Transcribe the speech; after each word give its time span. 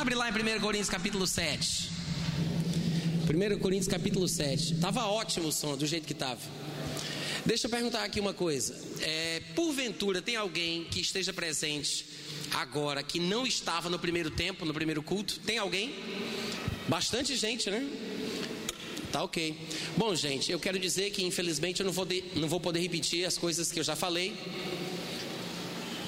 Abre 0.00 0.14
lá 0.14 0.30
em 0.30 0.32
1 0.32 0.60
Coríntios 0.60 0.88
capítulo 0.88 1.26
7. 1.26 1.90
1 3.28 3.58
Coríntios 3.58 3.86
capítulo 3.86 4.26
7. 4.26 4.76
Tava 4.76 5.04
ótimo 5.04 5.48
o 5.48 5.52
som, 5.52 5.76
do 5.76 5.86
jeito 5.86 6.06
que 6.06 6.14
estava. 6.14 6.40
Deixa 7.44 7.66
eu 7.66 7.70
perguntar 7.70 8.02
aqui 8.02 8.18
uma 8.18 8.32
coisa. 8.32 8.74
É, 9.02 9.42
porventura, 9.54 10.22
tem 10.22 10.36
alguém 10.36 10.84
que 10.84 11.02
esteja 11.02 11.34
presente 11.34 12.06
agora 12.54 13.02
que 13.02 13.20
não 13.20 13.46
estava 13.46 13.90
no 13.90 13.98
primeiro 13.98 14.30
tempo, 14.30 14.64
no 14.64 14.72
primeiro 14.72 15.02
culto? 15.02 15.38
Tem 15.40 15.58
alguém? 15.58 15.94
Bastante 16.88 17.36
gente, 17.36 17.68
né? 17.68 17.86
Tá 19.12 19.22
ok. 19.22 19.54
Bom, 19.98 20.14
gente, 20.14 20.50
eu 20.50 20.58
quero 20.58 20.78
dizer 20.78 21.10
que 21.10 21.22
infelizmente 21.22 21.80
eu 21.80 21.84
não 21.84 21.92
vou, 21.92 22.06
de, 22.06 22.24
não 22.36 22.48
vou 22.48 22.58
poder 22.58 22.80
repetir 22.80 23.26
as 23.26 23.36
coisas 23.36 23.70
que 23.70 23.78
eu 23.78 23.84
já 23.84 23.94
falei. 23.94 24.34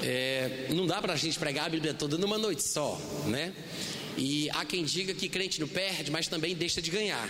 É, 0.03 0.67
não 0.71 0.87
dá 0.87 1.01
para 1.01 1.13
a 1.13 1.17
gente 1.17 1.39
pregar 1.39 1.67
a 1.67 1.69
Bíblia 1.69 1.95
toda 1.95 2.19
numa 2.19 2.37
noite 2.37 2.63
só, 2.63 3.01
né? 3.27 3.53
E 4.17 4.51
há 4.51 4.65
quem 4.65 4.85
diga 4.85 5.15
que 5.15 5.29
crente 5.29 5.61
não 5.61 5.69
perde, 5.69 6.11
mas 6.11 6.27
também 6.27 6.55
deixa 6.55 6.83
de 6.83 6.91
ganhar. 6.91 7.29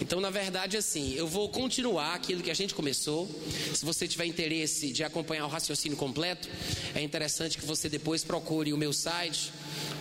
Então, 0.00 0.20
na 0.20 0.30
verdade, 0.30 0.76
assim, 0.76 1.14
eu 1.14 1.26
vou 1.26 1.48
continuar 1.48 2.14
aquilo 2.14 2.42
que 2.42 2.50
a 2.50 2.54
gente 2.54 2.74
começou. 2.74 3.28
Se 3.74 3.84
você 3.84 4.06
tiver 4.06 4.26
interesse 4.26 4.92
de 4.92 5.02
acompanhar 5.02 5.46
o 5.46 5.48
raciocínio 5.48 5.96
completo, 5.96 6.48
é 6.94 7.02
interessante 7.02 7.58
que 7.58 7.64
você 7.64 7.88
depois 7.88 8.22
procure 8.22 8.72
o 8.72 8.76
meu 8.76 8.92
site 8.92 9.52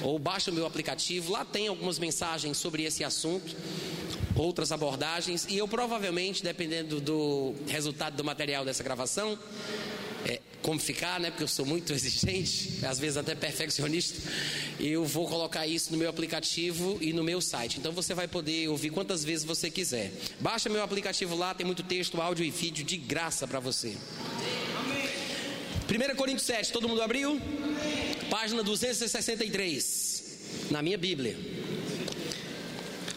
ou 0.02 0.20
baixe 0.20 0.50
o 0.50 0.54
meu 0.54 0.66
aplicativo. 0.66 1.32
Lá 1.32 1.46
tem 1.46 1.68
algumas 1.68 1.98
mensagens 1.98 2.58
sobre 2.58 2.84
esse 2.84 3.04
assunto, 3.04 3.56
outras 4.36 4.72
abordagens, 4.72 5.48
e 5.50 5.58
eu 5.58 5.68
provavelmente, 5.68 6.44
dependendo 6.44 7.00
do 7.00 7.56
resultado 7.68 8.18
do 8.18 8.24
material 8.24 8.66
dessa 8.66 8.84
gravação, 8.84 9.40
como 10.66 10.80
ficar, 10.80 11.20
né? 11.20 11.30
Porque 11.30 11.44
eu 11.44 11.48
sou 11.48 11.64
muito 11.64 11.94
exigente, 11.94 12.84
às 12.84 12.98
vezes 12.98 13.18
até 13.18 13.36
perfeccionista. 13.36 14.20
Eu 14.80 15.06
vou 15.06 15.28
colocar 15.28 15.68
isso 15.68 15.92
no 15.92 15.98
meu 15.98 16.10
aplicativo 16.10 16.98
e 17.00 17.14
no 17.14 17.24
meu 17.24 17.40
site. 17.40 17.78
Então 17.78 17.92
você 17.92 18.16
vai 18.16 18.28
poder 18.28 18.68
ouvir 18.68 18.90
quantas 18.90 19.24
vezes 19.24 19.46
você 19.46 19.70
quiser. 19.70 20.12
Baixa 20.40 20.68
meu 20.68 20.82
aplicativo 20.82 21.36
lá, 21.36 21.54
tem 21.54 21.66
muito 21.66 21.84
texto, 21.84 22.20
áudio 22.20 22.44
e 22.44 22.50
vídeo 22.50 22.84
de 22.84 22.98
graça 22.98 23.48
para 23.48 23.60
você. 23.60 23.96
1 25.88 26.16
Coríntios 26.16 26.48
7, 26.48 26.72
todo 26.72 26.90
mundo 26.90 27.04
abriu? 27.04 27.40
Página 28.32 28.64
263, 28.64 30.24
na 30.72 30.82
minha 30.82 30.98
Bíblia. 30.98 31.38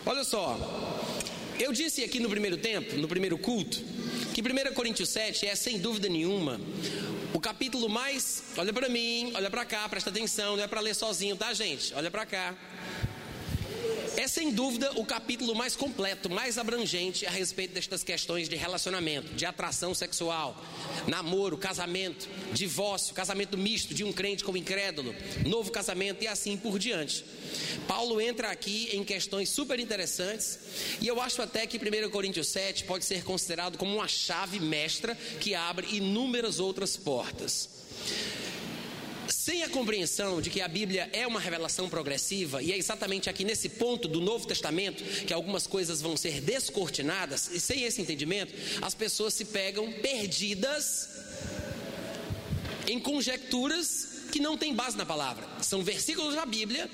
Olha 0.05 0.23
só, 0.23 1.17
eu 1.59 1.73
disse 1.73 2.05
aqui 2.05 2.21
no 2.21 2.29
primeiro 2.29 2.59
tempo, 2.59 2.95
no 2.97 3.09
primeiro 3.09 3.39
culto, 3.39 3.83
que 4.35 4.43
1 4.43 4.75
Coríntios 4.75 5.09
7 5.09 5.47
é 5.47 5.55
sem 5.55 5.79
dúvida 5.79 6.11
nenhuma 6.11 6.61
o 7.33 7.41
capítulo 7.41 7.89
mais. 7.89 8.43
Olha 8.57 8.73
para 8.73 8.89
mim, 8.89 9.33
olha 9.35 9.51
para 9.51 9.65
cá, 9.65 9.89
presta 9.89 10.11
atenção, 10.11 10.57
não 10.57 10.65
é 10.65 10.67
para 10.67 10.81
ler 10.81 10.95
sozinho, 10.95 11.37
tá, 11.37 11.53
gente? 11.53 11.95
Olha 11.95 12.11
para 12.11 12.25
cá. 12.27 12.55
É 14.19 14.27
sem 14.27 14.51
dúvida 14.51 14.91
o 14.97 15.07
capítulo 15.07 15.55
mais 15.55 15.77
completo, 15.77 16.29
mais 16.29 16.59
abrangente 16.59 17.25
a 17.25 17.31
respeito 17.31 17.73
destas 17.73 18.03
questões 18.03 18.49
de 18.49 18.57
relacionamento, 18.57 19.33
de 19.35 19.47
atração 19.47 19.95
sexual, 19.95 20.61
namoro, 21.07 21.57
casamento, 21.57 22.29
divórcio, 22.53 23.15
casamento 23.15 23.57
misto 23.57 23.95
de 23.95 24.03
um 24.03 24.13
crente 24.13 24.43
com 24.43 24.51
um 24.51 24.57
incrédulo, 24.57 25.15
novo 25.47 25.71
casamento 25.71 26.25
e 26.25 26.27
assim 26.27 26.57
por 26.57 26.81
diante. 26.81 27.25
Paulo 27.87 28.21
entra 28.21 28.51
aqui 28.51 28.89
em 28.93 29.05
questões 29.05 29.51
super 29.51 29.79
interessantes 29.79 30.59
e 31.01 31.07
eu 31.07 31.23
acho 31.23 31.41
até 31.41 31.65
que 31.65 31.79
1 31.79 32.11
Coríntios 32.11 32.49
7 32.49 32.87
pode 32.87 33.05
ser 33.05 33.23
considerado 33.23 33.79
como 33.79 33.95
uma 33.95 34.09
chave 34.09 34.59
mestra 34.59 35.15
que 35.39 35.55
abre 35.55 35.87
inúmeras 35.97 36.59
outras 36.59 36.97
portas. 36.97 37.69
Sem 39.29 39.63
a 39.63 39.69
compreensão 39.69 40.41
de 40.41 40.49
que 40.49 40.61
a 40.61 40.69
Bíblia 40.69 41.09
é 41.13 41.27
uma 41.27 41.39
revelação 41.39 41.89
progressiva, 41.89 42.63
e 42.63 42.73
é 42.73 42.79
exatamente 42.79 43.29
aqui 43.29 43.45
nesse 43.45 43.69
ponto 43.69 44.09
do 44.09 44.21
Novo 44.21 44.47
Testamento 44.47 45.05
que 45.27 45.33
algumas 45.35 45.67
coisas 45.67 46.01
vão 46.01 46.17
ser 46.17 46.41
descortinadas, 46.41 47.51
e 47.53 47.61
sem 47.61 47.85
esse 47.85 48.01
entendimento, 48.01 48.55
as 48.81 48.95
pessoas 48.95 49.35
se 49.35 49.45
pegam 49.45 49.93
perdidas 49.93 51.09
em 52.87 52.99
conjecturas 52.99 54.09
que 54.33 54.41
não 54.41 54.57
têm 54.57 54.75
base 54.75 54.97
na 54.97 55.05
palavra. 55.05 55.47
São 55.63 55.83
versículos 55.83 56.35
da 56.35 56.47
Bíblia 56.47 56.91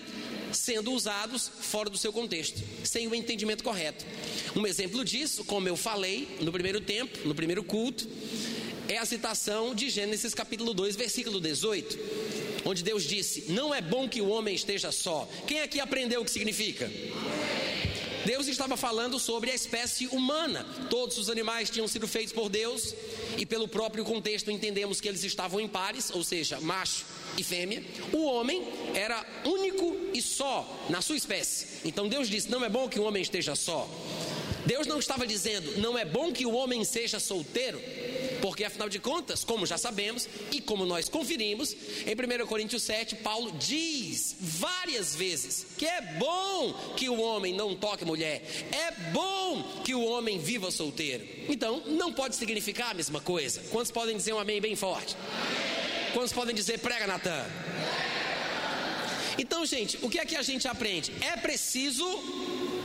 sendo 0.52 0.92
usados 0.92 1.50
fora 1.60 1.90
do 1.90 1.98
seu 1.98 2.12
contexto, 2.12 2.60
sem 2.84 3.06
o 3.06 3.14
entendimento 3.14 3.62
correto. 3.62 4.04
Um 4.56 4.66
exemplo 4.66 5.04
disso, 5.04 5.44
como 5.44 5.68
eu 5.68 5.76
falei 5.76 6.36
no 6.40 6.52
primeiro 6.52 6.80
tempo, 6.80 7.26
no 7.26 7.34
primeiro 7.34 7.62
culto, 7.62 8.08
é 8.88 8.98
a 8.98 9.04
citação 9.04 9.74
de 9.74 9.88
Gênesis 9.88 10.34
capítulo 10.34 10.74
2, 10.74 10.96
versículo 10.96 11.40
18, 11.40 11.98
onde 12.64 12.82
Deus 12.82 13.04
disse: 13.04 13.52
Não 13.52 13.74
é 13.74 13.80
bom 13.80 14.08
que 14.08 14.20
o 14.20 14.28
homem 14.28 14.54
esteja 14.54 14.92
só. 14.92 15.28
Quem 15.46 15.60
aqui 15.60 15.80
aprendeu 15.80 16.20
o 16.20 16.24
que 16.24 16.30
significa? 16.30 16.90
Deus 18.24 18.48
estava 18.48 18.76
falando 18.76 19.18
sobre 19.18 19.50
a 19.50 19.54
espécie 19.54 20.06
humana. 20.06 20.66
Todos 20.88 21.18
os 21.18 21.28
animais 21.28 21.68
tinham 21.68 21.86
sido 21.86 22.08
feitos 22.08 22.32
por 22.32 22.48
Deus, 22.48 22.94
e 23.36 23.44
pelo 23.44 23.68
próprio 23.68 24.04
contexto 24.04 24.50
entendemos 24.50 25.00
que 25.00 25.08
eles 25.08 25.22
estavam 25.24 25.60
em 25.60 25.68
pares, 25.68 26.10
ou 26.10 26.24
seja, 26.24 26.58
macho 26.60 27.04
e 27.36 27.44
fêmea. 27.44 27.82
O 28.12 28.24
homem 28.24 28.66
era 28.94 29.24
único 29.44 29.96
e 30.14 30.22
só 30.22 30.86
na 30.88 31.02
sua 31.02 31.16
espécie. 31.16 31.66
Então 31.84 32.08
Deus 32.08 32.28
disse: 32.28 32.50
Não 32.50 32.64
é 32.64 32.68
bom 32.68 32.88
que 32.88 32.98
o 32.98 33.04
homem 33.04 33.22
esteja 33.22 33.54
só. 33.54 33.88
Deus 34.64 34.86
não 34.86 34.98
estava 34.98 35.26
dizendo: 35.26 35.78
Não 35.78 35.98
é 35.98 36.04
bom 36.04 36.32
que 36.32 36.46
o 36.46 36.54
homem 36.54 36.84
seja 36.84 37.20
solteiro. 37.20 37.80
Porque 38.44 38.62
afinal 38.62 38.90
de 38.90 38.98
contas, 38.98 39.42
como 39.42 39.64
já 39.64 39.78
sabemos 39.78 40.28
e 40.52 40.60
como 40.60 40.84
nós 40.84 41.08
conferimos, 41.08 41.74
em 42.04 42.42
1 42.42 42.46
Coríntios 42.46 42.82
7, 42.82 43.16
Paulo 43.16 43.50
diz 43.52 44.36
várias 44.38 45.16
vezes 45.16 45.66
que 45.78 45.86
é 45.86 46.02
bom 46.18 46.74
que 46.94 47.08
o 47.08 47.18
homem 47.22 47.54
não 47.54 47.74
toque 47.74 48.04
mulher, 48.04 48.42
é 48.70 48.90
bom 49.12 49.62
que 49.82 49.94
o 49.94 50.04
homem 50.04 50.38
viva 50.38 50.70
solteiro. 50.70 51.26
Então, 51.48 51.84
não 51.86 52.12
pode 52.12 52.36
significar 52.36 52.90
a 52.90 52.94
mesma 52.94 53.18
coisa. 53.18 53.62
Quantos 53.70 53.90
podem 53.90 54.14
dizer 54.14 54.34
um 54.34 54.38
amém 54.38 54.60
bem 54.60 54.76
forte? 54.76 55.16
Quantos 56.12 56.34
podem 56.34 56.54
dizer 56.54 56.80
prega, 56.80 57.06
Natan? 57.06 57.46
Então, 59.38 59.64
gente, 59.66 59.98
o 60.02 60.08
que 60.08 60.18
é 60.18 60.24
que 60.24 60.36
a 60.36 60.42
gente 60.42 60.68
aprende? 60.68 61.12
É 61.20 61.36
preciso 61.36 62.04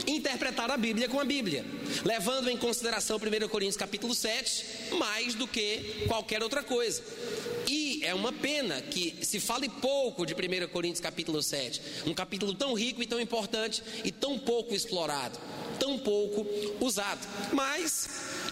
interpretar 0.06 0.70
a 0.70 0.76
Bíblia 0.76 1.08
com 1.08 1.20
a 1.20 1.24
Bíblia, 1.24 1.64
levando 2.04 2.48
em 2.50 2.56
consideração 2.56 3.16
1 3.16 3.48
Coríntios 3.48 3.76
capítulo 3.76 4.14
7 4.14 4.94
mais 4.98 5.34
do 5.34 5.46
que 5.46 6.04
qualquer 6.08 6.42
outra 6.42 6.62
coisa. 6.62 7.02
E 7.68 8.00
é 8.02 8.14
uma 8.14 8.32
pena 8.32 8.80
que 8.80 9.16
se 9.22 9.38
fale 9.38 9.68
pouco 9.68 10.26
de 10.26 10.34
1 10.34 10.68
Coríntios 10.68 11.00
capítulo 11.00 11.42
7, 11.42 11.80
um 12.06 12.14
capítulo 12.14 12.54
tão 12.54 12.74
rico 12.74 13.02
e 13.02 13.06
tão 13.06 13.20
importante 13.20 13.82
e 14.04 14.10
tão 14.10 14.38
pouco 14.38 14.74
explorado, 14.74 15.38
tão 15.78 15.98
pouco 15.98 16.46
usado. 16.80 17.26
Mas 17.52 18.08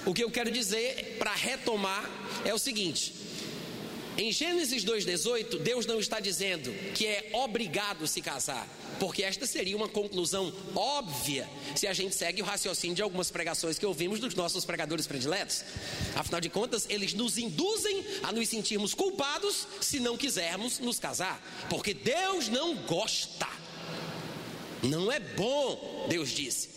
o 0.06 0.14
que 0.14 0.22
eu 0.22 0.30
quero 0.30 0.50
dizer 0.50 1.16
para 1.18 1.34
retomar 1.34 2.08
é 2.44 2.54
o 2.54 2.58
seguinte: 2.58 3.14
em 4.18 4.32
Gênesis 4.32 4.84
2,18, 4.84 5.60
Deus 5.60 5.86
não 5.86 6.00
está 6.00 6.18
dizendo 6.18 6.72
que 6.92 7.06
é 7.06 7.30
obrigado 7.34 8.04
se 8.08 8.20
casar, 8.20 8.66
porque 8.98 9.22
esta 9.22 9.46
seria 9.46 9.76
uma 9.76 9.88
conclusão 9.88 10.52
óbvia 10.74 11.48
se 11.76 11.86
a 11.86 11.92
gente 11.92 12.16
segue 12.16 12.42
o 12.42 12.44
raciocínio 12.44 12.96
de 12.96 13.02
algumas 13.02 13.30
pregações 13.30 13.78
que 13.78 13.86
ouvimos 13.86 14.18
dos 14.18 14.34
nossos 14.34 14.64
pregadores 14.64 15.06
prediletos. 15.06 15.62
Afinal 16.16 16.40
de 16.40 16.48
contas, 16.48 16.84
eles 16.90 17.14
nos 17.14 17.38
induzem 17.38 18.04
a 18.24 18.32
nos 18.32 18.48
sentirmos 18.48 18.92
culpados 18.92 19.68
se 19.80 20.00
não 20.00 20.16
quisermos 20.16 20.80
nos 20.80 20.98
casar, 20.98 21.40
porque 21.70 21.94
Deus 21.94 22.48
não 22.48 22.74
gosta. 22.74 23.46
Não 24.82 25.12
é 25.12 25.20
bom, 25.20 26.06
Deus 26.08 26.30
disse. 26.30 26.70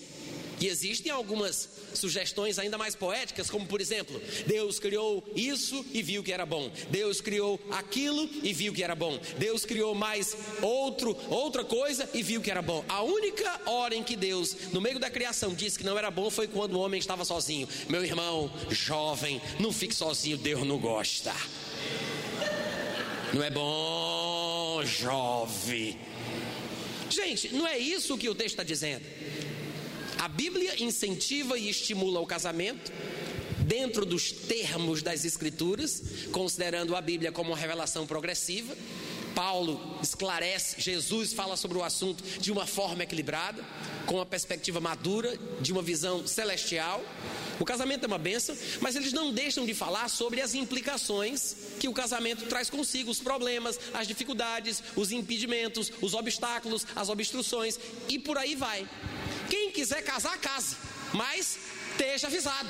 E 0.59 0.67
existem 0.67 1.11
algumas 1.11 1.69
sugestões 1.93 2.59
ainda 2.59 2.77
mais 2.77 2.95
poéticas, 2.95 3.49
como 3.49 3.65
por 3.65 3.81
exemplo, 3.81 4.21
Deus 4.45 4.79
criou 4.79 5.23
isso 5.35 5.85
e 5.93 6.01
viu 6.01 6.23
que 6.23 6.31
era 6.31 6.45
bom. 6.45 6.71
Deus 6.89 7.21
criou 7.21 7.59
aquilo 7.71 8.29
e 8.43 8.53
viu 8.53 8.73
que 8.73 8.83
era 8.83 8.95
bom. 8.95 9.19
Deus 9.37 9.65
criou 9.65 9.93
mais 9.95 10.35
outro, 10.61 11.17
outra 11.29 11.63
coisa 11.63 12.09
e 12.13 12.21
viu 12.21 12.41
que 12.41 12.51
era 12.51 12.61
bom. 12.61 12.83
A 12.87 13.01
única 13.01 13.61
hora 13.65 13.95
em 13.95 14.03
que 14.03 14.15
Deus, 14.15 14.55
no 14.71 14.81
meio 14.81 14.99
da 14.99 15.09
criação, 15.09 15.53
disse 15.53 15.77
que 15.77 15.85
não 15.85 15.97
era 15.97 16.11
bom 16.11 16.29
foi 16.29 16.47
quando 16.47 16.73
o 16.73 16.79
homem 16.79 16.99
estava 16.99 17.25
sozinho. 17.25 17.67
Meu 17.87 18.03
irmão, 18.03 18.51
jovem, 18.69 19.41
não 19.59 19.71
fique 19.71 19.95
sozinho, 19.95 20.37
Deus 20.37 20.65
não 20.65 20.77
gosta. 20.77 21.33
Não 23.33 23.41
é 23.41 23.49
bom, 23.49 24.83
jovem. 24.83 25.97
Gente, 27.09 27.53
não 27.53 27.67
é 27.67 27.77
isso 27.77 28.17
que 28.17 28.29
o 28.29 28.35
texto 28.35 28.51
está 28.51 28.63
dizendo. 28.63 29.05
A 30.21 30.27
Bíblia 30.27 30.75
incentiva 30.83 31.57
e 31.57 31.67
estimula 31.67 32.19
o 32.19 32.27
casamento 32.27 32.91
dentro 33.61 34.05
dos 34.05 34.31
termos 34.31 35.01
das 35.01 35.25
Escrituras, 35.25 36.03
considerando 36.31 36.95
a 36.95 37.01
Bíblia 37.01 37.31
como 37.31 37.49
uma 37.49 37.57
revelação 37.57 38.05
progressiva. 38.05 38.77
Paulo 39.35 39.99
esclarece, 40.01 40.79
Jesus 40.79 41.33
fala 41.33 41.55
sobre 41.55 41.77
o 41.77 41.83
assunto 41.83 42.23
de 42.39 42.51
uma 42.51 42.65
forma 42.65 43.03
equilibrada, 43.03 43.63
com 44.05 44.15
uma 44.15 44.25
perspectiva 44.25 44.79
madura, 44.79 45.37
de 45.59 45.71
uma 45.71 45.81
visão 45.81 46.25
celestial. 46.27 47.03
O 47.59 47.65
casamento 47.65 48.03
é 48.03 48.07
uma 48.07 48.17
benção, 48.17 48.57
mas 48.79 48.95
eles 48.95 49.13
não 49.13 49.31
deixam 49.31 49.65
de 49.65 49.73
falar 49.73 50.09
sobre 50.09 50.41
as 50.41 50.53
implicações 50.53 51.55
que 51.79 51.87
o 51.87 51.93
casamento 51.93 52.45
traz 52.47 52.69
consigo, 52.69 53.11
os 53.11 53.19
problemas, 53.19 53.79
as 53.93 54.07
dificuldades, 54.07 54.83
os 54.95 55.11
impedimentos, 55.11 55.91
os 56.01 56.13
obstáculos, 56.13 56.85
as 56.95 57.09
obstruções 57.09 57.79
e 58.09 58.17
por 58.17 58.37
aí 58.37 58.55
vai. 58.55 58.87
Quem 59.49 59.71
quiser 59.71 60.01
casar, 60.03 60.37
case, 60.39 60.75
mas 61.13 61.57
esteja 61.91 62.27
avisado. 62.27 62.69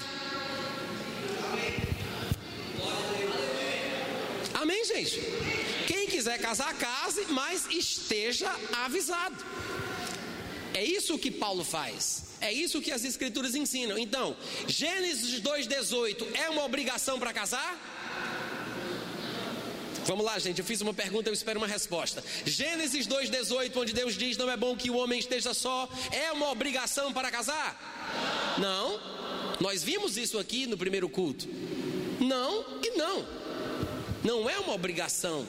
Amém, 4.54 4.86
gente? 4.86 5.20
Quiser 6.12 6.40
casar, 6.40 6.78
case, 6.78 7.26
mas 7.30 7.66
esteja 7.72 8.54
avisado. 8.84 9.46
É 10.74 10.84
isso 10.84 11.18
que 11.18 11.32
Paulo 11.32 11.64
faz. 11.64 12.24
É 12.42 12.52
isso 12.52 12.82
que 12.82 12.92
as 12.92 13.06
escrituras 13.06 13.56
ensinam. 13.56 13.98
Então, 13.98 14.36
Gênesis 14.68 15.40
2:18 15.40 16.28
é 16.36 16.50
uma 16.50 16.66
obrigação 16.66 17.18
para 17.18 17.32
casar? 17.32 17.72
Vamos 20.06 20.26
lá, 20.26 20.38
gente. 20.38 20.60
Eu 20.60 20.66
fiz 20.66 20.82
uma 20.82 20.94
pergunta, 20.94 21.30
eu 21.30 21.34
espero 21.34 21.58
uma 21.58 21.68
resposta. 21.68 22.22
Gênesis 22.46 23.08
2:18, 23.08 23.80
onde 23.80 23.94
Deus 23.94 24.16
diz: 24.16 24.36
"Não 24.36 24.52
é 24.52 24.58
bom 24.58 24.76
que 24.76 24.90
o 24.90 24.98
homem 24.98 25.18
esteja 25.18 25.54
só", 25.54 25.88
é 26.12 26.30
uma 26.34 26.50
obrigação 26.50 27.14
para 27.14 27.32
casar? 27.32 28.58
Não. 28.58 29.00
Nós 29.62 29.82
vimos 29.82 30.18
isso 30.18 30.38
aqui 30.38 30.68
no 30.68 30.78
primeiro 30.78 31.08
culto. 31.08 31.48
Não 32.20 32.66
e 32.84 32.98
não. 32.98 33.26
Não 34.26 34.50
é 34.50 34.60
uma 34.60 34.74
obrigação 34.74 35.48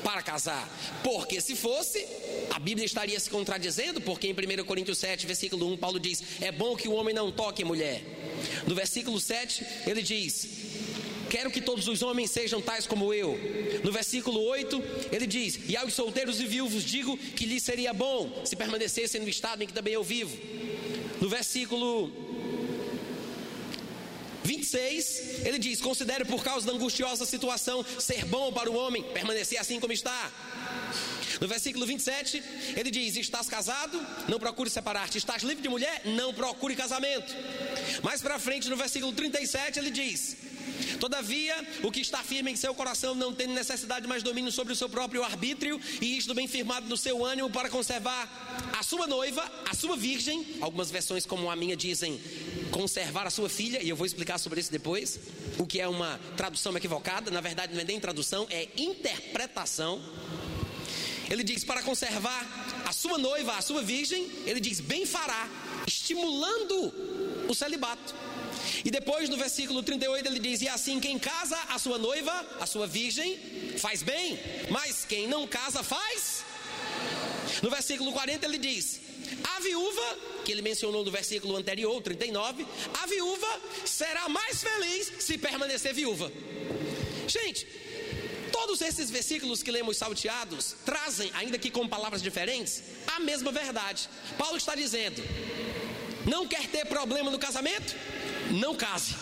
para 0.00 0.22
casar. 0.22 0.68
Porque 1.02 1.40
se 1.40 1.54
fosse, 1.54 2.06
a 2.50 2.58
Bíblia 2.58 2.84
estaria 2.84 3.18
se 3.18 3.30
contradizendo, 3.30 4.00
porque 4.00 4.26
em 4.26 4.32
1 4.32 4.64
Coríntios 4.64 4.98
7, 4.98 5.26
versículo 5.26 5.72
1, 5.72 5.76
Paulo 5.76 6.00
diz: 6.00 6.22
É 6.40 6.50
bom 6.50 6.76
que 6.76 6.88
o 6.88 6.92
homem 6.92 7.14
não 7.14 7.30
toque 7.30 7.64
mulher. 7.64 8.02
No 8.66 8.74
versículo 8.74 9.20
7, 9.20 9.64
ele 9.86 10.02
diz: 10.02 10.48
Quero 11.30 11.50
que 11.50 11.60
todos 11.60 11.86
os 11.86 12.02
homens 12.02 12.30
sejam 12.30 12.60
tais 12.60 12.86
como 12.86 13.14
eu. 13.14 13.38
No 13.84 13.92
versículo 13.92 14.42
8, 14.42 14.82
ele 15.12 15.26
diz: 15.26 15.60
E 15.68 15.76
aos 15.76 15.94
solteiros 15.94 16.40
e 16.40 16.46
viúvos 16.46 16.82
digo 16.82 17.16
que 17.16 17.46
lhes 17.46 17.62
seria 17.62 17.92
bom 17.92 18.42
se 18.44 18.56
permanecessem 18.56 19.20
no 19.20 19.28
estado 19.28 19.62
em 19.62 19.66
que 19.66 19.72
também 19.72 19.94
eu 19.94 20.02
vivo. 20.02 20.36
No 21.20 21.28
versículo 21.28 22.29
26, 24.50 25.46
ele 25.46 25.58
diz: 25.58 25.80
Considere 25.80 26.24
por 26.24 26.42
causa 26.42 26.66
da 26.66 26.72
angustiosa 26.72 27.24
situação 27.24 27.84
ser 27.98 28.24
bom 28.24 28.52
para 28.52 28.68
o 28.70 28.74
homem 28.74 29.02
permanecer 29.12 29.60
assim 29.60 29.78
como 29.78 29.92
está. 29.92 30.30
No 31.40 31.46
versículo 31.46 31.86
27, 31.86 32.42
ele 32.76 32.90
diz: 32.90 33.16
Estás 33.16 33.46
casado? 33.48 34.04
Não 34.28 34.40
procure 34.40 34.68
separar-te. 34.68 35.18
Estás 35.18 35.44
livre 35.44 35.62
de 35.62 35.68
mulher? 35.68 36.02
Não 36.04 36.34
procure 36.34 36.74
casamento. 36.74 37.32
Mais 38.02 38.20
para 38.20 38.40
frente, 38.40 38.68
no 38.68 38.76
versículo 38.76 39.12
37, 39.12 39.78
ele 39.78 39.90
diz: 39.90 40.36
Todavia, 40.98 41.54
o 41.82 41.90
que 41.90 42.00
está 42.00 42.22
firme 42.22 42.50
em 42.50 42.56
seu 42.56 42.74
coração 42.74 43.14
não 43.14 43.32
tem 43.32 43.46
necessidade 43.46 44.06
mais 44.06 44.22
domínio 44.22 44.52
sobre 44.52 44.72
o 44.72 44.76
seu 44.76 44.88
próprio 44.88 45.22
arbítrio, 45.22 45.80
e 46.00 46.16
isto 46.16 46.34
bem 46.34 46.46
firmado 46.46 46.88
no 46.88 46.96
seu 46.96 47.24
ânimo 47.24 47.50
para 47.50 47.68
conservar 47.68 48.28
a 48.78 48.82
sua 48.82 49.06
noiva, 49.06 49.50
a 49.68 49.74
sua 49.74 49.96
virgem. 49.96 50.56
Algumas 50.60 50.90
versões, 50.90 51.26
como 51.26 51.50
a 51.50 51.56
minha, 51.56 51.76
dizem 51.76 52.20
conservar 52.70 53.26
a 53.26 53.30
sua 53.30 53.48
filha, 53.48 53.82
e 53.82 53.88
eu 53.88 53.96
vou 53.96 54.06
explicar 54.06 54.38
sobre 54.38 54.60
isso 54.60 54.70
depois. 54.70 55.18
O 55.58 55.66
que 55.66 55.80
é 55.80 55.88
uma 55.88 56.18
tradução 56.36 56.76
equivocada, 56.76 57.30
na 57.30 57.40
verdade 57.40 57.74
não 57.74 57.80
é 57.80 57.84
nem 57.84 58.00
tradução, 58.00 58.46
é 58.50 58.68
interpretação. 58.76 60.00
Ele 61.30 61.44
diz: 61.44 61.62
para 61.64 61.82
conservar 61.82 62.82
a 62.84 62.92
sua 62.92 63.16
noiva, 63.16 63.56
a 63.56 63.62
sua 63.62 63.82
virgem, 63.82 64.28
ele 64.44 64.60
diz: 64.60 64.80
bem 64.80 65.06
fará, 65.06 65.48
estimulando 65.86 66.92
o 67.48 67.54
celibato. 67.54 68.14
E 68.84 68.90
depois 68.90 69.28
no 69.28 69.36
versículo 69.36 69.82
38 69.82 70.26
ele 70.26 70.38
diz: 70.38 70.60
E 70.62 70.68
assim 70.68 71.00
quem 71.00 71.18
casa 71.18 71.58
a 71.68 71.78
sua 71.78 71.98
noiva, 71.98 72.32
a 72.60 72.66
sua 72.66 72.86
virgem, 72.86 73.38
faz 73.78 74.02
bem, 74.02 74.38
mas 74.70 75.04
quem 75.04 75.26
não 75.26 75.46
casa 75.46 75.82
faz. 75.82 76.44
No 77.62 77.70
versículo 77.70 78.12
40 78.12 78.46
ele 78.46 78.58
diz: 78.58 79.00
A 79.44 79.60
viúva, 79.60 80.18
que 80.44 80.52
ele 80.52 80.62
mencionou 80.62 81.04
no 81.04 81.10
versículo 81.10 81.56
anterior, 81.56 82.00
39, 82.02 82.66
a 83.02 83.06
viúva 83.06 83.60
será 83.84 84.28
mais 84.28 84.62
feliz 84.62 85.12
se 85.20 85.36
permanecer 85.36 85.92
viúva. 85.94 86.30
Gente, 87.26 87.66
todos 88.50 88.80
esses 88.80 89.10
versículos 89.10 89.62
que 89.62 89.70
lemos 89.70 89.96
salteados 89.96 90.76
trazem, 90.84 91.30
ainda 91.34 91.58
que 91.58 91.70
com 91.70 91.88
palavras 91.88 92.22
diferentes, 92.22 92.82
a 93.06 93.20
mesma 93.20 93.52
verdade. 93.52 94.08
Paulo 94.38 94.56
está 94.56 94.74
dizendo: 94.74 95.22
não 96.26 96.46
quer 96.46 96.66
ter 96.68 96.84
problema 96.86 97.30
no 97.30 97.38
casamento? 97.38 97.94
Não 98.50 98.74
case. 98.74 99.14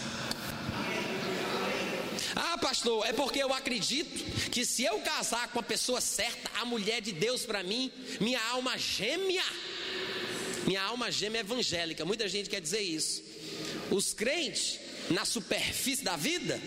Ah, 2.35 2.57
pastor, 2.59 3.07
é 3.07 3.13
porque 3.13 3.43
eu 3.43 3.53
acredito 3.53 4.51
que 4.51 4.65
se 4.65 4.85
eu 4.85 4.99
casar 5.01 5.49
com 5.49 5.59
a 5.59 5.63
pessoa 5.63 6.01
certa, 6.01 6.51
a 6.61 6.65
mulher 6.65 7.01
de 7.01 7.13
Deus 7.13 7.45
para 7.45 7.63
mim, 7.63 7.91
minha 8.21 8.41
alma 8.51 8.79
gêmea, 8.79 9.45
minha 10.67 10.83
alma 10.83 11.11
gêmea 11.11 11.41
evangélica. 11.41 12.05
Muita 12.05 12.29
gente 12.29 12.49
quer 12.49 12.61
dizer 12.61 12.81
isso. 12.81 13.23
Os 13.91 14.15
crentes, 14.15 14.79
na 15.11 15.25
superfície 15.25 16.05
da 16.05 16.17
vida, 16.17 16.61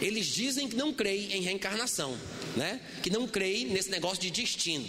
eles 0.00 0.26
dizem 0.26 0.68
que 0.68 0.76
não 0.76 0.92
creem 0.92 1.32
em 1.32 1.42
reencarnação, 1.42 2.18
né? 2.56 2.80
Que 3.02 3.10
não 3.10 3.26
creem 3.26 3.66
nesse 3.66 3.90
negócio 3.90 4.20
de 4.20 4.30
destino. 4.30 4.86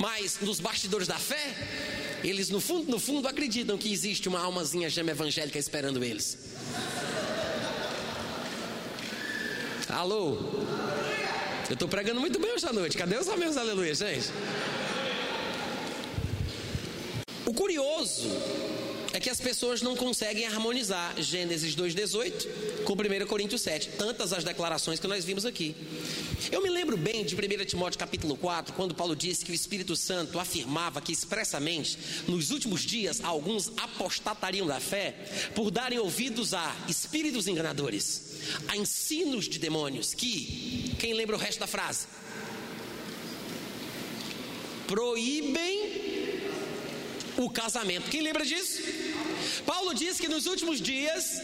Mas 0.00 0.38
nos 0.40 0.58
bastidores 0.60 1.06
da 1.06 1.18
fé, 1.18 1.54
eles 2.24 2.48
no 2.48 2.58
fundo, 2.58 2.90
no 2.90 2.98
fundo 2.98 3.28
acreditam 3.28 3.76
que 3.76 3.92
existe 3.92 4.30
uma 4.30 4.40
almazinha 4.40 4.88
gêmea 4.88 5.12
evangélica 5.12 5.58
esperando 5.58 6.02
eles. 6.02 6.38
Alô? 9.90 10.38
Eu 11.68 11.74
estou 11.74 11.86
pregando 11.86 12.18
muito 12.18 12.40
bem 12.40 12.50
hoje 12.50 12.66
à 12.66 12.72
noite. 12.72 12.96
Cadê 12.96 13.18
os 13.18 13.28
amigos 13.28 13.58
aleluia, 13.58 13.94
gente? 13.94 14.30
O 17.44 17.52
curioso 17.52 18.30
é 19.12 19.20
que 19.20 19.28
as 19.28 19.38
pessoas 19.38 19.82
não 19.82 19.94
conseguem 19.94 20.46
harmonizar 20.46 21.20
Gênesis 21.20 21.76
2,18 21.76 22.84
com 22.84 22.94
1 22.94 23.26
Coríntios 23.26 23.60
7. 23.60 23.90
Tantas 23.98 24.32
as 24.32 24.44
declarações 24.44 24.98
que 24.98 25.06
nós 25.06 25.26
vimos 25.26 25.44
aqui. 25.44 25.76
Eu 26.50 26.62
me 26.62 26.70
lembro 26.70 26.96
bem 26.96 27.24
de 27.24 27.34
1 27.34 27.64
Timóteo 27.66 27.98
capítulo 27.98 28.36
4, 28.36 28.72
quando 28.72 28.94
Paulo 28.94 29.14
disse 29.14 29.44
que 29.44 29.52
o 29.52 29.54
Espírito 29.54 29.94
Santo 29.94 30.38
afirmava 30.38 31.00
que 31.00 31.12
expressamente 31.12 31.98
nos 32.26 32.50
últimos 32.50 32.80
dias 32.80 33.20
alguns 33.22 33.70
apostatariam 33.76 34.66
da 34.66 34.80
fé 34.80 35.14
por 35.54 35.70
darem 35.70 35.98
ouvidos 35.98 36.54
a 36.54 36.74
espíritos 36.88 37.46
enganadores, 37.46 38.38
a 38.68 38.76
ensinos 38.76 39.46
de 39.46 39.58
demônios 39.58 40.14
que, 40.14 40.94
quem 40.98 41.12
lembra 41.12 41.36
o 41.36 41.38
resto 41.38 41.60
da 41.60 41.66
frase? 41.66 42.06
Proíbem 44.86 46.40
o 47.36 47.50
casamento. 47.50 48.10
Quem 48.10 48.22
lembra 48.22 48.46
disso? 48.46 48.82
Paulo 49.66 49.94
diz 49.94 50.18
que 50.18 50.28
nos 50.28 50.46
últimos 50.46 50.80
dias 50.80 51.40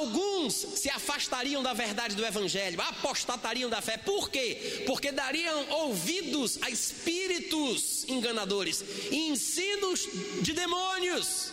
Alguns 0.00 0.54
se 0.54 0.88
afastariam 0.88 1.62
da 1.62 1.74
verdade 1.74 2.16
do 2.16 2.24
Evangelho, 2.24 2.80
apostatariam 2.80 3.68
da 3.68 3.82
fé. 3.82 3.98
Por 3.98 4.30
quê? 4.30 4.82
Porque 4.86 5.12
dariam 5.12 5.68
ouvidos 5.72 6.58
a 6.62 6.70
espíritos 6.70 8.06
enganadores, 8.08 8.82
ensinos 9.12 10.08
de 10.40 10.54
demônios. 10.54 11.52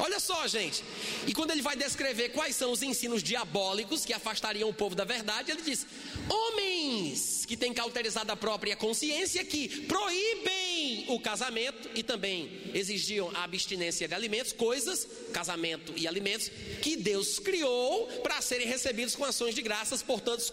Olha 0.00 0.18
só, 0.18 0.48
gente. 0.48 0.82
E 1.28 1.32
quando 1.32 1.52
ele 1.52 1.62
vai 1.62 1.76
descrever 1.76 2.30
quais 2.30 2.56
são 2.56 2.72
os 2.72 2.82
ensinos 2.82 3.22
diabólicos 3.22 4.04
que 4.04 4.12
afastariam 4.12 4.68
o 4.68 4.74
povo 4.74 4.96
da 4.96 5.04
verdade, 5.04 5.52
ele 5.52 5.62
diz: 5.62 5.86
homens 6.28 7.44
que 7.46 7.56
têm 7.56 7.72
cauterizado 7.72 8.32
a 8.32 8.36
própria 8.36 8.74
consciência, 8.74 9.44
que 9.44 9.82
proíbem 9.82 10.75
o 11.08 11.20
casamento 11.20 11.90
e 11.94 12.02
também 12.02 12.70
exigiam 12.74 13.30
a 13.34 13.44
abstinência 13.44 14.06
de 14.08 14.14
alimentos, 14.14 14.52
coisas, 14.52 15.06
casamento 15.32 15.92
e 15.96 16.06
alimentos, 16.06 16.50
que 16.82 16.96
Deus 16.96 17.38
criou 17.38 18.06
para 18.22 18.40
serem 18.40 18.66
recebidos 18.66 19.14
com 19.14 19.24
ações 19.24 19.54
de 19.54 19.62
graças 19.62 20.02
por 20.02 20.20
todos, 20.20 20.52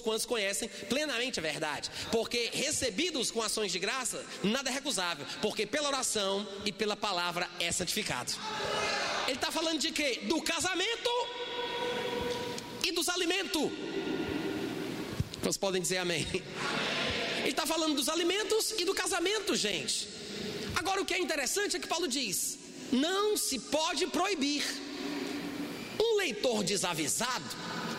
quantos 0.00 0.26
conhecem 0.26 0.68
plenamente 0.88 1.38
a 1.38 1.42
verdade. 1.42 1.90
Porque 2.10 2.50
recebidos 2.52 3.30
com 3.30 3.42
ações 3.42 3.72
de 3.72 3.78
graça, 3.78 4.24
nada 4.42 4.70
é 4.70 4.72
recusável, 4.72 5.26
porque 5.40 5.66
pela 5.66 5.88
oração 5.88 6.46
e 6.64 6.72
pela 6.72 6.96
palavra 6.96 7.48
é 7.60 7.70
santificado. 7.70 8.32
Ele 9.26 9.36
está 9.36 9.50
falando 9.50 9.78
de 9.78 9.90
quê? 9.90 10.20
Do 10.24 10.40
casamento 10.42 11.10
e 12.84 12.92
dos 12.92 13.08
alimentos. 13.08 13.70
Vocês 15.40 15.56
podem 15.56 15.80
dizer 15.80 15.98
amém? 15.98 16.26
Ele 17.46 17.52
está 17.52 17.64
falando 17.64 17.94
dos 17.94 18.08
alimentos 18.08 18.72
e 18.76 18.84
do 18.84 18.92
casamento, 18.92 19.54
gente. 19.54 20.08
Agora 20.74 21.00
o 21.00 21.04
que 21.04 21.14
é 21.14 21.18
interessante 21.20 21.76
é 21.76 21.78
que 21.78 21.86
Paulo 21.86 22.08
diz: 22.08 22.58
não 22.90 23.36
se 23.36 23.60
pode 23.60 24.04
proibir. 24.08 24.64
Um 25.98 26.16
leitor 26.16 26.64
desavisado, 26.64 27.44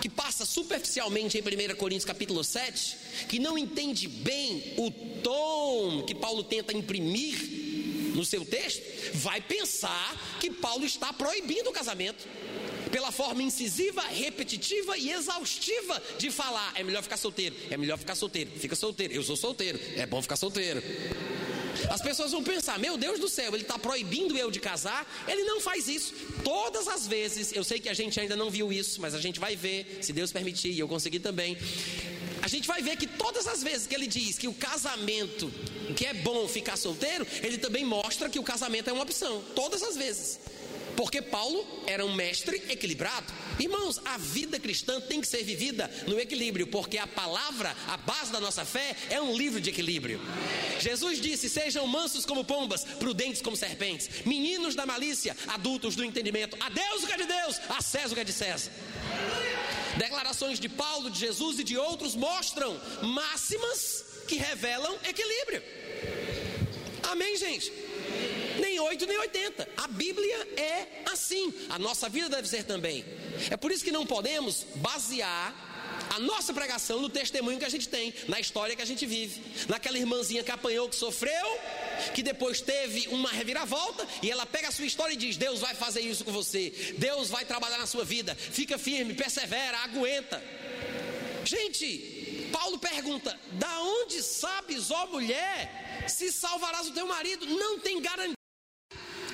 que 0.01 0.09
passa 0.09 0.45
superficialmente 0.45 1.37
em 1.37 1.41
1 1.41 1.75
Coríntios 1.77 2.03
capítulo 2.03 2.43
7, 2.43 2.97
que 3.29 3.39
não 3.39 3.57
entende 3.57 4.07
bem 4.09 4.73
o 4.77 4.91
tom 5.23 6.03
que 6.05 6.13
Paulo 6.13 6.43
tenta 6.43 6.73
imprimir 6.73 7.37
no 8.13 8.25
seu 8.25 8.43
texto, 8.43 8.83
vai 9.13 9.39
pensar 9.39 10.37
que 10.41 10.51
Paulo 10.51 10.85
está 10.85 11.13
proibindo 11.13 11.69
o 11.69 11.73
casamento. 11.73 12.27
Pela 12.91 13.11
forma 13.11 13.43
incisiva, 13.43 14.01
repetitiva 14.01 14.97
e 14.97 15.11
exaustiva 15.11 16.01
de 16.17 16.31
falar. 16.31 16.73
É 16.75 16.83
melhor 16.83 17.03
ficar 17.03 17.17
solteiro, 17.17 17.55
é 17.69 17.77
melhor 17.77 17.97
ficar 17.97 18.15
solteiro, 18.15 18.51
fica 18.51 18.75
solteiro, 18.75 19.13
eu 19.13 19.23
sou 19.23 19.35
solteiro, 19.35 19.79
é 19.95 20.05
bom 20.05 20.21
ficar 20.21 20.35
solteiro. 20.35 20.81
As 21.89 22.01
pessoas 22.01 22.31
vão 22.31 22.43
pensar: 22.43 22.79
meu 22.79 22.97
Deus 22.97 23.19
do 23.19 23.29
céu, 23.29 23.53
ele 23.53 23.63
está 23.63 23.77
proibindo 23.77 24.37
eu 24.37 24.49
de 24.49 24.59
casar. 24.59 25.07
Ele 25.27 25.43
não 25.43 25.61
faz 25.61 25.87
isso. 25.87 26.13
Todas 26.43 26.87
as 26.87 27.07
vezes, 27.07 27.53
eu 27.53 27.63
sei 27.63 27.79
que 27.79 27.89
a 27.89 27.93
gente 27.93 28.19
ainda 28.19 28.35
não 28.35 28.49
viu 28.49 28.71
isso, 28.71 28.99
mas 29.01 29.13
a 29.13 29.19
gente 29.19 29.39
vai 29.39 29.55
ver, 29.55 29.99
se 30.01 30.11
Deus 30.11 30.31
permitir, 30.31 30.71
e 30.71 30.79
eu 30.79 30.87
conseguir 30.87 31.19
também. 31.19 31.57
A 32.41 32.47
gente 32.47 32.67
vai 32.67 32.81
ver 32.81 32.95
que 32.95 33.07
todas 33.07 33.47
as 33.47 33.61
vezes 33.61 33.87
que 33.87 33.95
ele 33.95 34.07
diz 34.07 34.37
que 34.37 34.47
o 34.47 34.53
casamento, 34.53 35.51
que 35.95 36.05
é 36.05 36.13
bom 36.13 36.47
ficar 36.47 36.77
solteiro, 36.77 37.27
ele 37.41 37.57
também 37.57 37.83
mostra 37.83 38.29
que 38.29 38.39
o 38.39 38.43
casamento 38.43 38.89
é 38.89 38.93
uma 38.93 39.03
opção. 39.03 39.43
Todas 39.55 39.83
as 39.83 39.97
vezes. 39.97 40.39
Porque 40.97 41.21
Paulo 41.21 41.63
era 41.85 42.03
um 42.03 42.13
mestre 42.15 42.57
equilibrado. 42.69 43.31
Irmãos, 43.59 44.01
a 44.03 44.17
vida 44.17 44.59
cristã 44.59 44.99
tem 44.99 45.21
que 45.21 45.27
ser 45.27 45.43
vivida 45.43 45.89
no 46.07 46.19
equilíbrio, 46.19 46.65
porque 46.65 46.97
a 46.97 47.05
palavra, 47.05 47.73
a 47.87 47.97
base 47.97 48.31
da 48.31 48.39
nossa 48.39 48.65
fé, 48.65 48.95
é 49.11 49.21
um 49.21 49.37
livro 49.37 49.61
de 49.61 49.69
equilíbrio. 49.69 50.19
Jesus 50.79 51.21
disse: 51.21 51.47
Sejam 51.49 51.85
mansos 51.85 52.25
como 52.25 52.43
pombas, 52.43 52.83
prudentes 52.83 53.43
como 53.43 53.55
serpentes, 53.55 54.25
meninos 54.25 54.73
da 54.73 54.87
malícia, 54.87 55.37
adultos 55.47 55.95
do 55.95 56.03
entendimento. 56.03 56.57
A 56.59 56.69
Deus 56.69 57.03
o 57.03 57.07
que 57.07 57.13
é 57.13 57.17
de 57.17 57.25
Deus, 57.25 57.61
a 57.69 57.79
César 57.79 58.13
o 58.13 58.15
que 58.15 58.21
é 58.21 58.23
de 58.23 58.33
César. 58.33 58.71
Declarações 59.97 60.59
de 60.59 60.67
Paulo, 60.67 61.11
de 61.11 61.19
Jesus 61.19 61.59
e 61.59 61.63
de 61.63 61.77
outros 61.77 62.15
mostram 62.15 62.79
máximas 63.03 64.03
que 64.27 64.35
revelam 64.35 64.97
equilíbrio. 65.03 65.61
Amém, 67.03 67.37
gente? 67.37 67.71
Nem 68.77 68.79
8 68.79 69.05
nem 69.07 69.17
80. 69.17 69.69
A 69.77 69.87
Bíblia 69.87 70.47
é 70.55 71.03
assim. 71.11 71.53
A 71.69 71.79
nossa 71.79 72.07
vida 72.07 72.29
deve 72.29 72.47
ser 72.47 72.63
também. 72.63 73.03
É 73.49 73.57
por 73.57 73.71
isso 73.71 73.83
que 73.83 73.91
não 73.91 74.05
podemos 74.05 74.65
basear 74.75 75.65
a 76.15 76.19
nossa 76.19 76.53
pregação 76.53 77.01
no 77.01 77.09
testemunho 77.09 77.57
que 77.57 77.65
a 77.65 77.69
gente 77.69 77.89
tem, 77.89 78.13
na 78.27 78.39
história 78.39 78.75
que 78.75 78.81
a 78.81 78.85
gente 78.85 79.05
vive, 79.05 79.41
naquela 79.67 79.97
irmãzinha 79.97 80.43
que 80.43 80.51
apanhou, 80.51 80.87
que 80.87 80.95
sofreu, 80.95 81.59
que 82.13 82.21
depois 82.21 82.61
teve 82.61 83.07
uma 83.09 83.29
reviravolta 83.29 84.07
e 84.21 84.29
ela 84.29 84.45
pega 84.45 84.67
a 84.67 84.71
sua 84.71 84.85
história 84.85 85.13
e 85.13 85.17
diz: 85.17 85.37
Deus 85.37 85.59
vai 85.59 85.73
fazer 85.73 86.01
isso 86.01 86.23
com 86.23 86.31
você, 86.31 86.95
Deus 86.97 87.29
vai 87.29 87.45
trabalhar 87.45 87.79
na 87.79 87.87
sua 87.87 88.05
vida, 88.05 88.35
fica 88.35 88.77
firme, 88.77 89.15
persevera, 89.15 89.79
aguenta. 89.79 90.41
Gente, 91.43 92.49
Paulo 92.51 92.77
pergunta: 92.77 93.37
Da 93.53 93.81
onde 93.81 94.21
sabes, 94.21 94.91
ó 94.91 95.07
mulher, 95.07 96.05
se 96.07 96.31
salvarás 96.31 96.87
o 96.87 96.91
teu 96.91 97.07
marido? 97.07 97.45
Não 97.45 97.79
tem 97.79 98.01
garantia. 98.01 98.36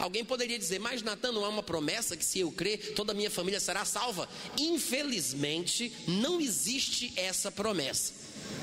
Alguém 0.04 0.26
poderia 0.26 0.60
dizer, 0.60 0.80
mas 0.80 1.02
Natan, 1.02 1.32
não 1.32 1.46
há 1.46 1.48
uma 1.48 1.64
promessa 1.64 2.18
que 2.18 2.26
se 2.26 2.38
eu 2.38 2.52
crer, 2.52 2.94
toda 2.94 3.14
a 3.14 3.16
minha 3.16 3.32
família 3.32 3.58
será 3.58 3.86
salva? 3.86 4.28
Infelizmente, 4.60 5.94
não 6.06 6.42
existe 6.42 7.14
essa 7.16 7.50
promessa. 7.50 8.12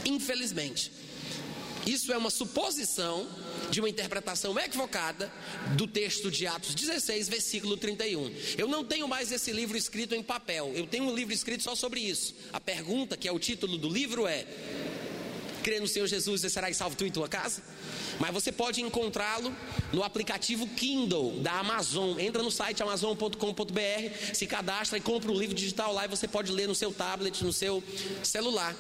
Infelizmente. 0.05 0.93
Isso 1.87 2.13
é 2.13 2.19
uma 2.19 2.29
suposição 2.29 3.27
de 3.71 3.81
uma 3.81 3.89
interpretação 3.89 4.59
equivocada 4.59 5.33
do 5.79 5.87
texto 5.87 6.31
de 6.31 6.47
Atos 6.47 6.75
16, 6.75 7.31
versículo 7.31 7.75
31. 7.75 8.31
Eu 8.59 8.69
não 8.69 8.85
tenho 8.85 9.09
mais 9.09 9.33
esse 9.33 9.51
livro 9.51 9.79
escrito 9.79 10.15
em 10.15 10.23
papel, 10.23 10.71
eu 10.75 10.87
tenho 10.87 11.05
um 11.05 11.15
livro 11.15 11.33
escrito 11.33 11.63
só 11.63 11.75
sobre 11.75 12.01
isso. 12.01 12.35
A 12.53 12.61
pergunta, 12.61 13.17
que 13.17 13.27
é 13.27 13.33
o 13.33 13.39
título 13.39 13.79
do 13.79 13.89
livro, 13.89 14.27
é: 14.27 14.47
crê 15.61 15.81
no 15.81 15.89
Senhor 15.89 16.07
Jesus 16.07 16.45
e 16.45 16.51
serás 16.51 16.77
salvo 16.77 16.97
tu 16.97 17.07
e 17.07 17.11
tua 17.11 17.29
casa? 17.29 17.63
Mas 18.19 18.33
você 18.33 18.51
pode 18.51 18.81
encontrá-lo 18.83 19.55
no 19.93 20.03
aplicativo 20.03 20.67
Kindle 20.69 21.39
da 21.41 21.53
Amazon. 21.61 22.19
Entra 22.19 22.43
no 22.43 22.51
site 22.51 22.83
amazon.com.br, 22.83 24.35
se 24.35 24.47
cadastra 24.47 24.99
e 24.99 25.01
compra 25.01 25.31
o 25.31 25.39
livro 25.39 25.55
digital 25.55 25.93
lá 25.93 26.05
e 26.05 26.09
você 26.09 26.29
pode 26.29 26.53
ler 26.53 26.69
no 26.69 26.75
seu 26.75 26.93
tablet, 26.93 27.43
no 27.43 27.53
seu 27.53 27.83
celular. 28.23 28.75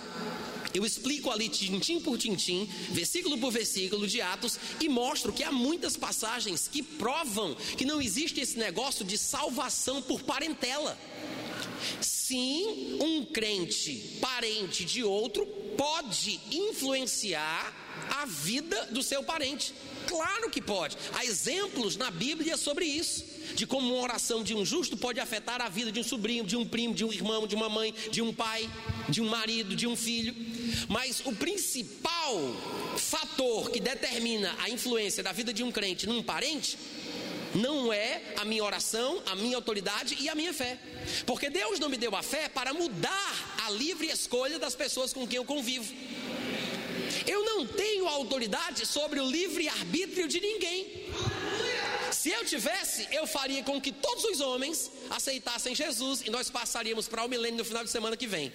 Eu 0.72 0.86
explico 0.86 1.30
ali 1.30 1.48
tintim 1.48 2.00
por 2.00 2.16
tintim, 2.16 2.68
versículo 2.90 3.36
por 3.38 3.50
versículo 3.50 4.06
de 4.06 4.20
Atos 4.20 4.58
e 4.80 4.88
mostro 4.88 5.32
que 5.32 5.42
há 5.42 5.50
muitas 5.50 5.96
passagens 5.96 6.68
que 6.68 6.82
provam 6.82 7.54
que 7.76 7.84
não 7.84 8.00
existe 8.00 8.40
esse 8.40 8.56
negócio 8.56 9.04
de 9.04 9.18
salvação 9.18 10.00
por 10.00 10.22
parentela. 10.22 10.96
Sim, 12.00 12.98
um 13.00 13.24
crente 13.24 14.18
parente 14.20 14.84
de 14.84 15.02
outro 15.02 15.46
pode 15.76 16.40
influenciar 16.50 17.74
a 18.10 18.26
vida 18.26 18.86
do 18.86 19.02
seu 19.02 19.22
parente. 19.22 19.74
Claro 20.06 20.50
que 20.50 20.60
pode. 20.60 20.96
Há 21.12 21.24
exemplos 21.24 21.96
na 21.96 22.10
Bíblia 22.10 22.56
sobre 22.56 22.84
isso. 22.84 23.24
De 23.54 23.66
como 23.66 23.94
uma 23.94 24.02
oração 24.02 24.44
de 24.44 24.54
um 24.54 24.64
justo 24.64 24.96
pode 24.96 25.18
afetar 25.18 25.60
a 25.60 25.68
vida 25.68 25.90
de 25.90 25.98
um 25.98 26.04
sobrinho, 26.04 26.44
de 26.44 26.56
um 26.56 26.64
primo, 26.64 26.94
de 26.94 27.04
um 27.04 27.12
irmão, 27.12 27.46
de 27.46 27.54
uma 27.54 27.68
mãe, 27.68 27.94
de 28.10 28.22
um 28.22 28.32
pai, 28.32 28.68
de 29.08 29.20
um 29.20 29.28
marido, 29.28 29.74
de 29.74 29.86
um 29.86 29.96
filho. 29.96 30.34
Mas 30.88 31.20
o 31.24 31.32
principal 31.34 32.36
fator 32.96 33.70
que 33.70 33.80
determina 33.80 34.54
a 34.60 34.70
influência 34.70 35.22
da 35.22 35.32
vida 35.32 35.52
de 35.52 35.62
um 35.62 35.72
crente 35.72 36.06
num 36.06 36.22
parente 36.22 36.78
não 37.54 37.92
é 37.92 38.22
a 38.36 38.44
minha 38.44 38.64
oração, 38.64 39.22
a 39.26 39.34
minha 39.34 39.56
autoridade 39.56 40.16
e 40.20 40.28
a 40.28 40.34
minha 40.34 40.52
fé. 40.52 40.78
Porque 41.26 41.50
Deus 41.50 41.78
não 41.78 41.88
me 41.88 41.96
deu 41.96 42.14
a 42.14 42.22
fé 42.22 42.48
para 42.48 42.72
mudar 42.72 43.56
a 43.66 43.70
livre 43.70 44.08
escolha 44.08 44.58
das 44.58 44.74
pessoas 44.74 45.12
com 45.12 45.26
quem 45.26 45.36
eu 45.36 45.44
convivo. 45.44 45.92
Eu 47.26 47.44
não 47.44 47.66
tenho 47.66 48.06
autoridade 48.08 48.86
sobre 48.86 49.20
o 49.20 49.26
livre 49.28 49.68
arbítrio 49.68 50.26
de 50.28 50.40
ninguém. 50.40 51.10
Se 52.12 52.30
eu 52.30 52.44
tivesse, 52.44 53.08
eu 53.12 53.26
faria 53.26 53.62
com 53.62 53.80
que 53.80 53.92
todos 53.92 54.24
os 54.24 54.40
homens 54.40 54.90
aceitassem 55.08 55.74
Jesus 55.74 56.22
e 56.24 56.30
nós 56.30 56.50
passaríamos 56.50 57.08
para 57.08 57.24
o 57.24 57.28
milênio 57.28 57.58
no 57.58 57.64
final 57.64 57.84
de 57.84 57.90
semana 57.90 58.16
que 58.16 58.26
vem. 58.26 58.52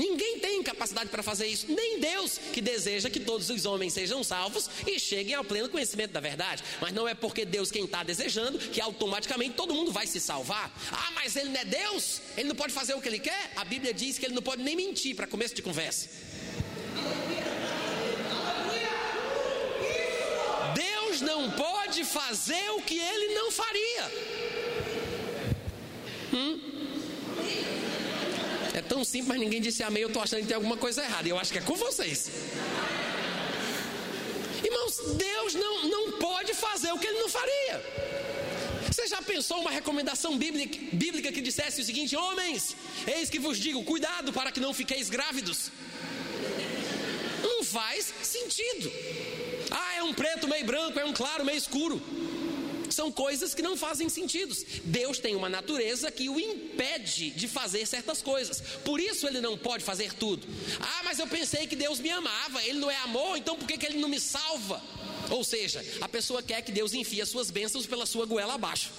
Ninguém 0.00 0.38
tem 0.38 0.62
capacidade 0.62 1.10
para 1.10 1.22
fazer 1.22 1.46
isso, 1.46 1.66
nem 1.68 2.00
Deus, 2.00 2.38
que 2.54 2.62
deseja 2.62 3.10
que 3.10 3.20
todos 3.20 3.50
os 3.50 3.66
homens 3.66 3.92
sejam 3.92 4.24
salvos 4.24 4.70
e 4.86 4.98
cheguem 4.98 5.34
ao 5.34 5.44
pleno 5.44 5.68
conhecimento 5.68 6.10
da 6.12 6.20
verdade. 6.20 6.64
Mas 6.80 6.94
não 6.94 7.06
é 7.06 7.12
porque 7.12 7.44
Deus 7.44 7.70
quem 7.70 7.84
está 7.84 8.02
desejando 8.02 8.58
que 8.58 8.80
automaticamente 8.80 9.56
todo 9.56 9.74
mundo 9.74 9.92
vai 9.92 10.06
se 10.06 10.18
salvar. 10.18 10.74
Ah, 10.90 11.10
mas 11.14 11.36
ele 11.36 11.50
não 11.50 11.60
é 11.60 11.66
Deus? 11.66 12.22
Ele 12.34 12.48
não 12.48 12.56
pode 12.56 12.72
fazer 12.72 12.94
o 12.94 13.00
que 13.02 13.08
ele 13.08 13.18
quer? 13.18 13.52
A 13.54 13.62
Bíblia 13.62 13.92
diz 13.92 14.18
que 14.18 14.24
ele 14.24 14.34
não 14.34 14.40
pode 14.40 14.62
nem 14.62 14.74
mentir 14.74 15.14
para 15.14 15.26
começo 15.26 15.54
de 15.54 15.60
conversa. 15.60 16.08
Deus 20.74 21.20
não 21.20 21.50
pode 21.50 22.04
fazer 22.04 22.70
o 22.70 22.80
que 22.80 22.98
ele 22.98 23.34
não 23.34 23.52
faria. 23.52 24.12
Hum? 26.32 26.79
Tão 28.92 29.04
simples, 29.04 29.28
mas 29.28 29.38
ninguém 29.38 29.60
disse 29.66 29.84
amém. 29.84 30.02
Eu 30.02 30.08
estou 30.08 30.20
achando 30.20 30.40
que 30.40 30.48
tem 30.48 30.56
alguma 30.56 30.76
coisa 30.76 31.00
errada. 31.04 31.28
Eu 31.28 31.38
acho 31.38 31.52
que 31.52 31.58
é 31.58 31.62
com 31.62 31.76
vocês. 31.76 32.28
Irmãos, 34.68 34.94
Deus 35.26 35.54
não, 35.54 35.74
não 35.94 36.04
pode 36.26 36.52
fazer 36.54 36.90
o 36.90 36.98
que 36.98 37.06
ele 37.06 37.20
não 37.20 37.28
faria. 37.28 37.76
Você 38.88 39.06
já 39.06 39.22
pensou 39.22 39.60
uma 39.60 39.70
recomendação 39.70 40.36
bíblica, 40.36 40.76
bíblica 40.92 41.30
que 41.30 41.40
dissesse 41.40 41.80
o 41.80 41.84
seguinte: 41.84 42.16
Homens, 42.16 42.74
eis 43.06 43.30
que 43.30 43.38
vos 43.38 43.58
digo, 43.58 43.84
cuidado 43.84 44.32
para 44.32 44.50
que 44.50 44.58
não 44.58 44.74
fiqueis 44.74 45.08
grávidos? 45.08 45.70
Não 47.44 47.62
faz 47.62 48.12
sentido. 48.24 48.90
Ah, 49.70 49.94
é 49.98 50.02
um 50.02 50.12
preto 50.12 50.48
meio 50.48 50.66
branco, 50.66 50.98
é 50.98 51.04
um 51.04 51.12
claro 51.12 51.44
meio 51.44 51.58
escuro. 51.58 52.02
São 53.00 53.10
coisas 53.10 53.54
que 53.54 53.62
não 53.62 53.78
fazem 53.78 54.10
sentido. 54.10 54.54
Deus 54.84 55.18
tem 55.18 55.34
uma 55.34 55.48
natureza 55.48 56.10
que 56.10 56.28
o 56.28 56.38
impede 56.38 57.30
de 57.30 57.48
fazer 57.48 57.86
certas 57.86 58.20
coisas. 58.20 58.60
Por 58.84 59.00
isso 59.00 59.26
ele 59.26 59.40
não 59.40 59.56
pode 59.56 59.82
fazer 59.82 60.12
tudo. 60.12 60.46
Ah, 60.78 61.00
mas 61.02 61.18
eu 61.18 61.26
pensei 61.26 61.66
que 61.66 61.74
Deus 61.74 61.98
me 61.98 62.10
amava. 62.10 62.62
Ele 62.62 62.78
não 62.78 62.90
é 62.90 62.96
amor, 62.96 63.38
então 63.38 63.56
por 63.56 63.66
que, 63.66 63.78
que 63.78 63.86
ele 63.86 63.98
não 63.98 64.08
me 64.10 64.20
salva? 64.20 64.82
Ou 65.30 65.42
seja, 65.42 65.82
a 66.02 66.08
pessoa 66.10 66.42
quer 66.42 66.60
que 66.60 66.70
Deus 66.70 66.92
enfie 66.92 67.22
as 67.22 67.30
suas 67.30 67.50
bênçãos 67.50 67.86
pela 67.86 68.04
sua 68.04 68.26
goela 68.26 68.52
abaixo. 68.52 68.90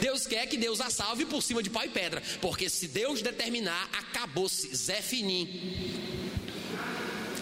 Deus 0.00 0.26
quer 0.26 0.48
que 0.48 0.56
Deus 0.56 0.80
a 0.80 0.90
salve 0.90 1.26
por 1.26 1.40
cima 1.40 1.62
de 1.62 1.70
pau 1.70 1.84
e 1.84 1.88
pedra. 1.88 2.20
Porque 2.40 2.68
se 2.68 2.88
Deus 2.88 3.22
determinar, 3.22 3.88
acabou-se. 3.92 4.74
Zé 4.74 5.00
Finim. 5.00 6.15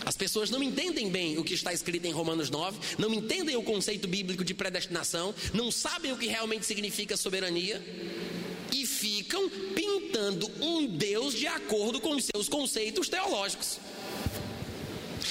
As 0.06 0.16
pessoas 0.16 0.50
não 0.50 0.62
entendem 0.62 1.08
bem 1.08 1.38
o 1.38 1.44
que 1.44 1.54
está 1.54 1.73
escrito 1.73 2.06
em 2.06 2.12
Romanos 2.12 2.50
9, 2.50 2.78
não 2.99 3.12
entendem 3.12 3.56
o 3.56 3.62
conceito 3.62 4.06
bíblico 4.06 4.44
de 4.44 4.54
predestinação, 4.54 5.34
não 5.52 5.70
sabem 5.70 6.12
o 6.12 6.18
que 6.18 6.26
realmente 6.26 6.66
significa 6.66 7.16
soberania 7.16 7.82
e 8.73 8.87
ficam 8.87 9.49
pintando 9.75 10.50
um 10.61 10.87
Deus 10.87 11.34
de 11.34 11.46
acordo 11.46 12.00
com 12.00 12.16
os 12.16 12.26
seus 12.34 12.49
conceitos 12.49 13.08
teológicos. 13.08 13.78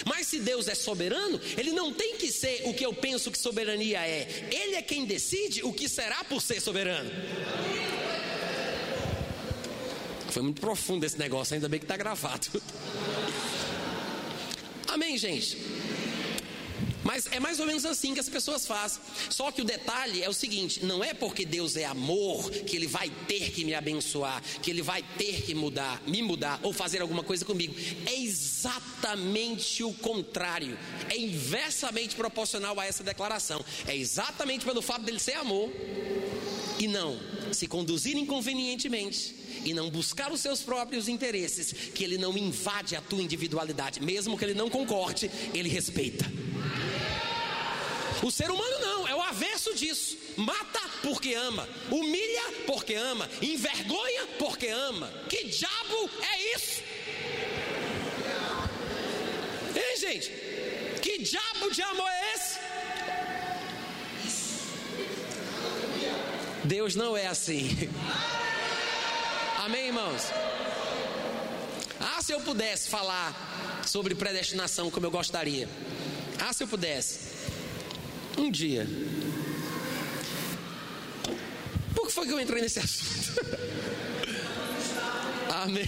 Mas 0.05 0.27
se 0.27 0.39
Deus 0.39 0.67
é 0.67 0.73
soberano, 0.73 1.39
ele 1.55 1.71
não 1.71 1.93
tem 1.93 2.17
que 2.17 2.31
ser 2.31 2.63
o 2.65 2.73
que 2.73 2.85
eu 2.85 2.93
penso 2.93 3.29
que 3.29 3.37
soberania 3.37 3.99
é. 3.99 4.49
Ele 4.51 4.75
é 4.75 4.81
quem 4.81 5.05
decide 5.05 5.63
o 5.63 5.71
que 5.71 5.87
será 5.87 6.23
por 6.23 6.41
ser 6.41 6.59
soberano. 6.59 7.11
Foi 10.29 10.41
muito 10.41 10.59
profundo 10.59 11.05
esse 11.05 11.19
negócio, 11.19 11.53
ainda 11.53 11.69
bem 11.69 11.79
que 11.79 11.85
está 11.85 11.95
gravado. 11.95 12.47
Amém, 14.93 15.17
gente? 15.17 15.57
Mas 17.03 17.25
é 17.31 17.39
mais 17.39 17.59
ou 17.59 17.65
menos 17.65 17.83
assim 17.83 18.13
que 18.13 18.19
as 18.19 18.29
pessoas 18.29 18.67
fazem. 18.67 19.01
Só 19.27 19.51
que 19.51 19.59
o 19.59 19.65
detalhe 19.65 20.21
é 20.21 20.29
o 20.29 20.33
seguinte: 20.33 20.85
não 20.85 21.03
é 21.03 21.15
porque 21.15 21.45
Deus 21.45 21.75
é 21.75 21.83
amor 21.83 22.51
que 22.51 22.75
Ele 22.75 22.85
vai 22.85 23.11
ter 23.27 23.51
que 23.51 23.65
me 23.65 23.73
abençoar, 23.73 24.39
que 24.61 24.69
Ele 24.69 24.83
vai 24.83 25.03
ter 25.17 25.41
que 25.41 25.55
mudar, 25.55 25.99
me 26.05 26.21
mudar 26.21 26.59
ou 26.61 26.71
fazer 26.71 27.01
alguma 27.01 27.23
coisa 27.23 27.43
comigo. 27.43 27.73
É 28.05 28.13
exatamente 28.13 29.83
o 29.83 29.91
contrário. 29.95 30.77
É 31.09 31.17
inversamente 31.17 32.15
proporcional 32.15 32.79
a 32.79 32.85
essa 32.85 33.03
declaração. 33.03 33.65
É 33.87 33.97
exatamente 33.97 34.63
pelo 34.63 34.83
fato 34.83 35.01
dele 35.01 35.19
ser 35.19 35.33
amor 35.33 35.71
e 36.77 36.87
não 36.87 37.19
se 37.51 37.65
conduzir 37.65 38.15
inconvenientemente 38.15 39.42
e 39.63 39.73
não 39.73 39.89
buscar 39.89 40.31
os 40.31 40.41
seus 40.41 40.61
próprios 40.61 41.07
interesses, 41.07 41.73
que 41.93 42.03
ele 42.03 42.17
não 42.17 42.37
invade 42.37 42.95
a 42.95 43.01
tua 43.01 43.21
individualidade, 43.21 44.01
mesmo 44.01 44.37
que 44.37 44.45
ele 44.45 44.53
não 44.53 44.69
concorde, 44.69 45.29
ele 45.53 45.69
respeita. 45.69 46.25
O 48.23 48.31
ser 48.31 48.49
humano 48.49 48.79
não, 48.79 49.07
é 49.07 49.13
o 49.13 49.21
avesso 49.21 49.75
disso. 49.75 50.17
Mata 50.37 50.81
porque 51.01 51.33
ama, 51.33 51.67
humilha 51.91 52.53
porque 52.65 52.93
ama, 52.95 53.29
envergonha 53.41 54.25
porque 54.39 54.67
ama. 54.67 55.11
Que 55.29 55.43
diabo 55.43 56.09
é 56.21 56.55
isso? 56.55 56.81
Ei, 59.75 59.97
gente, 59.97 60.31
que 61.01 61.17
diabo 61.19 61.69
de 61.69 61.81
amor 61.81 62.09
é 62.09 62.35
esse? 62.35 62.59
Deus 66.63 66.95
não 66.95 67.17
é 67.17 67.27
assim. 67.27 67.89
Amém, 69.65 69.87
irmãos? 69.87 70.23
Ah, 71.97 72.21
se 72.21 72.33
eu 72.33 72.41
pudesse 72.41 72.89
falar 72.89 73.81
sobre 73.87 74.13
predestinação 74.13 74.91
como 74.91 75.05
eu 75.05 75.11
gostaria. 75.11 75.69
Ah, 76.37 76.51
se 76.51 76.65
eu 76.65 76.67
pudesse. 76.67 77.19
Um 78.37 78.51
dia. 78.51 78.85
Por 81.95 82.07
que 82.07 82.13
foi 82.13 82.27
que 82.27 82.33
eu 82.33 82.41
entrei 82.41 82.61
nesse 82.61 82.79
assunto? 82.83 83.39
Amém. 85.49 85.87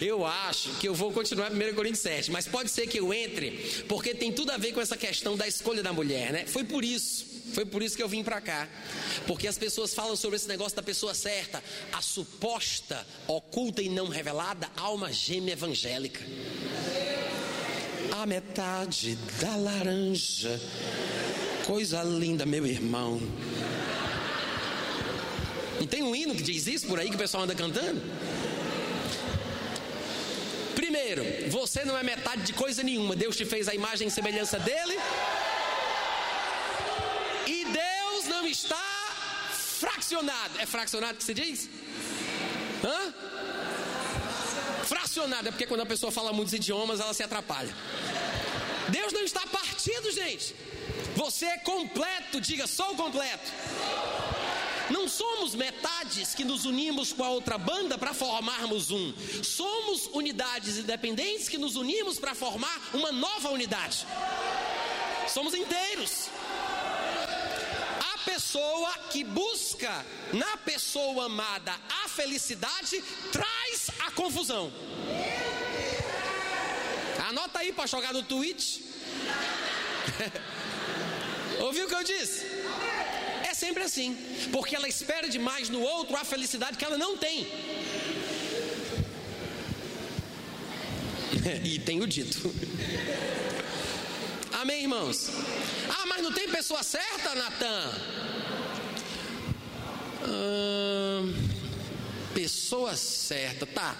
Eu 0.00 0.24
acho 0.24 0.70
que 0.78 0.86
eu 0.86 0.94
vou 0.94 1.12
continuar 1.12 1.50
1 1.50 1.74
Coríntios 1.74 2.02
7, 2.02 2.30
mas 2.30 2.46
pode 2.46 2.70
ser 2.70 2.86
que 2.86 3.00
eu 3.00 3.12
entre, 3.12 3.84
porque 3.88 4.14
tem 4.14 4.30
tudo 4.30 4.52
a 4.52 4.56
ver 4.56 4.72
com 4.72 4.80
essa 4.80 4.96
questão 4.96 5.36
da 5.36 5.48
escolha 5.48 5.82
da 5.82 5.92
mulher, 5.92 6.32
né? 6.32 6.46
Foi 6.46 6.62
por 6.62 6.84
isso. 6.84 7.33
Foi 7.52 7.64
por 7.64 7.82
isso 7.82 7.96
que 7.96 8.02
eu 8.02 8.08
vim 8.08 8.24
para 8.24 8.40
cá. 8.40 8.68
Porque 9.26 9.46
as 9.46 9.58
pessoas 9.58 9.94
falam 9.94 10.16
sobre 10.16 10.36
esse 10.36 10.48
negócio 10.48 10.74
da 10.74 10.82
pessoa 10.82 11.14
certa, 11.14 11.62
a 11.92 12.00
suposta, 12.00 13.06
oculta 13.26 13.82
e 13.82 13.88
não 13.88 14.08
revelada 14.08 14.70
alma 14.76 15.12
gêmea 15.12 15.52
evangélica. 15.52 16.20
A 18.12 18.26
metade 18.26 19.16
da 19.40 19.56
laranja. 19.56 20.60
Coisa 21.66 22.02
linda, 22.02 22.46
meu 22.46 22.66
irmão. 22.66 23.20
E 25.80 25.86
tem 25.86 26.02
um 26.02 26.14
hino 26.14 26.34
que 26.34 26.42
diz 26.42 26.66
isso 26.66 26.86
por 26.86 26.98
aí 26.98 27.08
que 27.08 27.16
o 27.16 27.18
pessoal 27.18 27.44
anda 27.44 27.54
cantando? 27.54 28.00
Primeiro, 30.74 31.24
você 31.50 31.84
não 31.84 31.96
é 31.96 32.02
metade 32.02 32.42
de 32.42 32.52
coisa 32.52 32.82
nenhuma. 32.82 33.16
Deus 33.16 33.36
te 33.36 33.44
fez 33.44 33.68
a 33.68 33.74
imagem 33.74 34.08
e 34.08 34.10
semelhança 34.10 34.58
dele. 34.58 34.98
E 37.46 37.64
Deus 37.64 38.26
não 38.26 38.43
está 38.54 38.86
fracionado. 39.50 40.54
É 40.58 40.66
fracionado 40.66 41.18
que 41.18 41.24
se 41.24 41.34
diz? 41.34 41.68
Hã? 42.84 43.00
Fracionado 44.92 45.48
é 45.48 45.50
porque 45.50 45.66
quando 45.66 45.84
a 45.86 45.86
pessoa 45.94 46.12
fala 46.18 46.32
muitos 46.32 46.54
idiomas, 46.54 47.00
ela 47.00 47.14
se 47.14 47.22
atrapalha. 47.22 47.74
Deus 48.88 49.12
não 49.12 49.24
está 49.30 49.42
partido, 49.60 50.10
gente. 50.12 50.54
Você 51.16 51.46
é 51.46 51.58
completo, 51.58 52.40
diga, 52.40 52.66
sou 52.66 52.94
completo. 52.94 53.50
Não 54.90 55.08
somos 55.08 55.54
metades 55.54 56.34
que 56.34 56.44
nos 56.44 56.66
unimos 56.66 57.12
com 57.12 57.24
a 57.24 57.30
outra 57.30 57.56
banda 57.56 57.96
para 57.96 58.12
formarmos 58.12 58.90
um. 58.90 59.14
Somos 59.42 60.06
unidades 60.12 60.76
independentes 60.76 61.48
que 61.48 61.56
nos 61.56 61.74
unimos 61.76 62.18
para 62.18 62.34
formar 62.34 62.78
uma 62.92 63.10
nova 63.10 63.48
unidade. 63.50 64.06
Somos 65.26 65.54
inteiros. 65.54 66.28
Pessoa 68.34 68.92
que 69.12 69.22
busca 69.22 70.04
na 70.32 70.56
pessoa 70.56 71.26
amada 71.26 71.72
a 72.02 72.08
felicidade 72.08 73.00
traz 73.30 73.90
a 74.00 74.10
confusão. 74.10 74.72
Anota 77.28 77.60
aí 77.60 77.72
para 77.72 77.86
jogar 77.86 78.12
no 78.12 78.24
tweet. 78.24 78.84
Ouviu 81.62 81.84
o 81.84 81.88
que 81.88 81.94
eu 81.94 82.02
disse? 82.02 82.44
É 83.48 83.54
sempre 83.54 83.84
assim, 83.84 84.16
porque 84.50 84.74
ela 84.74 84.88
espera 84.88 85.28
demais 85.28 85.68
no 85.68 85.80
outro 85.80 86.16
a 86.16 86.24
felicidade 86.24 86.76
que 86.76 86.84
ela 86.84 86.98
não 86.98 87.16
tem. 87.16 87.46
e 91.62 91.78
tenho 91.78 92.04
dito. 92.04 92.52
Amém, 94.64 94.80
irmãos? 94.80 95.28
Ah, 95.90 96.06
mas 96.06 96.22
não 96.22 96.32
tem 96.32 96.48
pessoa 96.48 96.82
certa, 96.82 97.34
Natan? 97.34 97.92
pessoa 102.32 102.96
certa, 102.96 103.66
tá. 103.66 103.94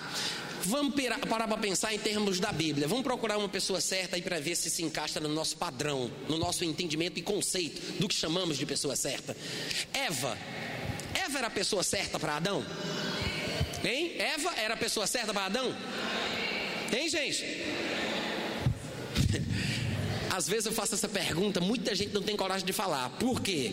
Vamos 0.63 0.95
parar 1.29 1.47
para 1.47 1.59
pensar 1.59 1.93
em 1.93 1.99
termos 1.99 2.41
da 2.41 2.51
Bíblia. 2.51 2.89
Vamos 2.89 3.05
procurar 3.05 3.37
uma 3.37 3.49
pessoa 3.49 3.79
certa 3.79 4.17
aí 4.17 4.23
para 4.23 4.41
ver 4.41 4.57
se 4.57 4.71
se 4.71 4.83
encaixa 4.83 5.21
no 5.21 5.29
nosso 5.29 5.55
padrão, 5.59 6.11
no 6.31 6.39
nosso 6.39 6.65
entendimento 6.65 7.19
e 7.19 7.23
conceito 7.23 8.01
do 8.01 8.09
que 8.09 8.15
chamamos 8.15 8.57
de 8.57 8.65
pessoa 8.65 8.97
certa. 8.97 9.37
Eva. 9.93 10.39
Eva 11.13 11.39
era 11.39 11.49
a 11.49 11.51
pessoa 11.51 11.83
certa 11.83 12.19
para 12.19 12.37
Adão? 12.37 12.65
Hein? 13.85 14.15
Eva 14.19 14.51
era 14.57 14.73
a 14.73 14.79
pessoa 14.79 15.07
certa 15.07 15.35
para 15.35 15.45
Adão? 15.45 15.77
Hein, 16.91 17.07
gente? 17.11 17.45
Às 20.35 20.49
vezes 20.49 20.67
eu 20.67 20.73
faço 20.73 20.97
essa 20.97 21.09
pergunta, 21.09 21.61
muita 21.61 21.95
gente 21.95 22.13
não 22.13 22.21
tem 22.21 22.37
coragem 22.37 22.67
de 22.67 22.73
falar. 22.73 23.09
Por 23.21 23.41
quê? 23.41 23.71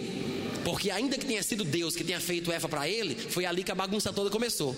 Porque 0.64 0.92
ainda 0.92 1.18
que 1.18 1.26
tenha 1.26 1.42
sido 1.42 1.64
Deus 1.64 1.96
que 1.96 2.04
tenha 2.04 2.20
feito 2.20 2.52
Eva 2.52 2.70
para 2.70 2.88
ele, 2.88 3.16
foi 3.16 3.48
ali 3.48 3.64
que 3.64 3.72
a 3.72 3.76
bagunça 3.76 4.14
toda 4.14 4.30
começou. 4.30 4.76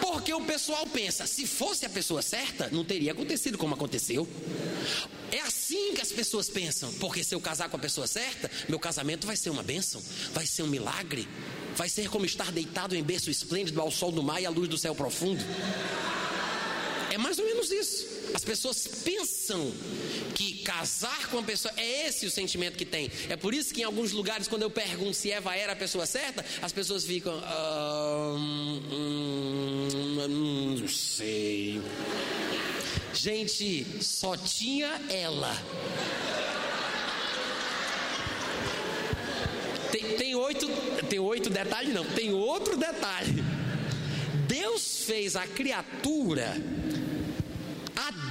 Porque 0.00 0.32
o 0.32 0.40
pessoal 0.40 0.86
pensa, 0.86 1.26
se 1.26 1.46
fosse 1.46 1.84
a 1.84 1.90
pessoa 1.90 2.22
certa, 2.22 2.70
não 2.72 2.86
teria 2.86 3.12
acontecido 3.12 3.58
como 3.58 3.74
aconteceu. 3.74 4.26
É 5.30 5.40
assim 5.40 5.92
que 5.94 6.00
as 6.00 6.10
pessoas 6.10 6.48
pensam, 6.48 6.90
porque 6.94 7.22
se 7.22 7.34
eu 7.34 7.40
casar 7.40 7.68
com 7.68 7.76
a 7.76 7.80
pessoa 7.80 8.06
certa, 8.06 8.50
meu 8.70 8.78
casamento 8.78 9.26
vai 9.26 9.36
ser 9.36 9.50
uma 9.50 9.62
bênção, 9.62 10.02
vai 10.32 10.46
ser 10.46 10.62
um 10.62 10.68
milagre, 10.68 11.28
vai 11.76 11.90
ser 11.90 12.08
como 12.08 12.24
estar 12.24 12.50
deitado 12.50 12.96
em 12.96 13.02
berço 13.02 13.30
esplêndido 13.30 13.78
ao 13.78 13.90
sol 13.90 14.10
do 14.10 14.22
mar 14.22 14.40
e 14.40 14.46
à 14.46 14.50
luz 14.50 14.70
do 14.70 14.78
céu 14.78 14.94
profundo. 14.94 15.44
É 17.10 17.18
mais 17.18 17.38
ou 17.38 17.44
menos 17.44 17.70
isso. 17.70 18.11
As 18.34 18.44
pessoas 18.44 18.86
pensam 18.86 19.72
que 20.34 20.62
casar 20.62 21.28
com 21.28 21.36
uma 21.38 21.42
pessoa 21.42 21.72
é 21.76 22.08
esse 22.08 22.26
o 22.26 22.30
sentimento 22.30 22.76
que 22.76 22.84
tem. 22.84 23.10
É 23.28 23.36
por 23.36 23.52
isso 23.54 23.72
que 23.74 23.82
em 23.82 23.84
alguns 23.84 24.12
lugares, 24.12 24.48
quando 24.48 24.62
eu 24.62 24.70
pergunto 24.70 25.14
se 25.14 25.30
Eva 25.30 25.54
era 25.54 25.72
a 25.72 25.76
pessoa 25.76 26.06
certa, 26.06 26.44
as 26.60 26.72
pessoas 26.72 27.04
ficam. 27.04 27.38
Ah, 27.44 28.34
hum, 28.36 29.58
não 30.78 30.88
sei. 30.88 31.80
Gente, 33.12 33.86
só 34.02 34.36
tinha 34.36 35.00
ela. 35.10 35.54
Tem, 39.90 40.16
tem, 40.16 40.34
oito, 40.34 40.66
tem 41.08 41.18
oito 41.18 41.50
detalhes, 41.50 41.92
não. 41.92 42.04
Tem 42.04 42.32
outro 42.32 42.76
detalhe. 42.78 43.44
Deus 44.48 45.04
fez 45.04 45.36
a 45.36 45.46
criatura 45.46 46.56
a 46.56 47.01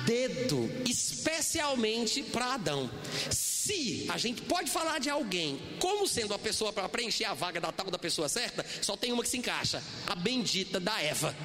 dedo, 0.06 0.70
especialmente 0.88 2.24
para 2.24 2.54
Adão. 2.54 2.90
Se 3.30 4.08
a 4.10 4.18
gente 4.18 4.42
pode 4.42 4.70
falar 4.70 5.00
de 5.00 5.10
alguém 5.10 5.60
como 5.80 6.08
sendo 6.08 6.34
a 6.34 6.40
pessoa 6.40 6.74
para 6.74 6.90
preencher 6.90 7.26
a 7.26 7.34
vaga 7.34 7.62
da 7.62 7.72
tal 7.72 7.90
da 7.92 7.98
pessoa 7.98 8.28
certa, 8.28 8.66
só 8.82 8.98
tem 8.98 9.12
uma 9.12 9.24
que 9.24 9.30
se 9.30 9.38
encaixa: 9.38 9.84
a 10.08 10.16
bendita 10.16 10.80
da 10.80 11.00
Eva. 11.02 11.36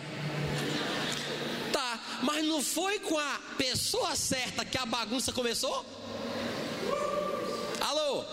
Tá, 1.72 2.20
mas 2.22 2.44
não 2.44 2.62
foi 2.62 2.98
com 3.00 3.18
a 3.18 3.40
pessoa 3.58 4.16
certa 4.16 4.64
que 4.64 4.78
a 4.78 4.86
bagunça 4.86 5.32
começou? 5.32 5.84
Alô? 7.80 8.24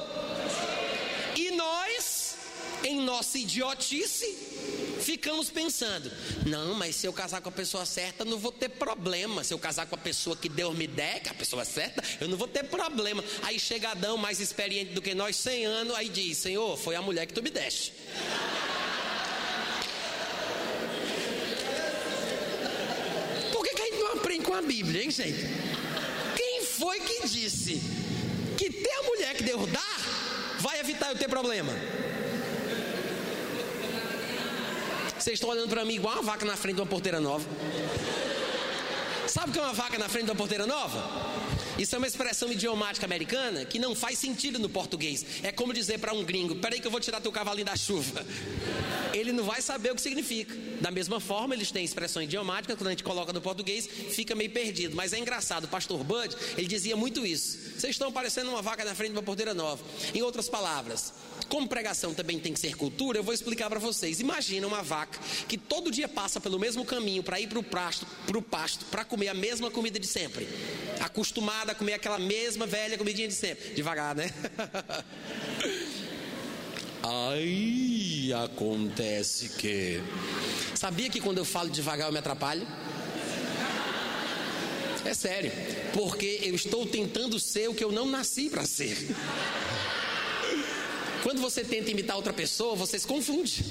E 1.36 1.52
nós, 1.52 2.38
em 2.84 3.02
nossa 3.02 3.38
idiotice, 3.38 4.53
ficamos 5.04 5.50
pensando: 5.50 6.12
não, 6.46 6.74
mas 6.74 6.96
se 6.96 7.06
eu 7.06 7.14
casar 7.14 7.42
com 7.42 7.50
a 7.50 7.52
pessoa 7.52 7.86
certa, 7.86 8.26
não 8.26 8.38
vou 8.38 8.52
ter 8.52 8.70
problema. 8.70 9.44
Se 9.44 9.54
eu 9.54 9.60
casar 9.60 9.86
com 9.86 9.96
a 9.96 9.98
pessoa 9.98 10.36
que 10.36 10.50
Deus 10.50 10.76
me 10.76 10.88
der, 10.88 11.22
que 11.22 11.30
é 11.30 11.32
a 11.32 11.36
pessoa 11.36 11.66
certa, 11.66 12.04
eu 12.20 12.28
não 12.28 12.38
vou 12.38 12.48
ter 12.48 12.64
problema. 12.64 13.24
Aí 13.44 13.60
chega 13.60 13.90
Adão, 13.90 14.18
mais 14.18 14.40
experiente 14.40 14.94
do 14.94 15.02
que 15.02 15.14
nós, 15.14 15.36
100 15.36 15.66
anos, 15.66 15.96
aí 15.96 16.10
diz: 16.10 16.38
Senhor, 16.38 16.78
foi 16.78 16.96
a 16.96 17.02
mulher 17.02 17.26
que 17.26 17.34
tu 17.34 17.44
me 17.44 17.50
deste. 17.50 17.94
Por 23.52 23.64
que, 23.64 23.76
que 23.76 23.82
a 23.82 23.86
gente 23.86 24.00
não 24.00 24.14
aprende 24.14 24.46
com 24.46 24.54
a 24.54 24.62
Bíblia, 24.62 25.04
hein, 25.04 25.12
gente? 25.12 25.46
Quem 26.36 26.66
foi 26.66 27.00
que 27.02 27.28
disse 27.28 27.82
que 28.58 28.72
ter 28.72 28.92
a 28.92 29.04
mulher 29.04 29.36
que 29.36 29.44
Deus 29.44 29.70
dá 29.70 29.98
vai 30.60 30.80
evitar 30.80 31.10
eu 31.10 31.18
ter 31.18 31.28
problema. 31.28 31.74
Vocês 35.24 35.36
estão 35.36 35.52
olhando 35.52 35.70
para 35.70 35.86
mim 35.86 35.94
igual 35.94 36.16
uma 36.16 36.22
vaca 36.22 36.44
na 36.46 36.58
frente 36.58 36.76
de 36.76 36.82
uma 36.82 36.86
porteira 36.86 37.18
nova. 37.18 37.48
Sabe 39.26 39.52
o 39.52 39.54
que 39.54 39.60
é 39.60 39.62
uma 39.62 39.72
vaca 39.72 39.98
na 39.98 40.10
frente 40.10 40.26
de 40.26 40.32
uma 40.32 40.36
porteira 40.36 40.68
nova? 40.68 41.02
Isso 41.80 41.96
é 41.96 41.98
uma 41.98 42.06
expressão 42.06 42.52
idiomática 42.52 43.06
americana 43.06 43.64
que 43.64 43.80
não 43.80 43.96
faz 43.96 44.20
sentido 44.20 44.60
no 44.60 44.68
português. 44.68 45.26
É 45.42 45.50
como 45.50 45.72
dizer 45.74 45.98
para 45.98 46.14
um 46.14 46.26
gringo: 46.26 46.58
peraí 46.58 46.82
que 46.82 46.86
eu 46.88 46.92
vou 46.92 47.00
tirar 47.00 47.22
teu 47.22 47.32
cavalinho 47.32 47.66
da 47.66 47.78
chuva. 47.78 48.26
Ele 49.14 49.32
não 49.32 49.46
vai 49.46 49.62
saber 49.62 49.94
o 49.94 49.96
que 49.96 50.02
significa. 50.02 50.54
Da 50.82 50.92
mesma 50.92 51.22
forma, 51.22 51.56
eles 51.56 51.72
têm 51.72 51.86
expressão 51.86 52.22
idiomática, 52.22 52.76
quando 52.76 52.88
a 52.88 52.90
gente 52.90 53.04
coloca 53.04 53.32
no 53.32 53.40
português, 53.40 53.88
fica 53.88 54.36
meio 54.36 54.52
perdido. 54.52 54.94
Mas 54.94 55.14
é 55.14 55.20
engraçado, 55.20 55.64
o 55.64 55.68
pastor 55.70 56.04
Bud, 56.04 56.36
ele 56.58 56.68
dizia 56.68 56.98
muito 56.98 57.26
isso. 57.26 57.58
Vocês 57.78 57.92
estão 57.96 58.12
parecendo 58.12 58.50
uma 58.50 58.62
vaca 58.62 58.84
na 58.84 58.94
frente 58.94 59.12
de 59.12 59.18
uma 59.18 59.24
porteira 59.24 59.54
nova. 59.54 59.82
Em 60.14 60.22
outras 60.22 60.50
palavras, 60.50 61.14
como 61.54 61.68
pregação 61.68 62.16
também 62.16 62.40
tem 62.40 62.52
que 62.52 62.60
ser 62.60 62.76
cultura, 62.76 63.20
eu 63.20 63.24
vou 63.24 63.32
explicar 63.32 63.70
para 63.70 63.78
vocês. 63.78 64.20
Imagina 64.20 64.66
uma 64.66 64.82
vaca 64.82 65.20
que 65.48 65.56
todo 65.56 65.92
dia 65.92 66.08
passa 66.08 66.42
pelo 66.42 66.58
mesmo 66.58 66.84
caminho 66.84 67.22
para 67.22 67.40
ir 67.40 67.46
para 67.46 67.60
o 67.60 67.64
pasto, 67.64 68.08
para 68.26 68.42
pasto, 68.42 68.84
comer 69.06 69.28
a 69.28 69.36
mesma 69.36 69.70
comida 69.70 70.00
de 70.00 70.08
sempre. 70.08 70.48
Acostumada 71.00 71.74
a 71.74 71.76
comer 71.76 71.94
aquela 71.94 72.18
mesma 72.18 72.66
velha 72.66 72.98
comidinha 72.98 73.28
de 73.28 73.36
sempre. 73.36 73.76
Devagar, 73.76 74.16
né? 74.16 74.32
Aí 77.30 78.34
acontece 78.34 79.50
que. 79.50 80.02
Sabia 80.74 81.08
que 81.08 81.22
quando 81.22 81.38
eu 81.38 81.46
falo 81.46 81.70
devagar 81.70 82.08
eu 82.08 82.14
me 82.14 82.18
atrapalho? 82.18 82.68
É 85.06 85.14
sério, 85.14 85.52
porque 85.94 86.40
eu 86.42 86.56
estou 86.56 86.88
tentando 86.88 87.40
ser 87.40 87.70
o 87.70 87.76
que 87.76 87.84
eu 87.84 87.92
não 87.92 88.08
nasci 88.08 88.50
para 88.50 88.66
ser. 88.66 88.98
Quando 91.24 91.40
você 91.40 91.64
tenta 91.64 91.90
imitar 91.90 92.18
outra 92.18 92.34
pessoa, 92.34 92.76
você 92.76 93.00
se 93.00 93.08
confunde. 93.08 93.64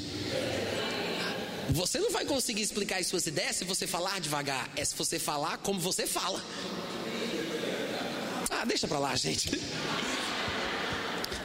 Você 1.70 1.98
não 1.98 2.10
vai 2.10 2.24
conseguir 2.24 2.62
explicar 2.62 2.98
as 2.98 3.06
suas 3.06 3.26
ideias 3.26 3.56
se 3.56 3.64
você 3.64 3.86
falar 3.86 4.20
devagar, 4.20 4.70
é 4.74 4.82
se 4.82 4.94
você 4.96 5.18
falar 5.18 5.58
como 5.58 5.78
você 5.78 6.06
fala. 6.06 6.42
Ah, 8.50 8.64
deixa 8.64 8.88
pra 8.88 8.98
lá, 8.98 9.14
gente. 9.16 9.50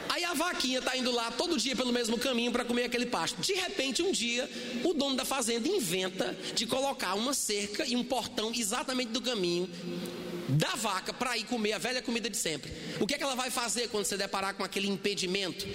Aí 0.08 0.24
a 0.24 0.32
vaquinha 0.32 0.80
tá 0.80 0.96
indo 0.96 1.10
lá 1.10 1.30
todo 1.30 1.58
dia 1.58 1.76
pelo 1.76 1.92
mesmo 1.92 2.18
caminho 2.18 2.52
para 2.52 2.64
comer 2.64 2.84
aquele 2.84 3.06
pasto. 3.06 3.40
De 3.42 3.52
repente, 3.52 4.02
um 4.02 4.10
dia, 4.10 4.50
o 4.84 4.94
dono 4.94 5.14
da 5.14 5.26
fazenda 5.26 5.68
inventa 5.68 6.36
de 6.54 6.66
colocar 6.66 7.14
uma 7.14 7.34
cerca 7.34 7.86
e 7.86 7.94
um 7.94 8.02
portão 8.02 8.50
exatamente 8.54 9.10
do 9.10 9.20
caminho 9.20 9.68
da 10.48 10.74
vaca 10.76 11.12
para 11.12 11.36
ir 11.36 11.44
comer 11.44 11.74
a 11.74 11.78
velha 11.78 12.00
comida 12.00 12.30
de 12.30 12.36
sempre. 12.36 12.72
O 12.98 13.06
que 13.06 13.14
é 13.14 13.18
que 13.18 13.22
ela 13.22 13.34
vai 13.34 13.50
fazer 13.50 13.88
quando 13.88 14.04
você 14.06 14.16
deparar 14.16 14.54
com 14.54 14.64
aquele 14.64 14.88
impedimento 14.88 15.66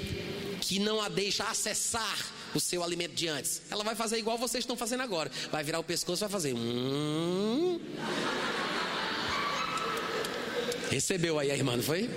que 0.62 0.80
não 0.80 1.02
a 1.02 1.10
deixa 1.10 1.44
acessar 1.44 2.26
o 2.56 2.60
seu 2.60 2.84
alimento 2.84 3.14
de 3.14 3.28
antes? 3.28 3.62
Ela 3.70 3.84
vai 3.84 3.96
fazer 3.96 4.18
igual 4.18 4.38
vocês 4.38 4.64
estão 4.64 4.76
fazendo 4.76 5.02
agora. 5.02 5.32
Vai 5.52 5.64
virar 5.64 5.80
o 5.80 5.84
pescoço 5.84 6.22
e 6.22 6.26
vai 6.26 6.30
fazer. 6.30 6.54
Hum... 6.56 7.80
Recebeu 10.90 11.40
aí 11.40 11.50
a 11.50 11.56
irmã, 11.56 11.76
não 11.76 11.84
foi? 11.84 12.10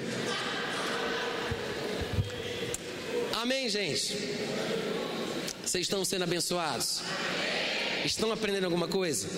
Amém, 3.34 3.68
gente? 3.68 4.14
Vocês 5.64 5.82
estão 5.82 6.04
sendo 6.04 6.24
abençoados? 6.24 7.00
Estão 8.04 8.30
aprendendo 8.32 8.64
alguma 8.64 8.86
coisa? 8.86 9.28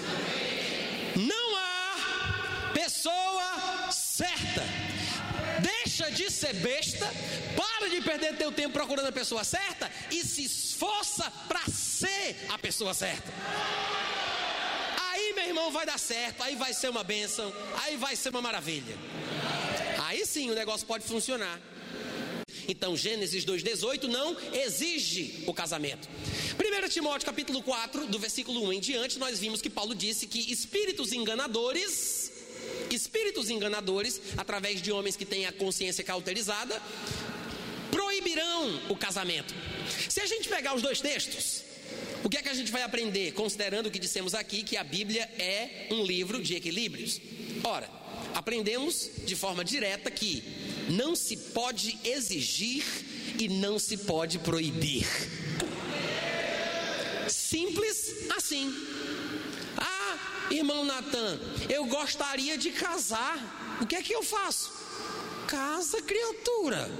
Não 1.16 1.47
certa. 4.18 4.64
Deixa 5.60 6.10
de 6.10 6.30
ser 6.30 6.54
besta, 6.54 7.06
para 7.56 7.88
de 7.88 8.00
perder 8.00 8.36
teu 8.36 8.50
tempo 8.50 8.72
procurando 8.72 9.06
a 9.06 9.12
pessoa 9.12 9.44
certa 9.44 9.90
e 10.10 10.24
se 10.24 10.44
esforça 10.44 11.30
para 11.46 11.64
ser 11.66 12.36
a 12.48 12.58
pessoa 12.58 12.94
certa. 12.94 13.32
Aí, 15.10 15.32
meu 15.34 15.46
irmão, 15.46 15.70
vai 15.70 15.86
dar 15.86 15.98
certo, 15.98 16.42
aí 16.42 16.56
vai 16.56 16.72
ser 16.72 16.88
uma 16.90 17.04
bênção, 17.04 17.52
aí 17.82 17.96
vai 17.96 18.16
ser 18.16 18.30
uma 18.30 18.42
maravilha. 18.42 18.96
Aí 20.06 20.24
sim 20.26 20.50
o 20.50 20.54
negócio 20.54 20.86
pode 20.86 21.04
funcionar. 21.04 21.60
Então, 22.66 22.96
Gênesis 22.96 23.44
2,18 23.44 24.04
não 24.04 24.36
exige 24.52 25.44
o 25.46 25.54
casamento. 25.54 26.08
1 26.58 26.88
Timóteo 26.88 27.24
capítulo 27.24 27.62
4, 27.62 28.06
do 28.06 28.18
versículo 28.18 28.62
1 28.68 28.72
em 28.74 28.80
diante, 28.80 29.18
nós 29.18 29.38
vimos 29.38 29.62
que 29.62 29.70
Paulo 29.70 29.94
disse 29.94 30.26
que 30.26 30.52
espíritos 30.52 31.12
enganadores, 31.12 32.17
espíritos 32.96 33.50
enganadores, 33.50 34.20
através 34.36 34.80
de 34.80 34.92
homens 34.92 35.16
que 35.16 35.24
têm 35.24 35.46
a 35.46 35.52
consciência 35.52 36.04
cauterizada, 36.04 36.80
proibirão 37.90 38.80
o 38.88 38.96
casamento. 38.96 39.54
Se 40.08 40.20
a 40.20 40.26
gente 40.26 40.48
pegar 40.48 40.74
os 40.74 40.82
dois 40.82 41.00
textos, 41.00 41.62
o 42.22 42.28
que 42.28 42.36
é 42.36 42.42
que 42.42 42.48
a 42.48 42.54
gente 42.54 42.72
vai 42.72 42.82
aprender, 42.82 43.32
considerando 43.32 43.86
o 43.86 43.90
que 43.90 43.98
dissemos 43.98 44.34
aqui, 44.34 44.62
que 44.62 44.76
a 44.76 44.84
Bíblia 44.84 45.22
é 45.38 45.86
um 45.90 46.04
livro 46.04 46.42
de 46.42 46.54
equilíbrios? 46.54 47.20
Ora, 47.64 47.88
aprendemos 48.34 49.10
de 49.24 49.36
forma 49.36 49.64
direta 49.64 50.10
que 50.10 50.42
não 50.88 51.14
se 51.14 51.36
pode 51.36 51.98
exigir 52.04 52.84
e 53.38 53.48
não 53.48 53.78
se 53.78 53.96
pode 53.96 54.38
proibir. 54.38 55.06
Simples 57.28 58.14
assim. 58.36 58.72
Irmão 60.50 60.84
Natan, 60.84 61.38
eu 61.68 61.84
gostaria 61.86 62.56
de 62.56 62.70
casar. 62.70 63.78
O 63.80 63.86
que 63.86 63.94
é 63.96 64.02
que 64.02 64.14
eu 64.14 64.22
faço? 64.22 64.72
Casa, 65.46 66.02
criatura. 66.02 66.90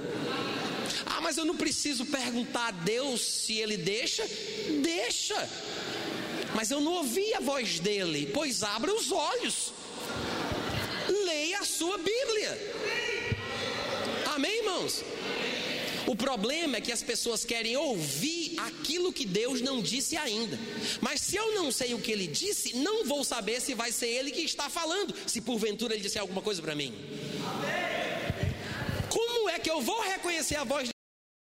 Ah, 1.05 1.21
mas 1.21 1.37
eu 1.37 1.45
não 1.45 1.55
preciso 1.55 2.05
perguntar 2.05 2.67
a 2.67 2.71
Deus 2.71 3.21
se 3.21 3.53
ele 3.57 3.77
deixa? 3.77 4.27
Deixa. 4.81 5.49
Mas 6.55 6.71
eu 6.71 6.81
não 6.81 6.93
ouvi 6.93 7.33
a 7.33 7.39
voz 7.39 7.79
dele. 7.79 8.29
Pois 8.33 8.63
abra 8.63 8.93
os 8.93 9.11
olhos. 9.11 9.73
Leia 11.25 11.59
a 11.59 11.65
sua 11.65 11.97
Bíblia. 11.97 12.73
Amém, 14.33 14.59
irmãos? 14.59 15.03
O 16.09 16.15
problema 16.15 16.77
é 16.77 16.81
que 16.81 16.91
as 16.91 17.03
pessoas 17.03 17.45
querem 17.45 17.77
ouvir 17.77 18.59
aquilo 18.61 19.13
que 19.13 19.27
Deus 19.27 19.61
não 19.61 19.79
disse 19.79 20.17
ainda. 20.17 20.57
Mas 20.99 21.21
se 21.21 21.35
eu 21.35 21.53
não 21.53 21.71
sei 21.71 21.93
o 21.93 21.99
que 21.99 22.11
ele 22.11 22.25
disse, 22.25 22.75
não 22.77 23.05
vou 23.05 23.23
saber 23.23 23.61
se 23.61 23.75
vai 23.75 23.91
ser 23.91 24.07
ele 24.07 24.31
que 24.31 24.41
está 24.41 24.71
falando, 24.71 25.13
se 25.27 25.39
porventura 25.39 25.93
ele 25.93 26.01
disser 26.01 26.19
alguma 26.19 26.41
coisa 26.41 26.63
para 26.63 26.73
mim. 26.73 26.95
Como 29.07 29.49
é 29.51 29.59
que 29.59 29.69
eu 29.69 29.81
vou 29.81 30.01
reconhecer 30.01 30.55
a 30.55 30.63
voz 30.63 30.87
de 30.87 30.98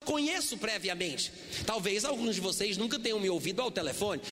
conheço 0.07 0.57
previamente? 0.57 1.31
Talvez 1.67 2.05
alguns 2.05 2.37
de 2.37 2.41
vocês 2.41 2.79
nunca 2.79 2.99
tenham 2.99 3.21
me 3.21 3.29
ouvido 3.29 3.61
ao 3.61 3.71
telefone. 3.71 4.23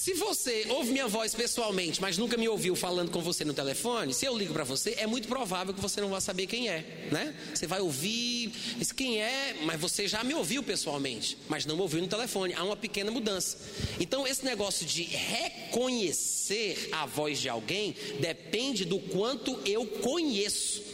Se 0.00 0.14
você 0.14 0.64
ouve 0.70 0.92
minha 0.92 1.06
voz 1.06 1.34
pessoalmente, 1.34 2.00
mas 2.00 2.16
nunca 2.16 2.34
me 2.38 2.48
ouviu 2.48 2.74
falando 2.74 3.10
com 3.10 3.20
você 3.20 3.44
no 3.44 3.52
telefone, 3.52 4.14
se 4.14 4.24
eu 4.24 4.36
ligo 4.36 4.54
para 4.54 4.64
você, 4.64 4.94
é 4.96 5.06
muito 5.06 5.28
provável 5.28 5.74
que 5.74 5.80
você 5.80 6.00
não 6.00 6.08
vá 6.08 6.20
saber 6.22 6.46
quem 6.46 6.70
é, 6.70 7.08
né? 7.12 7.34
Você 7.54 7.66
vai 7.66 7.80
ouvir 7.80 8.50
quem 8.96 9.20
é, 9.20 9.56
mas 9.64 9.78
você 9.78 10.08
já 10.08 10.24
me 10.24 10.32
ouviu 10.32 10.62
pessoalmente, 10.62 11.36
mas 11.50 11.66
não 11.66 11.76
me 11.76 11.82
ouviu 11.82 12.00
no 12.00 12.08
telefone. 12.08 12.54
Há 12.54 12.64
uma 12.64 12.76
pequena 12.76 13.10
mudança. 13.10 13.58
Então, 14.00 14.26
esse 14.26 14.42
negócio 14.42 14.86
de 14.86 15.02
reconhecer 15.02 16.88
a 16.92 17.04
voz 17.04 17.38
de 17.38 17.50
alguém 17.50 17.94
depende 18.18 18.86
do 18.86 18.98
quanto 18.98 19.60
eu 19.66 19.84
conheço. 19.84 20.89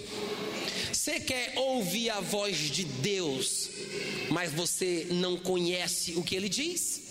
Você 0.92 1.20
quer 1.20 1.52
ouvir 1.56 2.10
a 2.10 2.20
voz 2.20 2.56
de 2.56 2.84
Deus, 2.84 3.70
mas 4.30 4.52
você 4.52 5.06
não 5.10 5.36
conhece 5.36 6.14
o 6.16 6.22
que 6.22 6.34
ele 6.34 6.48
diz? 6.48 7.05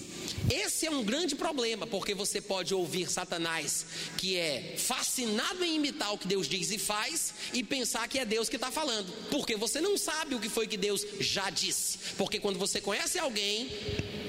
Esse 0.49 0.85
é 0.85 0.91
um 0.91 1.03
grande 1.03 1.35
problema, 1.35 1.87
porque 1.87 2.13
você 2.13 2.39
pode 2.39 2.73
ouvir 2.73 3.09
Satanás, 3.09 3.85
que 4.17 4.37
é 4.37 4.75
fascinado 4.77 5.63
em 5.63 5.75
imitar 5.75 6.13
o 6.13 6.17
que 6.17 6.27
Deus 6.27 6.47
diz 6.47 6.71
e 6.71 6.77
faz, 6.77 7.33
e 7.53 7.63
pensar 7.63 8.07
que 8.07 8.19
é 8.19 8.25
Deus 8.25 8.47
que 8.47 8.55
está 8.55 8.71
falando, 8.71 9.11
porque 9.29 9.55
você 9.55 9.81
não 9.81 9.97
sabe 9.97 10.35
o 10.35 10.39
que 10.39 10.49
foi 10.49 10.67
que 10.67 10.77
Deus 10.77 11.05
já 11.19 11.49
disse. 11.49 11.97
Porque 12.17 12.39
quando 12.39 12.59
você 12.59 12.79
conhece 12.79 13.17
alguém, 13.17 13.69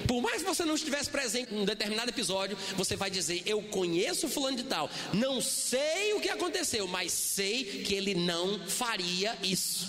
por 0.07 0.23
mais 0.23 0.43
que 0.43 0.49
você 0.49 0.65
não 0.65 0.75
estivesse 0.75 1.11
presente 1.11 1.53
em 1.53 1.61
um 1.61 1.65
determinado 1.65 2.11
episódio, 2.11 2.57
você 2.77 2.97
vai 2.97 3.11
dizer: 3.11 3.43
Eu 3.45 3.63
conheço 3.63 4.29
Fulano 4.29 4.57
de 4.57 4.65
Tal, 4.65 4.91
não 5.13 5.41
sei 5.41 6.15
o 6.15 6.21
que 6.21 6.29
aconteceu, 6.29 6.87
mas 6.87 7.13
sei 7.13 7.83
que 7.85 7.95
ele 7.95 8.15
não 8.15 8.59
faria 8.67 9.37
isso, 9.43 9.89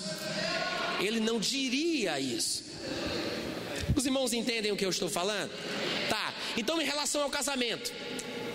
ele 0.99 1.19
não 1.19 1.39
diria 1.39 2.19
isso. 2.19 2.65
Os 3.97 4.05
irmãos 4.05 4.31
entendem 4.31 4.71
o 4.71 4.77
que 4.77 4.85
eu 4.85 4.89
estou 4.89 5.09
falando? 5.09 5.51
Tá. 6.07 6.33
Então, 6.55 6.79
em 6.81 6.85
relação 6.85 7.23
ao 7.23 7.29
casamento, 7.29 7.91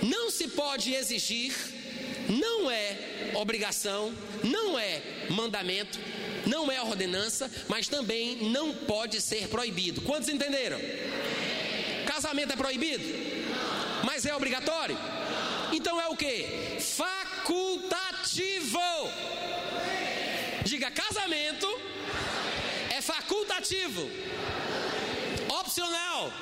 não 0.00 0.30
se 0.30 0.48
pode 0.48 0.94
exigir, 0.94 1.52
não 2.28 2.70
é 2.70 3.32
obrigação, 3.34 4.14
não 4.44 4.78
é 4.78 5.02
mandamento, 5.28 5.98
não 6.46 6.70
é 6.70 6.80
ordenança, 6.80 7.50
mas 7.68 7.88
também 7.88 8.36
não 8.36 8.72
pode 8.72 9.20
ser 9.20 9.48
proibido. 9.48 10.00
Quantos 10.02 10.28
entenderam? 10.28 10.80
Casamento 12.06 12.52
é 12.52 12.56
proibido? 12.56 13.04
Mas 14.04 14.24
é 14.24 14.34
obrigatório? 14.34 14.96
Então 15.72 16.00
é 16.00 16.06
o 16.06 16.16
que? 16.16 16.78
Facultativo. 16.80 17.92
facultativo? 23.02 24.08
Opcional? 25.60 26.32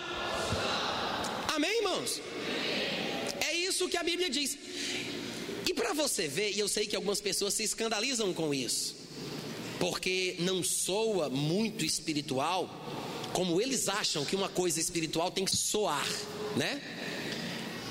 Amém, 1.55 1.79
irmãos? 1.79 2.21
É 3.41 3.55
isso 3.55 3.80
que 3.90 3.96
a 3.96 4.03
Bíblia 4.03 4.31
diz. 4.31 4.57
E 5.66 5.74
para 5.74 5.92
você 5.92 6.26
ver, 6.26 6.50
e 6.50 6.59
eu 6.59 6.66
sei 6.66 6.87
que 6.87 6.96
algumas 6.96 7.20
pessoas 7.20 7.55
se 7.55 7.62
escandalizam 7.62 8.33
com 8.33 8.53
isso, 8.53 8.96
porque 9.79 10.37
não 10.40 10.64
soa 10.64 11.29
muito 11.29 11.85
espiritual, 11.85 12.68
como 13.33 13.61
eles 13.61 13.88
acham 13.88 14.24
que 14.24 14.35
uma 14.35 14.48
coisa 14.48 14.81
espiritual 14.81 15.31
tem 15.31 15.44
que 15.44 15.57
soar, 15.57 16.09
né? 16.57 16.83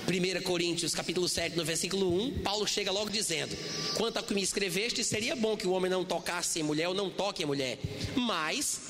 1 0.09 0.41
Coríntios 0.41 0.93
capítulo 0.95 1.29
7, 1.29 1.55
no 1.55 1.63
versículo 1.63 2.12
1, 2.21 2.39
Paulo 2.39 2.67
chega 2.67 2.91
logo 2.91 3.09
dizendo: 3.09 3.55
Quanto 3.95 4.17
ao 4.17 4.23
que 4.23 4.33
me 4.33 4.41
escreveste, 4.41 5.03
seria 5.03 5.35
bom 5.35 5.55
que 5.55 5.67
o 5.67 5.71
homem 5.71 5.89
não 5.89 6.03
tocasse 6.03 6.59
em 6.59 6.63
mulher 6.63 6.88
ou 6.89 6.95
não 6.95 7.09
toque 7.09 7.43
em 7.43 7.45
mulher. 7.45 7.77
Mas, 8.15 8.81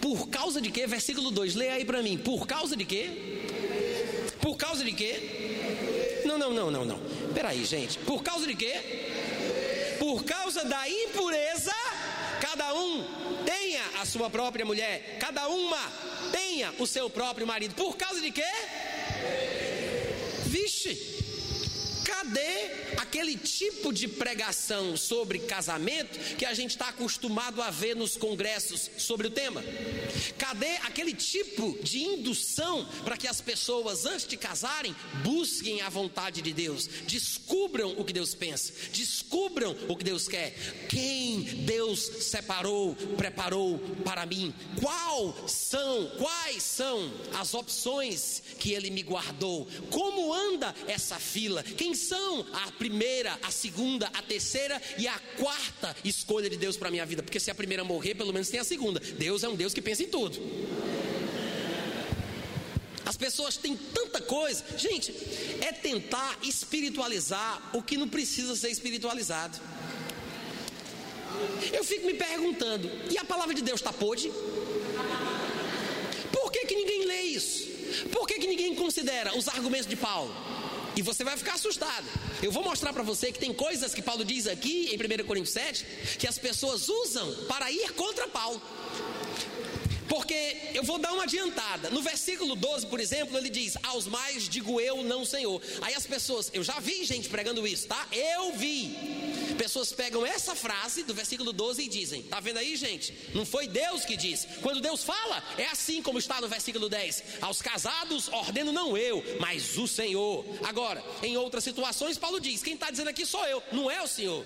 por 0.00 0.28
causa 0.28 0.60
de 0.60 0.70
quê? 0.70 0.86
Versículo 0.86 1.30
2, 1.30 1.56
leia 1.56 1.74
aí 1.74 1.84
para 1.84 2.02
mim. 2.02 2.16
Por 2.16 2.46
causa 2.46 2.76
de 2.76 2.84
quê? 2.84 3.31
Por 4.42 4.56
causa 4.56 4.84
de 4.84 4.92
quê? 4.92 6.20
Não, 6.26 6.36
não, 6.36 6.52
não, 6.52 6.70
não, 6.70 6.84
não. 6.84 6.98
Peraí, 7.32 7.64
gente. 7.64 7.96
Por 8.00 8.22
causa 8.24 8.44
de 8.46 8.56
quê? 8.56 8.74
Por 10.00 10.24
causa 10.24 10.64
da 10.64 10.88
impureza, 10.90 11.72
cada 12.40 12.74
um 12.74 13.04
tenha 13.46 13.82
a 14.00 14.04
sua 14.04 14.28
própria 14.28 14.64
mulher, 14.64 15.16
cada 15.20 15.46
uma 15.46 15.78
tenha 16.32 16.74
o 16.76 16.86
seu 16.88 17.08
próprio 17.08 17.46
marido. 17.46 17.76
Por 17.76 17.96
causa 17.96 18.20
de 18.20 18.32
quê? 18.32 18.50
Vixe! 20.44 21.11
Cadê 22.22 22.70
aquele 22.98 23.36
tipo 23.36 23.92
de 23.92 24.06
pregação 24.06 24.96
sobre 24.96 25.40
casamento 25.40 26.36
que 26.36 26.46
a 26.46 26.54
gente 26.54 26.70
está 26.70 26.90
acostumado 26.90 27.60
a 27.60 27.68
ver 27.68 27.96
nos 27.96 28.16
congressos 28.16 28.88
sobre 28.96 29.26
o 29.26 29.30
tema? 29.30 29.60
Cadê 30.38 30.76
aquele 30.84 31.14
tipo 31.14 31.76
de 31.82 32.00
indução 32.00 32.86
para 33.02 33.16
que 33.16 33.26
as 33.26 33.40
pessoas, 33.40 34.06
antes 34.06 34.24
de 34.24 34.36
casarem, 34.36 34.94
busquem 35.24 35.80
a 35.80 35.88
vontade 35.88 36.40
de 36.40 36.52
Deus, 36.52 36.86
descubram 37.08 37.90
o 37.98 38.04
que 38.04 38.12
Deus 38.12 38.36
pensa, 38.36 38.72
descubram 38.92 39.76
o 39.88 39.96
que 39.96 40.04
Deus 40.04 40.28
quer? 40.28 40.54
Quem 40.88 41.40
Deus 41.42 41.98
separou, 42.20 42.94
preparou 43.16 43.80
para 44.04 44.24
mim? 44.26 44.54
Qual 44.80 45.48
são, 45.48 46.06
quais 46.18 46.62
são 46.62 47.12
as 47.34 47.52
opções 47.52 48.44
que 48.60 48.72
Ele 48.72 48.90
me 48.90 49.02
guardou? 49.02 49.66
Como 49.90 50.32
anda 50.32 50.72
essa 50.86 51.18
fila? 51.18 51.64
Quem 51.64 51.96
são 52.12 52.44
a 52.52 52.70
primeira, 52.72 53.38
a 53.42 53.50
segunda, 53.50 54.06
a 54.08 54.20
terceira 54.20 54.80
e 54.98 55.08
a 55.08 55.18
quarta 55.38 55.96
escolha 56.04 56.50
de 56.50 56.58
Deus 56.58 56.76
para 56.76 56.88
a 56.88 56.90
minha 56.90 57.06
vida. 57.06 57.22
Porque 57.22 57.40
se 57.40 57.50
a 57.50 57.54
primeira 57.54 57.82
morrer, 57.82 58.14
pelo 58.14 58.34
menos 58.34 58.50
tem 58.50 58.60
a 58.60 58.64
segunda. 58.64 59.00
Deus 59.00 59.42
é 59.42 59.48
um 59.48 59.56
Deus 59.56 59.72
que 59.72 59.80
pensa 59.80 60.02
em 60.02 60.08
tudo. 60.08 60.38
As 63.06 63.16
pessoas 63.16 63.56
têm 63.56 63.74
tanta 63.74 64.20
coisa. 64.20 64.62
Gente, 64.76 65.10
é 65.62 65.72
tentar 65.72 66.38
espiritualizar 66.42 67.70
o 67.72 67.82
que 67.82 67.96
não 67.96 68.08
precisa 68.08 68.54
ser 68.56 68.68
espiritualizado. 68.68 69.58
Eu 71.72 71.82
fico 71.82 72.06
me 72.06 72.14
perguntando: 72.14 72.90
e 73.10 73.16
a 73.16 73.24
palavra 73.24 73.54
de 73.54 73.62
Deus 73.62 73.80
está 73.80 73.92
podre? 73.92 74.30
Por 76.30 76.52
que, 76.52 76.66
que 76.66 76.74
ninguém 76.74 77.06
lê 77.06 77.22
isso? 77.22 77.72
Por 78.10 78.26
que, 78.26 78.34
que 78.34 78.46
ninguém 78.46 78.74
considera 78.74 79.34
os 79.34 79.48
argumentos 79.48 79.86
de 79.86 79.96
Paulo? 79.96 80.61
E 80.94 81.02
você 81.02 81.24
vai 81.24 81.36
ficar 81.36 81.54
assustado. 81.54 82.06
Eu 82.42 82.52
vou 82.52 82.62
mostrar 82.62 82.92
para 82.92 83.02
você 83.02 83.32
que 83.32 83.38
tem 83.38 83.52
coisas 83.52 83.94
que 83.94 84.02
Paulo 84.02 84.24
diz 84.24 84.46
aqui 84.46 84.90
em 84.92 85.22
1 85.22 85.26
Coríntios 85.26 85.54
7 85.54 85.86
que 86.18 86.26
as 86.26 86.38
pessoas 86.38 86.88
usam 86.88 87.32
para 87.48 87.70
ir 87.70 87.92
contra 87.92 88.28
Paulo. 88.28 88.60
Porque 90.12 90.58
eu 90.74 90.82
vou 90.82 90.98
dar 90.98 91.10
uma 91.14 91.22
adiantada. 91.22 91.88
No 91.88 92.02
versículo 92.02 92.54
12, 92.54 92.86
por 92.86 93.00
exemplo, 93.00 93.34
ele 93.38 93.48
diz: 93.48 93.78
Aos 93.82 94.06
mais 94.06 94.46
digo 94.46 94.78
eu, 94.78 95.02
não 95.02 95.24
Senhor. 95.24 95.62
Aí 95.80 95.94
as 95.94 96.06
pessoas, 96.06 96.50
eu 96.52 96.62
já 96.62 96.78
vi 96.80 97.02
gente 97.02 97.30
pregando 97.30 97.66
isso, 97.66 97.88
tá? 97.88 98.06
Eu 98.12 98.52
vi. 98.52 98.94
Pessoas 99.56 99.90
pegam 99.90 100.26
essa 100.26 100.54
frase 100.54 101.02
do 101.02 101.14
versículo 101.14 101.50
12 101.50 101.84
e 101.84 101.88
dizem: 101.88 102.22
Tá 102.24 102.40
vendo 102.40 102.58
aí, 102.58 102.76
gente? 102.76 103.30
Não 103.34 103.46
foi 103.46 103.66
Deus 103.66 104.04
que 104.04 104.14
disse. 104.14 104.46
Quando 104.60 104.82
Deus 104.82 105.02
fala, 105.02 105.42
é 105.56 105.64
assim 105.68 106.02
como 106.02 106.18
está 106.18 106.42
no 106.42 106.48
versículo 106.48 106.90
10: 106.90 107.22
Aos 107.40 107.62
casados 107.62 108.28
ordeno 108.28 108.70
não 108.70 108.94
eu, 108.98 109.24
mas 109.40 109.78
o 109.78 109.88
Senhor. 109.88 110.44
Agora, 110.62 111.02
em 111.22 111.38
outras 111.38 111.64
situações, 111.64 112.18
Paulo 112.18 112.38
diz: 112.38 112.62
Quem 112.62 112.74
está 112.74 112.90
dizendo 112.90 113.08
aqui 113.08 113.24
sou 113.24 113.46
eu, 113.46 113.62
não 113.72 113.90
é 113.90 114.02
o 114.02 114.06
Senhor. 114.06 114.44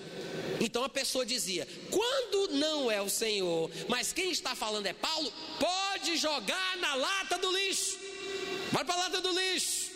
Então 0.59 0.83
a 0.83 0.89
pessoa 0.89 1.25
dizia: 1.25 1.67
quando 1.91 2.53
não 2.53 2.91
é 2.91 3.01
o 3.01 3.09
Senhor, 3.09 3.69
mas 3.87 4.13
quem 4.13 4.31
está 4.31 4.55
falando 4.55 4.85
é 4.85 4.93
Paulo, 4.93 5.31
pode 5.59 6.17
jogar 6.17 6.77
na 6.77 6.95
lata 6.95 7.37
do 7.37 7.51
lixo. 7.51 7.97
Vai 8.71 8.85
para 8.85 8.95
a 8.95 8.97
lata 8.97 9.21
do 9.21 9.31
lixo. 9.31 9.91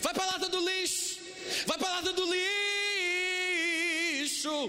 Vai 0.00 0.14
para 0.14 0.24
a 0.24 0.26
lata 0.26 0.48
do 0.48 0.60
lixo. 0.60 1.18
Vai 1.66 1.78
para 1.78 1.88
a 1.88 1.92
lata 1.96 2.12
do 2.12 2.32
lixo. 2.32 2.50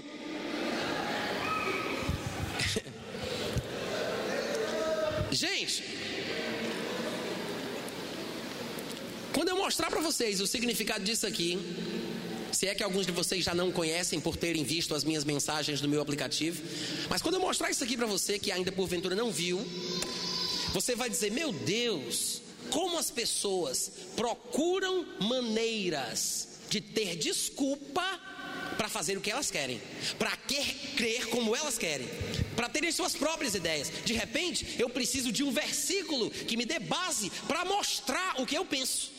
Gente, 5.30 5.84
quando 9.32 9.48
eu 9.48 9.56
mostrar 9.56 9.90
para 9.90 10.00
vocês 10.00 10.40
o 10.40 10.46
significado 10.46 11.04
disso 11.04 11.26
aqui, 11.26 11.58
se 12.52 12.66
é 12.66 12.74
que 12.74 12.82
alguns 12.82 13.06
de 13.06 13.12
vocês 13.12 13.42
já 13.42 13.54
não 13.54 13.72
conhecem 13.72 14.20
por 14.20 14.36
terem 14.36 14.62
visto 14.62 14.94
as 14.94 15.04
minhas 15.04 15.24
mensagens 15.24 15.80
no 15.80 15.88
meu 15.88 16.02
aplicativo. 16.02 16.62
Mas 17.08 17.22
quando 17.22 17.36
eu 17.36 17.40
mostrar 17.40 17.70
isso 17.70 17.82
aqui 17.82 17.96
para 17.96 18.06
você, 18.06 18.38
que 18.38 18.52
ainda 18.52 18.70
porventura 18.70 19.16
não 19.16 19.32
viu, 19.32 19.66
você 20.72 20.94
vai 20.94 21.08
dizer: 21.08 21.30
Meu 21.30 21.52
Deus, 21.52 22.42
como 22.70 22.98
as 22.98 23.10
pessoas 23.10 23.92
procuram 24.16 25.06
maneiras 25.20 26.48
de 26.68 26.80
ter 26.80 27.16
desculpa 27.16 28.20
para 28.76 28.88
fazer 28.88 29.16
o 29.16 29.20
que 29.20 29.30
elas 29.30 29.50
querem, 29.50 29.80
para 30.18 30.36
crer 30.96 31.28
como 31.28 31.54
elas 31.54 31.76
querem, 31.76 32.08
para 32.56 32.68
terem 32.68 32.90
suas 32.90 33.14
próprias 33.14 33.54
ideias. 33.54 33.92
De 34.04 34.12
repente, 34.12 34.76
eu 34.78 34.88
preciso 34.88 35.30
de 35.30 35.44
um 35.44 35.52
versículo 35.52 36.30
que 36.30 36.56
me 36.56 36.64
dê 36.64 36.78
base 36.78 37.30
para 37.46 37.64
mostrar 37.64 38.40
o 38.40 38.46
que 38.46 38.56
eu 38.56 38.64
penso. 38.64 39.12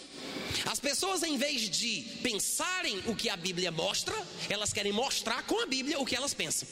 As 0.65 0.79
pessoas, 0.79 1.23
em 1.23 1.37
vez 1.37 1.69
de 1.69 2.01
pensarem 2.21 2.99
o 3.07 3.15
que 3.15 3.29
a 3.29 3.37
Bíblia 3.37 3.71
mostra, 3.71 4.15
elas 4.49 4.73
querem 4.73 4.91
mostrar 4.91 5.43
com 5.43 5.61
a 5.61 5.65
Bíblia 5.65 5.99
o 5.99 6.05
que 6.05 6.15
elas 6.15 6.33
pensam. 6.33 6.67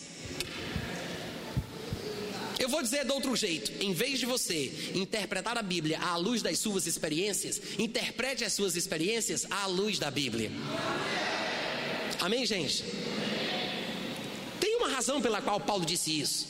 Eu 2.61 2.69
vou 2.69 2.83
dizer 2.83 3.03
de 3.03 3.11
outro 3.11 3.35
jeito: 3.35 3.71
em 3.83 3.91
vez 3.91 4.19
de 4.19 4.27
você 4.27 4.91
interpretar 4.93 5.57
a 5.57 5.63
Bíblia 5.63 5.99
à 5.99 6.15
luz 6.15 6.43
das 6.43 6.59
suas 6.59 6.85
experiências, 6.85 7.59
interprete 7.79 8.43
as 8.43 8.53
suas 8.53 8.75
experiências 8.75 9.47
à 9.49 9.65
luz 9.65 9.97
da 9.97 10.11
Bíblia. 10.11 10.51
Amém, 12.19 12.45
gente? 12.45 12.83
Tem 14.59 14.75
uma 14.75 14.89
razão 14.89 15.19
pela 15.19 15.41
qual 15.41 15.59
Paulo 15.59 15.83
disse 15.83 16.19
isso. 16.21 16.49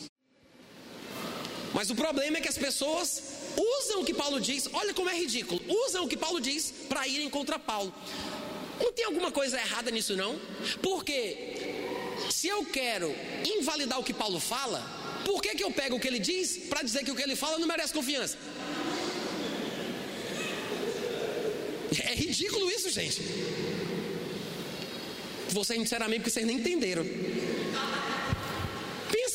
Mas 1.73 1.89
o 1.89 1.95
problema 1.95 2.39
é 2.39 2.41
que 2.41 2.49
as 2.49 2.57
pessoas 2.57 3.23
usam 3.57 4.01
o 4.01 4.05
que 4.05 4.13
Paulo 4.13 4.41
diz, 4.41 4.69
olha 4.73 4.93
como 4.93 5.09
é 5.09 5.17
ridículo, 5.17 5.61
usam 5.85 6.03
o 6.03 6.09
que 6.09 6.17
Paulo 6.17 6.41
diz 6.41 6.73
para 6.89 7.07
irem 7.07 7.29
contra 7.29 7.57
Paulo. 7.57 7.93
Não 8.77 8.91
tem 8.91 9.05
alguma 9.05 9.31
coisa 9.31 9.57
errada 9.57 9.89
nisso, 9.89 10.17
não? 10.17 10.37
Porque 10.81 11.21
se 12.29 12.49
eu 12.49 12.65
quero 12.65 13.15
invalidar 13.57 13.97
o 13.97 14.03
que 14.03 14.13
Paulo 14.13 14.41
fala, 14.41 15.00
por 15.25 15.41
que, 15.41 15.55
que 15.55 15.63
eu 15.63 15.71
pego 15.71 15.95
o 15.95 15.99
que 15.99 16.07
ele 16.07 16.19
diz 16.19 16.57
para 16.69 16.83
dizer 16.83 17.03
que 17.03 17.11
o 17.11 17.15
que 17.15 17.21
ele 17.21 17.35
fala 17.35 17.57
não 17.59 17.67
merece 17.67 17.93
confiança? 17.93 18.37
É 22.11 22.13
ridículo 22.15 22.69
isso, 22.71 22.89
gente. 22.89 23.21
Vocês, 25.49 25.79
sinceramente, 25.79 26.19
porque 26.19 26.31
vocês 26.31 26.45
nem 26.45 26.57
entenderam. 26.57 27.05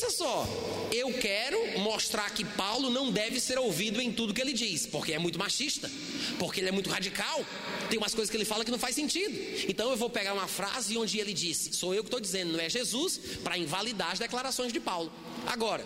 Pensa 0.07 0.23
só, 0.23 0.47
eu 0.89 1.11
quero 1.19 1.79
mostrar 1.79 2.29
que 2.29 2.45
Paulo 2.45 2.89
não 2.89 3.11
deve 3.11 3.41
ser 3.41 3.59
ouvido 3.59 4.01
em 4.01 4.09
tudo 4.09 4.33
que 4.33 4.39
ele 4.39 4.53
diz, 4.53 4.85
porque 4.85 5.11
é 5.11 5.19
muito 5.19 5.37
machista, 5.37 5.91
porque 6.39 6.61
ele 6.61 6.69
é 6.69 6.71
muito 6.71 6.89
radical. 6.89 7.45
Tem 7.89 7.97
umas 7.99 8.15
coisas 8.15 8.31
que 8.31 8.37
ele 8.37 8.45
fala 8.45 8.63
que 8.63 8.71
não 8.71 8.79
faz 8.79 8.95
sentido. 8.95 9.37
Então 9.67 9.89
eu 9.91 9.97
vou 9.97 10.09
pegar 10.09 10.33
uma 10.33 10.47
frase 10.47 10.97
onde 10.97 11.19
ele 11.19 11.33
disse: 11.33 11.73
Sou 11.73 11.93
eu 11.93 12.03
que 12.03 12.07
estou 12.07 12.21
dizendo, 12.21 12.53
não 12.53 12.59
é 12.59 12.69
Jesus, 12.69 13.19
para 13.43 13.57
invalidar 13.57 14.11
as 14.11 14.19
declarações 14.19 14.71
de 14.71 14.79
Paulo. 14.79 15.11
Agora, 15.45 15.85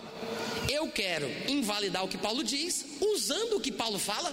eu 0.70 0.88
quero 0.88 1.28
invalidar 1.48 2.04
o 2.04 2.08
que 2.08 2.16
Paulo 2.16 2.44
diz 2.44 2.86
usando 3.00 3.56
o 3.56 3.60
que 3.60 3.72
Paulo 3.72 3.98
fala. 3.98 4.32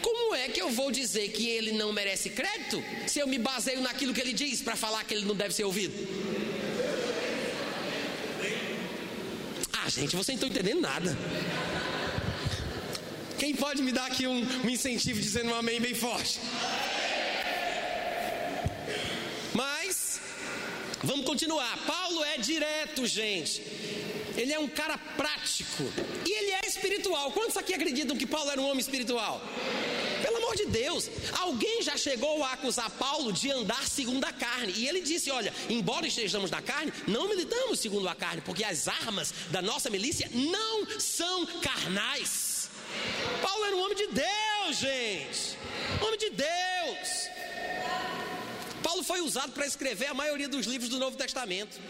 Como 0.00 0.34
é 0.34 0.48
que 0.48 0.62
eu 0.62 0.70
vou 0.70 0.90
dizer 0.90 1.32
que 1.32 1.46
ele 1.46 1.72
não 1.72 1.92
merece 1.92 2.30
crédito 2.30 2.82
se 3.06 3.18
eu 3.18 3.26
me 3.26 3.38
baseio 3.38 3.82
naquilo 3.82 4.14
que 4.14 4.22
ele 4.22 4.32
diz 4.32 4.62
para 4.62 4.74
falar 4.74 5.04
que 5.04 5.12
ele 5.12 5.26
não 5.26 5.34
deve 5.34 5.52
ser 5.52 5.64
ouvido? 5.64 5.92
Ah, 9.88 9.90
gente, 9.90 10.14
vocês 10.14 10.38
não 10.38 10.46
estão 10.46 10.48
entendendo 10.50 10.82
nada. 10.82 11.16
Quem 13.38 13.54
pode 13.54 13.80
me 13.80 13.90
dar 13.90 14.04
aqui 14.04 14.26
um, 14.26 14.46
um 14.62 14.68
incentivo 14.68 15.18
dizendo 15.18 15.48
um 15.48 15.54
amém 15.54 15.80
bem 15.80 15.94
forte? 15.94 16.38
Mas, 19.54 20.20
vamos 21.02 21.24
continuar. 21.24 21.74
Paulo 21.86 22.22
é 22.22 22.36
direto, 22.36 23.06
gente. 23.06 23.62
ele 24.36 24.52
é 24.52 24.58
um 24.58 24.68
cara 24.68 24.98
prático 25.16 25.90
e 26.26 26.32
ele 26.38 26.50
é 26.50 26.60
espiritual. 26.66 27.32
Quantos 27.32 27.56
aqui 27.56 27.72
acreditam 27.72 28.14
que 28.14 28.26
Paulo 28.26 28.50
era 28.50 28.60
um 28.60 28.66
homem 28.66 28.80
espiritual? 28.80 29.42
Pelo 30.28 30.44
amor 30.44 30.56
de 30.56 30.66
Deus, 30.66 31.08
alguém 31.32 31.80
já 31.80 31.96
chegou 31.96 32.44
a 32.44 32.52
acusar 32.52 32.90
Paulo 32.90 33.32
de 33.32 33.50
andar 33.50 33.88
segundo 33.88 34.22
a 34.26 34.32
carne. 34.32 34.74
E 34.76 34.86
ele 34.86 35.00
disse: 35.00 35.30
Olha, 35.30 35.54
embora 35.70 36.06
estejamos 36.06 36.50
na 36.50 36.60
carne, 36.60 36.92
não 37.06 37.26
militamos 37.30 37.80
segundo 37.80 38.06
a 38.06 38.14
carne, 38.14 38.42
porque 38.42 38.62
as 38.62 38.86
armas 38.88 39.32
da 39.50 39.62
nossa 39.62 39.88
milícia 39.88 40.30
não 40.34 41.00
são 41.00 41.46
carnais. 41.62 42.68
Paulo 43.40 43.64
era 43.64 43.76
um 43.76 43.84
homem 43.84 43.96
de 43.96 44.08
Deus, 44.08 44.76
gente. 44.78 45.56
Homem 46.02 46.18
de 46.18 46.28
Deus. 46.28 47.08
Paulo 48.82 49.02
foi 49.02 49.22
usado 49.22 49.52
para 49.52 49.66
escrever 49.66 50.08
a 50.08 50.14
maioria 50.14 50.46
dos 50.46 50.66
livros 50.66 50.90
do 50.90 50.98
Novo 50.98 51.16
Testamento. 51.16 51.80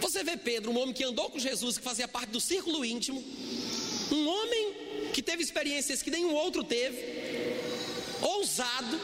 Você 0.00 0.24
vê 0.24 0.38
Pedro, 0.38 0.70
um 0.70 0.78
homem 0.78 0.94
que 0.94 1.04
andou 1.04 1.28
com 1.28 1.38
Jesus, 1.38 1.76
que 1.76 1.84
fazia 1.84 2.08
parte 2.08 2.30
do 2.30 2.40
círculo 2.40 2.82
íntimo, 2.82 3.22
um 4.10 4.26
homem 4.26 4.72
que 5.12 5.22
teve 5.22 5.42
experiências 5.42 6.00
que 6.00 6.10
nenhum 6.10 6.32
outro 6.32 6.64
teve, 6.64 6.96
ousado, 8.58 9.00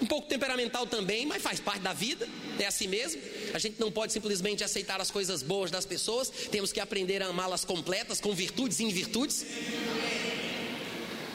um 0.00 0.06
pouco 0.06 0.28
temperamental 0.28 0.86
também, 0.86 1.26
mas 1.26 1.42
faz 1.42 1.58
parte 1.58 1.82
da 1.82 1.92
vida, 1.92 2.28
é 2.58 2.66
assim 2.66 2.86
mesmo. 2.86 3.20
A 3.52 3.58
gente 3.58 3.80
não 3.80 3.90
pode 3.90 4.12
simplesmente 4.12 4.62
aceitar 4.62 5.00
as 5.00 5.10
coisas 5.10 5.42
boas 5.42 5.70
das 5.70 5.84
pessoas, 5.84 6.30
temos 6.50 6.72
que 6.72 6.78
aprender 6.78 7.22
a 7.22 7.26
amá-las 7.26 7.64
completas, 7.64 8.20
com 8.20 8.32
virtudes 8.32 8.78
e 8.78 8.84
invirtudes. 8.84 9.44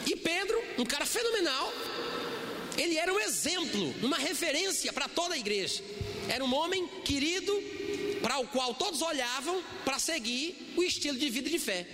E 0.08 0.16
Pedro, 0.16 0.62
um 0.78 0.86
cara 0.86 1.06
fenomenal, 1.06 1.74
ele 2.78 2.98
era 2.98 3.14
um 3.14 3.20
exemplo, 3.20 3.94
uma 4.02 4.18
referência 4.18 4.94
para 4.94 5.10
toda 5.10 5.36
a 5.36 5.38
igreja. 5.38 5.84
Era 6.30 6.44
um 6.44 6.54
homem 6.56 6.88
querido, 7.04 7.54
para 8.22 8.40
o 8.40 8.48
qual 8.48 8.74
todos 8.74 9.02
olhavam 9.02 9.62
para 9.84 10.00
seguir 10.00 10.74
o 10.76 10.84
estilo 10.84 11.18
de 11.18 11.30
vida 11.30 11.50
e 11.50 11.52
de 11.52 11.60
fé. 11.60 11.86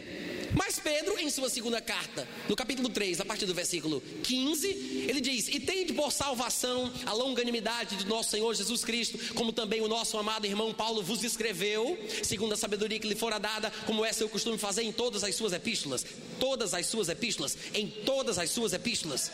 Mas 0.53 0.79
Pedro, 0.79 1.17
em 1.17 1.29
sua 1.29 1.49
segunda 1.49 1.79
carta, 1.79 2.27
no 2.49 2.55
capítulo 2.55 2.89
3, 2.89 3.21
a 3.21 3.25
partir 3.25 3.45
do 3.45 3.53
versículo 3.53 4.01
15, 4.23 4.67
ele 5.07 5.21
diz: 5.21 5.47
E 5.47 5.59
tende 5.59 5.93
por 5.93 6.11
salvação 6.11 6.91
a 7.05 7.13
longanimidade 7.13 7.95
de 7.95 8.05
nosso 8.05 8.31
Senhor 8.31 8.53
Jesus 8.53 8.83
Cristo, 8.83 9.33
como 9.33 9.53
também 9.53 9.81
o 9.81 9.87
nosso 9.87 10.17
amado 10.17 10.45
irmão 10.45 10.73
Paulo 10.73 11.01
vos 11.01 11.23
escreveu, 11.23 11.97
segundo 12.23 12.53
a 12.53 12.57
sabedoria 12.57 12.99
que 12.99 13.07
lhe 13.07 13.15
fora 13.15 13.39
dada, 13.39 13.71
como 13.85 14.03
é 14.03 14.11
seu 14.11 14.27
costume 14.27 14.57
fazer 14.57 14.83
em 14.83 14.91
todas 14.91 15.23
as 15.23 15.35
suas 15.35 15.53
epístolas. 15.53 16.05
Todas 16.39 16.73
as 16.73 16.85
suas 16.87 17.07
epístolas, 17.07 17.57
em 17.73 17.87
todas 17.87 18.37
as 18.37 18.49
suas 18.49 18.73
epístolas. 18.73 19.31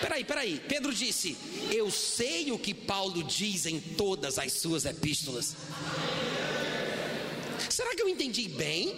Peraí, 0.00 0.24
peraí. 0.24 0.60
Pedro 0.66 0.94
disse: 0.94 1.36
Eu 1.70 1.90
sei 1.90 2.50
o 2.52 2.58
que 2.58 2.72
Paulo 2.72 3.22
diz 3.22 3.66
em 3.66 3.80
todas 3.80 4.38
as 4.38 4.52
suas 4.54 4.84
epístolas. 4.84 5.56
Será 7.68 7.94
que 7.94 8.02
eu 8.02 8.08
entendi 8.08 8.48
bem? 8.48 8.94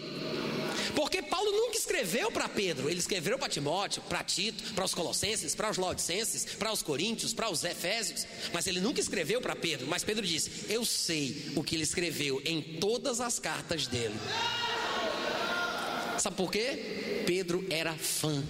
Porque 0.94 1.22
Paulo 1.22 1.50
nunca 1.50 1.76
escreveu 1.76 2.30
para 2.30 2.48
Pedro, 2.48 2.88
ele 2.88 2.98
escreveu 2.98 3.38
para 3.38 3.48
Timóteo, 3.48 4.02
para 4.08 4.22
Tito, 4.22 4.74
para 4.74 4.84
os 4.84 4.94
Colossenses, 4.94 5.54
para 5.54 5.70
os 5.70 5.76
Laodicenses, 5.76 6.44
para 6.44 6.72
os 6.72 6.82
Coríntios, 6.82 7.32
para 7.34 7.50
os 7.50 7.64
Efésios, 7.64 8.26
mas 8.52 8.66
ele 8.66 8.80
nunca 8.80 9.00
escreveu 9.00 9.40
para 9.40 9.56
Pedro. 9.56 9.86
Mas 9.86 10.04
Pedro 10.04 10.26
disse: 10.26 10.50
Eu 10.68 10.84
sei 10.84 11.52
o 11.56 11.62
que 11.62 11.74
ele 11.74 11.82
escreveu 11.82 12.40
em 12.44 12.60
todas 12.78 13.20
as 13.20 13.38
cartas 13.38 13.86
dele. 13.86 14.14
Sabe 16.18 16.36
por 16.36 16.50
quê? 16.50 17.22
Pedro 17.26 17.66
era 17.70 17.94
fã. 17.94 18.42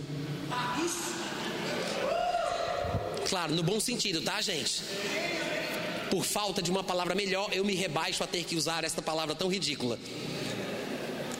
Claro, 3.28 3.54
no 3.54 3.62
bom 3.62 3.80
sentido, 3.80 4.22
tá, 4.22 4.40
gente? 4.40 4.82
Por 6.10 6.24
falta 6.24 6.62
de 6.62 6.70
uma 6.70 6.84
palavra 6.84 7.14
melhor, 7.14 7.50
eu 7.52 7.64
me 7.64 7.74
rebaixo 7.74 8.22
a 8.22 8.26
ter 8.26 8.44
que 8.44 8.54
usar 8.54 8.84
esta 8.84 9.02
palavra 9.02 9.34
tão 9.34 9.48
ridícula 9.48 9.98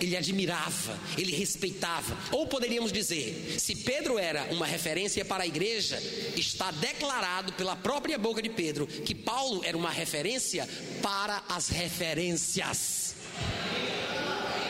ele 0.01 0.17
admirava, 0.17 0.99
ele 1.17 1.35
respeitava. 1.35 2.17
Ou 2.33 2.47
poderíamos 2.47 2.93
dizer, 2.93 3.57
se 3.59 3.75
Pedro 3.77 4.19
era 4.19 4.45
uma 4.53 4.67
referência 4.67 5.25
para 5.25 5.45
a 5.45 5.47
igreja, 5.47 6.01
está 6.37 6.71
declarado 6.71 7.53
pela 7.55 7.77
própria 7.77 8.19
boca 8.19 8.43
de 8.43 8.51
Pedro 8.51 8.87
que 8.87 9.15
Paulo 9.15 9.63
era 9.65 9.77
uma 9.77 9.91
referência 9.91 10.69
para 11.03 11.43
as 11.49 11.69
referências. 11.69 13.15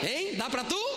Hein? 0.03 0.35
Dá 0.37 0.49
para 0.51 0.65
tu? 0.65 0.96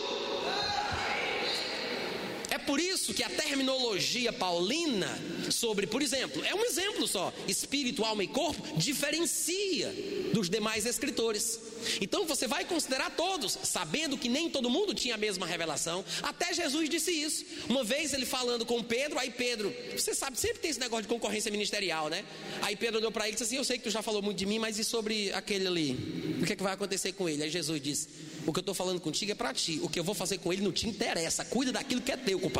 É 2.60 2.62
por 2.62 2.78
isso 2.78 3.14
que 3.14 3.24
a 3.24 3.30
terminologia 3.30 4.34
paulina 4.34 5.08
sobre, 5.50 5.88
por 5.88 6.02
exemplo, 6.02 6.44
é 6.44 6.54
um 6.54 6.66
exemplo 6.66 7.08
só, 7.08 7.34
espírito, 7.48 8.04
alma 8.04 8.22
e 8.22 8.28
corpo, 8.28 8.78
diferencia 8.78 9.94
dos 10.34 10.50
demais 10.50 10.86
escritores. 10.86 11.58
Então 12.02 12.26
você 12.26 12.48
vai 12.48 12.66
considerar 12.66 13.12
todos, 13.12 13.58
sabendo 13.64 14.18
que 14.18 14.28
nem 14.28 14.50
todo 14.50 14.70
mundo 14.70 14.94
tinha 14.94 15.16
a 15.16 15.18
mesma 15.18 15.46
revelação. 15.46 16.04
Até 16.22 16.54
Jesus 16.54 16.90
disse 16.90 17.12
isso. 17.12 17.46
Uma 17.70 17.84
vez 17.84 18.14
ele 18.14 18.26
falando 18.26 18.66
com 18.66 18.84
Pedro, 18.84 19.18
aí 19.18 19.32
Pedro, 19.32 19.74
você 19.96 20.14
sabe, 20.14 20.38
sempre 20.38 20.60
tem 20.60 20.72
esse 20.72 20.80
negócio 20.82 21.04
de 21.04 21.08
concorrência 21.08 21.50
ministerial, 21.50 22.10
né? 22.10 22.26
Aí 22.62 22.76
Pedro 22.76 23.00
olhou 23.00 23.12
para 23.12 23.26
ele 23.26 23.32
e 23.32 23.36
disse 23.36 23.44
assim: 23.44 23.56
Eu 23.56 23.64
sei 23.64 23.78
que 23.78 23.86
tu 23.86 23.90
já 23.90 24.02
falou 24.02 24.22
muito 24.22 24.38
de 24.38 24.46
mim, 24.46 24.60
mas 24.60 24.78
e 24.78 24.84
sobre 24.84 25.32
aquele 25.32 25.66
ali? 25.66 26.38
O 26.42 26.46
que, 26.46 26.54
é 26.54 26.56
que 26.56 26.64
vai 26.64 26.74
acontecer 26.74 27.14
com 27.14 27.30
ele? 27.30 27.44
Aí 27.44 27.50
Jesus 27.50 27.82
disse: 27.82 28.08
O 28.46 28.52
que 28.52 28.60
eu 28.60 28.62
estou 28.62 28.76
falando 28.76 29.00
contigo 29.00 29.32
é 29.32 29.36
para 29.36 29.54
ti. 29.54 29.80
O 29.82 29.90
que 29.90 30.00
eu 30.00 30.04
vou 30.04 30.16
fazer 30.16 30.38
com 30.40 30.52
ele 30.52 30.62
não 30.62 30.72
te 30.72 30.88
interessa. 30.88 31.46
Cuida 31.46 31.72
daquilo 31.72 32.02
que 32.02 32.12
é 32.12 32.18
teu, 32.18 32.40
compadre. 32.40 32.59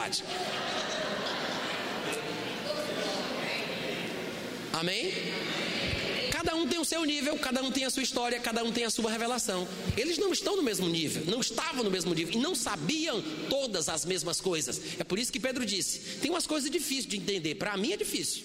Amém? 4.74 5.12
Cada 6.32 6.56
um 6.56 6.66
tem 6.66 6.80
o 6.80 6.86
seu 6.86 7.04
nível, 7.04 7.38
cada 7.38 7.62
um 7.62 7.70
tem 7.70 7.84
a 7.84 7.90
sua 7.90 8.02
história, 8.02 8.40
cada 8.40 8.64
um 8.64 8.72
tem 8.72 8.86
a 8.86 8.90
sua 8.90 9.12
revelação. 9.12 9.68
Eles 9.98 10.18
não 10.18 10.32
estão 10.32 10.56
no 10.56 10.64
mesmo 10.64 10.88
nível, 10.88 11.26
não 11.26 11.42
estavam 11.42 11.84
no 11.84 11.92
mesmo 11.92 12.14
nível 12.14 12.34
e 12.34 12.38
não 12.38 12.56
sabiam 12.56 13.22
todas 13.50 13.90
as 13.90 14.06
mesmas 14.06 14.40
coisas. 14.40 14.82
É 14.98 15.04
por 15.04 15.20
isso 15.20 15.34
que 15.34 15.40
Pedro 15.40 15.66
disse: 15.66 16.20
tem 16.22 16.32
umas 16.32 16.48
coisas 16.48 16.72
difíceis 16.72 17.06
de 17.06 17.18
entender. 17.18 17.56
Para 17.56 17.76
mim 17.76 17.92
é 17.92 17.98
difícil. 17.98 18.44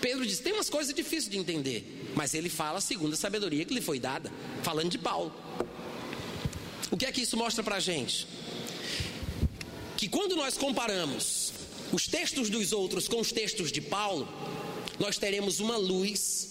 Pedro 0.00 0.26
disse: 0.26 0.42
tem 0.42 0.52
umas 0.52 0.68
coisas 0.68 0.92
difíceis 0.92 1.30
de 1.30 1.38
entender. 1.38 2.10
Mas 2.16 2.34
ele 2.34 2.48
fala 2.48 2.80
segundo 2.80 3.12
a 3.12 3.16
sabedoria 3.16 3.64
que 3.64 3.74
lhe 3.74 3.80
foi 3.80 4.00
dada, 4.00 4.32
falando 4.64 4.90
de 4.90 4.98
Paulo. 4.98 5.32
O 6.90 6.96
que 6.96 7.06
é 7.06 7.12
que 7.12 7.20
isso 7.20 7.36
mostra 7.36 7.62
para 7.62 7.76
a 7.76 7.80
gente? 7.80 8.26
Que 9.98 10.08
quando 10.08 10.36
nós 10.36 10.56
comparamos 10.56 11.52
os 11.92 12.06
textos 12.06 12.48
dos 12.48 12.72
outros 12.72 13.08
com 13.08 13.20
os 13.20 13.32
textos 13.32 13.72
de 13.72 13.80
Paulo, 13.80 14.28
nós 14.96 15.18
teremos 15.18 15.58
uma 15.58 15.76
luz 15.76 16.48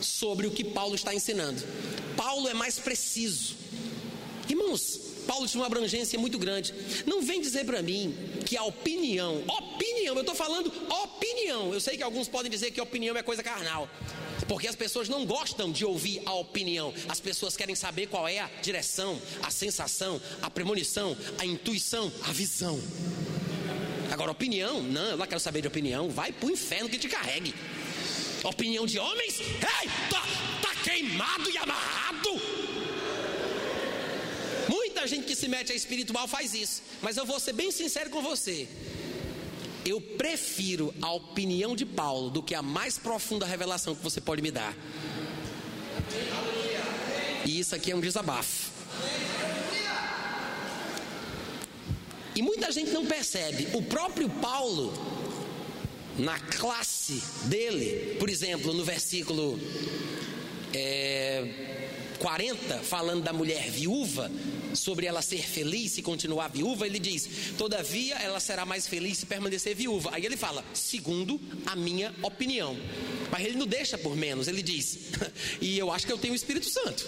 sobre 0.00 0.48
o 0.48 0.50
que 0.50 0.64
Paulo 0.64 0.96
está 0.96 1.14
ensinando. 1.14 1.62
Paulo 2.16 2.48
é 2.48 2.54
mais 2.54 2.80
preciso. 2.80 3.54
Irmãos, 4.48 4.98
Paulo 5.28 5.46
tinha 5.46 5.60
uma 5.60 5.68
abrangência 5.68 6.18
muito 6.18 6.40
grande. 6.40 6.74
Não 7.06 7.22
vem 7.22 7.40
dizer 7.40 7.64
para 7.64 7.80
mim 7.82 8.12
que 8.44 8.56
a 8.56 8.64
opinião, 8.64 9.44
opinião, 9.46 10.16
eu 10.16 10.20
estou 10.22 10.34
falando 10.34 10.72
opinião. 11.04 11.72
Eu 11.72 11.80
sei 11.80 11.96
que 11.96 12.02
alguns 12.02 12.26
podem 12.26 12.50
dizer 12.50 12.72
que 12.72 12.80
opinião 12.80 13.16
é 13.16 13.22
coisa 13.22 13.44
carnal. 13.44 13.88
Porque 14.48 14.66
as 14.66 14.74
pessoas 14.74 15.08
não 15.08 15.26
gostam 15.26 15.70
de 15.70 15.84
ouvir 15.84 16.22
a 16.24 16.32
opinião, 16.32 16.92
as 17.08 17.20
pessoas 17.20 17.56
querem 17.56 17.74
saber 17.74 18.06
qual 18.06 18.26
é 18.26 18.40
a 18.40 18.50
direção, 18.62 19.20
a 19.42 19.50
sensação, 19.50 20.20
a 20.40 20.48
premonição, 20.48 21.16
a 21.38 21.44
intuição, 21.44 22.10
a 22.26 22.32
visão. 22.32 22.80
Agora, 24.10 24.30
opinião, 24.30 24.82
não, 24.82 25.10
eu 25.10 25.16
não 25.18 25.26
quero 25.26 25.38
saber 25.38 25.60
de 25.60 25.68
opinião, 25.68 26.08
vai 26.08 26.32
pro 26.32 26.50
inferno 26.50 26.88
que 26.88 26.98
te 26.98 27.08
carregue. 27.08 27.54
Opinião 28.42 28.86
de 28.86 28.98
homens, 28.98 29.40
ei, 29.40 29.90
tá, 30.10 30.22
tá 30.62 30.74
queimado 30.82 31.50
e 31.50 31.58
amarrado. 31.58 32.30
Muita 34.68 35.06
gente 35.06 35.26
que 35.26 35.36
se 35.36 35.46
mete 35.46 35.72
a 35.72 35.74
espiritual 35.74 36.26
faz 36.26 36.54
isso, 36.54 36.82
mas 37.02 37.16
eu 37.16 37.26
vou 37.26 37.38
ser 37.38 37.52
bem 37.52 37.70
sincero 37.70 38.08
com 38.08 38.22
você. 38.22 38.66
Eu 39.88 40.02
prefiro 40.02 40.94
a 41.00 41.10
opinião 41.14 41.74
de 41.74 41.86
Paulo 41.86 42.28
do 42.28 42.42
que 42.42 42.54
a 42.54 42.60
mais 42.60 42.98
profunda 42.98 43.46
revelação 43.46 43.94
que 43.94 44.02
você 44.02 44.20
pode 44.20 44.42
me 44.42 44.50
dar. 44.50 44.76
E 47.46 47.58
isso 47.58 47.74
aqui 47.74 47.90
é 47.90 47.96
um 47.96 48.00
desabafo. 48.00 48.70
E 52.36 52.42
muita 52.42 52.70
gente 52.70 52.90
não 52.90 53.06
percebe. 53.06 53.68
O 53.72 53.82
próprio 53.82 54.28
Paulo 54.28 54.92
na 56.18 56.38
classe 56.38 57.22
dele, 57.44 58.16
por 58.18 58.28
exemplo, 58.28 58.74
no 58.74 58.84
versículo 58.84 59.58
é, 60.74 61.48
40, 62.18 62.80
falando 62.80 63.22
da 63.22 63.32
mulher 63.32 63.70
viúva, 63.70 64.30
sobre 64.78 65.06
ela 65.06 65.22
ser 65.22 65.42
feliz 65.42 65.98
e 65.98 66.02
continuar 66.02 66.48
viúva, 66.48 66.86
ele 66.86 66.98
diz: 66.98 67.28
Todavia 67.56 68.14
ela 68.16 68.40
será 68.40 68.64
mais 68.64 68.86
feliz 68.86 69.18
se 69.18 69.26
permanecer 69.26 69.74
viúva. 69.74 70.10
Aí 70.12 70.24
ele 70.24 70.36
fala, 70.36 70.64
segundo 70.72 71.40
a 71.66 71.76
minha 71.76 72.14
opinião. 72.22 72.76
Mas 73.30 73.44
ele 73.44 73.56
não 73.56 73.66
deixa 73.66 73.98
por 73.98 74.16
menos, 74.16 74.48
ele 74.48 74.62
diz: 74.62 74.98
E 75.60 75.78
eu 75.78 75.90
acho 75.90 76.06
que 76.06 76.12
eu 76.12 76.18
tenho 76.18 76.32
o 76.32 76.36
Espírito 76.36 76.68
Santo. 76.68 77.06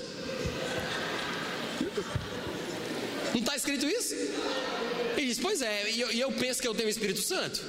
Não 3.32 3.40
está 3.40 3.56
escrito 3.56 3.86
isso? 3.86 4.14
Ele 5.16 5.26
diz: 5.26 5.38
Pois 5.38 5.62
é, 5.62 5.90
e 5.90 6.00
eu, 6.00 6.10
eu 6.10 6.32
penso 6.32 6.60
que 6.60 6.68
eu 6.68 6.74
tenho 6.74 6.88
o 6.88 6.90
Espírito 6.90 7.22
Santo 7.22 7.60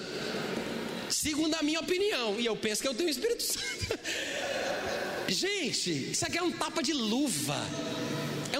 segundo 1.11 1.53
a 1.55 1.61
minha 1.61 1.79
opinião. 1.79 2.39
E 2.39 2.45
eu 2.45 2.55
penso 2.55 2.81
que 2.81 2.87
eu 2.87 2.93
tenho 2.93 3.09
o 3.09 3.11
Espírito 3.11 3.43
Santo. 3.43 3.99
Gente, 5.27 6.11
isso 6.11 6.25
aqui 6.25 6.37
é 6.37 6.43
um 6.43 6.51
tapa 6.51 6.81
de 6.81 6.93
luva. 6.93 7.59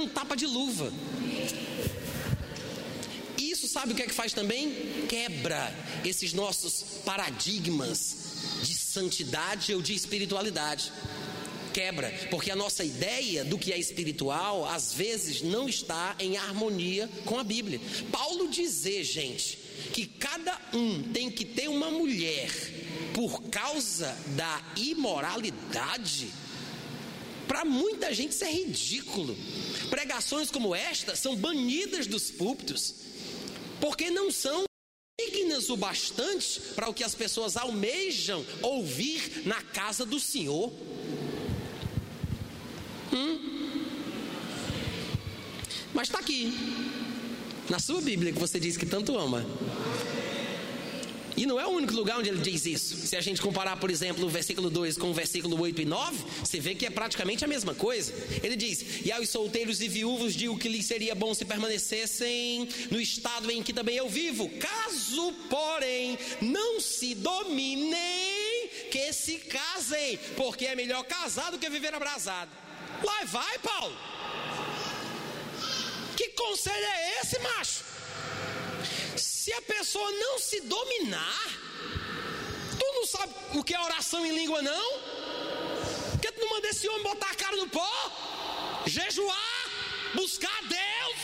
Um 0.02 0.08
tapa 0.08 0.36
de 0.36 0.48
luva. 0.48 0.92
Isso 3.38 3.68
sabe 3.68 3.94
o 3.94 3.96
que 3.96 4.02
é 4.02 4.08
que 4.08 4.14
faz 4.14 4.34
também? 4.34 5.06
Quebra 5.08 5.72
esses 6.04 6.34
nossos 6.34 6.84
paradigmas 7.06 8.16
de 8.64 8.74
santidade 8.74 9.76
ou 9.76 9.80
de 9.80 9.94
espiritualidade. 9.94 10.92
Quebra, 11.72 12.10
porque 12.32 12.50
a 12.50 12.56
nossa 12.56 12.84
ideia 12.84 13.46
do 13.46 13.60
que 13.60 13.72
é 13.72 13.78
espiritual 13.78 14.66
às 14.66 14.92
vezes 14.92 15.44
não 15.44 15.70
está 15.70 16.16
em 16.18 16.36
harmonia 16.36 17.08
com 17.24 17.38
a 17.38 17.44
Bíblia. 17.44 17.80
Paulo 18.12 18.50
dizer, 18.50 19.04
gente, 19.04 19.60
que 19.94 20.08
cada 20.08 20.60
um 20.74 21.04
tem 21.14 21.30
que 21.30 21.46
ter 21.46 21.68
uma 21.68 21.92
mulher 21.92 22.50
por 23.14 23.40
causa 23.44 24.18
da 24.36 24.64
imoralidade, 24.76 26.32
para 27.48 27.66
muita 27.66 28.14
gente 28.14 28.32
isso 28.32 28.44
é 28.44 28.52
ridículo. 28.52 29.38
Pregações 29.90 30.50
como 30.50 30.76
esta 30.76 31.16
são 31.16 31.36
banidas 31.36 32.08
dos 32.08 32.32
púlpitos, 32.32 32.96
porque 33.80 34.10
não 34.10 34.32
são 34.32 34.64
dignas 35.20 35.70
o 35.70 35.78
bastante 35.78 36.60
para 36.76 36.90
o 36.90 36.94
que 36.94 37.04
as 37.04 37.16
pessoas 37.16 37.56
almejam 37.58 38.46
ouvir 38.62 39.44
na 39.46 39.62
casa 39.62 40.06
do 40.06 40.20
Senhor. 40.20 40.72
Hum? 43.14 43.52
Mas 45.94 46.08
está 46.08 46.20
aqui, 46.20 46.54
na 47.70 47.80
sua 47.80 48.02
Bíblia, 48.02 48.32
que 48.32 48.40
você 48.40 48.60
diz 48.60 48.78
que 48.78 48.86
tanto 48.86 49.18
ama. 49.18 49.46
E 51.38 51.46
não 51.46 51.60
é 51.60 51.66
o 51.66 51.70
único 51.70 51.94
lugar 51.94 52.20
onde 52.20 52.30
ele 52.30 52.42
diz 52.42 52.66
isso. 52.66 52.96
Se 53.08 53.16
a 53.16 53.22
gente 53.22 53.42
comparar, 53.42 53.78
por 53.78 53.90
exemplo, 53.90 54.26
o 54.26 54.30
versículo 54.30 54.70
2 54.70 54.98
com 54.98 55.12
o 55.12 55.14
versículo 55.14 55.60
8 55.60 55.82
e 55.82 55.86
9, 55.86 56.24
você 56.40 56.60
vê 56.60 56.76
que 56.76 56.86
é 56.86 56.90
praticamente 56.90 57.44
a 57.46 57.48
mesma 57.48 57.74
coisa. 57.74 58.14
Ele 58.44 58.56
diz: 58.56 59.06
E 59.06 59.12
aos 59.12 59.30
solteiros 59.30 59.82
e 59.82 59.88
viúvos 59.88 60.34
digo 60.34 60.58
que 60.58 60.70
lhes 60.70 60.86
seria 60.86 61.16
bom 61.16 61.34
se 61.34 61.46
permanecessem 61.46 62.68
no 62.90 63.00
estado 63.00 63.50
em 63.52 63.64
que 63.64 63.74
também 63.74 63.96
eu 63.96 64.10
vivo. 64.10 64.50
Caso, 64.60 65.34
porém, 65.50 66.18
não 66.42 66.80
se 66.80 67.16
dominem, 67.16 68.70
que 68.92 69.12
se 69.14 69.38
casem, 69.38 70.18
porque 70.36 70.66
é 70.66 70.76
melhor 70.76 71.04
casar 71.04 71.52
do 71.52 71.58
que 71.58 71.70
viver 71.70 71.94
abrasado. 71.94 72.52
Lá 73.04 73.24
vai, 73.26 73.58
Paulo. 73.60 73.98
Que 76.16 76.30
conselho 76.30 76.86
é 76.86 77.22
esse, 77.22 77.40
macho? 77.40 77.91
Se 79.42 79.52
a 79.54 79.62
pessoa 79.64 80.12
não 80.12 80.38
se 80.38 80.62
dominar, 80.62 81.60
tu 82.78 82.86
não 82.94 83.08
sabe 83.08 83.34
o 83.56 83.64
que 83.64 83.74
é 83.74 83.82
oração 83.82 84.24
em 84.24 84.36
língua, 84.36 84.62
não? 84.62 85.00
Porque 86.12 86.32
tu 86.32 86.42
não 86.42 86.50
manda 86.52 86.68
esse 86.68 86.88
homem 86.88 87.02
botar 87.02 87.32
a 87.32 87.34
cara 87.34 87.58
no 87.58 87.68
pó, 87.68 87.92
jejuar, 88.86 89.66
buscar 90.14 90.62
Deus. 90.70 91.20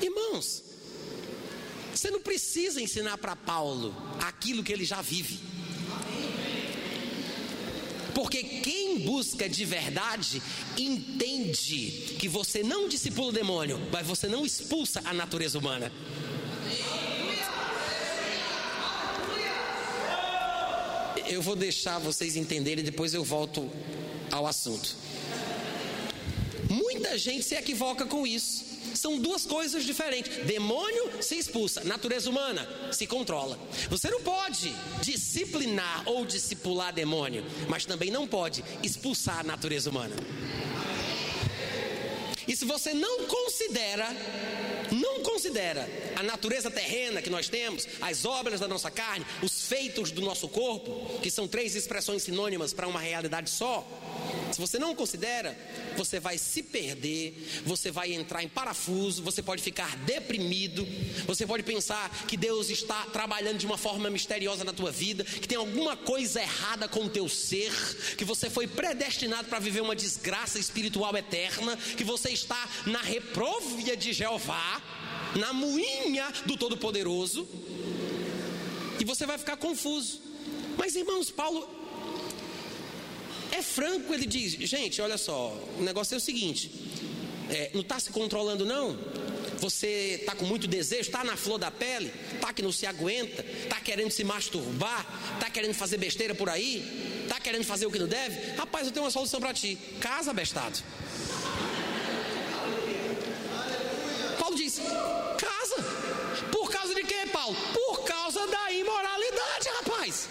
Irmãos, 0.00 0.62
você 1.92 2.12
não 2.12 2.20
precisa 2.20 2.80
ensinar 2.80 3.18
para 3.18 3.34
Paulo 3.34 3.92
aquilo 4.20 4.62
que 4.62 4.72
ele 4.72 4.84
já 4.84 5.02
vive. 5.02 5.40
Porque 8.14 8.40
quem 8.44 9.00
busca 9.00 9.48
de 9.48 9.64
verdade 9.64 10.40
entende 10.78 12.16
que 12.20 12.28
você 12.28 12.62
não 12.62 12.86
discipula 12.86 13.30
o 13.30 13.32
demônio, 13.32 13.80
mas 13.90 14.06
você 14.06 14.28
não 14.28 14.46
expulsa 14.46 15.02
a 15.04 15.12
natureza 15.12 15.58
humana. 15.58 15.90
Eu 21.32 21.40
vou 21.40 21.56
deixar 21.56 21.98
vocês 21.98 22.36
entenderem, 22.36 22.84
depois 22.84 23.14
eu 23.14 23.24
volto 23.24 23.66
ao 24.30 24.46
assunto. 24.46 24.94
Muita 26.68 27.16
gente 27.16 27.42
se 27.42 27.54
equivoca 27.54 28.04
com 28.04 28.26
isso. 28.26 28.66
São 28.94 29.18
duas 29.18 29.46
coisas 29.46 29.82
diferentes. 29.82 30.44
Demônio 30.44 31.22
se 31.22 31.36
expulsa, 31.36 31.82
natureza 31.84 32.28
humana 32.28 32.68
se 32.92 33.06
controla. 33.06 33.58
Você 33.88 34.10
não 34.10 34.20
pode 34.20 34.74
disciplinar 35.00 36.02
ou 36.04 36.26
discipular 36.26 36.92
demônio, 36.92 37.42
mas 37.66 37.86
também 37.86 38.10
não 38.10 38.26
pode 38.26 38.62
expulsar 38.82 39.38
a 39.38 39.42
natureza 39.42 39.88
humana. 39.88 40.14
E 42.46 42.54
se 42.54 42.64
você 42.64 42.92
não 42.92 43.24
considera, 43.24 44.08
não 44.90 45.20
considera 45.22 45.88
a 46.16 46.22
natureza 46.22 46.70
terrena 46.70 47.22
que 47.22 47.30
nós 47.30 47.48
temos, 47.48 47.86
as 48.00 48.24
obras 48.24 48.60
da 48.60 48.68
nossa 48.68 48.90
carne, 48.90 49.24
os 49.42 49.61
feitos 49.72 50.10
do 50.10 50.20
nosso 50.20 50.48
corpo, 50.48 51.18
que 51.20 51.30
são 51.30 51.48
três 51.48 51.74
expressões 51.74 52.24
sinônimas 52.24 52.74
para 52.74 52.86
uma 52.86 53.00
realidade 53.00 53.48
só, 53.48 53.88
se 54.52 54.60
você 54.60 54.78
não 54.78 54.94
considera, 54.94 55.58
você 55.96 56.20
vai 56.20 56.36
se 56.36 56.62
perder, 56.62 57.62
você 57.64 57.90
vai 57.90 58.12
entrar 58.12 58.42
em 58.42 58.48
parafuso, 58.48 59.22
você 59.22 59.42
pode 59.42 59.62
ficar 59.62 59.96
deprimido, 60.04 60.86
você 61.26 61.46
pode 61.46 61.62
pensar 61.62 62.10
que 62.28 62.36
Deus 62.36 62.68
está 62.68 63.06
trabalhando 63.06 63.56
de 63.56 63.64
uma 63.64 63.78
forma 63.78 64.10
misteriosa 64.10 64.62
na 64.62 64.74
tua 64.74 64.90
vida, 64.90 65.24
que 65.24 65.48
tem 65.48 65.56
alguma 65.56 65.96
coisa 65.96 66.42
errada 66.42 66.86
com 66.86 67.04
o 67.04 67.08
teu 67.08 67.26
ser, 67.26 67.72
que 68.18 68.26
você 68.26 68.50
foi 68.50 68.66
predestinado 68.66 69.48
para 69.48 69.58
viver 69.58 69.80
uma 69.80 69.96
desgraça 69.96 70.58
espiritual 70.58 71.16
eterna, 71.16 71.78
que 71.96 72.04
você 72.04 72.28
está 72.28 72.68
na 72.84 73.00
repróvia 73.00 73.96
de 73.96 74.12
Jeová, 74.12 74.82
na 75.34 75.54
moinha 75.54 76.30
do 76.44 76.58
Todo-Poderoso, 76.58 77.48
e 79.02 79.04
você 79.04 79.26
vai 79.26 79.36
ficar 79.36 79.56
confuso. 79.56 80.20
Mas 80.78 80.94
irmãos, 80.94 81.28
Paulo 81.28 81.68
é 83.50 83.60
franco, 83.60 84.14
ele 84.14 84.26
diz: 84.26 84.52
gente, 84.74 85.02
olha 85.02 85.18
só, 85.18 85.40
o 85.76 85.82
negócio 85.82 86.14
é 86.14 86.18
o 86.18 86.20
seguinte: 86.20 86.70
é, 87.50 87.70
não 87.74 87.80
está 87.80 87.98
se 87.98 88.10
controlando, 88.10 88.64
não. 88.64 88.96
Você 89.58 90.18
está 90.20 90.34
com 90.36 90.44
muito 90.44 90.68
desejo, 90.68 91.02
está 91.02 91.24
na 91.24 91.36
flor 91.36 91.58
da 91.58 91.70
pele, 91.70 92.12
está 92.34 92.52
que 92.52 92.62
não 92.62 92.72
se 92.72 92.86
aguenta, 92.86 93.44
está 93.64 93.80
querendo 93.80 94.10
se 94.10 94.22
masturbar, 94.22 95.04
está 95.34 95.50
querendo 95.50 95.74
fazer 95.74 95.98
besteira 95.98 96.34
por 96.34 96.48
aí, 96.48 97.22
está 97.24 97.40
querendo 97.40 97.64
fazer 97.64 97.86
o 97.86 97.90
que 97.90 97.98
não 97.98 98.08
deve. 98.08 98.52
Rapaz, 98.52 98.86
eu 98.86 98.92
tenho 98.92 99.04
uma 99.04 99.10
solução 99.10 99.40
para 99.40 99.52
ti: 99.52 99.76
casa, 100.00 100.32
bestado. 100.32 100.78
Paulo 104.38 104.56
diz: 104.56 104.80
casa. 105.38 106.12
Por 106.50 106.70
causa 106.70 106.94
de 106.94 107.02
quê, 107.04 107.21
Paulo? 107.32 107.56
Por 107.72 108.04
causa 108.04 108.46
da 108.46 108.72
imoralidade, 108.72 109.68
rapaz 109.80 110.28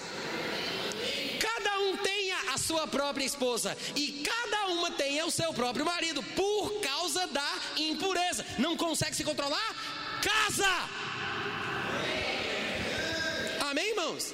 a 2.52 2.58
sua 2.58 2.86
própria 2.86 3.24
esposa 3.24 3.78
e 3.95 4.24
cada 4.24 4.68
uma 4.68 4.91
tenha 4.91 5.26
o 5.26 5.32
seu 5.32 5.54
próprio 5.54 5.86
marido 5.86 6.22
por 6.36 6.82
causa 6.82 7.26
da 7.28 7.54
impureza. 7.78 8.45
Não 8.60 8.76
consegue 8.76 9.16
se 9.16 9.24
controlar? 9.24 9.70
Casa! 10.22 10.89
Amém, 13.70 13.89
irmãos? 13.89 14.34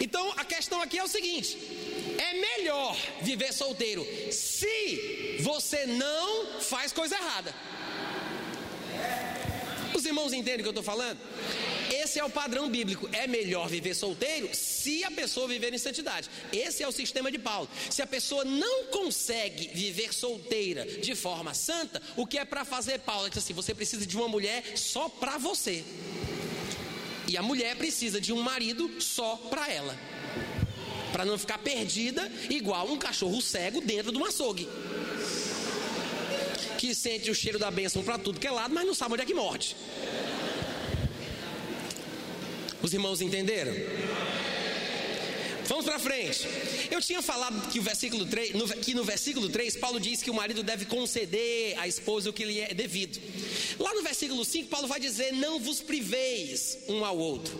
Então 0.00 0.32
a 0.36 0.44
questão 0.44 0.80
aqui 0.80 0.98
é 0.98 1.02
o 1.02 1.08
seguinte: 1.08 1.58
é 2.16 2.34
melhor 2.34 2.96
viver 3.22 3.52
solteiro 3.52 4.06
se 4.30 5.38
você 5.40 5.84
não 5.86 6.60
faz 6.60 6.92
coisa 6.92 7.16
errada. 7.16 7.52
Os 9.94 10.04
irmãos 10.04 10.32
entendem 10.32 10.60
o 10.60 10.62
que 10.62 10.68
eu 10.68 10.80
estou 10.80 10.84
falando? 10.84 11.18
Esse 11.92 12.18
é 12.18 12.24
o 12.24 12.30
padrão 12.30 12.68
bíblico. 12.68 13.08
É 13.12 13.26
melhor 13.26 13.68
viver 13.68 13.94
solteiro 13.94 14.48
se 14.52 15.04
a 15.04 15.10
pessoa 15.10 15.48
viver 15.48 15.72
em 15.72 15.78
santidade. 15.78 16.28
Esse 16.52 16.82
é 16.82 16.88
o 16.88 16.92
sistema 16.92 17.30
de 17.30 17.38
Paulo. 17.38 17.68
Se 17.90 18.02
a 18.02 18.06
pessoa 18.06 18.44
não 18.44 18.84
consegue 18.86 19.68
viver 19.74 20.12
solteira 20.12 20.84
de 20.84 21.14
forma 21.14 21.54
santa, 21.54 22.02
o 22.16 22.26
que 22.26 22.38
é 22.38 22.44
para 22.44 22.64
fazer, 22.64 23.00
Paulo? 23.00 23.26
É 23.26 23.30
que 23.30 23.38
assim, 23.38 23.54
você 23.54 23.74
precisa 23.74 24.06
de 24.06 24.16
uma 24.16 24.28
mulher 24.28 24.76
só 24.76 25.08
para 25.08 25.38
você. 25.38 25.84
E 27.28 27.36
a 27.36 27.42
mulher 27.42 27.76
precisa 27.76 28.20
de 28.20 28.32
um 28.32 28.40
marido 28.42 29.00
só 29.00 29.36
para 29.36 29.70
ela. 29.70 29.96
Para 31.12 31.24
não 31.24 31.38
ficar 31.38 31.58
perdida 31.58 32.30
igual 32.50 32.88
um 32.88 32.98
cachorro 32.98 33.40
cego 33.40 33.80
dentro 33.80 34.12
de 34.12 34.18
um 34.18 34.24
açougue 34.24 34.68
que 36.76 36.94
sente 36.94 37.30
o 37.30 37.34
cheiro 37.34 37.58
da 37.58 37.70
bênção 37.70 38.02
para 38.02 38.18
tudo 38.18 38.38
que 38.38 38.46
é 38.46 38.50
lado, 38.50 38.74
mas 38.74 38.86
não 38.86 38.94
sabe 38.94 39.14
onde 39.14 39.22
é 39.22 39.26
que 39.26 39.34
morde. 39.34 39.74
Os 42.82 42.92
irmãos 42.92 43.20
entenderam? 43.20 43.72
Vamos 45.66 45.84
para 45.84 45.98
frente. 45.98 46.46
Eu 46.90 47.00
tinha 47.02 47.20
falado 47.20 47.68
que, 47.70 47.80
o 47.80 47.82
versículo 47.82 48.24
3, 48.24 48.54
no, 48.54 48.68
que 48.68 48.94
no 48.94 49.02
versículo 49.02 49.48
3, 49.48 49.76
Paulo 49.76 49.98
diz 49.98 50.22
que 50.22 50.30
o 50.30 50.34
marido 50.34 50.62
deve 50.62 50.84
conceder 50.84 51.76
à 51.78 51.88
esposa 51.88 52.30
o 52.30 52.32
que 52.32 52.44
lhe 52.44 52.60
é 52.60 52.72
devido. 52.72 53.20
Lá 53.78 53.92
no 53.92 54.02
versículo 54.02 54.44
5, 54.44 54.68
Paulo 54.68 54.86
vai 54.86 55.00
dizer: 55.00 55.32
Não 55.32 55.58
vos 55.58 55.80
priveis 55.80 56.78
um 56.88 57.04
ao 57.04 57.18
outro. 57.18 57.58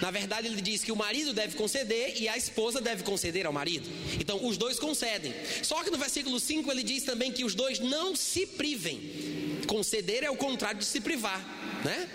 Na 0.00 0.10
verdade, 0.10 0.46
ele 0.46 0.60
diz 0.62 0.84
que 0.84 0.92
o 0.92 0.96
marido 0.96 1.32
deve 1.32 1.56
conceder 1.56 2.20
e 2.20 2.28
a 2.28 2.36
esposa 2.36 2.80
deve 2.80 3.02
conceder 3.02 3.44
ao 3.44 3.52
marido. 3.52 3.88
Então, 4.20 4.46
os 4.46 4.56
dois 4.56 4.78
concedem. 4.78 5.34
Só 5.62 5.82
que 5.82 5.90
no 5.90 5.98
versículo 5.98 6.38
5 6.38 6.70
ele 6.70 6.84
diz 6.84 7.02
também 7.02 7.32
que 7.32 7.44
os 7.44 7.54
dois 7.54 7.80
não 7.80 8.14
se 8.14 8.46
privem. 8.46 9.58
Conceder 9.66 10.22
é 10.22 10.30
o 10.30 10.36
contrário 10.36 10.78
de 10.78 10.86
se 10.86 11.00
privar, 11.00 11.44
né? 11.84 12.08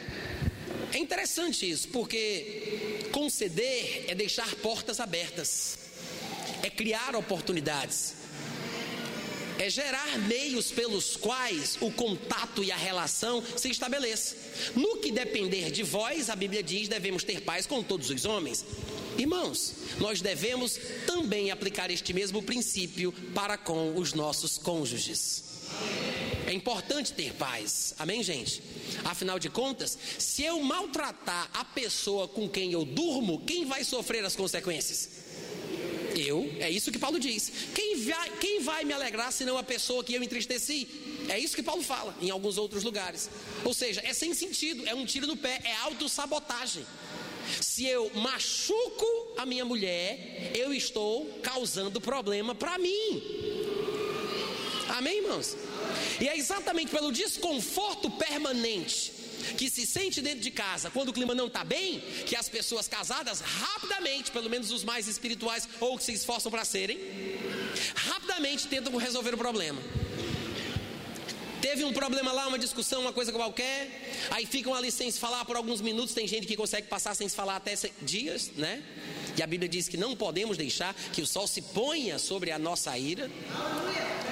É 0.94 1.00
interessante 1.00 1.68
isso, 1.68 1.88
porque 1.88 3.08
conceder 3.12 4.06
é 4.08 4.14
deixar 4.14 4.54
portas 4.58 5.00
abertas, 5.00 5.78
é 6.62 6.70
criar 6.70 7.16
oportunidades. 7.16 8.14
é 9.60 9.70
gerar 9.70 10.18
meios 10.28 10.72
pelos 10.72 11.16
quais 11.16 11.78
o 11.80 11.92
contato 11.92 12.64
e 12.64 12.72
a 12.72 12.76
relação 12.76 13.42
se 13.56 13.70
estabeleça. 13.70 14.36
No 14.76 14.98
que 14.98 15.12
depender 15.12 15.72
de 15.72 15.84
vós, 15.84 16.30
a 16.30 16.36
Bíblia 16.36 16.62
diz, 16.62 16.88
devemos 16.88 17.24
ter 17.24 17.42
paz 17.42 17.66
com 17.66 17.82
todos 17.82 18.10
os 18.10 18.26
homens. 18.26 18.66
Irmãos, 19.18 19.74
nós 20.00 20.22
devemos 20.22 20.78
também 21.06 21.52
aplicar 21.52 21.90
este 21.92 22.14
mesmo 22.14 22.42
princípio 22.42 23.12
para 23.34 23.58
com 23.58 23.96
os 23.96 24.14
nossos 24.14 24.58
cônjuges. 24.58 25.53
É 26.46 26.54
importante 26.54 27.14
ter 27.14 27.34
paz, 27.34 27.96
amém, 27.98 28.22
gente? 28.22 28.62
Afinal 29.06 29.40
de 29.40 29.50
contas, 29.50 29.98
se 30.20 30.44
eu 30.44 30.60
maltratar 30.62 31.50
a 31.54 31.66
pessoa 31.66 32.28
com 32.28 32.48
quem 32.48 32.72
eu 32.72 32.86
durmo, 32.86 33.44
quem 33.46 33.66
vai 33.66 33.84
sofrer 33.84 34.24
as 34.24 34.36
consequências? 34.36 35.10
Eu, 36.16 36.54
é 36.60 36.70
isso 36.70 36.92
que 36.92 37.00
Paulo 37.00 37.20
diz. 37.20 37.52
Quem 37.74 38.06
vai, 38.06 38.30
quem 38.38 38.62
vai 38.62 38.84
me 38.84 38.94
alegrar 38.94 39.32
senão 39.32 39.58
a 39.58 39.64
pessoa 39.64 40.04
que 40.04 40.14
eu 40.14 40.22
entristeci? 40.22 40.88
É 41.28 41.40
isso 41.40 41.56
que 41.56 41.64
Paulo 41.64 41.82
fala 41.82 42.16
em 42.22 42.30
alguns 42.30 42.58
outros 42.58 42.84
lugares. 42.84 43.30
Ou 43.64 43.74
seja, 43.74 44.02
é 44.04 44.14
sem 44.14 44.34
sentido, 44.34 44.88
é 44.88 44.94
um 44.94 45.06
tiro 45.06 45.26
no 45.26 45.38
pé, 45.38 45.60
é 45.64 45.76
autossabotagem. 45.78 46.86
Se 47.60 47.86
eu 47.86 48.12
machuco 48.16 49.06
a 49.38 49.46
minha 49.46 49.66
mulher, 49.66 50.52
eu 50.56 50.74
estou 50.74 51.26
causando 51.42 52.00
problema 52.00 52.54
para 52.54 52.78
mim. 52.78 53.73
Amém, 55.04 55.18
irmãos? 55.18 55.58
E 56.22 56.30
é 56.30 56.38
exatamente 56.38 56.90
pelo 56.90 57.12
desconforto 57.12 58.10
permanente 58.10 59.12
que 59.58 59.70
se 59.70 59.86
sente 59.86 60.22
dentro 60.22 60.40
de 60.40 60.50
casa 60.50 60.90
quando 60.90 61.10
o 61.10 61.14
clima 61.14 61.36
não 61.36 61.48
está 61.48 61.62
bem, 61.62 62.00
que 62.26 62.38
as 62.38 62.48
pessoas 62.48 62.88
casadas 62.88 63.42
rapidamente, 63.42 64.32
pelo 64.32 64.50
menos 64.50 64.72
os 64.72 64.86
mais 64.86 65.06
espirituais 65.10 65.68
ou 65.82 65.98
que 65.98 66.06
se 66.06 66.14
esforçam 66.14 66.50
para 66.50 66.64
serem, 66.64 66.98
rapidamente 67.94 68.66
tentam 68.70 68.96
resolver 68.96 69.34
o 69.34 69.38
problema. 69.38 69.82
Teve 71.64 71.86
um 71.86 71.94
problema 71.94 72.34
lá, 72.34 72.46
uma 72.46 72.60
discussão, 72.60 73.00
uma 73.00 73.14
coisa 73.14 73.32
qualquer, 73.32 74.28
aí 74.32 74.46
ficam 74.46 74.76
ali 74.76 74.92
sem 74.92 75.10
se 75.10 75.18
falar 75.18 75.46
por 75.46 75.56
alguns 75.56 75.80
minutos. 75.80 76.14
Tem 76.14 76.28
gente 76.28 76.46
que 76.46 76.58
consegue 76.58 76.90
passar 76.90 77.16
sem 77.16 77.30
se 77.30 77.34
falar 77.34 77.56
até 77.56 77.74
dias, 78.02 78.52
né? 78.58 78.84
E 79.38 79.42
a 79.42 79.48
Bíblia 79.48 79.70
diz 79.70 79.88
que 79.88 79.96
não 79.96 80.14
podemos 80.14 80.58
deixar 80.58 80.94
que 81.14 81.22
o 81.22 81.26
sol 81.26 81.48
se 81.48 81.62
ponha 81.62 82.20
sobre 82.20 82.52
a 82.52 82.60
nossa 82.60 82.98
ira. 82.98 83.32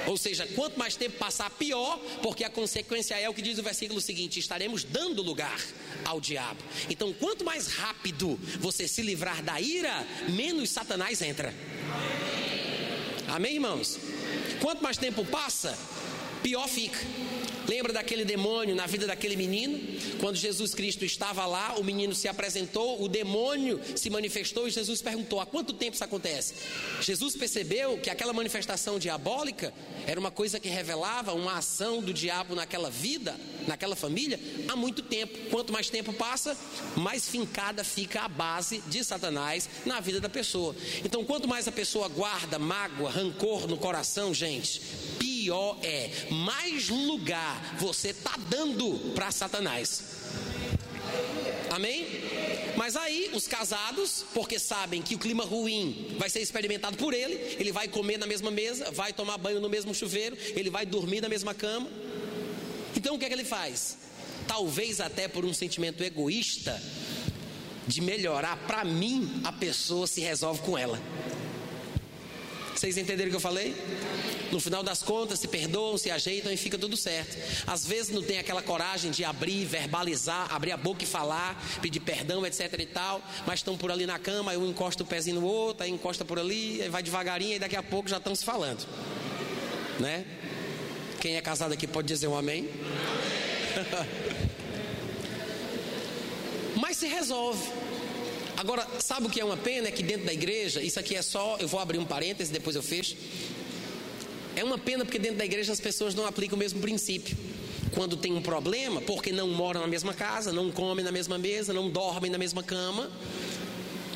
Ou 0.06 0.18
seja, 0.18 0.46
quanto 0.48 0.78
mais 0.78 0.94
tempo 0.94 1.16
passar, 1.16 1.48
pior, 1.48 1.98
porque 2.22 2.44
a 2.44 2.50
consequência 2.50 3.14
é 3.14 3.26
o 3.30 3.32
que 3.32 3.40
diz 3.40 3.58
o 3.58 3.62
versículo 3.62 3.98
seguinte: 3.98 4.38
estaremos 4.38 4.84
dando 4.84 5.22
lugar 5.22 5.58
ao 6.04 6.20
diabo. 6.20 6.62
Então, 6.90 7.14
quanto 7.14 7.46
mais 7.46 7.68
rápido 7.68 8.38
você 8.60 8.86
se 8.86 9.00
livrar 9.00 9.42
da 9.42 9.58
ira, 9.58 10.06
menos 10.28 10.68
Satanás 10.68 11.22
entra. 11.22 11.54
Amém, 13.26 13.54
irmãos? 13.54 13.98
Quanto 14.60 14.82
mais 14.82 14.98
tempo 14.98 15.24
passa, 15.24 15.78
pior 16.42 16.68
fica. 16.68 16.98
Lembra 17.68 17.92
daquele 17.92 18.24
demônio 18.24 18.74
na 18.74 18.86
vida 18.86 19.06
daquele 19.06 19.36
menino? 19.36 19.78
Quando 20.18 20.36
Jesus 20.36 20.74
Cristo 20.74 21.04
estava 21.04 21.46
lá, 21.46 21.76
o 21.78 21.84
menino 21.84 22.14
se 22.14 22.28
apresentou, 22.28 23.02
o 23.02 23.08
demônio 23.08 23.80
se 23.96 24.10
manifestou 24.10 24.66
e 24.66 24.70
Jesus 24.70 25.00
perguntou: 25.00 25.40
há 25.40 25.46
quanto 25.46 25.72
tempo 25.72 25.94
isso 25.94 26.04
acontece? 26.04 26.54
Jesus 27.00 27.36
percebeu 27.36 27.98
que 27.98 28.10
aquela 28.10 28.32
manifestação 28.32 28.98
diabólica 28.98 29.72
era 30.06 30.18
uma 30.18 30.30
coisa 30.30 30.58
que 30.58 30.68
revelava 30.68 31.32
uma 31.32 31.58
ação 31.58 32.02
do 32.02 32.12
diabo 32.12 32.54
naquela 32.54 32.90
vida, 32.90 33.36
naquela 33.66 33.94
família, 33.94 34.38
há 34.68 34.74
muito 34.74 35.02
tempo. 35.02 35.38
Quanto 35.50 35.72
mais 35.72 35.88
tempo 35.88 36.12
passa, 36.12 36.56
mais 36.96 37.28
fincada 37.28 37.84
fica 37.84 38.22
a 38.22 38.28
base 38.28 38.82
de 38.88 39.04
Satanás 39.04 39.68
na 39.86 40.00
vida 40.00 40.20
da 40.20 40.28
pessoa. 40.28 40.74
Então, 41.04 41.24
quanto 41.24 41.46
mais 41.46 41.68
a 41.68 41.72
pessoa 41.72 42.08
guarda 42.08 42.58
mágoa, 42.58 43.10
rancor 43.10 43.68
no 43.68 43.76
coração, 43.76 44.34
gente, 44.34 44.82
pior 45.42 45.76
é, 45.82 46.08
mais 46.30 46.88
lugar 46.88 47.76
você 47.80 48.10
está 48.10 48.38
dando 48.48 49.12
para 49.12 49.32
Satanás. 49.32 50.02
Amém? 51.70 52.06
Mas 52.76 52.94
aí 52.96 53.30
os 53.34 53.48
casados, 53.48 54.24
porque 54.32 54.58
sabem 54.58 55.02
que 55.02 55.16
o 55.16 55.18
clima 55.18 55.44
ruim 55.44 56.14
vai 56.16 56.30
ser 56.30 56.40
experimentado 56.40 56.96
por 56.96 57.12
ele, 57.12 57.34
ele 57.58 57.72
vai 57.72 57.88
comer 57.88 58.18
na 58.18 58.26
mesma 58.26 58.50
mesa, 58.52 58.90
vai 58.92 59.12
tomar 59.12 59.36
banho 59.36 59.60
no 59.60 59.68
mesmo 59.68 59.92
chuveiro, 59.92 60.36
ele 60.54 60.70
vai 60.70 60.86
dormir 60.86 61.20
na 61.20 61.28
mesma 61.28 61.52
cama. 61.54 61.90
Então 62.96 63.16
o 63.16 63.18
que 63.18 63.24
é 63.24 63.28
que 63.28 63.34
ele 63.34 63.44
faz? 63.44 63.98
Talvez 64.46 65.00
até 65.00 65.26
por 65.26 65.44
um 65.44 65.52
sentimento 65.52 66.04
egoísta 66.04 66.80
de 67.88 68.00
melhorar 68.00 68.56
para 68.68 68.84
mim, 68.84 69.40
a 69.42 69.50
pessoa 69.50 70.06
se 70.06 70.20
resolve 70.20 70.60
com 70.62 70.78
ela. 70.78 71.00
Vocês 72.82 72.98
entenderam 72.98 73.28
o 73.28 73.30
que 73.30 73.36
eu 73.36 73.40
falei? 73.40 73.76
No 74.50 74.58
final 74.58 74.82
das 74.82 75.04
contas, 75.04 75.38
se 75.38 75.46
perdoam, 75.46 75.96
se 75.96 76.10
ajeitam 76.10 76.50
e 76.50 76.56
fica 76.56 76.76
tudo 76.76 76.96
certo. 76.96 77.38
Às 77.64 77.86
vezes 77.86 78.10
não 78.10 78.20
tem 78.20 78.40
aquela 78.40 78.60
coragem 78.60 79.12
de 79.12 79.22
abrir, 79.22 79.64
verbalizar, 79.64 80.52
abrir 80.52 80.72
a 80.72 80.76
boca 80.76 81.04
e 81.04 81.06
falar, 81.06 81.64
pedir 81.80 82.00
perdão, 82.00 82.44
etc 82.44 82.74
e 82.76 82.86
tal, 82.86 83.22
mas 83.46 83.60
estão 83.60 83.78
por 83.78 83.92
ali 83.92 84.04
na 84.04 84.18
cama, 84.18 84.50
aí 84.50 84.56
um 84.56 84.68
encosta 84.68 85.04
o 85.04 85.06
pezinho 85.06 85.40
no 85.40 85.46
outro, 85.46 85.84
aí 85.84 85.92
encosta 85.92 86.24
por 86.24 86.40
ali, 86.40 86.82
aí 86.82 86.88
vai 86.88 87.04
devagarinho 87.04 87.54
e 87.54 87.58
daqui 87.60 87.76
a 87.76 87.84
pouco 87.84 88.08
já 88.08 88.16
estão 88.16 88.34
se 88.34 88.44
falando. 88.44 88.84
Né? 90.00 90.24
Quem 91.20 91.36
é 91.36 91.40
casado 91.40 91.72
aqui 91.72 91.86
pode 91.86 92.08
dizer 92.08 92.26
um 92.26 92.36
amém? 92.36 92.68
mas 96.74 96.96
se 96.96 97.06
resolve. 97.06 97.62
Agora, 98.62 98.86
sabe 99.00 99.26
o 99.26 99.28
que 99.28 99.40
é 99.40 99.44
uma 99.44 99.56
pena? 99.56 99.88
É 99.88 99.90
que 99.90 100.04
dentro 100.04 100.24
da 100.24 100.32
igreja, 100.32 100.80
isso 100.80 101.00
aqui 101.00 101.16
é 101.16 101.20
só, 101.20 101.56
eu 101.58 101.66
vou 101.66 101.80
abrir 101.80 101.98
um 101.98 102.04
parêntese, 102.04 102.52
depois 102.52 102.76
eu 102.76 102.82
fecho. 102.82 103.16
É 104.54 104.62
uma 104.62 104.78
pena 104.78 105.04
porque 105.04 105.18
dentro 105.18 105.38
da 105.38 105.44
igreja 105.44 105.72
as 105.72 105.80
pessoas 105.80 106.14
não 106.14 106.24
aplicam 106.24 106.54
o 106.54 106.58
mesmo 106.60 106.80
princípio. 106.80 107.36
Quando 107.92 108.16
tem 108.16 108.32
um 108.32 108.40
problema, 108.40 109.00
porque 109.00 109.32
não 109.32 109.48
moram 109.48 109.80
na 109.80 109.88
mesma 109.88 110.14
casa, 110.14 110.52
não 110.52 110.70
comem 110.70 111.04
na 111.04 111.10
mesma 111.10 111.38
mesa, 111.38 111.72
não 111.72 111.90
dormem 111.90 112.30
na 112.30 112.38
mesma 112.38 112.62
cama, 112.62 113.10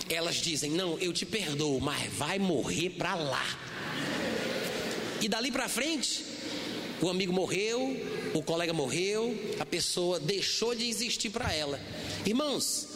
elas 0.09 0.37
dizem: 0.37 0.71
Não, 0.71 0.97
eu 1.01 1.13
te 1.13 1.27
perdoo, 1.27 1.81
mas 1.81 2.09
vai 2.13 2.39
morrer 2.39 2.91
para 2.91 3.17
lá. 3.17 3.59
E 5.21 5.29
dali 5.29 5.51
para 5.51 5.69
frente, 5.69 6.25
o 7.03 7.09
amigo 7.09 7.33
morreu, 7.33 7.97
o 8.33 8.41
colega 8.45 8.73
morreu, 8.73 9.37
a 9.59 9.67
pessoa 9.67 10.21
deixou 10.21 10.73
de 10.73 10.89
existir 10.89 11.31
para 11.31 11.53
ela. 11.53 11.81
Irmãos, 12.25 12.87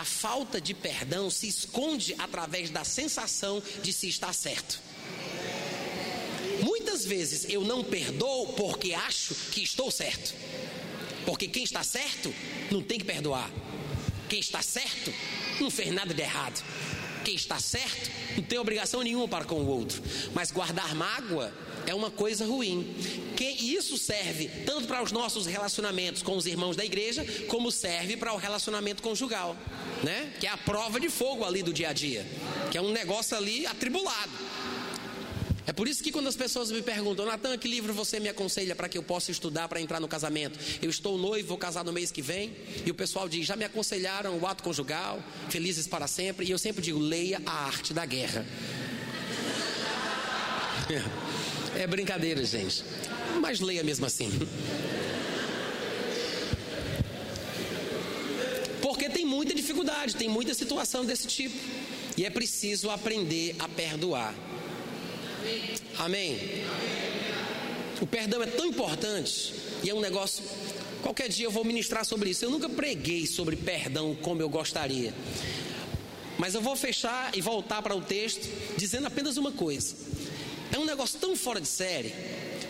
a 0.00 0.04
falta 0.04 0.58
de 0.58 0.72
perdão 0.72 1.28
se 1.28 1.46
esconde 1.46 2.14
através 2.18 2.70
da 2.70 2.84
sensação 2.84 3.62
de 3.82 3.92
se 3.92 4.08
estar 4.08 4.32
certo. 4.32 4.80
Muitas 6.62 7.04
vezes 7.04 7.44
eu 7.50 7.62
não 7.62 7.84
perdoo 7.84 8.54
porque 8.54 8.94
acho 8.94 9.34
que 9.52 9.62
estou 9.62 9.90
certo. 9.90 10.34
Porque 11.26 11.46
quem 11.48 11.64
está 11.64 11.82
certo 11.84 12.34
não 12.70 12.82
tem 12.82 12.98
que 12.98 13.04
perdoar. 13.04 13.50
Quem 14.26 14.40
está 14.40 14.62
certo 14.62 15.12
não 15.60 15.70
fez 15.70 15.92
nada 15.92 16.14
de 16.14 16.22
errado. 16.22 16.64
Quem 17.22 17.34
está 17.34 17.60
certo 17.60 18.10
não 18.38 18.42
tem 18.42 18.58
obrigação 18.58 19.02
nenhuma 19.02 19.28
para 19.28 19.44
com 19.44 19.56
o 19.56 19.66
outro. 19.66 20.02
Mas 20.32 20.50
guardar 20.50 20.94
mágoa 20.94 21.52
é 21.86 21.94
uma 21.94 22.10
coisa 22.10 22.44
ruim. 22.44 22.94
Que 23.36 23.44
isso 23.44 23.96
serve 23.96 24.48
tanto 24.66 24.86
para 24.86 25.02
os 25.02 25.12
nossos 25.12 25.46
relacionamentos 25.46 26.22
com 26.22 26.36
os 26.36 26.46
irmãos 26.46 26.76
da 26.76 26.84
igreja, 26.84 27.24
como 27.48 27.70
serve 27.70 28.16
para 28.16 28.32
o 28.32 28.36
relacionamento 28.36 29.02
conjugal, 29.02 29.56
né? 30.02 30.32
Que 30.38 30.46
é 30.46 30.50
a 30.50 30.56
prova 30.56 31.00
de 31.00 31.08
fogo 31.08 31.44
ali 31.44 31.62
do 31.62 31.72
dia 31.72 31.90
a 31.90 31.92
dia, 31.92 32.26
que 32.70 32.78
é 32.78 32.80
um 32.80 32.92
negócio 32.92 33.36
ali 33.36 33.66
atribulado. 33.66 34.32
É 35.66 35.72
por 35.72 35.86
isso 35.86 36.02
que 36.02 36.10
quando 36.10 36.26
as 36.26 36.34
pessoas 36.34 36.70
me 36.72 36.82
perguntam, 36.82 37.24
Natan, 37.24 37.56
que 37.56 37.68
livro 37.68 37.94
você 37.94 38.18
me 38.18 38.28
aconselha 38.28 38.74
para 38.74 38.88
que 38.88 38.98
eu 38.98 39.04
possa 39.04 39.30
estudar 39.30 39.68
para 39.68 39.80
entrar 39.80 40.00
no 40.00 40.08
casamento? 40.08 40.58
Eu 40.82 40.90
estou 40.90 41.16
noivo, 41.16 41.46
vou 41.46 41.58
casar 41.58 41.84
no 41.84 41.92
mês 41.92 42.10
que 42.10 42.20
vem, 42.20 42.56
e 42.84 42.90
o 42.90 42.94
pessoal 42.94 43.28
diz, 43.28 43.46
já 43.46 43.54
me 43.54 43.64
aconselharam 43.64 44.36
o 44.36 44.46
ato 44.48 44.64
conjugal, 44.64 45.22
felizes 45.48 45.86
para 45.86 46.08
sempre, 46.08 46.44
e 46.44 46.50
eu 46.50 46.58
sempre 46.58 46.82
digo, 46.82 46.98
leia 46.98 47.40
a 47.46 47.66
arte 47.66 47.94
da 47.94 48.04
guerra. 48.04 48.44
É 51.76 51.86
brincadeira, 51.86 52.44
gente, 52.44 52.84
mas 53.40 53.60
leia 53.60 53.82
mesmo 53.82 54.06
assim. 54.06 54.30
Porque 58.82 59.08
tem 59.08 59.24
muita 59.24 59.54
dificuldade, 59.54 60.16
tem 60.16 60.28
muita 60.28 60.52
situação 60.52 61.04
desse 61.04 61.26
tipo, 61.26 61.56
e 62.16 62.24
é 62.24 62.30
preciso 62.30 62.90
aprender 62.90 63.54
a 63.58 63.68
perdoar. 63.68 64.34
Amém? 65.98 66.38
O 68.00 68.06
perdão 68.06 68.42
é 68.42 68.46
tão 68.46 68.66
importante 68.66 69.54
e 69.82 69.90
é 69.90 69.94
um 69.94 70.00
negócio. 70.00 70.42
Qualquer 71.02 71.28
dia 71.28 71.46
eu 71.46 71.50
vou 71.50 71.64
ministrar 71.64 72.04
sobre 72.04 72.30
isso. 72.30 72.44
Eu 72.44 72.50
nunca 72.50 72.68
preguei 72.68 73.26
sobre 73.26 73.56
perdão 73.56 74.14
como 74.14 74.42
eu 74.42 74.48
gostaria. 74.48 75.14
Mas 76.38 76.54
eu 76.54 76.60
vou 76.60 76.74
fechar 76.74 77.36
e 77.36 77.40
voltar 77.40 77.82
para 77.82 77.94
o 77.94 78.00
texto 78.00 78.48
dizendo 78.76 79.06
apenas 79.06 79.36
uma 79.36 79.52
coisa. 79.52 79.94
É 80.72 80.78
um 80.78 80.84
negócio 80.84 81.18
tão 81.18 81.34
fora 81.36 81.60
de 81.60 81.66
série 81.66 82.14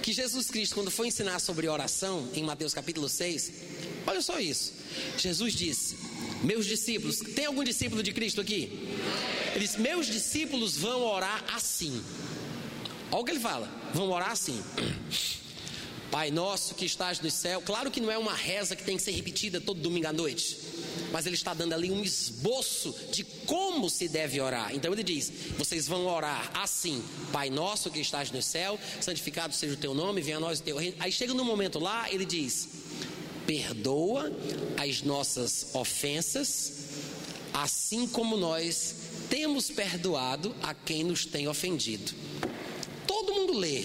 que 0.03 0.12
Jesus 0.12 0.51
Cristo, 0.51 0.74
quando 0.74 0.90
foi 0.90 1.09
ensinar 1.09 1.38
sobre 1.38 1.68
oração, 1.68 2.28
em 2.34 2.42
Mateus 2.42 2.72
capítulo 2.72 3.09
6, 3.09 3.53
olha 4.07 4.22
só 4.22 4.40
isso. 4.40 4.72
Jesus 5.18 5.55
disse: 5.55 5.96
Meus 6.42 6.64
discípulos, 6.64 7.18
tem 7.18 7.44
algum 7.44 7.62
discípulo 7.62 8.03
de 8.03 8.12
Cristo 8.12 8.40
aqui? 8.40 8.88
Ele 9.55 9.66
disse: 9.66 9.78
Meus 9.78 10.07
discípulos 10.07 10.76
vão 10.76 11.03
orar 11.03 11.44
assim. 11.55 12.03
Olha 13.11 13.20
o 13.20 13.24
que 13.24 13.32
ele 13.32 13.40
fala. 13.40 13.68
Vamos 13.92 14.14
orar 14.14 14.30
assim. 14.30 14.62
Pai 16.11 16.30
nosso 16.30 16.74
que 16.74 16.86
estás 16.86 17.20
no 17.20 17.30
céu. 17.30 17.61
Claro 17.61 17.90
que 17.90 18.01
não 18.01 18.11
é 18.11 18.18
uma 18.18 18.34
reza 18.34 18.74
que 18.74 18.82
tem 18.82 18.96
que 18.96 19.03
ser 19.03 19.12
repetida 19.12 19.61
todo 19.61 19.80
domingo 19.80 20.09
à 20.09 20.12
noite. 20.12 20.57
Mas 21.12 21.26
ele 21.26 21.34
está 21.34 21.52
dando 21.54 21.72
ali 21.72 21.90
um 21.90 22.02
esboço 22.02 22.94
de 23.12 23.24
como 23.24 23.90
se 23.90 24.08
deve 24.08 24.40
orar. 24.40 24.74
Então 24.74 24.92
ele 24.92 25.02
diz: 25.02 25.32
Vocês 25.58 25.86
vão 25.86 26.06
orar 26.06 26.50
assim, 26.54 27.02
Pai 27.32 27.50
nosso 27.50 27.90
que 27.90 28.00
estás 28.00 28.30
no 28.30 28.42
céu, 28.42 28.78
santificado 29.00 29.54
seja 29.54 29.74
o 29.74 29.76
teu 29.76 29.94
nome, 29.94 30.20
venha 30.20 30.36
a 30.36 30.40
nós 30.40 30.61
o 30.61 30.62
teu 30.62 30.76
reino. 30.76 30.96
Aí 30.98 31.11
chega 31.12 31.34
no 31.34 31.44
momento 31.44 31.78
lá, 31.78 32.11
ele 32.12 32.24
diz: 32.24 32.68
Perdoa 33.46 34.32
as 34.76 35.02
nossas 35.02 35.74
ofensas, 35.74 36.72
assim 37.52 38.06
como 38.06 38.36
nós 38.36 38.94
temos 39.28 39.70
perdoado 39.70 40.54
a 40.62 40.74
quem 40.74 41.04
nos 41.04 41.24
tem 41.24 41.48
ofendido. 41.48 42.12
Todo 43.06 43.34
mundo 43.34 43.58
lê, 43.58 43.84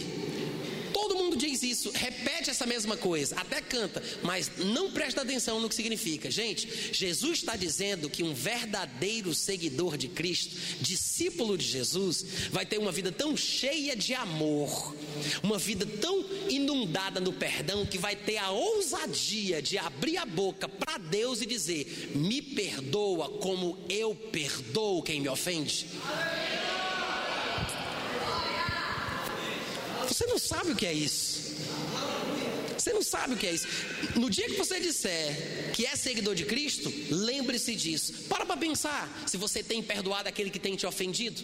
todo 1.08 1.18
mundo 1.18 1.38
diz 1.38 1.62
isso, 1.62 1.92
repete 1.92 2.50
essa 2.50 2.66
mesma 2.66 2.98
coisa, 2.98 3.36
até 3.36 3.62
canta, 3.62 4.02
mas 4.24 4.50
não 4.58 4.92
presta 4.92 5.22
atenção 5.22 5.60
no 5.60 5.70
que 5.70 5.76
significa. 5.76 6.32
Gente, 6.32 6.68
Jesus 6.92 7.38
está 7.40 7.56
dizendo 7.56 8.10
que 8.10 8.24
um 8.24 8.34
verdadeiro 8.34 9.34
seguidor 9.34 9.98
de 9.98 10.08
Cristo, 10.08 10.56
discípulo 10.82 11.58
de 11.58 11.66
Jesus, 11.66 12.26
vai 12.52 12.66
ter 12.66 12.80
uma 12.80 12.92
vida 12.92 13.12
tão 13.12 13.38
cheia 13.38 13.96
de 13.96 14.16
amor, 14.16 14.96
uma 15.44 15.60
vida 15.60 15.86
tão 15.86 16.26
inundada 16.50 17.20
no 17.20 17.34
perdão, 17.34 17.86
que 17.86 18.00
vai 18.00 18.16
ter 18.16 18.38
a 18.38 18.50
ousadia 18.50 19.62
de 19.62 19.78
abrir 19.78 20.18
a 20.18 20.26
boca 20.26 20.68
para 20.68 20.98
Deus 20.98 21.40
e 21.42 21.46
dizer: 21.46 22.14
Me 22.16 22.42
perdoa 22.42 23.30
como 23.38 23.78
eu 23.88 24.16
perdoo 24.16 25.04
quem 25.04 25.22
me 25.22 25.30
ofende. 25.30 25.86
Você 30.08 30.26
não 30.26 30.38
sabe 30.38 30.72
o 30.72 30.76
que 30.76 30.86
é 30.86 30.94
isso. 30.94 31.56
Você 32.78 32.94
não 32.94 33.02
sabe 33.02 33.34
o 33.34 33.38
que 33.38 33.48
é 33.48 33.54
isso. 33.54 33.68
No 34.16 34.30
dia 34.30 34.46
que 34.46 34.58
você 34.58 34.80
disser 34.80 35.72
que 35.74 35.86
é 35.86 35.96
seguidor 35.96 36.36
de 36.36 36.46
Cristo, 36.46 36.94
lembre-se 37.10 37.74
disso. 37.76 38.14
Para 38.30 38.46
para 38.46 38.58
pensar 38.58 39.24
se 39.26 39.38
você 39.38 39.64
tem 39.64 39.82
perdoado 39.82 40.30
aquele 40.30 40.50
que 40.50 40.60
tem 40.60 40.76
te 40.76 40.86
ofendido. 40.86 41.42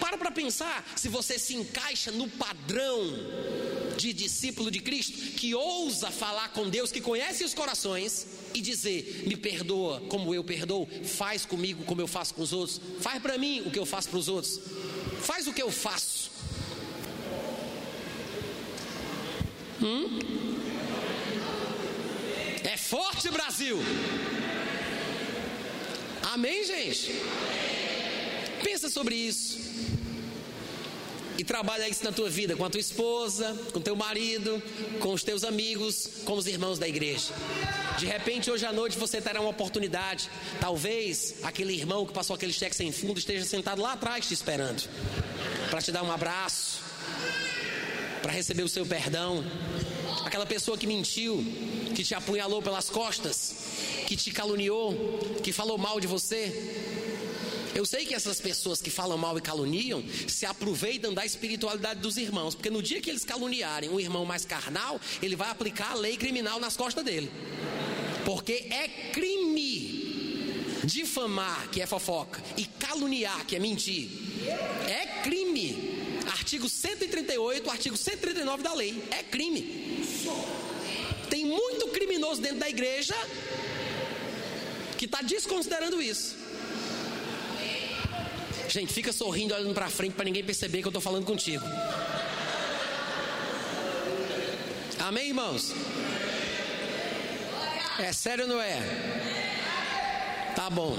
Para 0.00 0.16
para 0.16 0.30
pensar 0.30 0.90
se 0.96 1.08
você 1.08 1.38
se 1.38 1.54
encaixa 1.54 2.10
no 2.10 2.28
padrão 2.28 3.04
de 3.98 4.12
discípulo 4.12 4.70
de 4.70 4.80
Cristo 4.80 5.12
que 5.36 5.54
ousa 5.54 6.10
falar 6.10 6.52
com 6.52 6.70
Deus, 6.70 6.92
que 6.92 7.00
conhece 7.00 7.44
os 7.44 7.52
corações 7.52 8.26
e 8.54 8.60
dizer: 8.60 9.24
Me 9.26 9.36
perdoa 9.36 10.00
como 10.08 10.34
eu 10.34 10.42
perdoo, 10.42 10.88
faz 11.04 11.44
comigo 11.44 11.84
como 11.84 12.00
eu 12.00 12.06
faço 12.06 12.32
com 12.34 12.42
os 12.42 12.52
outros, 12.52 12.80
faz 13.00 13.20
para 13.20 13.36
mim 13.36 13.62
o 13.66 13.70
que 13.70 13.78
eu 13.78 13.84
faço 13.84 14.08
para 14.08 14.18
os 14.18 14.28
outros, 14.28 14.60
faz 15.20 15.46
o 15.46 15.52
que 15.52 15.60
eu 15.60 15.70
faço. 15.70 16.30
Hum? 19.82 20.18
É 22.64 22.76
forte, 22.76 23.30
Brasil. 23.30 23.78
Amém, 26.22 26.64
gente? 26.64 27.12
Pensa 28.62 28.88
sobre 28.90 29.14
isso. 29.14 29.58
E 31.38 31.44
trabalha 31.44 31.88
isso 31.88 32.04
na 32.04 32.10
tua 32.10 32.28
vida, 32.28 32.56
com 32.56 32.64
a 32.64 32.70
tua 32.70 32.80
esposa, 32.80 33.56
com 33.72 33.80
teu 33.80 33.94
marido, 33.94 34.60
com 34.98 35.12
os 35.12 35.22
teus 35.22 35.44
amigos, 35.44 36.08
com 36.24 36.32
os 36.32 36.48
irmãos 36.48 36.80
da 36.80 36.88
igreja. 36.88 37.32
De 37.96 38.06
repente, 38.06 38.50
hoje 38.50 38.66
à 38.66 38.72
noite 38.72 38.98
você 38.98 39.20
terá 39.20 39.40
uma 39.40 39.50
oportunidade. 39.50 40.28
Talvez 40.60 41.36
aquele 41.44 41.72
irmão 41.74 42.04
que 42.04 42.12
passou 42.12 42.34
aquele 42.34 42.52
cheque 42.52 42.74
sem 42.74 42.90
fundo 42.90 43.18
esteja 43.18 43.44
sentado 43.44 43.80
lá 43.80 43.92
atrás 43.92 44.26
te 44.26 44.34
esperando 44.34 44.82
para 45.70 45.80
te 45.80 45.92
dar 45.92 46.02
um 46.02 46.10
abraço, 46.10 46.80
para 48.22 48.32
receber 48.32 48.62
o 48.62 48.68
seu 48.68 48.84
perdão. 48.84 49.44
Aquela 50.24 50.46
pessoa 50.46 50.76
que 50.76 50.86
mentiu, 50.86 51.44
que 51.94 52.04
te 52.04 52.14
apunhalou 52.14 52.62
pelas 52.62 52.90
costas, 52.90 53.54
que 54.06 54.16
te 54.16 54.30
caluniou, 54.30 54.94
que 55.42 55.52
falou 55.52 55.78
mal 55.78 56.00
de 56.00 56.06
você. 56.06 56.52
Eu 57.74 57.86
sei 57.86 58.04
que 58.04 58.14
essas 58.14 58.40
pessoas 58.40 58.82
que 58.82 58.90
falam 58.90 59.16
mal 59.16 59.38
e 59.38 59.40
caluniam 59.40 60.02
se 60.26 60.44
aproveitam 60.44 61.14
da 61.14 61.24
espiritualidade 61.24 62.00
dos 62.00 62.16
irmãos, 62.16 62.54
porque 62.54 62.70
no 62.70 62.82
dia 62.82 63.00
que 63.00 63.08
eles 63.08 63.24
caluniarem 63.24 63.90
um 63.90 64.00
irmão 64.00 64.24
mais 64.24 64.44
carnal, 64.44 65.00
ele 65.22 65.36
vai 65.36 65.50
aplicar 65.50 65.92
a 65.92 65.94
lei 65.94 66.16
criminal 66.16 66.58
nas 66.58 66.76
costas 66.76 67.04
dele. 67.04 67.30
Porque 68.24 68.66
é 68.70 68.88
crime 69.12 70.08
difamar, 70.84 71.68
que 71.70 71.80
é 71.82 71.86
fofoca, 71.86 72.42
e 72.56 72.64
caluniar, 72.64 73.44
que 73.46 73.56
é 73.56 73.58
mentir. 73.58 74.08
É 74.88 75.22
crime. 75.22 75.97
Artigo 76.48 76.66
138, 76.66 77.70
artigo 77.70 77.94
139 77.94 78.62
da 78.62 78.72
lei. 78.72 79.04
É 79.10 79.22
crime. 79.22 80.02
Tem 81.28 81.44
muito 81.44 81.88
criminoso 81.88 82.40
dentro 82.40 82.58
da 82.58 82.70
igreja 82.70 83.14
que 84.96 85.04
está 85.04 85.20
desconsiderando 85.20 86.00
isso. 86.00 86.34
Gente, 88.66 88.94
fica 88.94 89.12
sorrindo 89.12 89.54
olhando 89.54 89.74
para 89.74 89.90
frente 89.90 90.14
para 90.14 90.24
ninguém 90.24 90.42
perceber 90.42 90.80
que 90.80 90.86
eu 90.86 90.88
estou 90.88 91.02
falando 91.02 91.26
contigo. 91.26 91.62
Amém, 95.00 95.28
irmãos? 95.28 95.74
É 97.98 98.10
sério 98.10 98.44
ou 98.44 98.48
não 98.48 98.62
é? 98.62 98.80
Tá 100.56 100.70
bom. 100.70 100.96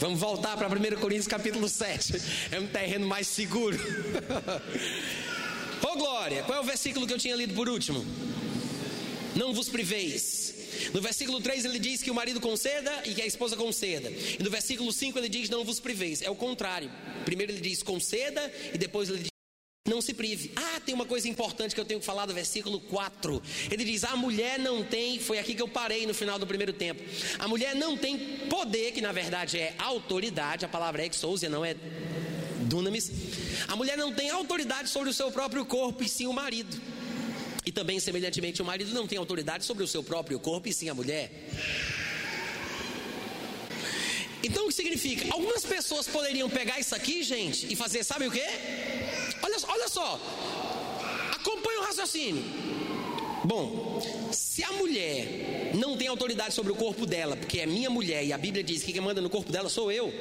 Vamos 0.00 0.18
voltar 0.18 0.56
para 0.56 0.66
1 0.66 0.98
Coríntios 0.98 1.26
capítulo 1.26 1.68
7. 1.68 2.14
É 2.50 2.58
um 2.58 2.66
terreno 2.66 3.06
mais 3.06 3.26
seguro. 3.26 3.76
Ô 5.82 5.86
oh, 5.86 5.94
glória, 5.94 6.42
qual 6.42 6.56
é 6.56 6.60
o 6.62 6.64
versículo 6.64 7.06
que 7.06 7.12
eu 7.12 7.18
tinha 7.18 7.36
lido 7.36 7.52
por 7.52 7.68
último? 7.68 8.02
Não 9.36 9.52
vos 9.52 9.68
priveis. 9.68 10.54
No 10.94 11.02
versículo 11.02 11.38
3 11.42 11.66
ele 11.66 11.78
diz 11.78 12.02
que 12.02 12.10
o 12.10 12.14
marido 12.14 12.40
conceda 12.40 13.02
e 13.04 13.12
que 13.12 13.20
a 13.20 13.26
esposa 13.26 13.56
conceda. 13.56 14.10
E 14.10 14.42
no 14.42 14.48
versículo 14.48 14.90
5 14.90 15.18
ele 15.18 15.28
diz 15.28 15.50
não 15.50 15.64
vos 15.64 15.78
priveis. 15.78 16.22
É 16.22 16.30
o 16.30 16.34
contrário. 16.34 16.90
Primeiro 17.26 17.52
ele 17.52 17.60
diz 17.60 17.82
conceda 17.82 18.50
e 18.72 18.78
depois 18.78 19.10
ele 19.10 19.29
não 19.88 20.02
se 20.02 20.12
prive. 20.12 20.52
Ah, 20.54 20.78
tem 20.84 20.94
uma 20.94 21.06
coisa 21.06 21.26
importante 21.26 21.74
que 21.74 21.80
eu 21.80 21.86
tenho 21.86 22.00
que 22.00 22.06
falar 22.06 22.26
do 22.26 22.34
versículo 22.34 22.80
4. 22.80 23.42
Ele 23.70 23.82
diz: 23.82 24.04
A 24.04 24.14
mulher 24.14 24.58
não 24.58 24.84
tem, 24.84 25.18
foi 25.18 25.38
aqui 25.38 25.54
que 25.54 25.62
eu 25.62 25.68
parei 25.68 26.06
no 26.06 26.12
final 26.12 26.38
do 26.38 26.46
primeiro 26.46 26.72
tempo. 26.72 27.02
A 27.38 27.48
mulher 27.48 27.74
não 27.74 27.96
tem 27.96 28.18
poder, 28.50 28.92
que 28.92 29.00
na 29.00 29.10
verdade 29.10 29.58
é 29.58 29.74
autoridade, 29.78 30.66
a 30.66 30.68
palavra 30.68 31.02
é 31.02 31.06
exousia, 31.06 31.48
não 31.48 31.64
é 31.64 31.74
dunamis. 32.62 33.10
A 33.68 33.74
mulher 33.74 33.96
não 33.96 34.12
tem 34.12 34.28
autoridade 34.28 34.90
sobre 34.90 35.08
o 35.08 35.14
seu 35.14 35.30
próprio 35.32 35.64
corpo, 35.64 36.04
e 36.04 36.08
sim 36.08 36.26
o 36.26 36.32
marido. 36.32 36.78
E 37.64 37.72
também, 37.72 37.98
semelhantemente, 37.98 38.60
o 38.60 38.64
marido 38.64 38.92
não 38.92 39.06
tem 39.06 39.18
autoridade 39.18 39.64
sobre 39.64 39.82
o 39.82 39.88
seu 39.88 40.02
próprio 40.02 40.38
corpo, 40.38 40.68
e 40.68 40.74
sim 40.74 40.90
a 40.90 40.94
mulher. 40.94 41.32
Então 44.42 44.64
o 44.64 44.68
que 44.68 44.74
significa? 44.74 45.32
Algumas 45.32 45.64
pessoas 45.64 46.06
poderiam 46.06 46.48
pegar 46.48 46.80
isso 46.80 46.94
aqui, 46.94 47.22
gente, 47.22 47.70
e 47.70 47.76
fazer, 47.76 48.04
sabe 48.04 48.26
o 48.26 48.30
que? 48.30 48.42
Olha, 49.42 49.56
olha 49.68 49.88
só, 49.88 50.20
acompanha 51.32 51.80
o 51.80 51.84
raciocínio. 51.84 52.42
Bom, 53.44 54.00
se 54.32 54.62
a 54.62 54.72
mulher 54.72 55.72
não 55.74 55.96
tem 55.96 56.08
autoridade 56.08 56.54
sobre 56.54 56.72
o 56.72 56.74
corpo 56.74 57.06
dela, 57.06 57.36
porque 57.36 57.60
é 57.60 57.66
minha 57.66 57.88
mulher 57.88 58.24
e 58.24 58.32
a 58.32 58.38
Bíblia 58.38 58.62
diz 58.62 58.82
que 58.82 58.92
quem 58.92 59.00
manda 59.00 59.20
no 59.20 59.30
corpo 59.30 59.50
dela 59.50 59.68
sou 59.68 59.90
eu. 59.90 60.12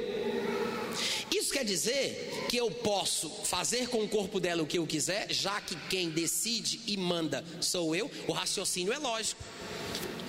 Isso 1.30 1.54
quer 1.54 1.66
dizer 1.66 2.46
que 2.50 2.58
eu 2.58 2.72
posso 2.72 3.30
fazer 3.44 3.88
com 3.88 4.04
o 4.04 4.08
corpo 4.08 4.40
dela 4.40 4.64
o 4.64 4.66
que 4.66 4.78
eu 4.78 4.88
quiser, 4.88 5.32
já 5.32 5.60
que 5.62 5.76
quem 5.90 6.10
decide 6.10 6.82
e 6.88 6.98
manda 6.98 7.44
sou 7.62 7.96
eu. 7.96 8.10
O 8.28 8.32
raciocínio 8.32 8.94
é 8.94 8.98
lógico. 8.98 9.42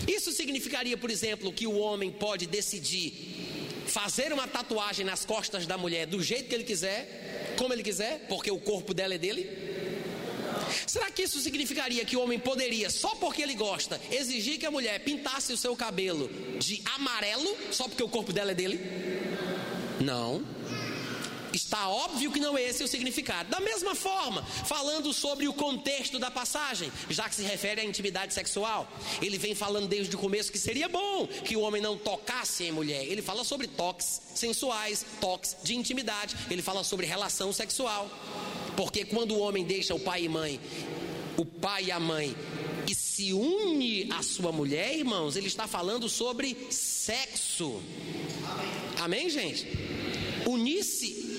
Isso 0.06 0.32
significaria, 0.32 0.96
por 0.96 1.10
exemplo, 1.10 1.52
que 1.52 1.66
o 1.66 1.78
homem 1.78 2.10
pode 2.10 2.46
decidir 2.46 3.49
fazer 3.90 4.32
uma 4.32 4.46
tatuagem 4.46 5.04
nas 5.04 5.24
costas 5.24 5.66
da 5.66 5.76
mulher 5.76 6.06
do 6.06 6.22
jeito 6.22 6.48
que 6.48 6.54
ele 6.54 6.64
quiser, 6.64 7.54
como 7.56 7.72
ele 7.72 7.82
quiser, 7.82 8.26
porque 8.28 8.50
o 8.50 8.58
corpo 8.58 8.94
dela 8.94 9.14
é 9.14 9.18
dele? 9.18 9.50
Será 10.86 11.10
que 11.10 11.22
isso 11.22 11.40
significaria 11.40 12.04
que 12.04 12.16
o 12.16 12.20
homem 12.20 12.38
poderia, 12.38 12.88
só 12.88 13.16
porque 13.16 13.42
ele 13.42 13.54
gosta, 13.54 14.00
exigir 14.10 14.58
que 14.58 14.66
a 14.66 14.70
mulher 14.70 15.00
pintasse 15.00 15.52
o 15.52 15.56
seu 15.56 15.74
cabelo 15.74 16.30
de 16.58 16.80
amarelo, 16.94 17.56
só 17.72 17.88
porque 17.88 18.02
o 18.02 18.08
corpo 18.08 18.32
dela 18.32 18.52
é 18.52 18.54
dele? 18.54 18.80
Não. 20.00 20.44
Está 21.52 21.88
óbvio 21.88 22.30
que 22.30 22.40
não 22.40 22.56
é 22.56 22.62
esse 22.62 22.82
o 22.82 22.88
significado. 22.88 23.50
Da 23.50 23.60
mesma 23.60 23.94
forma, 23.94 24.42
falando 24.42 25.12
sobre 25.12 25.48
o 25.48 25.52
contexto 25.52 26.18
da 26.18 26.30
passagem, 26.30 26.90
já 27.08 27.28
que 27.28 27.34
se 27.34 27.42
refere 27.42 27.80
à 27.80 27.84
intimidade 27.84 28.34
sexual, 28.34 28.90
ele 29.20 29.38
vem 29.38 29.54
falando 29.54 29.88
desde 29.88 30.14
o 30.14 30.18
começo 30.18 30.52
que 30.52 30.58
seria 30.58 30.88
bom 30.88 31.26
que 31.26 31.56
o 31.56 31.60
homem 31.60 31.82
não 31.82 31.96
tocasse 31.96 32.64
em 32.64 32.72
mulher. 32.72 33.04
Ele 33.04 33.22
fala 33.22 33.44
sobre 33.44 33.66
toques 33.66 34.20
sensuais, 34.34 35.04
toques 35.20 35.56
de 35.62 35.74
intimidade, 35.74 36.36
ele 36.50 36.62
fala 36.62 36.84
sobre 36.84 37.06
relação 37.06 37.52
sexual. 37.52 38.10
Porque 38.76 39.04
quando 39.04 39.32
o 39.32 39.40
homem 39.40 39.64
deixa 39.64 39.94
o 39.94 40.00
pai 40.00 40.24
e 40.24 40.28
mãe, 40.28 40.60
o 41.36 41.44
pai 41.44 41.84
e 41.84 41.92
a 41.92 42.00
mãe 42.00 42.34
e 42.90 42.94
se 42.94 43.32
une 43.32 44.08
à 44.10 44.22
sua 44.22 44.50
mulher, 44.50 44.96
irmãos, 44.96 45.36
ele 45.36 45.46
está 45.46 45.68
falando 45.68 46.08
sobre 46.08 46.56
sexo. 46.70 47.80
Amém, 48.98 49.30
gente? 49.30 49.66
Unir-se 50.44 51.29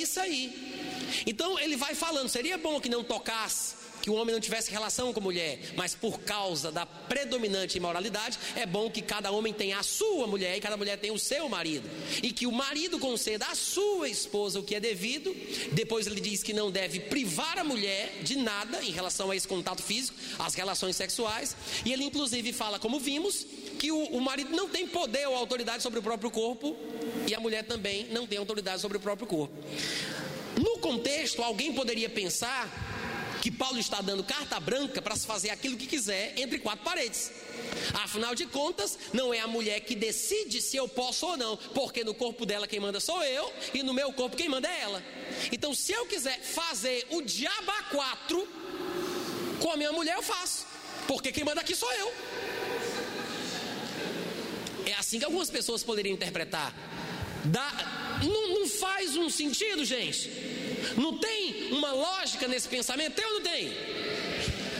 isso 0.00 0.20
aí. 0.20 1.24
Então 1.26 1.58
ele 1.58 1.76
vai 1.76 1.94
falando: 1.94 2.28
seria 2.28 2.58
bom 2.58 2.80
que 2.80 2.88
não 2.88 3.04
tocasse 3.04 3.84
que 4.04 4.10
o 4.10 4.14
homem 4.16 4.34
não 4.34 4.40
tivesse 4.40 4.70
relação 4.70 5.14
com 5.14 5.20
a 5.20 5.22
mulher, 5.22 5.58
mas 5.76 5.94
por 5.94 6.20
causa 6.20 6.70
da 6.70 6.84
predominante 6.84 7.78
imoralidade, 7.78 8.38
é 8.54 8.66
bom 8.66 8.90
que 8.90 9.00
cada 9.00 9.30
homem 9.30 9.50
tenha 9.50 9.78
a 9.78 9.82
sua 9.82 10.26
mulher 10.26 10.58
e 10.58 10.60
cada 10.60 10.76
mulher 10.76 10.98
tenha 10.98 11.14
o 11.14 11.18
seu 11.18 11.48
marido. 11.48 11.88
E 12.22 12.30
que 12.30 12.46
o 12.46 12.52
marido 12.52 12.98
conceda 12.98 13.46
à 13.46 13.54
sua 13.54 14.06
esposa 14.06 14.60
o 14.60 14.62
que 14.62 14.74
é 14.74 14.80
devido. 14.80 15.34
Depois 15.72 16.06
ele 16.06 16.20
diz 16.20 16.42
que 16.42 16.52
não 16.52 16.70
deve 16.70 17.00
privar 17.00 17.58
a 17.58 17.64
mulher 17.64 18.18
de 18.22 18.36
nada 18.36 18.84
em 18.84 18.90
relação 18.90 19.30
a 19.30 19.36
esse 19.36 19.48
contato 19.48 19.82
físico, 19.82 20.18
as 20.38 20.52
relações 20.52 20.96
sexuais. 20.96 21.56
E 21.82 21.90
ele, 21.90 22.04
inclusive, 22.04 22.52
fala, 22.52 22.78
como 22.78 23.00
vimos, 23.00 23.46
que 23.84 23.92
o, 23.92 24.02
o 24.02 24.20
marido 24.20 24.56
não 24.56 24.66
tem 24.66 24.86
poder 24.88 25.28
ou 25.28 25.36
autoridade 25.36 25.82
sobre 25.82 25.98
o 25.98 26.02
próprio 26.02 26.30
corpo 26.30 26.74
e 27.28 27.34
a 27.34 27.38
mulher 27.38 27.64
também 27.64 28.06
não 28.06 28.26
tem 28.26 28.38
autoridade 28.38 28.80
sobre 28.80 28.96
o 28.96 29.00
próprio 29.00 29.26
corpo. 29.26 29.54
No 30.56 30.78
contexto, 30.78 31.42
alguém 31.42 31.70
poderia 31.74 32.08
pensar 32.08 32.66
que 33.42 33.50
Paulo 33.50 33.78
está 33.78 34.00
dando 34.00 34.24
carta 34.24 34.58
branca 34.58 35.02
para 35.02 35.14
se 35.14 35.26
fazer 35.26 35.50
aquilo 35.50 35.76
que 35.76 35.86
quiser 35.86 36.32
entre 36.38 36.60
quatro 36.60 36.82
paredes. 36.82 37.30
Afinal 37.92 38.34
de 38.34 38.46
contas, 38.46 38.98
não 39.12 39.34
é 39.34 39.40
a 39.40 39.46
mulher 39.46 39.80
que 39.80 39.94
decide 39.94 40.62
se 40.62 40.78
eu 40.78 40.88
posso 40.88 41.26
ou 41.26 41.36
não, 41.36 41.54
porque 41.74 42.02
no 42.02 42.14
corpo 42.14 42.46
dela 42.46 42.66
quem 42.66 42.80
manda 42.80 43.00
sou 43.00 43.22
eu 43.22 43.52
e 43.74 43.82
no 43.82 43.92
meu 43.92 44.14
corpo 44.14 44.34
quem 44.34 44.48
manda 44.48 44.66
é 44.66 44.80
ela. 44.80 45.02
Então, 45.52 45.74
se 45.74 45.92
eu 45.92 46.06
quiser 46.06 46.40
fazer 46.40 47.06
o 47.10 47.20
diabo 47.20 47.70
a 47.70 47.82
quatro 47.82 48.48
com 49.60 49.70
a 49.70 49.76
minha 49.76 49.92
mulher, 49.92 50.16
eu 50.16 50.22
faço, 50.22 50.64
porque 51.06 51.30
quem 51.30 51.44
manda 51.44 51.60
aqui 51.60 51.76
sou 51.76 51.92
eu. 51.92 52.10
Assim 55.14 55.20
que 55.20 55.26
algumas 55.26 55.48
pessoas 55.48 55.84
poderiam 55.84 56.12
interpretar. 56.12 56.74
Dá, 57.44 58.18
não, 58.20 58.58
não 58.58 58.68
faz 58.68 59.16
um 59.16 59.30
sentido, 59.30 59.84
gente. 59.84 60.28
Não 60.96 61.18
tem 61.18 61.72
uma 61.72 61.92
lógica 61.92 62.48
nesse 62.48 62.66
pensamento? 62.66 63.14
Tem 63.14 63.24
ou 63.24 63.34
não 63.34 63.40
tem? 63.40 63.72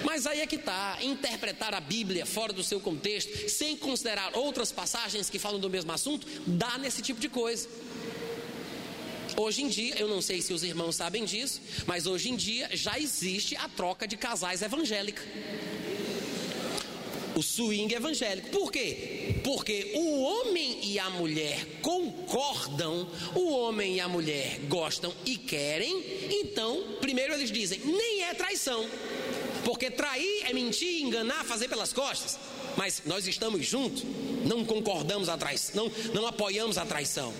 Mas 0.02 0.26
aí 0.26 0.40
é 0.40 0.46
que 0.46 0.56
está, 0.56 0.98
interpretar 1.02 1.72
a 1.72 1.80
Bíblia 1.80 2.26
fora 2.26 2.52
do 2.52 2.64
seu 2.64 2.80
contexto, 2.80 3.48
sem 3.48 3.76
considerar 3.76 4.36
outras 4.36 4.72
passagens 4.72 5.30
que 5.30 5.38
falam 5.38 5.60
do 5.60 5.70
mesmo 5.70 5.92
assunto, 5.92 6.26
dá 6.44 6.78
nesse 6.78 7.00
tipo 7.00 7.20
de 7.20 7.28
coisa. 7.28 7.68
Hoje 9.36 9.62
em 9.62 9.68
dia, 9.68 9.94
eu 10.00 10.08
não 10.08 10.20
sei 10.20 10.42
se 10.42 10.52
os 10.52 10.64
irmãos 10.64 10.96
sabem 10.96 11.24
disso, 11.24 11.60
mas 11.86 12.08
hoje 12.08 12.28
em 12.28 12.34
dia 12.34 12.68
já 12.72 12.98
existe 12.98 13.54
a 13.54 13.68
troca 13.68 14.04
de 14.04 14.16
casais 14.16 14.62
evangélica 14.62 15.22
o 17.34 17.42
swing 17.42 17.92
evangélico. 17.94 18.48
Por 18.50 18.70
quê? 18.70 19.34
Porque 19.42 19.92
o 19.94 20.22
homem 20.22 20.80
e 20.82 20.98
a 20.98 21.10
mulher 21.10 21.66
concordam, 21.82 23.08
o 23.34 23.52
homem 23.52 23.96
e 23.96 24.00
a 24.00 24.08
mulher 24.08 24.60
gostam 24.68 25.12
e 25.24 25.36
querem, 25.36 26.02
então, 26.30 26.96
primeiro 27.00 27.34
eles 27.34 27.50
dizem, 27.50 27.80
nem 27.84 28.22
é 28.22 28.34
traição. 28.34 28.86
Porque 29.64 29.90
trair 29.90 30.44
é 30.44 30.52
mentir, 30.52 31.02
enganar, 31.02 31.44
fazer 31.44 31.68
pelas 31.68 31.92
costas. 31.92 32.38
Mas 32.76 33.02
nós 33.06 33.26
estamos 33.26 33.64
juntos, 33.64 34.04
não 34.44 34.64
concordamos 34.64 35.28
a 35.28 35.36
traição, 35.36 35.84
não, 35.84 36.14
não 36.14 36.26
apoiamos 36.26 36.76
a 36.76 36.84
traição. 36.84 37.32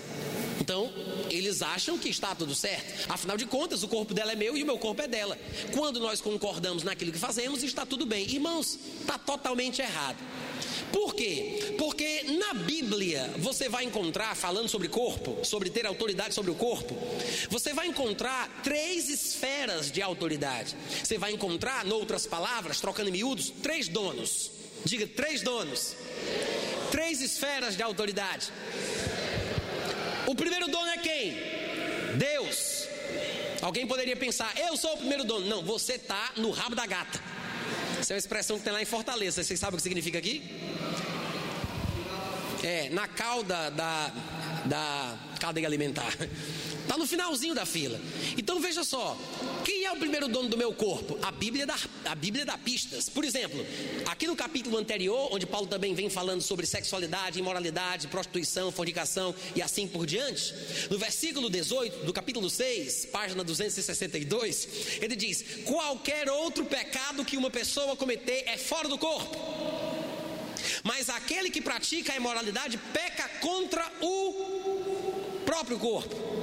Então, 0.65 0.91
eles 1.29 1.61
acham 1.61 1.95
que 1.95 2.09
está 2.09 2.33
tudo 2.33 2.55
certo. 2.55 3.05
Afinal 3.07 3.37
de 3.37 3.45
contas, 3.45 3.83
o 3.83 3.87
corpo 3.87 4.15
dela 4.15 4.31
é 4.31 4.35
meu 4.35 4.57
e 4.57 4.63
o 4.63 4.65
meu 4.65 4.79
corpo 4.79 4.99
é 4.99 5.07
dela. 5.07 5.37
Quando 5.71 5.99
nós 5.99 6.19
concordamos 6.21 6.81
naquilo 6.81 7.11
que 7.11 7.19
fazemos, 7.19 7.61
está 7.61 7.85
tudo 7.85 8.03
bem. 8.03 8.27
Irmãos, 8.27 8.79
está 8.99 9.15
totalmente 9.15 9.79
errado. 9.79 10.17
Por 10.91 11.13
quê? 11.13 11.75
Porque 11.77 12.23
na 12.39 12.55
Bíblia 12.55 13.31
você 13.37 13.69
vai 13.69 13.83
encontrar, 13.83 14.35
falando 14.35 14.67
sobre 14.67 14.87
corpo, 14.87 15.45
sobre 15.45 15.69
ter 15.69 15.85
autoridade 15.85 16.33
sobre 16.33 16.49
o 16.49 16.55
corpo, 16.55 16.97
você 17.47 17.71
vai 17.71 17.85
encontrar 17.85 18.61
três 18.63 19.07
esferas 19.07 19.91
de 19.91 20.01
autoridade. 20.01 20.75
Você 21.03 21.19
vai 21.19 21.31
encontrar, 21.31 21.85
noutras 21.85 22.25
palavras, 22.25 22.81
trocando 22.81 23.09
em 23.09 23.11
miúdos, 23.11 23.51
três 23.61 23.87
donos. 23.87 24.49
Diga, 24.83 25.05
três 25.05 25.43
donos. 25.43 25.95
Três 26.89 27.21
esferas 27.21 27.77
de 27.77 27.83
autoridade. 27.83 28.51
O 30.27 30.35
primeiro 30.35 30.67
dono 30.67 30.87
é 30.89 30.97
quem? 30.97 31.37
Deus. 32.17 32.87
Alguém 33.61 33.87
poderia 33.87 34.15
pensar, 34.15 34.51
eu 34.57 34.75
sou 34.77 34.93
o 34.93 34.97
primeiro 34.97 35.23
dono. 35.23 35.45
Não, 35.47 35.63
você 35.63 35.93
está 35.93 36.31
no 36.37 36.51
rabo 36.51 36.75
da 36.75 36.85
gata. 36.85 37.19
Essa 37.99 38.13
é 38.13 38.15
uma 38.15 38.19
expressão 38.19 38.57
que 38.57 38.63
tem 38.63 38.73
lá 38.73 38.81
em 38.81 38.85
Fortaleza. 38.85 39.43
Vocês 39.43 39.59
sabem 39.59 39.75
o 39.75 39.77
que 39.77 39.83
significa 39.83 40.17
aqui? 40.17 40.43
É, 42.63 42.89
na 42.89 43.07
cauda 43.07 43.69
da, 43.71 44.11
da 44.65 45.17
cadeia 45.39 45.67
alimentar. 45.67 46.11
Está 46.85 46.99
no 46.99 47.07
finalzinho 47.07 47.55
da 47.55 47.65
fila. 47.65 47.99
Então 48.37 48.59
veja 48.59 48.83
só: 48.83 49.17
quem 49.63 49.85
é 49.85 49.91
o 49.91 49.97
primeiro 49.97 50.27
dono 50.27 50.47
do 50.47 50.55
meu 50.55 50.71
corpo? 50.71 51.17
A 51.23 51.31
Bíblia, 51.31 51.65
dá, 51.65 51.75
a 52.05 52.13
Bíblia 52.13 52.45
dá 52.45 52.57
pistas. 52.59 53.09
Por 53.09 53.25
exemplo, 53.25 53.65
aqui 54.05 54.27
no 54.27 54.35
capítulo 54.35 54.77
anterior, 54.77 55.29
onde 55.31 55.47
Paulo 55.47 55.65
também 55.65 55.95
vem 55.95 56.11
falando 56.11 56.41
sobre 56.41 56.65
sexualidade, 56.67 57.39
imoralidade, 57.39 58.07
prostituição, 58.07 58.71
fornicação 58.71 59.33
e 59.55 59.63
assim 59.63 59.87
por 59.87 60.05
diante, 60.05 60.53
no 60.91 60.99
versículo 60.99 61.49
18 61.49 62.05
do 62.05 62.13
capítulo 62.13 62.51
6, 62.51 63.07
página 63.07 63.43
262, 63.43 64.67
ele 65.01 65.15
diz: 65.15 65.43
qualquer 65.65 66.29
outro 66.29 66.65
pecado 66.65 67.25
que 67.25 67.35
uma 67.35 67.49
pessoa 67.49 67.95
cometer 67.95 68.43
é 68.45 68.57
fora 68.57 68.87
do 68.87 68.97
corpo. 68.97 69.35
Mas 70.83 71.09
aquele 71.09 71.49
que 71.49 71.61
pratica 71.61 72.13
a 72.13 72.15
imoralidade 72.15 72.77
peca 72.93 73.27
contra 73.41 73.91
o 74.01 75.41
próprio 75.45 75.79
corpo. 75.79 76.34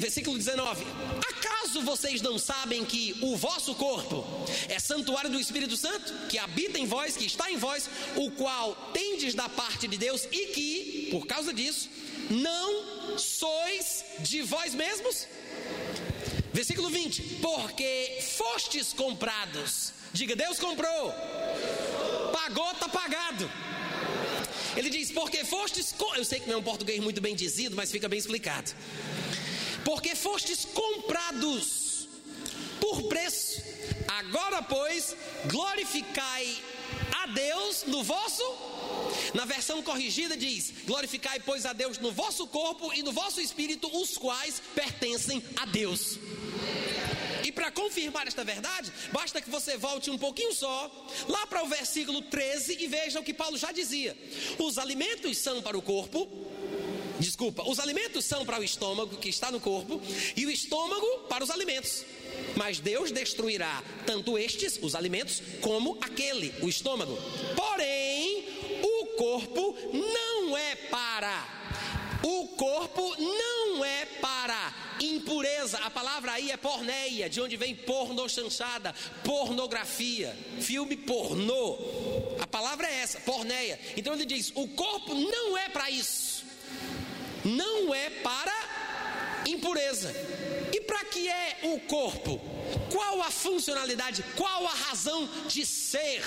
Versículo 0.00 0.38
19: 0.38 0.82
Acaso 1.28 1.82
vocês 1.82 2.22
não 2.22 2.38
sabem 2.38 2.86
que 2.86 3.14
o 3.20 3.36
vosso 3.36 3.74
corpo 3.74 4.24
é 4.66 4.78
santuário 4.78 5.28
do 5.28 5.38
Espírito 5.38 5.76
Santo, 5.76 6.26
que 6.26 6.38
habita 6.38 6.78
em 6.78 6.86
vós, 6.86 7.18
que 7.18 7.26
está 7.26 7.52
em 7.52 7.58
vós, 7.58 7.88
o 8.16 8.30
qual 8.30 8.74
tendes 8.94 9.34
da 9.34 9.46
parte 9.46 9.86
de 9.86 9.98
Deus 9.98 10.26
e 10.32 10.46
que, 10.46 11.08
por 11.10 11.26
causa 11.26 11.52
disso, 11.52 11.90
não 12.30 13.18
sois 13.18 14.02
de 14.20 14.40
vós 14.40 14.74
mesmos? 14.74 15.28
Versículo 16.50 16.88
20: 16.88 17.22
Porque 17.42 18.20
fostes 18.38 18.94
comprados, 18.94 19.92
diga 20.14 20.34
Deus 20.34 20.58
comprou, 20.58 21.12
pagou, 22.32 22.70
está 22.70 22.88
pagado. 22.88 23.50
Ele 24.74 24.88
diz: 24.88 25.12
Porque 25.12 25.44
fostes. 25.44 25.94
Eu 26.16 26.24
sei 26.24 26.40
que 26.40 26.48
não 26.48 26.54
é 26.54 26.58
um 26.58 26.62
português 26.62 27.00
muito 27.00 27.20
bem 27.20 27.36
dizido, 27.36 27.76
mas 27.76 27.90
fica 27.92 28.08
bem 28.08 28.18
explicado 28.18 28.72
porque 29.84 30.14
fostes 30.14 30.64
comprados 30.64 32.08
por 32.80 33.02
preço. 33.04 33.62
Agora, 34.08 34.62
pois, 34.62 35.16
glorificai 35.46 36.56
a 37.22 37.26
Deus 37.26 37.84
no 37.86 38.02
vosso. 38.02 38.42
Na 39.34 39.44
versão 39.44 39.82
corrigida 39.82 40.36
diz: 40.36 40.72
glorificai, 40.86 41.40
pois, 41.40 41.66
a 41.66 41.72
Deus 41.72 41.98
no 41.98 42.12
vosso 42.12 42.46
corpo 42.46 42.92
e 42.94 43.02
no 43.02 43.12
vosso 43.12 43.40
espírito, 43.40 43.88
os 44.00 44.16
quais 44.16 44.60
pertencem 44.74 45.42
a 45.56 45.66
Deus. 45.66 46.18
E 47.44 47.52
para 47.52 47.70
confirmar 47.70 48.26
esta 48.26 48.44
verdade, 48.44 48.92
basta 49.12 49.40
que 49.40 49.50
você 49.50 49.76
volte 49.76 50.10
um 50.10 50.18
pouquinho 50.18 50.54
só, 50.54 50.90
lá 51.28 51.46
para 51.46 51.64
o 51.64 51.68
versículo 51.68 52.22
13 52.22 52.76
e 52.80 52.86
veja 52.86 53.20
o 53.20 53.24
que 53.24 53.34
Paulo 53.34 53.56
já 53.56 53.72
dizia: 53.72 54.16
os 54.58 54.78
alimentos 54.78 55.38
são 55.38 55.62
para 55.62 55.76
o 55.76 55.82
corpo, 55.82 56.28
Desculpa, 57.20 57.62
os 57.68 57.78
alimentos 57.78 58.24
são 58.24 58.46
para 58.46 58.58
o 58.58 58.64
estômago 58.64 59.16
que 59.18 59.28
está 59.28 59.50
no 59.52 59.60
corpo 59.60 60.00
e 60.34 60.46
o 60.46 60.50
estômago 60.50 61.06
para 61.28 61.44
os 61.44 61.50
alimentos. 61.50 62.04
Mas 62.56 62.80
Deus 62.80 63.12
destruirá 63.12 63.82
tanto 64.06 64.38
estes, 64.38 64.78
os 64.80 64.94
alimentos, 64.94 65.42
como 65.60 65.98
aquele, 66.00 66.54
o 66.62 66.68
estômago. 66.68 67.18
Porém, 67.54 68.46
o 68.82 69.06
corpo 69.18 69.76
não 69.92 70.56
é 70.56 70.74
para. 70.74 71.60
O 72.22 72.48
corpo 72.48 73.14
não 73.18 73.84
é 73.84 74.06
para 74.06 74.74
impureza. 75.00 75.78
A 75.78 75.90
palavra 75.90 76.32
aí 76.32 76.50
é 76.50 76.56
porneia, 76.56 77.28
de 77.28 77.40
onde 77.40 77.56
vem 77.56 77.74
porno 77.74 78.28
chanchada, 78.28 78.94
pornografia, 79.24 80.36
filme 80.60 80.96
pornô. 80.96 81.78
A 82.40 82.46
palavra 82.46 82.88
é 82.90 83.00
essa, 83.00 83.20
porneia. 83.20 83.78
Então 83.96 84.14
ele 84.14 84.24
diz: 84.24 84.52
o 84.54 84.68
corpo 84.68 85.14
não 85.14 85.56
é 85.56 85.68
para 85.68 85.90
isso 85.90 86.29
não 87.50 87.94
é 87.94 88.10
para 88.10 88.52
impureza. 89.46 90.14
E 90.72 90.80
para 90.80 91.04
que 91.04 91.28
é 91.28 91.58
o 91.64 91.80
corpo? 91.80 92.40
Qual 92.90 93.22
a 93.22 93.30
funcionalidade? 93.30 94.24
Qual 94.36 94.66
a 94.66 94.74
razão 94.74 95.28
de 95.48 95.66
ser 95.66 96.22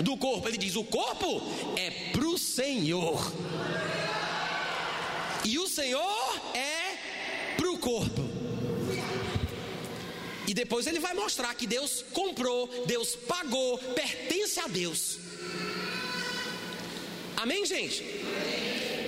do 0.00 0.16
corpo? 0.16 0.48
Ele 0.48 0.58
diz: 0.58 0.76
o 0.76 0.84
corpo 0.84 1.42
é 1.76 1.90
para 2.12 2.26
o 2.26 2.38
Senhor. 2.38 3.32
E 5.44 5.58
o 5.58 5.66
Senhor 5.66 6.40
é 6.54 6.96
para 7.56 7.70
o 7.70 7.78
corpo. 7.78 8.22
E 10.46 10.54
depois 10.54 10.86
ele 10.86 10.98
vai 10.98 11.14
mostrar 11.14 11.54
que 11.54 11.66
Deus 11.66 12.04
comprou, 12.12 12.66
Deus 12.84 13.14
pagou, 13.14 13.78
pertence 13.78 14.58
a 14.58 14.66
Deus. 14.66 15.18
Amém, 17.36 17.64
gente? 17.64 18.04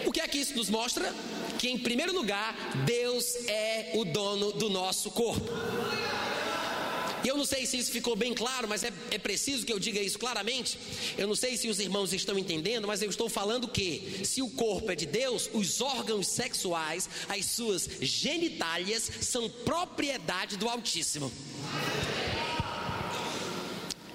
O 0.06 0.12
que 0.12 0.20
é 0.20 0.28
que 0.28 0.38
isso 0.38 0.54
nos 0.54 0.68
mostra? 0.68 1.14
Que 1.58 1.68
em 1.68 1.78
primeiro 1.78 2.12
lugar, 2.12 2.54
Deus 2.84 3.34
é 3.46 3.92
o 3.94 4.04
dono 4.04 4.52
do 4.52 4.68
nosso 4.68 5.10
corpo. 5.10 5.50
E 7.24 7.28
eu 7.28 7.36
não 7.36 7.44
sei 7.44 7.66
se 7.66 7.78
isso 7.78 7.92
ficou 7.92 8.16
bem 8.16 8.34
claro, 8.34 8.66
mas 8.68 8.82
é, 8.82 8.92
é, 9.12 9.18
preciso 9.18 9.64
que 9.64 9.72
eu 9.72 9.78
diga 9.78 10.00
isso 10.00 10.18
claramente. 10.18 10.76
Eu 11.16 11.28
não 11.28 11.36
sei 11.36 11.56
se 11.56 11.68
os 11.68 11.78
irmãos 11.78 12.12
estão 12.12 12.36
entendendo, 12.36 12.88
mas 12.88 13.00
eu 13.00 13.08
estou 13.08 13.28
falando 13.28 13.68
que, 13.68 14.22
se 14.24 14.42
o 14.42 14.50
corpo 14.50 14.90
é 14.90 14.96
de 14.96 15.06
Deus, 15.06 15.48
os 15.52 15.80
órgãos 15.80 16.26
sexuais, 16.26 17.08
as 17.28 17.44
suas 17.46 17.88
genitálias, 18.00 19.08
são 19.20 19.48
propriedade 19.48 20.56
do 20.56 20.68
Altíssimo. 20.68 21.30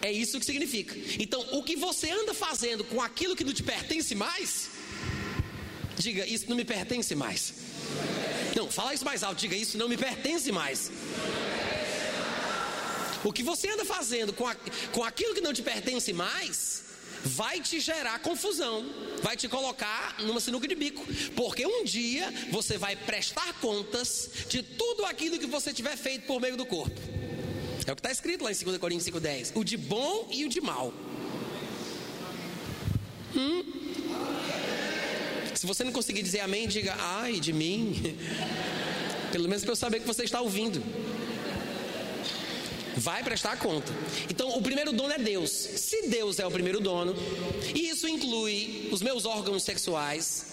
É 0.01 0.11
isso 0.11 0.39
que 0.39 0.45
significa. 0.45 0.95
Então, 1.17 1.43
o 1.53 1.63
que 1.63 1.75
você 1.75 2.09
anda 2.11 2.33
fazendo 2.33 2.83
com 2.83 3.01
aquilo 3.01 3.35
que 3.35 3.43
não 3.43 3.53
te 3.53 3.63
pertence 3.63 4.13
mais, 4.15 4.69
diga, 5.97 6.25
isso 6.25 6.45
não 6.49 6.55
me 6.55 6.65
pertence 6.65 7.15
mais. 7.15 7.53
Não, 8.55 8.69
fala 8.69 8.93
isso 8.93 9.05
mais 9.05 9.23
alto, 9.23 9.39
diga, 9.39 9.55
isso 9.55 9.77
não 9.77 9.87
me 9.87 9.97
pertence 9.97 10.51
mais. 10.51 10.91
O 13.23 13.33
que 13.33 13.43
você 13.43 13.69
anda 13.69 13.83
fazendo 13.83 14.31
com, 14.33 14.47
a, 14.47 14.55
com 14.91 15.03
aquilo 15.03 15.33
que 15.33 15.41
não 15.41 15.53
te 15.53 15.61
pertence 15.61 16.13
mais, 16.13 16.83
vai 17.23 17.59
te 17.59 17.79
gerar 17.79 18.19
confusão, 18.19 18.85
vai 19.21 19.35
te 19.35 19.47
colocar 19.47 20.15
numa 20.19 20.39
sinuca 20.39 20.67
de 20.67 20.75
bico, 20.75 21.05
porque 21.35 21.65
um 21.65 21.83
dia 21.83 22.31
você 22.51 22.77
vai 22.77 22.95
prestar 22.95 23.53
contas 23.59 24.29
de 24.47 24.61
tudo 24.63 25.05
aquilo 25.05 25.37
que 25.37 25.45
você 25.45 25.73
tiver 25.73 25.97
feito 25.97 26.25
por 26.25 26.39
meio 26.39 26.55
do 26.55 26.65
corpo. 26.65 26.99
É 27.85 27.91
o 27.91 27.95
que 27.95 27.99
está 28.01 28.11
escrito 28.11 28.43
lá 28.43 28.51
em 28.51 28.55
2 28.55 28.77
Coríntios 28.77 29.09
5,10: 29.15 29.51
o 29.55 29.63
de 29.63 29.77
bom 29.77 30.27
e 30.31 30.45
o 30.45 30.49
de 30.49 30.59
mal. 30.59 30.93
Hum? 33.35 33.86
Se 35.57 35.65
você 35.65 35.83
não 35.83 35.91
conseguir 35.91 36.21
dizer 36.21 36.41
amém, 36.41 36.67
diga 36.67 36.95
ai 36.99 37.39
de 37.39 37.51
mim. 37.51 38.15
Pelo 39.31 39.49
menos 39.49 39.63
para 39.63 39.71
eu 39.71 39.75
saber 39.75 39.99
que 39.99 40.07
você 40.07 40.23
está 40.23 40.39
ouvindo. 40.39 40.83
Vai 42.95 43.23
prestar 43.23 43.57
conta. 43.57 43.91
Então, 44.29 44.55
o 44.55 44.61
primeiro 44.61 44.93
dono 44.93 45.13
é 45.13 45.17
Deus. 45.17 45.49
Se 45.49 46.07
Deus 46.09 46.37
é 46.37 46.45
o 46.45 46.51
primeiro 46.51 46.79
dono, 46.79 47.15
e 47.73 47.89
isso 47.89 48.07
inclui 48.07 48.89
os 48.91 49.01
meus 49.01 49.25
órgãos 49.25 49.63
sexuais, 49.63 50.45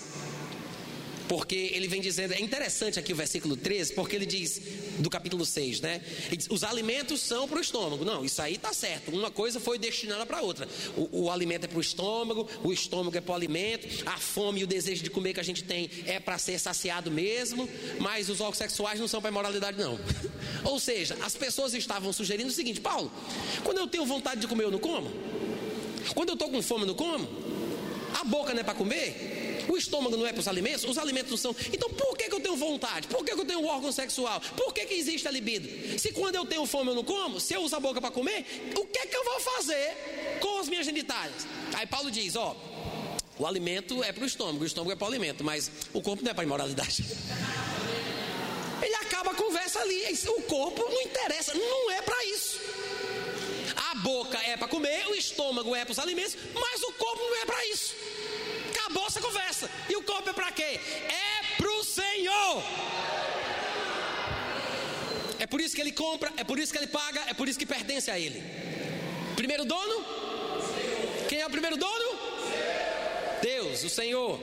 porque 1.29 1.71
ele 1.73 1.89
vem 1.89 2.01
dizendo, 2.01 2.33
é 2.33 2.41
interessante 2.41 2.99
aqui 2.99 3.13
o 3.13 3.17
versículo 3.17 3.57
13, 3.57 3.95
porque 3.95 4.17
ele 4.17 4.27
diz, 4.27 4.61
do 4.99 5.09
capítulo 5.09 5.45
6, 5.45 5.81
né? 5.81 6.01
Diz, 6.31 6.47
os 6.51 6.63
alimentos 6.63 7.21
são 7.21 7.49
para 7.49 7.59
o 7.59 7.61
estômago. 7.61 8.05
Não, 8.05 8.25
isso 8.25 8.41
aí 8.43 8.55
está 8.55 8.73
certo. 8.73 9.11
Uma 9.11 9.31
coisa 9.31 9.59
foi 9.59 9.79
destinada 9.79 10.27
para 10.27 10.43
outra. 10.43 10.69
O, 10.97 11.25
o, 11.25 11.31
alimento 11.31 11.65
é 11.65 11.69
para 11.69 11.79
o 11.79 11.81
estômago, 11.81 12.49
o 12.63 12.73
estômago 12.73 13.17
é 13.17 13.21
para 13.21 13.33
o 13.33 13.35
alimento, 13.35 13.87
a 14.07 14.19
fome 14.19 14.61
e 14.61 14.65
o 14.65 14.67
desejo 14.67 15.03
de 15.03 15.11
comer 15.11 15.35
que 15.35 15.41
a 15.41 15.45
gente 15.45 15.65
tem 15.65 15.91
é 16.07 16.21
para 16.21 16.39
ser 16.39 16.59
saciado 16.59 17.11
mesmo, 17.11 17.69
mas 17.99 18.29
os 18.29 18.41
órgãos 18.41 18.59
sexuais 18.59 19.01
não 19.01 19.09
são 19.09 19.21
para 19.21 19.31
imoralidade, 19.31 19.79
não. 19.79 19.99
Ou 20.65 20.79
seja, 20.79 21.17
as 21.23 21.35
pessoas 21.35 21.75
estavam 21.75 22.13
sugerindo 22.13 22.51
o 22.51 22.53
seguinte: 22.53 22.81
Paulo, 22.81 23.11
quando 23.63 23.79
eu 23.79 23.87
tenho 23.87 24.05
vontade 24.05 24.41
de 24.41 24.47
comer, 24.47 24.65
eu 24.65 24.71
não 24.71 24.79
como? 24.79 25.11
Quando 26.15 26.31
eu 26.31 26.35
estou 26.35 26.51
com 26.51 26.61
fome, 26.63 26.83
eu 26.83 26.89
não 26.89 26.95
como? 26.95 27.29
A 28.21 28.25
boca 28.25 28.53
não 28.53 28.61
é 28.61 28.65
para 28.65 28.75
comer? 28.75 29.44
O 29.69 29.77
estômago 29.77 30.17
não 30.17 30.27
é 30.27 30.33
para 30.33 30.41
os 30.41 30.49
alimentos? 30.49 30.85
Os 30.85 30.99
alimentos 30.99 31.31
não 31.31 31.39
são. 31.39 31.57
Então 31.73 31.89
por 31.91 32.17
que, 32.17 32.29
que 32.29 32.35
eu 32.35 32.41
tenho 32.41 32.57
vontade? 32.57 33.07
Por 33.09 33.25
que, 33.25 33.35
que 33.35 33.41
eu 33.41 33.45
tenho 33.45 33.61
um 33.61 33.67
órgão 33.67 33.91
sexual? 33.93 34.41
Por 34.57 34.73
que, 34.73 34.85
que 34.87 34.95
existe 34.95 35.27
a 35.27 35.31
libido? 35.31 35.99
Se 35.99 36.13
quando 36.13 36.35
eu 36.37 36.45
tenho 36.45 36.67
fome 36.67 36.91
eu 36.91 36.95
não 36.95 37.05
como, 37.05 37.41
se 37.41 37.55
eu 37.55 37.63
uso 37.63 37.75
a 37.77 37.81
boca 37.81 38.01
para 38.01 38.11
comer, 38.11 38.45
o 38.77 38.87
que, 38.87 39.07
que 39.07 39.17
eu 39.17 39.25
vou 39.25 39.41
fazer 39.41 40.39
com 40.41 40.59
as 40.59 40.69
minhas 40.69 40.87
genitálias? 40.87 41.47
Aí 41.75 41.87
Paulo 41.87 42.11
diz: 42.11 42.37
ó, 42.37 42.57
o 43.39 43.47
alimento 43.47 44.03
é 44.03 44.13
para 44.13 44.25
o 44.25 44.27
estômago, 44.27 44.63
o 44.63 44.67
estômago 44.67 44.93
é 44.93 44.97
para 44.97 45.05
o 45.05 45.09
alimento, 45.09 45.43
mas 45.43 45.71
o 45.93 46.01
corpo 46.01 46.23
não 46.23 46.31
é 46.31 46.35
para 46.35 46.45
imoralidade. 46.45 47.05
Ele 48.83 48.95
acaba 48.97 49.31
a 49.31 49.35
conversa 49.35 49.81
ali. 49.81 50.03
O 50.29 50.43
corpo 50.43 50.83
não 50.83 51.01
interessa, 51.01 51.55
não 51.55 51.91
é 51.91 52.03
para 52.03 52.25
isso. 52.27 52.61
A 53.77 53.95
boca 53.97 54.39
é 54.39 54.57
para 54.57 54.69
comer, 54.69 55.07
o 55.09 55.15
estômago 55.15 55.75
é 55.75 55.85
para 55.85 55.93
os 55.93 55.99
alimentos, 55.99 56.37
mas 56.53 56.83
o 56.83 56.93
corpo 56.93 57.23
não 57.23 57.37
é 57.37 57.47
para 57.47 57.67
isso 57.67 57.95
acabou 58.95 59.07
essa 59.09 59.21
conversa. 59.21 59.71
E 59.89 59.97
o 59.97 60.03
corpo 60.03 60.31
é 60.31 60.33
para 60.33 60.53
quê? 60.53 60.81
É 61.09 61.57
para 61.57 61.71
o 61.71 61.85
Senhor. 61.85 62.63
É 65.39 65.47
por 65.47 65.61
isso 65.61 65.75
que 65.75 65.81
ele 65.81 65.93
compra, 65.93 66.33
é 66.37 66.45
por 66.45 66.59
isso 66.59 66.73
que 66.73 66.79
ele 66.79 66.87
paga, 66.87 67.23
é 67.27 67.35
por 67.35 67.49
isso 67.49 67.59
que 67.59 67.67
pertence 67.67 68.11
a 68.11 68.19
ele. 68.19 68.43
Primeiro 69.35 69.65
dono? 69.65 70.05
Quem 71.29 71.41
é 71.41 71.47
o 71.47 71.51
primeiro 71.51 71.77
dono? 71.77 72.19
Deus, 73.43 73.83
o 73.83 73.91
Senhor. 73.91 74.41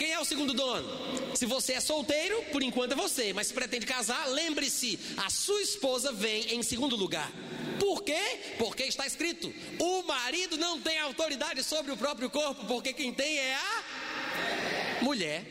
Quem 0.00 0.12
é 0.12 0.18
o 0.18 0.24
segundo 0.24 0.54
dono? 0.54 0.88
Se 1.36 1.44
você 1.44 1.74
é 1.74 1.80
solteiro, 1.80 2.42
por 2.44 2.62
enquanto 2.62 2.92
é 2.92 2.94
você, 2.94 3.34
mas 3.34 3.48
se 3.48 3.52
pretende 3.52 3.84
casar, 3.84 4.30
lembre-se, 4.30 4.98
a 5.18 5.28
sua 5.28 5.60
esposa 5.60 6.10
vem 6.10 6.54
em 6.54 6.62
segundo 6.62 6.96
lugar. 6.96 7.30
Por 7.78 8.02
quê? 8.02 8.40
Porque 8.56 8.84
está 8.84 9.06
escrito: 9.06 9.52
o 9.78 10.02
marido 10.04 10.56
não 10.56 10.80
tem 10.80 10.98
autoridade 10.98 11.62
sobre 11.62 11.92
o 11.92 11.98
próprio 11.98 12.30
corpo, 12.30 12.64
porque 12.64 12.94
quem 12.94 13.12
tem 13.12 13.40
é 13.40 13.54
a 13.54 15.02
mulher. 15.02 15.44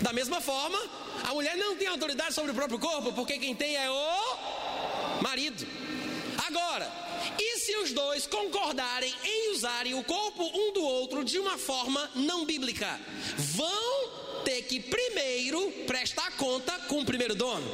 Da 0.00 0.12
mesma 0.12 0.40
forma, 0.40 0.78
a 1.24 1.34
mulher 1.34 1.56
não 1.56 1.74
tem 1.74 1.88
autoridade 1.88 2.32
sobre 2.32 2.52
o 2.52 2.54
próprio 2.54 2.78
corpo, 2.78 3.12
porque 3.12 3.40
quem 3.40 3.56
tem 3.56 3.74
é 3.74 3.90
o 3.90 5.20
marido. 5.20 5.66
Agora, 6.46 7.09
e 7.38 7.58
se 7.58 7.76
os 7.76 7.92
dois 7.92 8.26
concordarem 8.26 9.14
em 9.24 9.52
usarem 9.52 9.94
o 9.94 10.04
corpo 10.04 10.42
um 10.42 10.72
do 10.72 10.82
outro 10.82 11.24
de 11.24 11.38
uma 11.38 11.58
forma 11.58 12.10
não 12.14 12.44
bíblica? 12.44 13.00
Vão 13.36 14.10
ter 14.44 14.62
que 14.62 14.80
primeiro 14.80 15.70
prestar 15.86 16.30
conta 16.36 16.72
com 16.88 17.00
o 17.00 17.04
primeiro 17.04 17.34
dono. 17.34 17.66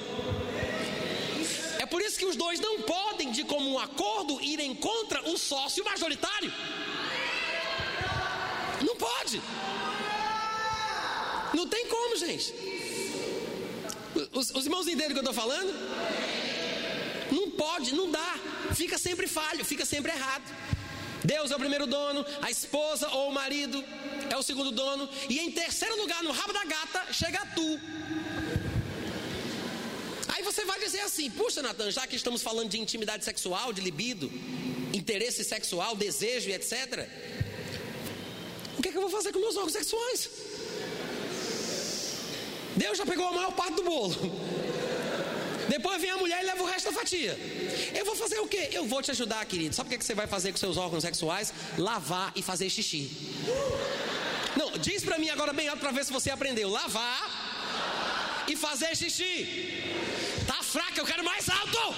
É 1.78 1.86
por 1.86 2.02
isso 2.02 2.18
que 2.18 2.26
os 2.26 2.36
dois 2.36 2.58
não 2.58 2.82
podem, 2.82 3.30
de 3.30 3.44
comum 3.44 3.78
acordo, 3.78 4.42
irem 4.42 4.74
contra 4.74 5.22
o 5.28 5.38
sócio 5.38 5.84
majoritário. 5.84 6.52
Não 8.82 8.96
pode. 8.96 9.40
Não 11.54 11.66
tem 11.68 11.86
como, 11.86 12.16
gente. 12.16 12.52
Os, 14.32 14.50
os 14.50 14.64
irmãos 14.64 14.86
entendem 14.86 15.10
o 15.10 15.12
que 15.12 15.18
eu 15.18 15.30
estou 15.30 15.34
falando? 15.34 15.72
Não 17.30 17.50
pode, 17.50 17.94
não 17.94 18.10
dá. 18.10 18.38
Fica 18.74 18.98
sempre 18.98 19.26
falho, 19.26 19.64
fica 19.64 19.84
sempre 19.84 20.12
errado. 20.12 20.44
Deus 21.24 21.50
é 21.50 21.56
o 21.56 21.58
primeiro 21.58 21.86
dono, 21.86 22.24
a 22.42 22.50
esposa 22.50 23.08
ou 23.08 23.30
o 23.30 23.32
marido 23.32 23.82
é 24.30 24.36
o 24.36 24.42
segundo 24.42 24.70
dono, 24.70 25.08
e 25.28 25.40
em 25.40 25.50
terceiro 25.50 25.96
lugar, 26.00 26.22
no 26.22 26.30
rabo 26.30 26.52
da 26.52 26.64
gata, 26.64 27.12
chega 27.12 27.44
tu 27.54 27.80
você 30.46 30.64
vai 30.64 30.78
dizer 30.78 31.00
assim: 31.00 31.28
puxa, 31.30 31.60
Natan, 31.60 31.90
já 31.90 32.06
que 32.06 32.16
estamos 32.16 32.40
falando 32.40 32.70
de 32.70 32.78
intimidade 32.78 33.24
sexual, 33.24 33.72
de 33.72 33.80
libido, 33.80 34.30
interesse 34.94 35.42
sexual, 35.44 35.96
desejo 35.96 36.48
e 36.48 36.54
etc., 36.54 37.08
o 38.78 38.82
que 38.82 38.88
é 38.88 38.92
que 38.92 38.98
eu 38.98 39.02
vou 39.02 39.10
fazer 39.10 39.32
com 39.32 39.40
meus 39.40 39.56
órgãos 39.56 39.72
sexuais? 39.72 40.30
Deus 42.76 42.96
já 42.98 43.06
pegou 43.06 43.26
a 43.26 43.32
maior 43.32 43.52
parte 43.52 43.74
do 43.74 43.82
bolo. 43.82 44.14
Depois 45.68 46.00
vem 46.00 46.10
a 46.10 46.16
mulher 46.16 46.42
e 46.42 46.46
leva 46.46 46.62
o 46.62 46.66
resto 46.66 46.90
da 46.90 46.98
fatia. 46.98 47.38
Eu 47.94 48.04
vou 48.04 48.16
fazer 48.16 48.38
o 48.38 48.46
quê? 48.46 48.70
Eu 48.72 48.86
vou 48.86 49.02
te 49.02 49.10
ajudar, 49.10 49.44
querido. 49.44 49.74
Sabe 49.74 49.94
o 49.94 49.98
que, 49.98 50.04
você 50.04 50.14
vai 50.14 50.26
fazer 50.26 50.52
com 50.52 50.58
seus 50.58 50.76
órgãos 50.76 51.02
sexuais? 51.02 51.52
Lavar 51.76 52.32
e 52.34 52.42
fazer 52.42 52.70
xixi. 52.70 53.10
Não, 54.56 54.70
diz 54.78 55.04
para 55.04 55.18
mim 55.18 55.28
agora 55.28 55.52
bem 55.52 55.68
alto 55.68 55.80
para 55.80 55.90
ver 55.90 56.04
se 56.04 56.12
você 56.12 56.30
aprendeu. 56.30 56.68
Lavar 56.68 58.44
e 58.48 58.56
fazer 58.56 58.96
xixi. 58.96 59.82
Tá 60.46 60.62
fraca, 60.62 61.00
eu 61.00 61.04
quero 61.04 61.24
mais 61.24 61.48
alto. 61.48 61.94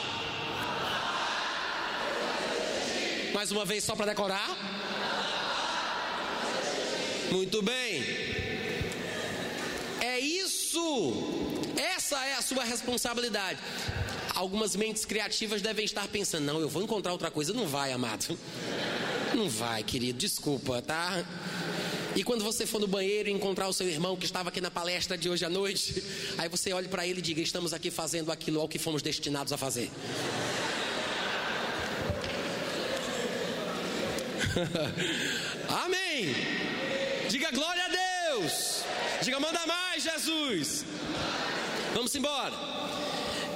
Mais 3.34 3.52
uma 3.52 3.64
vez 3.64 3.84
só 3.84 3.94
para 3.94 4.06
decorar. 4.06 4.56
Muito 7.30 7.60
bem. 7.62 8.02
É 10.00 10.18
isso. 10.18 11.27
Responsabilidade. 12.78 13.58
Algumas 14.34 14.76
mentes 14.76 15.04
criativas 15.04 15.60
devem 15.60 15.84
estar 15.84 16.06
pensando: 16.08 16.44
não, 16.44 16.60
eu 16.60 16.68
vou 16.68 16.82
encontrar 16.82 17.12
outra 17.12 17.30
coisa. 17.30 17.52
Não 17.52 17.66
vai, 17.66 17.92
amado. 17.92 18.38
Não 19.34 19.48
vai, 19.48 19.82
querido. 19.82 20.18
Desculpa, 20.18 20.80
tá? 20.80 21.24
E 22.16 22.24
quando 22.24 22.42
você 22.42 22.66
for 22.66 22.80
no 22.80 22.88
banheiro 22.88 23.28
e 23.28 23.32
encontrar 23.32 23.68
o 23.68 23.72
seu 23.72 23.86
irmão 23.86 24.16
que 24.16 24.24
estava 24.24 24.48
aqui 24.48 24.60
na 24.60 24.70
palestra 24.70 25.16
de 25.16 25.28
hoje 25.28 25.44
à 25.44 25.50
noite, 25.50 26.02
aí 26.38 26.48
você 26.48 26.72
olhe 26.72 26.88
para 26.88 27.06
ele 27.06 27.18
e 27.18 27.22
diga: 27.22 27.40
Estamos 27.40 27.72
aqui 27.72 27.90
fazendo 27.90 28.32
aquilo 28.32 28.60
ao 28.60 28.68
que 28.68 28.78
fomos 28.78 29.02
destinados 29.02 29.52
a 29.52 29.56
fazer. 29.56 29.90
Amém. 35.84 36.34
Diga 37.28 37.50
glória 37.50 37.84
a 37.84 37.88
Deus. 37.88 38.82
Diga 39.22 39.38
manda 39.38 39.66
mais, 39.66 40.02
Jesus. 40.02 40.84
Vamos 41.94 42.14
embora. 42.14 42.54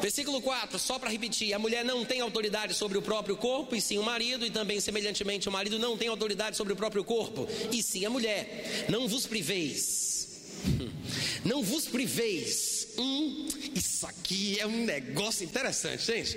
Versículo 0.01 0.43
4, 0.43 0.79
só 0.81 0.99
para 0.99 1.09
repetir: 1.09 1.55
a 1.55 1.59
mulher 1.59 1.85
não 1.85 2.05
tem 2.05 2.21
autoridade 2.21 2.75
sobre 2.75 2.99
o 2.99 3.03
próprio 3.03 3.37
corpo, 3.37 3.77
e 3.77 3.81
sim 3.81 3.99
o 3.99 4.03
marido, 4.03 4.45
e 4.45 4.51
também, 4.51 4.81
semelhantemente, 4.81 5.49
o 5.49 5.53
marido 5.53 5.79
não 5.79 5.97
tem 5.97 6.09
autoridade 6.09 6.57
sobre 6.57 6.73
o 6.73 6.77
próprio 6.77 7.05
corpo, 7.05 7.49
e 7.71 7.83
sim 7.83 8.05
a 8.05 8.11
mulher. 8.11 8.87
Não 8.89 9.07
vos 9.07 9.27
priveis. 9.27 10.11
Não 11.45 11.63
vos 11.63 11.87
priveis. 11.87 12.87
Hum, 12.97 13.49
isso 13.75 14.07
aqui 14.07 14.61
é 14.61 14.67
um 14.67 14.85
negócio 14.85 15.45
interessante, 15.45 16.05
gente. 16.05 16.37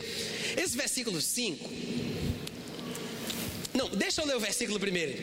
Esse 0.58 0.76
versículo 0.76 1.22
5. 1.22 1.70
Não, 3.74 3.90
deixa 3.90 4.22
eu 4.22 4.26
ler 4.26 4.36
o 4.36 4.40
versículo 4.40 4.80
primeiro. 4.80 5.14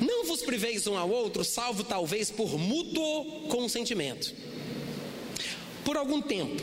Não 0.00 0.24
vos 0.26 0.42
priveis 0.42 0.86
um 0.86 0.96
ao 0.96 1.10
outro, 1.10 1.44
salvo 1.44 1.82
talvez 1.82 2.30
por 2.30 2.58
mútuo 2.58 3.48
consentimento. 3.48 4.34
Por 5.86 5.96
algum 5.96 6.20
tempo, 6.20 6.60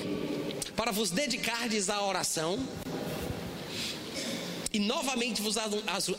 para 0.76 0.92
vos 0.92 1.10
dedicardes 1.10 1.90
à 1.90 2.06
oração 2.06 2.60
e 4.74 4.80
novamente 4.80 5.42
vos 5.42 5.56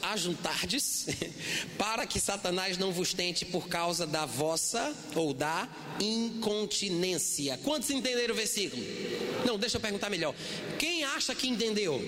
ajuntardes, 0.03 1.05
para 1.77 2.07
que 2.07 2.19
Satanás 2.19 2.79
não 2.79 2.91
vos 2.93 3.13
tente 3.13 3.45
por 3.45 3.69
causa 3.69 4.07
da 4.07 4.25
vossa 4.25 4.97
ou 5.15 5.35
da 5.35 5.69
incontinência. 6.01 7.61
Quantos 7.63 7.91
entenderam 7.91 8.33
o 8.33 8.37
versículo? 8.39 8.83
Não, 9.45 9.59
deixa 9.59 9.77
eu 9.77 9.83
perguntar 9.83 10.09
melhor. 10.09 10.35
Quem 10.79 11.05
acha 11.05 11.35
que 11.35 11.47
entendeu? 11.47 12.01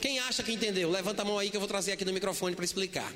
Quem 0.00 0.20
acha 0.20 0.40
que 0.40 0.52
entendeu? 0.52 0.88
Levanta 0.88 1.22
a 1.22 1.24
mão 1.24 1.36
aí 1.36 1.50
que 1.50 1.56
eu 1.56 1.60
vou 1.60 1.68
trazer 1.68 1.90
aqui 1.90 2.04
no 2.04 2.12
microfone 2.12 2.54
para 2.54 2.64
explicar. 2.64 3.12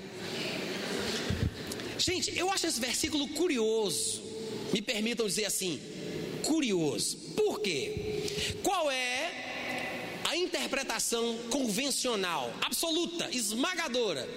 Gente, 1.97 2.36
eu 2.36 2.51
acho 2.51 2.66
esse 2.66 2.80
versículo 2.80 3.28
curioso. 3.28 4.28
Me 4.72 4.82
permitam 4.82 5.26
dizer 5.26 5.45
assim, 5.45 5.80
curioso. 6.47 7.16
Por 7.36 7.61
quê? 7.61 8.24
Qual 8.62 8.91
é 8.91 10.20
a 10.24 10.36
interpretação 10.36 11.38
convencional, 11.51 12.55
absoluta, 12.62 13.28
esmagadora 13.34 14.28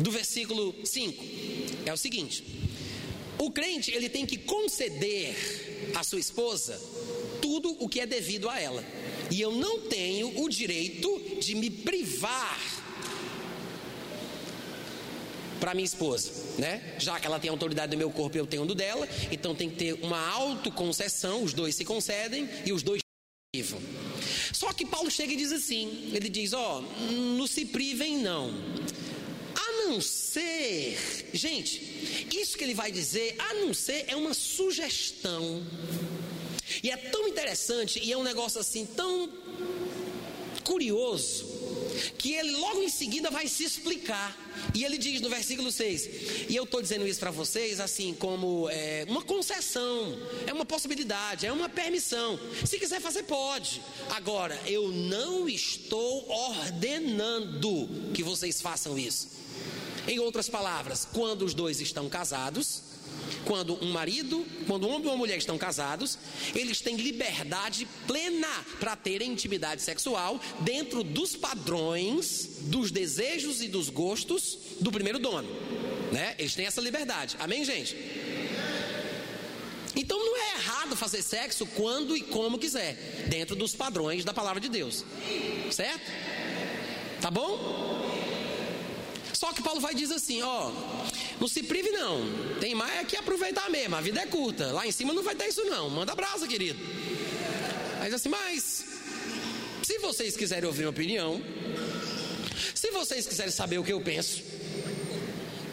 do 0.00 0.10
versículo 0.10 0.74
5 0.84 1.24
é 1.86 1.92
o 1.92 1.96
seguinte: 1.96 2.44
o 3.38 3.50
crente 3.50 3.90
ele 3.90 4.08
tem 4.08 4.26
que 4.26 4.36
conceder 4.36 5.92
à 5.94 6.02
sua 6.02 6.20
esposa 6.20 6.80
tudo 7.40 7.76
o 7.78 7.88
que 7.88 8.00
é 8.00 8.06
devido 8.06 8.48
a 8.48 8.60
ela. 8.60 8.84
E 9.30 9.40
eu 9.40 9.52
não 9.52 9.80
tenho 9.82 10.42
o 10.42 10.48
direito 10.48 11.36
de 11.40 11.54
me 11.54 11.70
privar 11.70 12.81
para 15.62 15.74
minha 15.74 15.84
esposa, 15.84 16.32
né? 16.58 16.96
Já 16.98 17.20
que 17.20 17.26
ela 17.28 17.38
tem 17.38 17.48
autoridade 17.48 17.92
no 17.92 17.96
meu 17.96 18.10
corpo 18.10 18.36
e 18.36 18.40
eu 18.40 18.46
tenho 18.48 18.66
do 18.66 18.74
dela, 18.74 19.08
então 19.30 19.54
tem 19.54 19.70
que 19.70 19.76
ter 19.76 19.92
uma 20.02 20.18
autoconcessão, 20.32 21.44
os 21.44 21.52
dois 21.52 21.76
se 21.76 21.84
concedem 21.84 22.50
e 22.66 22.72
os 22.72 22.82
dois 22.82 23.00
vivam. 23.54 23.80
Só 24.52 24.72
que 24.72 24.84
Paulo 24.84 25.08
chega 25.08 25.32
e 25.32 25.36
diz 25.36 25.52
assim: 25.52 26.10
ele 26.12 26.28
diz, 26.28 26.52
ó, 26.52 26.80
oh, 26.80 27.12
não 27.38 27.46
se 27.46 27.64
privem 27.64 28.18
não. 28.18 28.50
A 29.54 29.86
não 29.86 30.00
ser, 30.00 31.30
gente, 31.32 32.28
isso 32.36 32.58
que 32.58 32.64
ele 32.64 32.74
vai 32.74 32.90
dizer, 32.90 33.36
a 33.38 33.54
não 33.54 33.72
ser 33.72 34.06
é 34.08 34.16
uma 34.16 34.34
sugestão. 34.34 35.64
E 36.82 36.90
é 36.90 36.96
tão 36.96 37.28
interessante 37.28 38.00
e 38.02 38.10
é 38.10 38.18
um 38.18 38.24
negócio 38.24 38.60
assim 38.60 38.84
tão 38.84 39.30
curioso 40.64 41.61
que 42.18 42.34
ele 42.34 42.52
logo 42.52 42.82
em 42.82 42.88
seguida 42.88 43.30
vai 43.30 43.46
se 43.48 43.64
explicar. 43.64 44.36
E 44.74 44.84
ele 44.84 44.98
diz 44.98 45.20
no 45.20 45.28
versículo 45.28 45.70
6: 45.70 46.48
E 46.48 46.56
eu 46.56 46.64
estou 46.64 46.80
dizendo 46.80 47.06
isso 47.06 47.20
para 47.20 47.30
vocês 47.30 47.80
assim, 47.80 48.14
como 48.14 48.68
é, 48.70 49.04
uma 49.08 49.22
concessão, 49.22 50.18
é 50.46 50.52
uma 50.52 50.64
possibilidade, 50.64 51.46
é 51.46 51.52
uma 51.52 51.68
permissão. 51.68 52.38
Se 52.64 52.78
quiser 52.78 53.00
fazer, 53.00 53.24
pode. 53.24 53.80
Agora, 54.10 54.58
eu 54.66 54.88
não 54.88 55.48
estou 55.48 56.28
ordenando 56.28 57.88
que 58.14 58.22
vocês 58.22 58.60
façam 58.60 58.98
isso. 58.98 59.28
Em 60.06 60.18
outras 60.18 60.48
palavras, 60.48 61.06
quando 61.12 61.44
os 61.44 61.54
dois 61.54 61.80
estão 61.80 62.08
casados, 62.08 62.91
quando 63.44 63.82
um 63.84 63.92
marido, 63.92 64.44
quando 64.66 64.86
um 64.86 64.90
homem 64.90 65.04
e 65.04 65.06
uma 65.08 65.16
mulher 65.16 65.38
estão 65.38 65.58
casados, 65.58 66.18
eles 66.54 66.80
têm 66.80 66.96
liberdade 66.96 67.86
plena 68.06 68.64
para 68.78 68.96
terem 68.96 69.32
intimidade 69.32 69.82
sexual 69.82 70.40
dentro 70.60 71.02
dos 71.02 71.36
padrões, 71.36 72.58
dos 72.62 72.90
desejos 72.90 73.62
e 73.62 73.68
dos 73.68 73.88
gostos 73.88 74.58
do 74.80 74.90
primeiro 74.90 75.18
dono. 75.18 75.48
Né? 76.12 76.34
Eles 76.38 76.54
têm 76.54 76.66
essa 76.66 76.80
liberdade. 76.80 77.36
Amém, 77.38 77.64
gente? 77.64 77.96
Então 79.94 80.18
não 80.18 80.36
é 80.36 80.54
errado 80.54 80.96
fazer 80.96 81.22
sexo 81.22 81.66
quando 81.66 82.16
e 82.16 82.22
como 82.22 82.58
quiser, 82.58 82.94
dentro 83.28 83.54
dos 83.54 83.74
padrões 83.74 84.24
da 84.24 84.32
palavra 84.32 84.60
de 84.60 84.68
Deus. 84.68 85.04
Certo? 85.70 86.10
Tá 87.20 87.30
bom? 87.30 88.01
Só 89.42 89.52
que 89.52 89.60
Paulo 89.60 89.80
vai 89.80 89.92
dizer 89.92 90.14
assim, 90.14 90.40
ó, 90.40 90.70
não 91.40 91.48
se 91.48 91.64
prive 91.64 91.90
não, 91.90 92.20
tem 92.60 92.76
mais 92.76 93.00
é 93.00 93.04
que 93.04 93.16
aproveitar 93.16 93.68
mesmo, 93.68 93.96
a 93.96 94.00
vida 94.00 94.20
é 94.20 94.26
curta, 94.26 94.70
lá 94.70 94.86
em 94.86 94.92
cima 94.92 95.12
não 95.12 95.20
vai 95.20 95.34
ter 95.34 95.48
isso 95.48 95.64
não, 95.64 95.90
manda 95.90 96.14
brasa 96.14 96.46
querido. 96.46 96.78
Mas 97.98 98.14
assim, 98.14 98.28
mas, 98.28 98.84
se 99.82 99.98
vocês 99.98 100.36
quiserem 100.36 100.64
ouvir 100.64 100.82
minha 100.82 100.90
opinião, 100.90 101.42
se 102.72 102.92
vocês 102.92 103.26
quiserem 103.26 103.50
saber 103.50 103.78
o 103.78 103.82
que 103.82 103.92
eu 103.92 104.00
penso, 104.00 104.44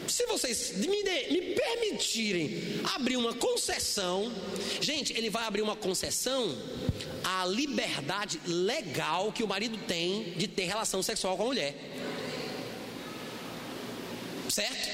se 0.08 0.26
vocês 0.26 0.72
me, 0.72 1.04
de, 1.04 1.30
me 1.30 1.54
permitirem 1.54 2.80
abrir 2.92 3.16
uma 3.16 3.34
concessão, 3.34 4.32
gente, 4.80 5.16
ele 5.16 5.30
vai 5.30 5.44
abrir 5.44 5.62
uma 5.62 5.76
concessão 5.76 6.58
à 7.22 7.46
liberdade 7.46 8.40
legal 8.44 9.30
que 9.30 9.44
o 9.44 9.46
marido 9.46 9.78
tem 9.86 10.32
de 10.36 10.48
ter 10.48 10.64
relação 10.64 11.04
sexual 11.04 11.36
com 11.36 11.44
a 11.44 11.46
mulher. 11.46 11.76
Certo? 14.50 14.88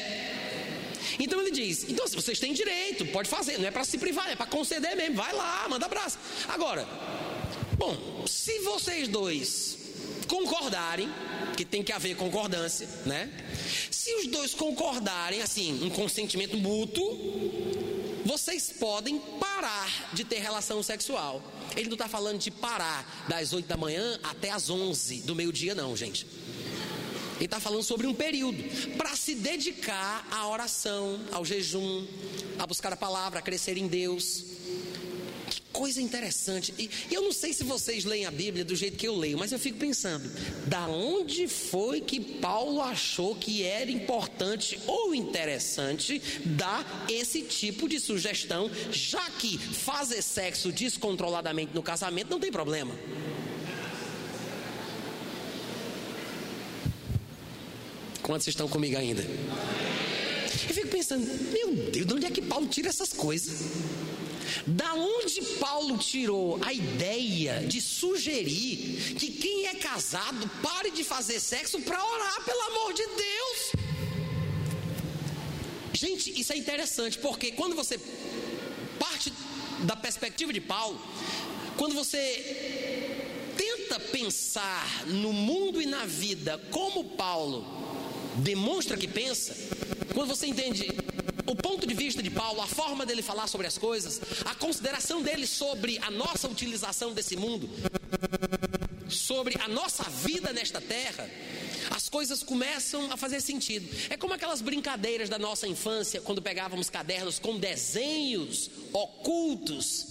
Então 1.19 1.41
ele 1.41 1.51
diz: 1.51 1.85
então, 1.89 2.07
vocês 2.07 2.39
têm 2.39 2.53
direito, 2.53 3.07
pode 3.07 3.29
fazer, 3.29 3.59
não 3.59 3.67
é 3.67 3.71
para 3.71 3.85
se 3.85 3.99
privar, 3.99 4.31
é 4.31 4.37
para 4.37 4.47
conceder 4.47 4.97
mesmo, 4.97 5.17
vai 5.17 5.33
lá, 5.33 5.67
manda 5.69 5.87
abraço. 5.87 6.19
Agora, 6.49 6.87
bom, 7.77 8.25
se 8.27 8.59
vocês 8.61 9.09
dois 9.09 9.79
concordarem, 10.29 11.09
que 11.57 11.65
tem 11.65 11.83
que 11.83 11.93
haver 11.93 12.17
concordância, 12.17 12.89
né? 13.07 13.31
Se 13.91 14.15
os 14.17 14.27
dois 14.27 14.55
concordarem, 14.55 15.41
assim, 15.41 15.85
um 15.85 15.91
consentimento 15.91 16.57
mútuo, 16.57 18.23
vocês 18.25 18.73
podem 18.79 19.19
parar 19.41 20.11
de 20.13 20.25
ter 20.25 20.39
relação 20.41 20.83
sexual. 20.83 21.43
Ele 21.77 21.87
não 21.87 21.95
está 21.95 22.09
falando 22.09 22.39
de 22.39 22.51
parar 22.51 23.27
das 23.29 23.53
8 23.53 23.67
da 23.67 23.77
manhã 23.77 24.19
até 24.23 24.51
as 24.51 24.69
11 24.69 25.23
do 25.23 25.35
meio-dia, 25.35 25.75
não, 25.75 25.97
gente. 25.97 26.27
Ele 27.37 27.45
está 27.45 27.61
falando 27.61 27.83
sobre 27.83 28.07
um 28.07 28.15
período 28.15 28.63
para 28.97 29.15
se 29.15 29.35
dedicar 29.35 30.27
à 30.31 30.49
oração, 30.49 31.21
ao 31.31 31.45
jejum, 31.45 32.07
a 32.59 32.67
buscar 32.67 32.93
a 32.93 32.97
palavra, 32.97 33.39
a 33.39 33.43
crescer 33.43 33.77
em 33.77 33.87
Deus. 33.87 34.45
Que 35.51 35.61
coisa 35.71 36.01
interessante. 36.01 36.73
E, 36.79 36.91
e 37.11 37.15
eu 37.15 37.21
não 37.21 37.33
sei 37.33 37.53
se 37.53 37.63
vocês 37.63 38.07
leem 38.07 38.25
a 38.25 38.31
Bíblia 38.31 38.65
do 38.65 38.75
jeito 38.75 38.97
que 38.97 39.07
eu 39.07 39.15
leio, 39.15 39.37
mas 39.37 39.53
eu 39.53 39.59
fico 39.59 39.79
pensando: 39.79 40.27
da 40.67 40.87
onde 40.89 41.47
foi 41.47 42.01
que 42.01 42.19
Paulo 42.19 42.81
achou 42.81 43.35
que 43.35 43.63
era 43.63 43.91
importante 43.91 44.81
ou 44.87 45.15
interessante 45.15 46.23
dar 46.45 47.07
esse 47.11 47.43
tipo 47.43 47.87
de 47.87 48.01
sugestão, 48.01 48.71
já 48.91 49.31
que 49.31 49.59
fazer 49.59 50.23
sexo 50.23 50.73
descontroladamente 50.73 51.75
no 51.75 51.83
casamento 51.83 52.31
não 52.31 52.41
tem 52.41 52.51
problema? 52.51 52.95
Quantos 58.27 58.49
estão 58.49 58.69
comigo 58.69 58.99
ainda? 58.99 59.23
Eu 59.23 60.75
fico 60.75 60.89
pensando, 60.89 61.25
meu 61.53 61.73
Deus, 61.93 62.05
de 62.05 62.13
onde 62.13 62.27
é 62.27 62.31
que 62.31 62.43
Paulo 62.43 62.67
tira 62.67 62.89
essas 62.89 63.13
coisas? 63.13 63.71
Da 64.67 64.95
onde 64.95 65.41
Paulo 65.61 65.97
tirou 65.97 66.59
a 66.61 66.73
ideia 66.73 67.65
de 67.65 67.81
sugerir 67.81 69.15
que 69.17 69.31
quem 69.31 69.69
é 69.69 69.75
casado 69.77 70.51
pare 70.61 70.91
de 70.91 71.05
fazer 71.05 71.39
sexo 71.39 71.81
para 71.83 72.05
orar, 72.05 72.45
pelo 72.45 72.61
amor 72.63 72.93
de 72.95 73.07
Deus? 73.07 73.87
Gente, 75.93 76.41
isso 76.41 76.53
é 76.53 76.57
interessante, 76.57 77.19
porque 77.19 77.53
quando 77.53 77.77
você 77.77 77.97
parte 78.99 79.33
da 79.85 79.95
perspectiva 79.95 80.53
de 80.53 80.61
Paulo, 80.61 81.01
quando 81.77 81.95
você 81.95 83.15
tenta 83.57 84.01
pensar 84.01 85.07
no 85.07 85.33
mundo 85.33 85.81
e 85.81 85.87
na 85.87 86.05
vida 86.07 86.59
como 86.73 87.05
Paulo 87.05 87.87
demonstra 88.39 88.97
que 88.97 89.09
pensa, 89.09 89.55
quando 90.15 90.29
você 90.29 90.47
entende 90.47 90.89
o 91.47 91.55
ponto 91.55 91.87
de 91.87 91.95
vista 91.95 92.23
de 92.23 92.31
Paulo, 92.31 92.61
a 92.61 92.67
forma 92.67 93.07
dele 93.07 93.23
falar 93.23 93.47
sobre 93.47 93.67
as 93.67 93.79
coisas, 93.79 94.21
a 94.45 94.55
consideração 94.55 95.23
dele 95.23 95.47
sobre 95.47 95.99
a 95.99 96.11
nossa 96.11 96.49
utilização 96.49 97.13
desse 97.13 97.37
mundo, 97.37 97.69
sobre 99.09 99.57
a 99.61 99.69
nossa 99.69 100.03
vida 100.05 100.53
nesta 100.53 100.81
terra, 100.81 101.29
as 101.91 102.09
coisas 102.09 102.43
começam 102.43 103.13
a 103.13 103.17
fazer 103.17 103.41
sentido. 103.41 103.89
É 104.11 104.17
como 104.17 104.35
aquelas 104.35 104.61
brincadeiras 104.61 105.29
da 105.29 105.39
nossa 105.39 105.69
infância, 105.69 106.21
quando 106.21 106.43
pegávamos 106.43 106.91
cadernos 106.91 107.39
com 107.39 107.59
desenhos 107.59 108.71
ocultos 108.93 110.07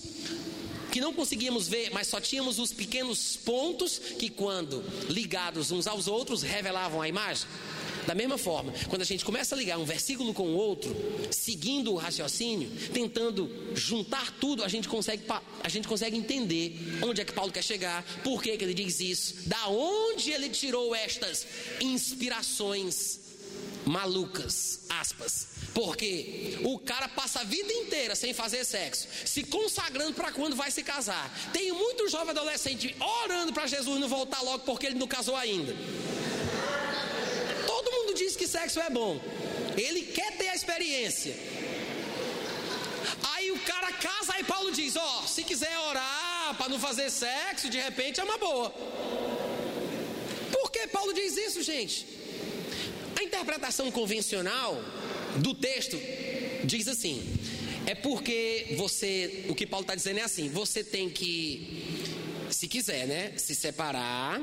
que 0.92 1.02
não 1.02 1.14
conseguíamos 1.14 1.68
ver, 1.68 1.92
mas 1.92 2.08
só 2.08 2.22
tínhamos 2.22 2.58
os 2.58 2.72
pequenos 2.72 3.36
pontos 3.36 4.00
que, 4.00 4.30
quando 4.30 4.82
ligados 5.10 5.70
uns 5.70 5.88
aos 5.88 6.08
outros, 6.08 6.42
revelavam 6.42 7.02
a 7.02 7.10
imagem. 7.10 7.46
Da 8.06 8.14
mesma 8.14 8.38
forma, 8.38 8.74
quando 8.90 9.02
a 9.02 9.06
gente 9.06 9.26
começa 9.26 9.56
a 9.56 9.58
ligar 9.58 9.78
um 9.78 9.86
versículo 9.86 10.34
com 10.34 10.48
o 10.50 10.56
outro, 10.56 10.96
seguindo 11.32 11.92
o 11.94 11.96
raciocínio, 11.96 12.70
tentando 12.94 13.50
juntar 13.76 14.32
tudo, 14.40 14.64
a 14.64 14.68
gente 14.68 14.88
consegue, 14.88 15.24
a 15.64 15.70
gente 15.70 15.88
consegue 15.88 16.16
entender 16.16 16.78
onde 17.02 17.22
é 17.22 17.26
que 17.26 17.34
Paulo 17.34 17.52
quer 17.52 17.64
chegar, 17.64 18.04
por 18.24 18.42
que, 18.42 18.56
que 18.58 18.64
ele 18.64 18.74
diz 18.74 19.00
isso, 19.00 19.50
da 19.50 19.68
onde 19.68 20.32
ele 20.32 20.50
tirou 20.50 20.94
estas 20.94 21.48
inspirações 21.82 23.26
malucas, 23.86 24.82
aspas. 24.90 25.48
Porque 25.74 26.58
o 26.64 26.80
cara 26.80 27.08
passa 27.08 27.42
a 27.42 27.44
vida 27.44 27.72
inteira 27.72 28.16
sem 28.16 28.34
fazer 28.34 28.64
sexo, 28.64 29.08
se 29.26 29.44
consagrando 29.44 30.14
para 30.14 30.32
quando 30.32 30.56
vai 30.56 30.72
se 30.72 30.84
casar. 30.84 31.30
Tem 31.52 31.72
muito 31.72 32.08
jovem 32.10 32.30
adolescente 32.30 32.96
orando 33.24 33.54
para 33.54 33.68
Jesus 33.68 34.00
não 34.00 34.08
voltar 34.08 34.42
logo 34.42 34.60
porque 34.60 34.88
ele 34.88 34.96
não 34.96 35.08
casou 35.08 35.36
ainda. 35.36 35.76
Diz 38.16 38.36
que 38.36 38.48
sexo 38.48 38.80
é 38.80 38.90
bom. 38.90 39.20
Ele 39.86 40.02
quer 40.18 40.32
ter 40.38 40.50
a 40.50 40.56
experiência. 40.56 41.36
Aí 43.34 43.52
o 43.52 43.60
cara 43.60 43.92
casa, 44.08 44.34
aí 44.36 44.44
Paulo 44.44 44.72
diz: 44.72 44.96
Ó, 44.96 45.20
oh, 45.24 45.28
se 45.28 45.44
quiser 45.44 45.78
orar 45.90 46.56
para 46.58 46.70
não 46.70 46.80
fazer 46.80 47.10
sexo, 47.10 47.70
de 47.70 47.80
repente 47.88 48.20
é 48.20 48.24
uma 48.24 48.38
boa. 48.38 48.70
Por 50.56 50.72
que 50.72 50.88
Paulo 50.88 51.14
diz 51.14 51.36
isso, 51.38 51.62
gente? 51.62 52.08
A 53.20 53.24
interpretação 53.24 53.92
convencional 53.92 54.82
do 55.38 55.54
texto 55.54 55.98
diz 56.64 56.88
assim: 56.88 57.22
é 57.86 57.94
porque 57.94 58.76
você, 58.78 59.46
o 59.48 59.56
que 59.56 59.66
Paulo 59.68 59.84
está 59.84 59.96
dizendo 59.96 60.20
é 60.20 60.24
assim, 60.24 60.50
você 60.50 60.84
tem 60.84 61.10
que, 61.10 62.04
se 62.50 62.68
quiser, 62.68 63.08
né, 63.08 63.34
se 63.38 63.56
separar, 63.56 64.42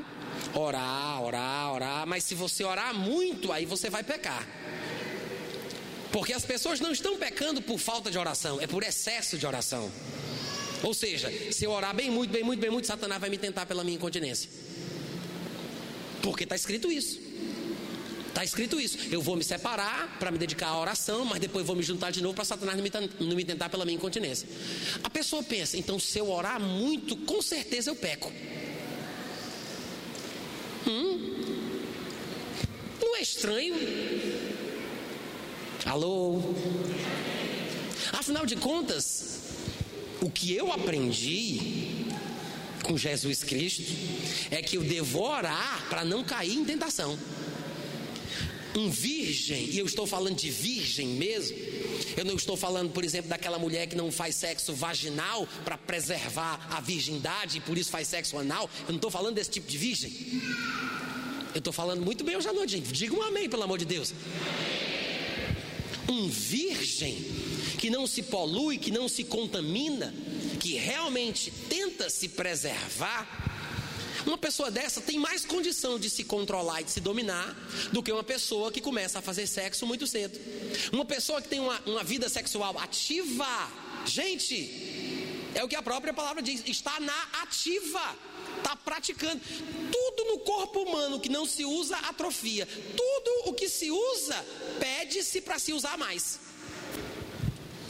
orar, 0.53 1.21
orar, 1.21 1.73
orar, 1.73 2.07
mas 2.07 2.23
se 2.23 2.35
você 2.35 2.63
orar 2.63 2.93
muito, 2.93 3.51
aí 3.51 3.65
você 3.65 3.89
vai 3.89 4.03
pecar. 4.03 4.47
Porque 6.11 6.31
as 6.31 6.45
pessoas 6.45 6.79
não 6.79 6.91
estão 6.91 7.17
pecando 7.17 7.61
por 7.61 7.79
falta 7.79 8.11
de 8.11 8.17
oração, 8.17 8.61
é 8.61 8.67
por 8.67 8.83
excesso 8.83 9.37
de 9.37 9.45
oração. 9.47 9.91
Ou 10.83 10.93
seja, 10.93 11.31
se 11.51 11.65
eu 11.65 11.71
orar 11.71 11.95
bem 11.95 12.11
muito, 12.11 12.31
bem 12.31 12.43
muito, 12.43 12.59
bem 12.59 12.69
muito, 12.69 12.87
Satanás 12.87 13.19
vai 13.19 13.29
me 13.29 13.37
tentar 13.37 13.65
pela 13.65 13.83
minha 13.83 13.95
incontinência. 13.95 14.49
Porque 16.21 16.43
está 16.43 16.55
escrito 16.55 16.91
isso. 16.91 17.19
Está 18.33 18.43
escrito 18.43 18.81
isso. 18.81 18.97
Eu 19.11 19.21
vou 19.21 19.35
me 19.35 19.43
separar 19.43 20.17
para 20.17 20.31
me 20.31 20.39
dedicar 20.39 20.69
à 20.69 20.79
oração, 20.79 21.23
mas 21.23 21.39
depois 21.39 21.63
vou 21.63 21.75
me 21.75 21.83
juntar 21.83 22.11
de 22.11 22.19
novo 22.19 22.33
para 22.33 22.43
Satanás 22.43 22.75
não 22.75 22.83
me, 22.83 22.91
não 23.19 23.35
me 23.35 23.45
tentar 23.45 23.69
pela 23.69 23.85
minha 23.85 23.95
incontinência. 23.95 24.49
A 25.03 25.09
pessoa 25.09 25.43
pensa, 25.43 25.77
então 25.77 25.99
se 25.99 26.17
eu 26.17 26.31
orar 26.31 26.59
muito, 26.59 27.15
com 27.15 27.43
certeza 27.43 27.91
eu 27.91 27.95
peco. 27.95 28.33
Hum? 30.87 31.77
Não 32.99 33.15
é 33.17 33.21
estranho? 33.21 33.75
Alô? 35.85 36.41
Afinal 38.13 38.47
de 38.47 38.55
contas, 38.55 39.41
o 40.19 40.29
que 40.31 40.55
eu 40.55 40.73
aprendi 40.73 42.07
com 42.83 42.97
Jesus 42.97 43.43
Cristo 43.43 43.83
é 44.49 44.59
que 44.63 44.77
eu 44.77 44.81
devo 44.81 45.21
orar 45.21 45.85
para 45.87 46.03
não 46.03 46.23
cair 46.23 46.55
em 46.55 46.65
tentação 46.65 47.15
um 48.75 48.89
virgem, 48.89 49.69
e 49.69 49.79
eu 49.79 49.85
estou 49.85 50.07
falando 50.07 50.35
de 50.35 50.49
virgem 50.49 51.07
mesmo, 51.07 51.55
eu 52.17 52.25
não 52.25 52.35
estou 52.35 52.55
falando, 52.55 52.91
por 52.91 53.03
exemplo, 53.03 53.29
daquela 53.29 53.57
mulher 53.57 53.87
que 53.87 53.95
não 53.95 54.11
faz 54.11 54.35
sexo 54.35 54.73
vaginal 54.73 55.47
para 55.63 55.77
preservar 55.77 56.67
a 56.69 56.79
virgindade 56.79 57.57
e 57.57 57.61
por 57.61 57.77
isso 57.77 57.89
faz 57.89 58.07
sexo 58.07 58.37
anal. 58.37 58.69
Eu 58.81 58.89
não 58.89 58.95
estou 58.95 59.11
falando 59.11 59.35
desse 59.35 59.49
tipo 59.49 59.67
de 59.67 59.77
virgem. 59.77 60.11
Eu 61.53 61.59
estou 61.59 61.73
falando 61.73 62.03
muito 62.03 62.23
bem 62.23 62.35
hoje 62.35 62.47
à 62.47 62.53
noite, 62.53 62.71
gente. 62.71 62.91
Diga 62.91 63.15
um 63.15 63.21
amém, 63.21 63.49
pelo 63.49 63.63
amor 63.63 63.77
de 63.77 63.85
Deus. 63.85 64.13
Um 66.09 66.27
virgem 66.27 67.15
que 67.77 67.89
não 67.89 68.07
se 68.07 68.23
polui, 68.23 68.77
que 68.77 68.91
não 68.91 69.07
se 69.07 69.23
contamina, 69.23 70.13
que 70.59 70.75
realmente 70.75 71.51
tenta 71.69 72.09
se 72.09 72.29
preservar 72.29 73.52
uma 74.25 74.37
pessoa 74.37 74.71
dessa 74.71 75.01
tem 75.01 75.19
mais 75.19 75.45
condição 75.45 75.99
de 75.99 76.09
se 76.09 76.23
controlar 76.23 76.81
e 76.81 76.83
de 76.85 76.91
se 76.91 76.99
dominar 76.99 77.55
do 77.91 78.01
que 78.01 78.11
uma 78.11 78.23
pessoa 78.23 78.71
que 78.71 78.81
começa 78.81 79.19
a 79.19 79.21
fazer 79.21 79.47
sexo 79.47 79.85
muito 79.85 80.07
cedo. 80.07 80.39
Uma 80.91 81.05
pessoa 81.05 81.41
que 81.41 81.47
tem 81.47 81.59
uma, 81.59 81.79
uma 81.85 82.03
vida 82.03 82.29
sexual 82.29 82.77
ativa, 82.79 83.45
gente, 84.05 84.55
é 85.55 85.63
o 85.63 85.67
que 85.67 85.75
a 85.75 85.81
própria 85.81 86.13
palavra 86.13 86.41
diz, 86.41 86.63
está 86.65 86.99
na 86.99 87.21
ativa, 87.41 88.15
está 88.57 88.75
praticando. 88.75 89.41
Tudo 89.91 90.25
no 90.25 90.39
corpo 90.39 90.81
humano 90.81 91.19
que 91.19 91.29
não 91.29 91.45
se 91.45 91.65
usa 91.65 91.97
atrofia, 91.97 92.67
tudo 92.95 93.49
o 93.49 93.53
que 93.53 93.69
se 93.69 93.91
usa 93.91 94.45
pede-se 94.79 95.41
para 95.41 95.59
se 95.59 95.73
usar 95.73 95.97
mais. 95.97 96.39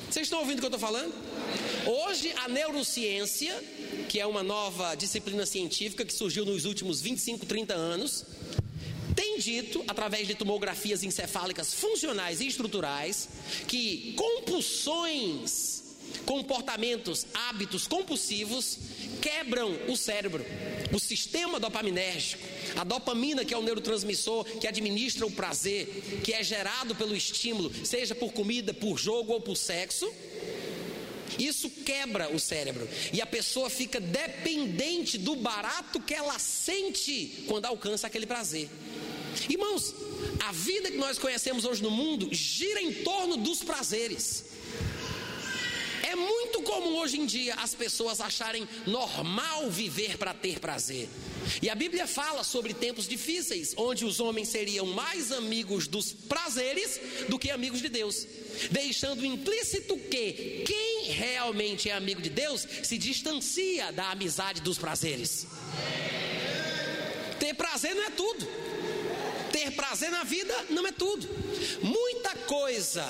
Vocês 0.10 0.28
estão 0.28 0.40
ouvindo 0.40 0.58
o 0.58 0.62
que 0.62 0.66
eu 0.66 0.76
estou 0.76 0.80
falando? 0.80 1.14
Hoje 1.86 2.32
a 2.44 2.48
neurociência 2.48 3.54
que 4.14 4.20
é 4.20 4.28
uma 4.28 4.44
nova 4.44 4.94
disciplina 4.94 5.44
científica 5.44 6.06
que 6.06 6.14
surgiu 6.14 6.46
nos 6.46 6.66
últimos 6.66 7.02
25, 7.02 7.48
30 7.48 7.74
anos, 7.74 8.24
tem 9.16 9.40
dito, 9.40 9.84
através 9.88 10.28
de 10.28 10.36
tomografias 10.36 11.02
encefálicas 11.02 11.74
funcionais 11.74 12.40
e 12.40 12.46
estruturais, 12.46 13.28
que 13.68 14.14
compulsões, 14.16 15.96
comportamentos, 16.28 17.26
hábitos 17.34 17.88
compulsivos 17.88 18.78
quebram 19.20 19.76
o 19.88 19.98
cérebro, 19.98 20.46
o 20.94 21.00
sistema 21.00 21.60
dopaminérgico, 21.60 22.44
a 22.76 22.84
dopamina, 22.84 23.44
que 23.44 23.56
é 23.56 23.58
o 23.58 23.64
neurotransmissor 23.64 24.44
que 24.60 24.68
administra 24.68 25.26
o 25.26 25.32
prazer, 25.32 26.22
que 26.24 26.34
é 26.34 26.44
gerado 26.44 26.94
pelo 26.94 27.16
estímulo, 27.16 27.72
seja 27.84 28.14
por 28.14 28.32
comida, 28.32 28.76
por 28.76 28.96
jogo 28.96 29.34
ou 29.34 29.42
por 29.42 29.58
sexo 29.58 30.08
isso 31.40 31.70
quebra 31.70 32.30
o 32.34 32.40
cérebro 32.40 32.88
e 33.12 33.22
a 33.22 33.26
pessoa 33.26 33.70
fica 33.70 34.00
dependente 34.00 35.18
do 35.18 35.36
barato 35.36 36.00
que 36.00 36.14
ela 36.14 36.38
sente 36.40 37.46
quando 37.48 37.66
alcança 37.66 38.08
aquele 38.08 38.26
prazer. 38.26 38.70
Irmãos, 39.50 39.94
a 40.40 40.52
vida 40.52 40.92
que 40.92 40.98
nós 40.98 41.18
conhecemos 41.18 41.66
hoje 41.66 41.82
no 41.82 41.92
mundo 41.92 42.30
gira 42.32 42.82
em 42.82 42.94
torno 43.04 43.38
dos 43.38 43.64
prazeres. 43.64 44.46
É 46.04 46.16
muito 46.16 46.62
comum 46.64 46.98
hoje 46.98 47.18
em 47.18 47.26
dia 47.26 47.56
as 47.56 47.74
pessoas 47.74 48.20
acharem 48.20 48.68
normal 48.86 49.72
viver 49.72 50.18
para 50.18 50.34
ter 50.34 50.60
prazer. 50.60 51.08
E 51.62 51.70
a 51.70 51.76
Bíblia 51.76 52.06
fala 52.06 52.44
sobre 52.44 52.74
tempos 52.74 53.08
difíceis, 53.08 53.74
onde 53.78 54.04
os 54.04 54.20
homens 54.20 54.50
seriam 54.50 54.86
mais 54.86 55.32
amigos 55.32 55.88
dos 55.88 56.12
prazeres 56.12 57.00
do 57.30 57.40
que 57.40 57.50
amigos 57.50 57.82
de 57.82 57.88
Deus, 57.88 58.28
deixando 58.70 59.26
implícito 59.26 59.98
que 59.98 60.64
quem 60.68 61.06
realmente 61.12 61.90
é 61.90 61.94
amigo 61.94 62.22
de 62.22 62.30
Deus 62.30 62.68
se 62.84 62.98
distancia 62.98 63.94
da 63.94 64.12
amizade 64.12 64.62
dos 64.62 64.78
prazeres. 64.78 65.48
Ter 67.40 67.54
prazer 67.54 67.96
não 67.96 68.04
é 68.04 68.10
tudo. 68.10 68.46
Ter 69.54 69.70
prazer 69.74 70.10
na 70.10 70.24
vida 70.24 70.66
não 70.72 70.86
é 70.88 70.92
tudo. 70.92 71.30
Muita 71.84 72.36
coisa 72.48 73.06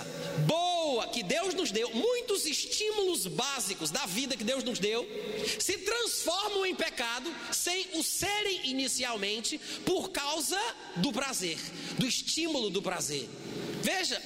boa 0.46 1.08
que 1.08 1.24
Deus 1.24 1.54
nos 1.54 1.72
deu, 1.72 1.90
muitos 1.92 2.46
estímulos 2.46 3.26
básicos 3.28 3.90
da 3.90 4.06
vida 4.06 4.36
que 4.36 4.44
Deus 4.44 4.62
nos 4.62 4.78
deu, 4.78 5.08
se 5.58 5.78
transformam 5.78 6.66
em 6.66 6.76
pecado 6.76 7.34
sem 7.54 7.88
o 7.94 8.04
serem 8.04 8.70
inicialmente 8.70 9.58
por 9.86 10.12
causa 10.12 10.60
do 10.98 11.14
prazer, 11.14 11.58
do 11.98 12.06
estímulo 12.06 12.70
do 12.70 12.82
prazer. 12.82 13.30
Veja 13.82 14.22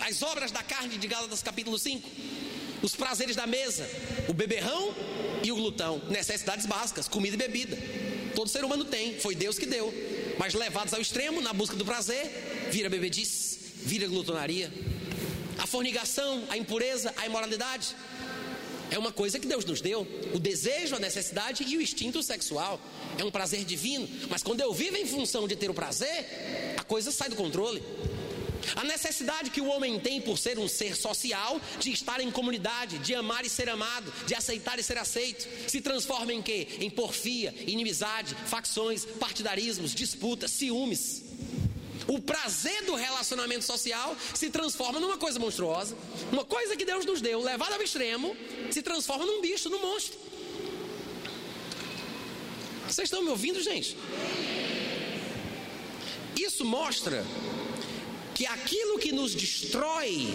as 0.00 0.22
obras 0.22 0.50
da 0.50 0.62
carne 0.62 0.96
de 0.96 1.06
Gálatas 1.06 1.42
capítulo 1.42 1.78
5. 1.78 2.08
Os 2.82 2.96
prazeres 2.96 3.36
da 3.36 3.46
mesa, 3.46 3.86
o 4.28 4.32
beberrão 4.32 4.94
e 5.42 5.52
o 5.52 5.56
glutão, 5.56 6.02
necessidades 6.08 6.64
básicas, 6.64 7.06
comida 7.06 7.34
e 7.34 7.38
bebida. 7.38 7.76
Todo 8.34 8.48
ser 8.48 8.64
humano 8.64 8.86
tem, 8.86 9.20
foi 9.20 9.34
Deus 9.34 9.58
que 9.58 9.66
deu. 9.66 9.92
Mas 10.38 10.54
levados 10.54 10.92
ao 10.92 11.00
extremo, 11.00 11.40
na 11.40 11.52
busca 11.52 11.76
do 11.76 11.84
prazer, 11.84 12.68
vira 12.70 12.88
bebedice, 12.88 13.58
vira 13.76 14.06
glutonaria. 14.06 14.72
A 15.58 15.66
fornicação, 15.66 16.44
a 16.48 16.56
impureza, 16.56 17.12
a 17.16 17.26
imoralidade. 17.26 17.94
É 18.90 18.98
uma 18.98 19.12
coisa 19.12 19.38
que 19.38 19.46
Deus 19.46 19.64
nos 19.64 19.80
deu. 19.80 20.06
O 20.34 20.38
desejo, 20.38 20.96
a 20.96 20.98
necessidade 20.98 21.64
e 21.64 21.76
o 21.76 21.82
instinto 21.82 22.22
sexual. 22.22 22.80
É 23.18 23.24
um 23.24 23.30
prazer 23.30 23.64
divino. 23.64 24.08
Mas 24.28 24.42
quando 24.42 24.60
eu 24.60 24.72
vivo 24.72 24.96
em 24.96 25.06
função 25.06 25.48
de 25.48 25.56
ter 25.56 25.70
o 25.70 25.74
prazer, 25.74 26.26
a 26.76 26.84
coisa 26.84 27.10
sai 27.10 27.28
do 27.28 27.36
controle. 27.36 27.82
A 28.76 28.84
necessidade 28.84 29.50
que 29.50 29.60
o 29.60 29.66
homem 29.66 29.98
tem 29.98 30.20
por 30.20 30.38
ser 30.38 30.58
um 30.58 30.68
ser 30.68 30.96
social, 30.96 31.60
de 31.78 31.90
estar 31.90 32.20
em 32.20 32.30
comunidade, 32.30 32.98
de 32.98 33.14
amar 33.14 33.44
e 33.44 33.48
ser 33.48 33.68
amado, 33.68 34.12
de 34.26 34.34
aceitar 34.34 34.78
e 34.78 34.82
ser 34.82 34.98
aceito, 34.98 35.46
se 35.68 35.80
transforma 35.80 36.32
em 36.32 36.42
quê? 36.42 36.66
Em 36.80 36.90
porfia, 36.90 37.54
inimizade, 37.66 38.34
facções, 38.46 39.04
partidarismos, 39.04 39.94
disputas, 39.94 40.50
ciúmes. 40.50 41.22
O 42.06 42.20
prazer 42.20 42.84
do 42.84 42.94
relacionamento 42.94 43.64
social 43.64 44.14
se 44.34 44.50
transforma 44.50 45.00
numa 45.00 45.16
coisa 45.16 45.38
monstruosa, 45.38 45.96
uma 46.30 46.44
coisa 46.44 46.76
que 46.76 46.84
Deus 46.84 47.06
nos 47.06 47.20
deu, 47.20 47.42
levada 47.42 47.74
ao 47.74 47.82
extremo, 47.82 48.36
se 48.70 48.82
transforma 48.82 49.24
num 49.24 49.40
bicho, 49.40 49.70
num 49.70 49.80
monstro. 49.80 50.18
Vocês 52.86 53.06
estão 53.06 53.22
me 53.22 53.30
ouvindo, 53.30 53.62
gente? 53.62 53.96
Isso 56.36 56.64
mostra 56.64 57.24
que 58.34 58.46
aquilo 58.46 58.98
que 58.98 59.12
nos 59.12 59.34
destrói 59.34 60.28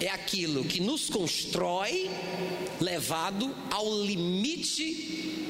é 0.00 0.08
aquilo 0.08 0.64
que 0.64 0.80
nos 0.80 1.08
constrói, 1.08 2.10
levado 2.80 3.54
ao 3.70 4.02
limite, 4.02 5.48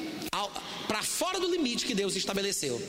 para 0.87 1.03
fora 1.03 1.39
do 1.39 1.51
limite 1.51 1.85
que 1.85 1.93
Deus 1.93 2.15
estabeleceu. 2.15 2.81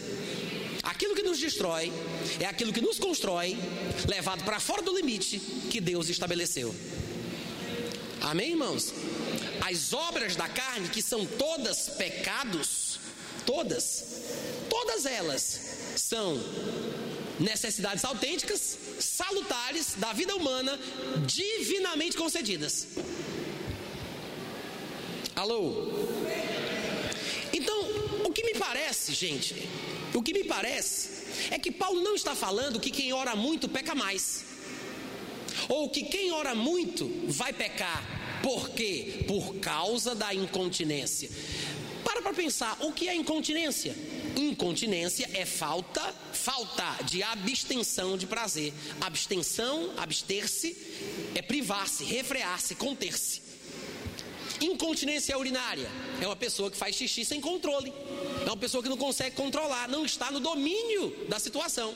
Aquilo 0.82 1.16
que 1.16 1.22
nos 1.22 1.40
destrói 1.40 1.92
é 2.38 2.44
aquilo 2.44 2.72
que 2.72 2.80
nos 2.80 2.98
constrói, 2.98 3.58
levado 4.06 4.44
para 4.44 4.60
fora 4.60 4.82
do 4.82 4.94
limite 4.94 5.40
que 5.70 5.80
Deus 5.80 6.08
estabeleceu. 6.08 6.72
Amém, 8.20 8.50
irmãos? 8.50 8.92
As 9.60 9.92
obras 9.92 10.36
da 10.36 10.48
carne, 10.48 10.88
que 10.88 11.02
são 11.02 11.26
todas 11.26 11.88
pecados, 11.88 13.00
todas, 13.44 14.22
todas 14.70 15.06
elas 15.06 15.60
são 15.96 16.40
necessidades 17.38 18.04
autênticas, 18.04 18.78
salutares 18.98 19.94
da 19.96 20.12
vida 20.12 20.34
humana, 20.34 20.78
divinamente 21.26 22.16
concedidas. 22.16 22.88
Alô? 25.34 25.92
Então, 27.52 27.78
o 28.24 28.32
que 28.32 28.42
me 28.42 28.54
parece, 28.54 29.12
gente, 29.12 29.68
o 30.14 30.22
que 30.22 30.32
me 30.32 30.44
parece 30.44 31.50
é 31.50 31.58
que 31.58 31.70
Paulo 31.70 32.00
não 32.00 32.14
está 32.14 32.34
falando 32.34 32.80
que 32.80 32.90
quem 32.90 33.12
ora 33.12 33.36
muito 33.36 33.68
peca 33.68 33.94
mais. 33.94 34.44
Ou 35.68 35.90
que 35.90 36.04
quem 36.04 36.32
ora 36.32 36.54
muito 36.54 37.10
vai 37.28 37.52
pecar. 37.52 38.40
Por 38.42 38.70
quê? 38.70 39.24
Por 39.26 39.56
causa 39.56 40.14
da 40.14 40.32
incontinência. 40.32 41.30
Para 42.04 42.22
para 42.22 42.32
pensar, 42.32 42.76
o 42.80 42.92
que 42.92 43.08
é 43.08 43.14
incontinência? 43.14 43.96
Incontinência 44.36 45.30
é 45.32 45.46
falta, 45.46 46.14
falta 46.32 47.02
de 47.04 47.22
abstenção 47.22 48.18
de 48.18 48.26
prazer. 48.26 48.72
Abstenção, 49.00 49.94
abster-se, 49.96 50.76
é 51.34 51.40
privar-se, 51.40 52.04
refrear-se, 52.04 52.74
conter-se. 52.74 53.42
Incontinência 54.60 55.36
urinária 55.38 55.88
é 56.20 56.26
uma 56.26 56.36
pessoa 56.36 56.70
que 56.70 56.76
faz 56.76 56.94
xixi 56.96 57.24
sem 57.24 57.40
controle. 57.40 57.92
É 58.42 58.46
uma 58.46 58.56
pessoa 58.56 58.82
que 58.82 58.88
não 58.88 58.96
consegue 58.96 59.34
controlar, 59.34 59.88
não 59.88 60.04
está 60.04 60.30
no 60.30 60.40
domínio 60.40 61.26
da 61.28 61.38
situação. 61.38 61.94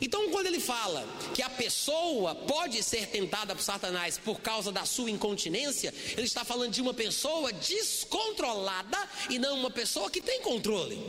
Então, 0.00 0.30
quando 0.30 0.46
ele 0.46 0.60
fala 0.60 1.06
que 1.34 1.42
a 1.42 1.48
pessoa 1.48 2.34
pode 2.34 2.82
ser 2.82 3.06
tentada 3.06 3.54
por 3.54 3.62
Satanás 3.62 4.18
por 4.18 4.40
causa 4.40 4.72
da 4.72 4.84
sua 4.84 5.10
incontinência, 5.10 5.94
ele 6.12 6.26
está 6.26 6.44
falando 6.44 6.72
de 6.72 6.82
uma 6.82 6.92
pessoa 6.92 7.52
descontrolada 7.52 8.98
e 9.30 9.38
não 9.38 9.58
uma 9.58 9.70
pessoa 9.70 10.10
que 10.10 10.20
tem 10.20 10.40
controle. 10.42 11.00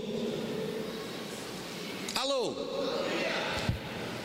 Alô? 2.15 2.55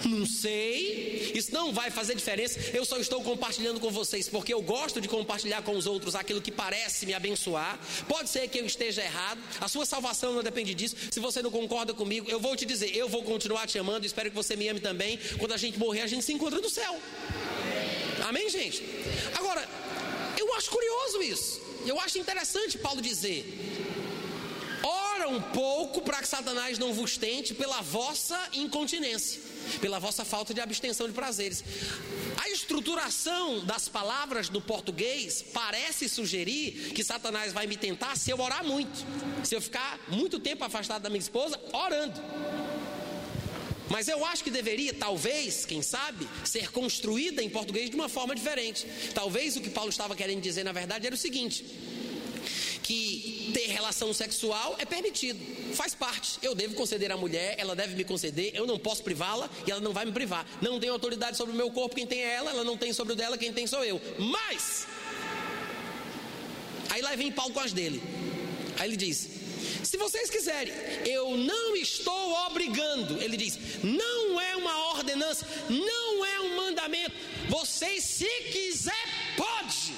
Não 0.04 0.24
sei, 0.24 1.32
isso 1.34 1.52
não 1.52 1.72
vai 1.72 1.90
fazer 1.90 2.14
diferença. 2.14 2.58
Eu 2.72 2.84
só 2.84 2.98
estou 2.98 3.22
compartilhando 3.22 3.80
com 3.80 3.90
vocês 3.90 4.28
porque 4.28 4.54
eu 4.54 4.62
gosto 4.62 5.00
de 5.00 5.08
compartilhar 5.08 5.62
com 5.62 5.76
os 5.76 5.86
outros 5.86 6.14
aquilo 6.14 6.40
que 6.40 6.52
parece 6.52 7.04
me 7.04 7.14
abençoar. 7.14 7.78
Pode 8.06 8.28
ser 8.28 8.48
que 8.48 8.58
eu 8.58 8.66
esteja 8.66 9.02
errado, 9.02 9.40
a 9.60 9.68
sua 9.68 9.84
salvação 9.84 10.32
não 10.32 10.42
depende 10.42 10.74
disso. 10.74 10.96
Se 11.10 11.20
você 11.20 11.42
não 11.42 11.50
concorda 11.50 11.92
comigo, 11.92 12.30
eu 12.30 12.38
vou 12.38 12.54
te 12.56 12.64
dizer, 12.64 12.94
eu 12.96 13.08
vou 13.08 13.22
continuar 13.22 13.66
te 13.66 13.78
amando. 13.78 14.06
Espero 14.06 14.30
que 14.30 14.36
você 14.36 14.56
me 14.56 14.68
ame 14.68 14.80
também. 14.80 15.18
Quando 15.38 15.52
a 15.52 15.56
gente 15.56 15.78
morrer, 15.78 16.02
a 16.02 16.06
gente 16.06 16.24
se 16.24 16.32
encontra 16.32 16.60
no 16.60 16.70
céu. 16.70 16.96
Amém, 18.28 18.48
gente? 18.48 18.82
Agora, 19.34 19.66
eu 20.36 20.54
acho 20.54 20.70
curioso 20.70 21.22
isso. 21.22 21.60
Eu 21.86 21.98
acho 22.00 22.18
interessante 22.18 22.76
Paulo 22.78 23.00
dizer: 23.00 23.44
um 25.28 25.40
pouco 25.40 26.00
para 26.00 26.20
que 26.20 26.28
Satanás 26.28 26.78
não 26.78 26.92
vos 26.92 27.16
tente 27.16 27.54
pela 27.54 27.80
vossa 27.80 28.38
incontinência 28.52 29.48
pela 29.80 29.98
vossa 29.98 30.24
falta 30.24 30.54
de 30.54 30.60
abstenção 30.60 31.06
de 31.06 31.12
prazeres. 31.12 31.62
A 32.38 32.48
estruturação 32.48 33.64
das 33.64 33.88
palavras 33.88 34.48
do 34.48 34.60
português 34.60 35.44
parece 35.52 36.08
sugerir 36.08 36.92
que 36.94 37.04
Satanás 37.04 37.52
vai 37.52 37.66
me 37.66 37.76
tentar 37.76 38.16
se 38.16 38.30
eu 38.30 38.40
orar 38.40 38.64
muito, 38.64 39.04
se 39.44 39.54
eu 39.54 39.60
ficar 39.60 40.00
muito 40.08 40.40
tempo 40.40 40.64
afastado 40.64 41.02
da 41.02 41.10
minha 41.10 41.20
esposa 41.20 41.60
orando. 41.72 42.20
Mas 43.90 44.06
eu 44.06 44.24
acho 44.26 44.44
que 44.44 44.50
deveria, 44.50 44.92
talvez, 44.92 45.64
quem 45.64 45.80
sabe, 45.80 46.28
ser 46.44 46.70
construída 46.70 47.42
em 47.42 47.48
português 47.48 47.88
de 47.88 47.96
uma 47.96 48.08
forma 48.08 48.34
diferente. 48.34 48.86
Talvez 49.14 49.56
o 49.56 49.62
que 49.62 49.70
Paulo 49.70 49.88
estava 49.88 50.14
querendo 50.14 50.42
dizer, 50.42 50.62
na 50.62 50.72
verdade, 50.72 51.06
era 51.06 51.14
o 51.14 51.18
seguinte: 51.18 51.64
que 52.82 53.17
relação 53.72 54.12
sexual 54.12 54.76
é 54.78 54.84
permitido, 54.84 55.38
faz 55.74 55.94
parte. 55.94 56.38
Eu 56.42 56.54
devo 56.54 56.74
conceder 56.74 57.10
à 57.10 57.16
mulher, 57.16 57.54
ela 57.58 57.74
deve 57.74 57.94
me 57.94 58.04
conceder, 58.04 58.52
eu 58.54 58.66
não 58.66 58.78
posso 58.78 59.02
privá-la 59.02 59.48
e 59.66 59.70
ela 59.70 59.80
não 59.80 59.92
vai 59.92 60.04
me 60.04 60.12
privar. 60.12 60.46
Não 60.60 60.78
tenho 60.80 60.92
autoridade 60.92 61.36
sobre 61.36 61.52
o 61.54 61.56
meu 61.56 61.70
corpo, 61.70 61.94
quem 61.94 62.06
tem 62.06 62.22
é 62.22 62.34
ela, 62.34 62.50
ela 62.50 62.64
não 62.64 62.76
tem 62.76 62.92
sobre 62.92 63.12
o 63.12 63.16
dela, 63.16 63.36
quem 63.38 63.52
tem 63.52 63.66
sou 63.66 63.84
eu. 63.84 64.00
Mas, 64.18 64.86
aí 66.90 67.02
lá 67.02 67.14
vem 67.14 67.30
Paulo 67.32 67.52
com 67.52 67.60
as 67.60 67.72
dele. 67.72 68.02
Aí 68.78 68.88
ele 68.88 68.96
diz: 68.96 69.38
se 69.82 69.96
vocês 69.96 70.30
quiserem, 70.30 70.72
eu 71.06 71.36
não 71.36 71.76
estou 71.76 72.32
obrigando. 72.46 73.20
Ele 73.20 73.36
diz: 73.36 73.58
não 73.82 74.40
é 74.40 74.56
uma 74.56 74.92
ordenança, 74.92 75.46
não 75.68 76.24
é 76.24 76.40
um 76.40 76.56
mandamento. 76.56 77.14
Vocês, 77.48 78.04
se 78.04 78.28
quiser, 78.52 79.04
pode. 79.36 79.94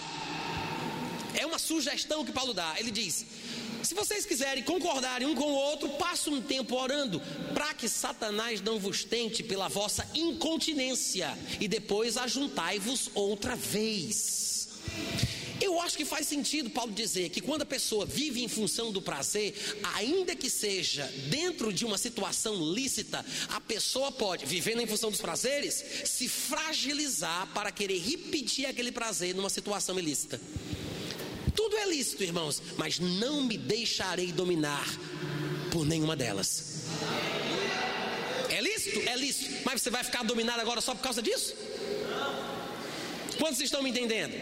É 1.35 1.47
uma 1.47 1.59
sugestão 1.59 2.25
que 2.25 2.33
Paulo 2.33 2.53
dá. 2.53 2.75
Ele 2.79 2.91
diz: 2.91 3.27
se 3.91 3.95
vocês 3.97 4.25
quiserem 4.25 4.63
concordarem 4.63 5.27
um 5.27 5.35
com 5.35 5.51
o 5.51 5.53
outro, 5.53 5.89
passe 5.89 6.31
um 6.31 6.41
tempo 6.41 6.77
orando, 6.77 7.21
para 7.53 7.75
que 7.75 7.89
Satanás 7.89 8.61
não 8.61 8.79
vos 8.79 9.03
tente 9.03 9.43
pela 9.43 9.67
vossa 9.67 10.09
incontinência, 10.15 11.37
e 11.59 11.67
depois 11.67 12.17
ajuntai-vos 12.17 13.11
outra 13.17 13.57
vez. 13.57 14.69
Eu 15.61 15.81
acho 15.81 15.97
que 15.97 16.05
faz 16.05 16.29
sentido 16.29 16.71
Paulo 16.71 16.93
dizer 16.93 17.31
que 17.31 17.41
quando 17.41 17.63
a 17.63 17.67
pessoa 17.67 18.07
vive 18.07 18.45
em 18.45 18.47
função 18.47 18.93
do 18.93 19.03
prazer, 19.03 19.57
ainda 19.97 20.37
que 20.37 20.49
seja 20.49 21.05
dentro 21.29 21.73
de 21.73 21.85
uma 21.85 21.99
situação 21.99 22.73
lícita, 22.73 23.27
a 23.49 23.61
pessoa 23.61 24.13
pode, 24.13 24.47
vivendo 24.47 24.83
em 24.83 24.87
função 24.87 25.11
dos 25.11 25.21
prazeres, 25.21 25.85
se 26.05 26.29
fragilizar 26.29 27.49
para 27.53 27.73
querer 27.73 27.99
repetir 27.99 28.67
aquele 28.67 28.93
prazer 28.93 29.35
numa 29.35 29.51
situação 29.51 29.99
ilícita. 29.99 30.41
Tudo 31.55 31.77
é 31.77 31.87
lícito, 31.87 32.23
irmãos, 32.23 32.63
mas 32.77 32.99
não 32.99 33.43
me 33.43 33.57
deixarei 33.57 34.33
dominar 34.33 34.87
por 35.71 35.87
nenhuma 35.87 36.17
delas. 36.17 36.85
É 38.49 38.61
lícito? 38.61 39.09
É 39.09 39.17
lícito. 39.17 39.63
Mas 39.65 39.81
você 39.81 39.91
vai 39.91 40.03
ficar 40.05 40.25
dominado 40.25 40.61
agora 40.61 40.81
só 40.81 40.95
por 40.95 41.03
causa 41.03 41.23
disso? 41.23 41.55
Quantos 43.39 43.61
estão 43.61 43.83
me 43.83 43.91
entendendo? 43.91 44.35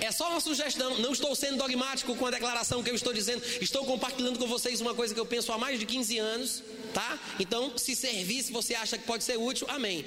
É 0.00 0.12
só 0.12 0.30
uma 0.30 0.40
sugestão, 0.40 0.98
não 0.98 1.12
estou 1.12 1.34
sendo 1.34 1.56
dogmático 1.56 2.14
com 2.14 2.26
a 2.26 2.30
declaração 2.30 2.82
que 2.82 2.90
eu 2.90 2.94
estou 2.94 3.12
dizendo, 3.12 3.42
estou 3.60 3.84
compartilhando 3.84 4.38
com 4.38 4.46
vocês 4.46 4.80
uma 4.80 4.94
coisa 4.94 5.12
que 5.12 5.18
eu 5.18 5.26
penso 5.26 5.50
há 5.52 5.58
mais 5.58 5.80
de 5.80 5.86
15 5.86 6.18
anos, 6.18 6.62
tá? 6.94 7.18
Então, 7.40 7.72
se 7.76 7.96
servir, 7.96 8.42
se 8.42 8.52
você 8.52 8.74
acha 8.74 8.96
que 8.96 9.04
pode 9.04 9.24
ser 9.24 9.36
útil, 9.36 9.66
amém. 9.68 10.04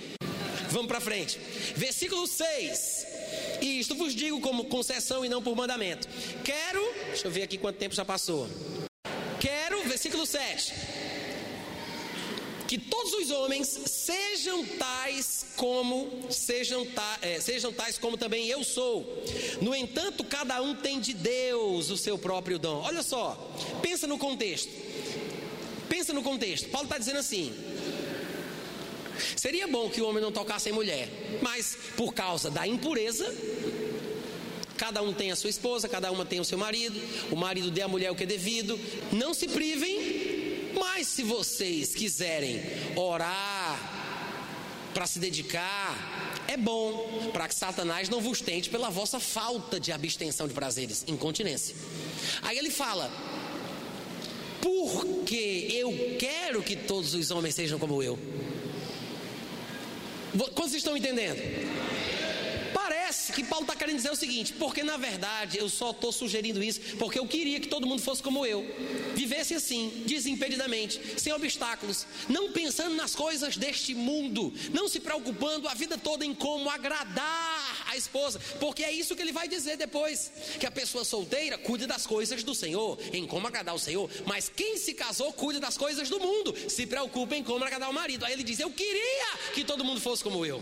Vamos 0.70 0.88
para 0.88 1.02
frente. 1.02 1.40
Versículo 1.76 2.28
6. 2.28 3.09
E 3.62 3.80
isto 3.80 3.96
vos 3.96 4.14
digo 4.16 4.40
como 4.42 4.66
concessão 4.66 5.26
e 5.26 5.30
não 5.30 5.42
por 5.42 5.56
mandamento. 5.56 6.08
Quero, 6.44 6.82
deixa 7.08 7.28
eu 7.28 7.32
ver 7.32 7.44
aqui 7.44 7.58
quanto 7.58 7.78
tempo 7.78 7.96
já 7.96 8.06
passou. 8.06 8.48
Quero, 9.40 9.82
versículo 9.84 10.26
7. 10.26 10.74
Que 12.68 12.78
todos 12.78 13.14
os 13.14 13.32
homens 13.32 13.68
sejam 13.68 14.64
tais 14.64 15.48
como 15.56 16.08
sejam, 16.30 16.86
ta, 16.86 17.18
é, 17.22 17.40
sejam 17.40 17.74
tais 17.74 17.98
como 17.98 18.16
também 18.16 18.48
eu 18.48 18.64
sou. 18.64 19.24
No 19.60 19.74
entanto, 19.74 20.24
cada 20.24 20.62
um 20.62 20.76
tem 20.76 21.00
de 21.00 21.14
Deus 21.14 21.90
o 21.90 21.98
seu 21.98 22.18
próprio 22.18 22.60
dom. 22.60 22.82
Olha 22.84 23.02
só, 23.02 23.36
pensa 23.82 24.06
no 24.06 24.20
contexto. 24.20 24.72
Pensa 25.90 26.14
no 26.14 26.22
contexto. 26.22 26.70
Paulo 26.70 26.86
está 26.86 27.00
dizendo 27.00 27.18
assim: 27.18 27.52
Seria 29.36 29.68
bom 29.68 29.90
que 29.90 30.02
o 30.02 30.08
homem 30.08 30.22
não 30.22 30.32
tocasse 30.32 30.70
em 30.70 30.74
mulher, 30.74 31.10
mas 31.42 31.78
por 31.96 32.14
causa 32.14 32.50
da 32.50 32.68
impureza, 32.68 33.34
cada 34.78 35.02
um 35.02 35.14
tem 35.14 35.32
a 35.32 35.36
sua 35.36 35.50
esposa, 35.50 35.90
cada 35.90 36.12
uma 36.12 36.26
tem 36.26 36.40
o 36.40 36.46
seu 36.46 36.58
marido, 36.58 37.00
o 37.32 37.36
marido 37.36 37.70
dê 37.70 37.82
à 37.82 37.88
mulher 37.88 38.12
o 38.12 38.16
que 38.16 38.24
é 38.24 38.26
devido. 38.28 38.80
Não 39.12 39.34
se 39.34 39.48
privem, 39.48 40.72
mas 40.80 41.08
se 41.08 41.24
vocês 41.24 41.94
quiserem 41.94 42.62
orar 42.96 43.98
para 44.94 45.06
se 45.06 45.20
dedicar, 45.20 46.44
é 46.48 46.58
bom 46.58 47.30
para 47.32 47.48
que 47.48 47.56
Satanás 47.56 48.10
não 48.10 48.22
vos 48.22 48.42
tente 48.42 48.70
pela 48.70 48.90
vossa 48.90 49.20
falta 49.20 49.80
de 49.80 49.92
abstenção 49.92 50.48
de 50.48 50.54
prazeres, 50.54 51.04
incontinência. 51.08 51.76
Aí 52.42 52.58
ele 52.58 52.72
fala: 52.72 53.12
porque 54.62 55.68
eu 55.72 56.18
quero 56.18 56.62
que 56.62 56.76
todos 56.76 57.14
os 57.14 57.32
homens 57.32 57.56
sejam 57.56 57.80
como 57.80 58.02
eu. 58.02 58.18
Quantos 60.54 60.74
estão 60.74 60.96
entendendo? 60.96 61.40
Que 63.34 63.44
Paulo 63.44 63.64
está 63.64 63.76
querendo 63.76 63.98
dizer 63.98 64.12
o 64.12 64.16
seguinte: 64.16 64.54
porque 64.54 64.84
na 64.84 64.98
verdade 64.98 65.58
eu 65.58 65.70
só 65.70 65.92
estou 65.92 66.12
sugerindo 66.12 66.64
isso 66.64 66.80
porque 66.98 67.20
eu 67.20 67.28
queria 67.28 67.60
que 67.60 67.68
todo 67.68 67.88
mundo 67.88 68.02
fosse 68.02 68.22
como 68.22 68.46
eu, 68.46 68.66
vivesse 69.16 69.54
assim, 69.54 70.04
desimpedidamente, 70.06 71.00
sem 71.18 71.32
obstáculos, 71.34 72.06
não 72.28 72.52
pensando 72.52 72.96
nas 72.96 73.16
coisas 73.16 73.58
deste 73.58 73.94
mundo, 73.94 74.54
não 74.74 74.88
se 74.88 75.00
preocupando 75.00 75.68
a 75.68 75.74
vida 75.74 75.98
toda 75.98 76.26
em 76.26 76.34
como 76.34 76.70
agradar 76.70 77.86
a 77.88 77.98
esposa, 77.98 78.40
porque 78.60 78.84
é 78.84 78.92
isso 78.92 79.16
que 79.16 79.22
ele 79.22 79.32
vai 79.32 79.48
dizer 79.48 79.78
depois: 79.78 80.32
que 80.60 80.66
a 80.66 80.72
pessoa 80.72 81.04
solteira 81.04 81.58
cuide 81.58 81.86
das 81.86 82.06
coisas 82.06 82.44
do 82.44 82.54
Senhor, 82.56 82.98
em 83.14 83.26
como 83.26 83.48
agradar 83.48 83.76
o 83.76 83.80
Senhor, 83.80 84.10
mas 84.26 84.50
quem 84.50 84.78
se 84.78 84.94
casou 84.94 85.32
cuide 85.34 85.60
das 85.60 85.78
coisas 85.78 86.10
do 86.10 86.20
mundo, 86.20 86.56
se 86.70 86.86
preocupa 86.86 87.36
em 87.36 87.44
como 87.44 87.64
agradar 87.64 87.90
o 87.90 87.94
marido. 87.94 88.26
Aí 88.26 88.34
ele 88.34 88.44
diz: 88.44 88.60
Eu 88.60 88.72
queria 88.72 89.38
que 89.54 89.64
todo 89.64 89.84
mundo 89.84 90.00
fosse 90.00 90.24
como 90.24 90.46
eu. 90.46 90.62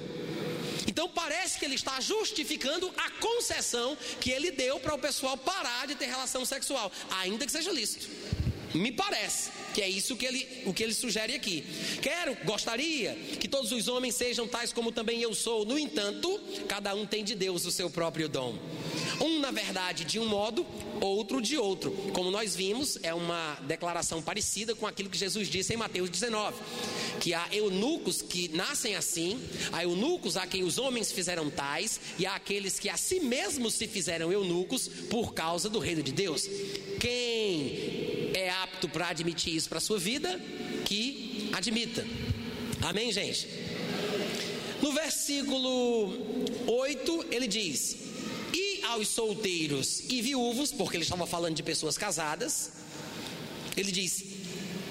Então 0.98 1.08
parece 1.08 1.60
que 1.60 1.66
ele 1.66 1.76
está 1.76 2.02
justificando 2.02 2.92
a 2.98 3.12
concessão 3.22 3.96
que 4.20 4.32
ele 4.32 4.50
deu 4.50 4.80
para 4.80 4.96
o 4.96 4.98
pessoal 4.98 5.38
parar 5.38 5.86
de 5.86 5.94
ter 5.94 6.08
relação 6.08 6.44
sexual, 6.44 6.92
ainda 7.12 7.46
que 7.46 7.52
seja 7.52 7.72
lícito. 7.72 8.10
Me 8.74 8.92
parece 8.92 9.52
que 9.76 9.82
é 9.84 9.88
isso 9.88 10.16
que 10.16 10.26
ele, 10.26 10.64
o 10.66 10.74
que 10.74 10.82
ele 10.82 10.96
sugere 10.96 11.36
aqui. 11.36 11.64
Quero, 12.02 12.36
gostaria 12.44 13.14
que 13.40 13.48
todos 13.48 13.72
os 13.72 13.88
homens 13.88 14.16
sejam 14.16 14.48
tais 14.48 14.74
como 14.74 14.92
também 14.92 15.22
eu 15.22 15.36
sou. 15.36 15.66
No 15.66 15.78
entanto, 15.78 16.42
cada 16.68 16.96
um 16.96 17.06
tem 17.06 17.24
de 17.24 17.36
Deus 17.36 17.64
o 17.68 17.72
seu 17.72 17.92
próprio 17.92 18.28
dom. 18.28 18.58
Um, 19.20 19.40
na 19.40 19.50
verdade, 19.52 20.06
de 20.06 20.20
um 20.20 20.28
modo, 20.28 20.66
outro 21.02 21.42
de 21.42 21.58
outro. 21.58 21.92
Como 22.14 22.30
nós 22.30 22.56
vimos, 22.56 23.00
é 23.02 23.14
uma 23.14 23.56
declaração 23.68 24.22
parecida 24.22 24.76
com 24.76 24.86
aquilo 24.86 25.10
que 25.10 25.18
Jesus 25.18 25.50
disse 25.50 25.74
em 25.74 25.78
Mateus 25.78 26.10
19: 26.10 26.56
que 27.20 27.34
há 27.34 27.48
eunucos 27.52 28.22
que 28.22 28.48
nascem 28.50 28.96
assim, 28.96 29.40
há 29.72 29.84
eunucos 29.84 30.38
a 30.38 30.46
quem 30.46 30.64
os 30.64 30.78
homens 30.78 31.12
fizeram 31.12 31.50
tais, 31.50 32.00
e 32.20 32.26
há 32.26 32.36
aqueles 32.36 32.80
que 32.80 32.90
a 32.90 32.98
si 32.98 33.20
mesmos 33.20 33.74
se 33.74 33.88
fizeram 33.88 34.32
eunucos 34.32 34.88
por 35.10 35.34
causa 35.34 35.70
do 35.70 35.80
reino 35.80 36.04
de 36.04 36.12
Deus. 36.12 36.48
Quem 37.00 38.32
é 38.36 38.50
apto 38.62 38.88
para 38.88 39.10
admitir 39.10 39.56
isso 39.56 39.70
para 39.70 39.80
a 39.80 39.82
sua 39.82 39.98
vida, 39.98 40.40
que 40.86 41.50
admita. 41.54 42.06
Amém, 42.82 43.12
gente? 43.12 43.48
No 44.82 44.92
versículo 44.94 46.14
8, 46.68 47.26
ele 47.32 47.48
diz: 47.48 48.07
E 48.60 48.84
aos 48.86 49.08
solteiros 49.10 50.02
e 50.10 50.20
viúvos, 50.20 50.72
porque 50.72 50.98
ele 50.98 51.04
estava 51.04 51.28
falando 51.28 51.54
de 51.54 51.62
pessoas 51.62 51.96
casadas, 51.96 52.72
ele 53.76 53.92
diz: 53.92 54.24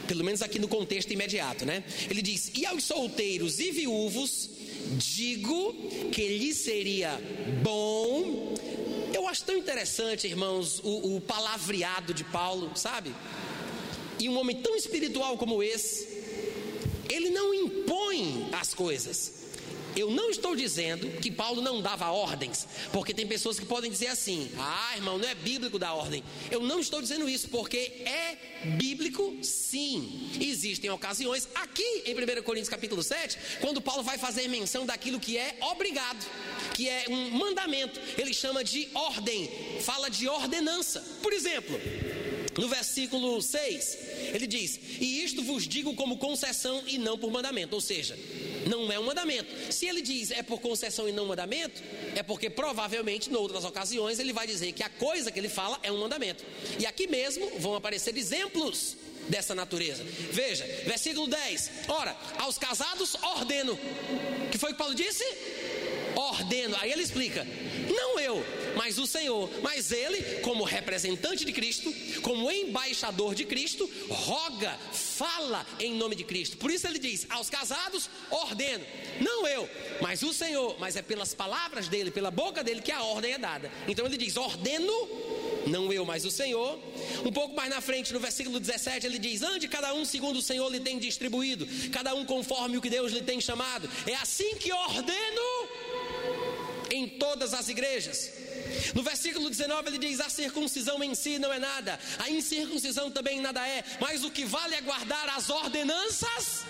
pelo 0.07 0.23
menos 0.23 0.41
aqui 0.41 0.61
no 0.61 0.69
contexto 0.69 1.13
imediato, 1.13 1.67
né? 1.67 1.83
Ele 2.09 2.23
diz: 2.23 2.53
E 2.55 2.65
aos 2.65 2.85
solteiros 2.85 3.59
e 3.59 3.73
viúvos, 3.73 4.51
digo 4.97 5.75
que 6.13 6.29
lhe 6.39 6.55
seria 6.55 7.21
bom. 7.61 8.55
Eu 9.13 9.27
acho 9.27 9.43
tão 9.43 9.57
interessante, 9.57 10.29
irmãos, 10.29 10.81
o, 10.85 11.17
o 11.17 11.21
palavreado 11.21 12.15
de 12.15 12.23
Paulo, 12.23 12.71
sabe? 12.77 13.13
E 14.21 14.29
um 14.29 14.39
homem 14.39 14.55
tão 14.63 14.77
espiritual 14.77 15.37
como 15.37 15.61
esse, 15.61 16.07
ele 17.11 17.31
não 17.31 17.53
impõe 17.53 18.49
as 18.53 18.73
coisas. 18.73 19.36
Eu 19.97 20.11
não 20.11 20.29
estou 20.31 20.55
dizendo 20.55 21.09
que 21.21 21.31
Paulo 21.31 21.63
não 21.63 21.81
dava 21.81 22.11
ordens, 22.11 22.69
porque 22.93 23.15
tem 23.15 23.27
pessoas 23.27 23.59
que 23.59 23.65
podem 23.65 23.91
dizer 23.91 24.09
assim: 24.09 24.51
ah, 24.59 24.93
irmão, 24.95 25.17
não 25.17 25.27
é 25.27 25.35
bíblico 25.35 25.79
dar 25.79 25.95
ordem. 25.95 26.23
Eu 26.51 26.61
não 26.61 26.79
estou 26.79 27.01
dizendo 27.01 27.27
isso, 27.29 27.49
porque 27.49 28.05
é 28.05 28.37
bíblico 28.77 29.39
sim. 29.43 30.31
Existem 30.39 30.91
ocasiões, 30.91 31.49
aqui 31.55 32.03
em 32.05 32.15
1 32.15 32.43
Coríntios 32.43 32.69
capítulo 32.69 33.03
7, 33.03 33.39
quando 33.61 33.81
Paulo 33.81 34.03
vai 34.03 34.19
fazer 34.19 34.47
menção 34.49 34.85
daquilo 34.85 35.19
que 35.19 35.39
é 35.39 35.57
obrigado, 35.63 36.27
que 36.75 36.89
é 36.89 37.07
um 37.09 37.31
mandamento, 37.31 37.99
ele 38.19 38.35
chama 38.35 38.63
de 38.63 38.89
ordem, 38.93 39.51
fala 39.81 40.11
de 40.11 40.29
ordenança. 40.29 41.01
Por 41.23 41.33
exemplo, 41.33 41.81
no 42.57 42.69
versículo 42.69 43.41
6, 43.43 43.99
ele 44.35 44.47
diz: 44.47 44.81
E 45.01 45.23
isto 45.23 45.43
vos 45.43 45.69
digo 45.69 45.95
como 45.95 46.17
concessão 46.17 46.83
e 46.87 46.99
não 46.99 47.19
por 47.19 47.31
mandamento. 47.31 47.75
Ou 47.75 47.81
seja, 47.81 48.19
não 48.67 48.91
é 48.91 48.99
um 48.99 49.05
mandamento. 49.05 49.73
Se 49.73 49.87
ele 49.87 50.01
diz 50.01 50.31
é 50.31 50.43
por 50.43 50.61
concessão 50.61 51.09
e 51.09 51.13
não 51.13 51.27
mandamento, 51.27 51.83
é 52.15 52.23
porque 52.23 52.49
provavelmente, 52.49 53.31
em 53.31 53.35
outras 53.35 53.65
ocasiões, 53.65 54.19
ele 54.19 54.33
vai 54.33 54.47
dizer 54.47 54.73
que 54.73 54.83
a 54.83 54.89
coisa 54.89 55.31
que 55.31 55.39
ele 55.39 55.49
fala 55.49 55.79
é 55.83 55.93
um 55.93 56.01
mandamento. 56.01 56.45
E 56.79 56.87
aqui 56.87 57.07
mesmo 57.07 57.51
vão 57.59 57.75
aparecer 57.75 58.17
exemplos 58.17 58.97
dessa 59.29 59.55
natureza. 59.55 60.05
Veja, 60.33 60.65
versículo 60.87 61.27
10. 61.27 61.71
Ora, 61.89 62.17
aos 62.39 62.59
casados 62.59 63.15
ordeno. 63.17 63.79
que 64.51 64.59
foi 64.59 64.73
que 64.73 64.79
Paulo 64.79 64.95
disse? 64.95 65.25
Ordeno. 66.15 66.77
Aí 66.81 66.91
ele 66.91 67.03
explica: 67.03 67.47
não 67.95 68.19
eu, 68.19 68.45
mas 68.77 68.99
o 68.99 69.07
Senhor. 69.07 69.51
Mas 69.63 69.91
ele, 69.91 70.41
como 70.41 70.63
representante 70.63 71.45
de 71.45 71.53
Cristo, 71.53 71.93
como 72.23 72.51
embaixador 72.51 73.35
de 73.35 73.45
Cristo, 73.45 73.91
roga, 74.09 74.79
fala 74.93 75.67
em 75.81 75.95
nome 75.95 76.15
de 76.15 76.25
Cristo. 76.25 76.57
Por 76.59 76.71
isso 76.71 76.87
ele 76.87 76.99
diz: 76.99 77.27
aos 77.31 77.51
casados, 77.51 78.09
ordeno. 78.31 78.85
Não 79.21 79.47
eu, 79.49 79.69
mas 80.01 80.23
o 80.23 80.33
Senhor. 80.33 80.77
Mas 80.79 80.95
é 80.95 81.03
pelas 81.03 81.35
palavras 81.35 81.89
dele, 81.89 82.11
pela 82.11 82.31
boca 82.31 82.63
dele, 82.63 82.83
que 82.83 82.93
a 82.93 83.03
ordem 83.03 83.33
é 83.33 83.39
dada. 83.39 83.73
Então 83.89 84.05
ele 84.05 84.19
diz: 84.19 84.37
ordeno 84.37 84.93
não 85.67 85.93
eu, 85.93 86.05
mas 86.05 86.25
o 86.25 86.31
Senhor. 86.31 86.79
Um 87.25 87.33
pouco 87.33 87.55
mais 87.57 87.71
na 87.71 87.81
frente, 87.81 88.13
no 88.13 88.21
versículo 88.21 88.61
17, 88.61 89.07
ele 89.07 89.19
diz: 89.19 89.43
Ande 89.43 89.67
cada 89.67 89.95
um 89.95 90.05
segundo 90.05 90.37
o 90.37 90.43
Senhor 90.43 90.69
lhe 90.71 90.81
tem 90.81 90.99
distribuído, 90.99 91.67
cada 91.91 92.15
um 92.15 92.25
conforme 92.25 92.77
o 92.77 92.83
que 92.83 92.91
Deus 92.91 93.11
lhe 93.11 93.23
tem 93.23 93.41
chamado. 93.41 93.89
É 94.07 94.15
assim 94.15 94.55
que 94.57 94.73
ordeno 94.73 95.69
em 96.91 97.09
todas 97.09 97.53
as 97.55 97.69
igrejas. 97.69 98.46
No 98.95 99.03
versículo 99.03 99.49
19 99.49 99.89
ele 99.89 99.99
diz: 99.99 100.21
A 100.21 100.29
circuncisão 100.29 101.03
em 101.03 101.15
si 101.15 101.39
não 101.39 101.53
é 101.53 101.59
nada, 101.59 101.99
a 102.19 102.31
incircuncisão 102.31 103.11
também 103.11 103.41
nada 103.41 103.67
é, 103.67 103.85
mas 104.01 104.25
o 104.25 104.31
que 104.31 104.45
vale 104.45 104.75
é 104.75 104.81
guardar 104.81 105.29
as 105.31 105.51
ordenanças 105.51 106.65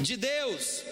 de 0.00 0.16
Deus. 0.16 0.82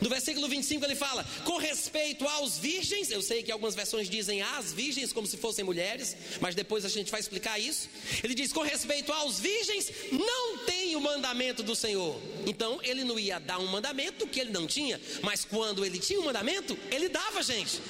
No 0.00 0.08
versículo 0.08 0.48
25 0.48 0.84
ele 0.84 0.94
fala: 0.94 1.24
com 1.44 1.56
respeito 1.56 2.26
aos 2.26 2.58
virgens, 2.58 3.10
eu 3.10 3.22
sei 3.22 3.42
que 3.42 3.52
algumas 3.52 3.74
versões 3.74 4.08
dizem 4.08 4.42
as 4.42 4.72
virgens 4.72 5.12
como 5.12 5.26
se 5.26 5.36
fossem 5.36 5.64
mulheres, 5.64 6.16
mas 6.40 6.54
depois 6.54 6.84
a 6.84 6.88
gente 6.88 7.10
vai 7.10 7.20
explicar 7.20 7.58
isso. 7.58 7.88
Ele 8.22 8.34
diz: 8.34 8.52
com 8.52 8.62
respeito 8.62 9.12
aos 9.12 9.38
virgens, 9.38 9.90
não 10.12 10.58
tem 10.58 10.96
o 10.96 11.00
mandamento 11.00 11.62
do 11.62 11.74
Senhor. 11.74 12.20
Então 12.46 12.80
ele 12.82 13.04
não 13.04 13.18
ia 13.18 13.38
dar 13.38 13.58
um 13.58 13.66
mandamento 13.66 14.26
que 14.26 14.40
ele 14.40 14.50
não 14.50 14.66
tinha, 14.66 15.00
mas 15.22 15.44
quando 15.44 15.84
ele 15.84 15.98
tinha 15.98 16.20
um 16.20 16.24
mandamento, 16.24 16.78
ele 16.90 17.08
dava, 17.08 17.42
gente. 17.42 17.80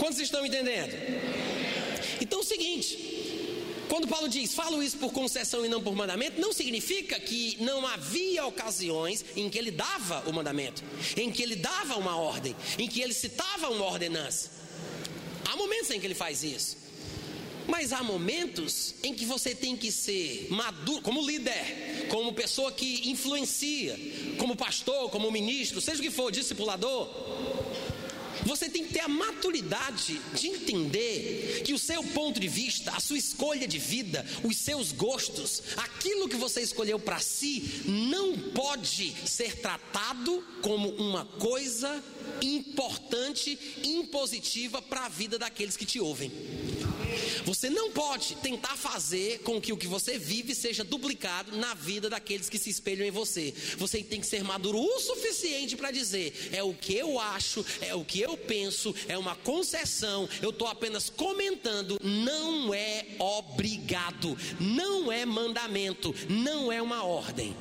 Quantos 0.00 0.18
estão 0.18 0.46
entendendo? 0.46 0.94
Então 2.22 2.38
é 2.38 2.42
o 2.42 2.44
seguinte. 2.44 2.96
Quando 3.86 4.08
Paulo 4.08 4.30
diz, 4.30 4.54
falo 4.54 4.82
isso 4.82 4.96
por 4.96 5.12
concessão 5.12 5.62
e 5.66 5.68
não 5.68 5.82
por 5.82 5.94
mandamento, 5.94 6.40
não 6.40 6.54
significa 6.54 7.20
que 7.20 7.58
não 7.60 7.86
havia 7.86 8.46
ocasiões 8.46 9.22
em 9.36 9.50
que 9.50 9.58
ele 9.58 9.70
dava 9.70 10.22
o 10.26 10.32
mandamento, 10.32 10.82
em 11.18 11.30
que 11.30 11.42
ele 11.42 11.54
dava 11.54 11.96
uma 11.98 12.16
ordem, 12.16 12.56
em 12.78 12.88
que 12.88 13.02
ele 13.02 13.12
citava 13.12 13.68
uma 13.68 13.84
ordenança. 13.84 14.50
Há 15.44 15.54
momentos 15.54 15.90
em 15.90 16.00
que 16.00 16.06
ele 16.06 16.14
faz 16.14 16.42
isso. 16.42 16.78
Mas 17.66 17.92
há 17.92 18.02
momentos 18.02 18.94
em 19.02 19.12
que 19.12 19.26
você 19.26 19.54
tem 19.54 19.76
que 19.76 19.92
ser 19.92 20.46
maduro, 20.50 21.02
como 21.02 21.20
líder, 21.20 22.06
como 22.08 22.32
pessoa 22.32 22.72
que 22.72 23.10
influencia, 23.10 23.98
como 24.38 24.56
pastor, 24.56 25.10
como 25.10 25.30
ministro, 25.30 25.78
seja 25.78 25.98
o 25.98 26.02
que 26.02 26.10
for, 26.10 26.32
discipulador 26.32 27.06
você 28.44 28.68
tem 28.68 28.84
que 28.84 28.92
ter 28.92 29.00
a 29.00 29.08
maturidade 29.08 30.20
de 30.34 30.48
entender 30.48 31.62
que 31.64 31.72
o 31.72 31.78
seu 31.78 32.02
ponto 32.02 32.40
de 32.40 32.48
vista, 32.48 32.92
a 32.92 33.00
sua 33.00 33.18
escolha 33.18 33.66
de 33.66 33.78
vida, 33.78 34.24
os 34.44 34.56
seus 34.56 34.92
gostos, 34.92 35.62
aquilo 35.76 36.28
que 36.28 36.36
você 36.36 36.60
escolheu 36.60 36.98
para 36.98 37.18
si, 37.20 37.82
não 37.86 38.36
pode 38.36 39.14
ser 39.26 39.56
tratado 39.56 40.44
como 40.62 40.88
uma 40.90 41.24
coisa 41.24 42.02
importante, 42.42 43.58
impositiva 43.84 44.80
para 44.80 45.06
a 45.06 45.08
vida 45.08 45.38
daqueles 45.38 45.76
que 45.76 45.84
te 45.84 46.00
ouvem. 46.00 46.30
Você 47.44 47.68
não 47.70 47.90
pode 47.90 48.36
tentar 48.36 48.76
fazer 48.76 49.40
com 49.40 49.60
que 49.60 49.72
o 49.72 49.76
que 49.76 49.86
você 49.86 50.18
vive 50.18 50.54
seja 50.54 50.84
duplicado 50.84 51.56
na 51.56 51.74
vida 51.74 52.08
daqueles 52.08 52.48
que 52.48 52.58
se 52.58 52.70
espelham 52.70 53.06
em 53.06 53.10
você. 53.10 53.52
Você 53.76 54.02
tem 54.02 54.20
que 54.20 54.26
ser 54.26 54.44
maduro 54.44 54.78
o 54.78 55.00
suficiente 55.00 55.76
para 55.76 55.90
dizer: 55.90 56.50
é 56.52 56.62
o 56.62 56.74
que 56.74 56.94
eu 56.94 57.18
acho, 57.18 57.64
é 57.80 57.94
o 57.94 58.04
que 58.04 58.20
eu 58.20 58.29
penso, 58.36 58.94
é 59.08 59.16
uma 59.16 59.34
concessão, 59.36 60.28
eu 60.42 60.50
estou 60.50 60.68
apenas 60.68 61.10
comentando, 61.10 61.98
não 62.02 62.72
é 62.74 63.06
obrigado, 63.18 64.36
não 64.58 65.10
é 65.10 65.24
mandamento, 65.24 66.14
não 66.28 66.70
é 66.72 66.80
uma 66.80 67.04
ordem. 67.04 67.56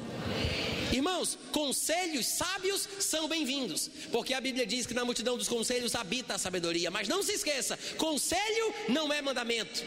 Irmãos, 0.91 1.37
conselhos 1.51 2.25
sábios 2.25 2.87
são 2.99 3.27
bem-vindos, 3.27 3.89
porque 4.11 4.33
a 4.33 4.41
Bíblia 4.41 4.65
diz 4.65 4.87
que 4.87 4.93
na 4.93 5.05
multidão 5.05 5.37
dos 5.37 5.47
conselhos 5.47 5.93
habita 5.93 6.33
a 6.33 6.37
sabedoria. 6.37 6.89
Mas 6.89 7.07
não 7.07 7.21
se 7.21 7.33
esqueça: 7.33 7.77
conselho 7.97 8.73
não 8.87 9.13
é 9.13 9.21
mandamento, 9.21 9.83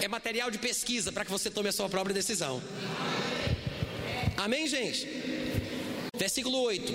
é 0.00 0.08
material 0.08 0.50
de 0.50 0.58
pesquisa 0.58 1.12
para 1.12 1.24
que 1.24 1.30
você 1.30 1.50
tome 1.50 1.68
a 1.68 1.72
sua 1.72 1.88
própria 1.88 2.12
decisão. 2.12 2.60
Amém, 4.36 4.66
gente? 4.66 5.08
Versículo 6.16 6.60
8: 6.62 6.92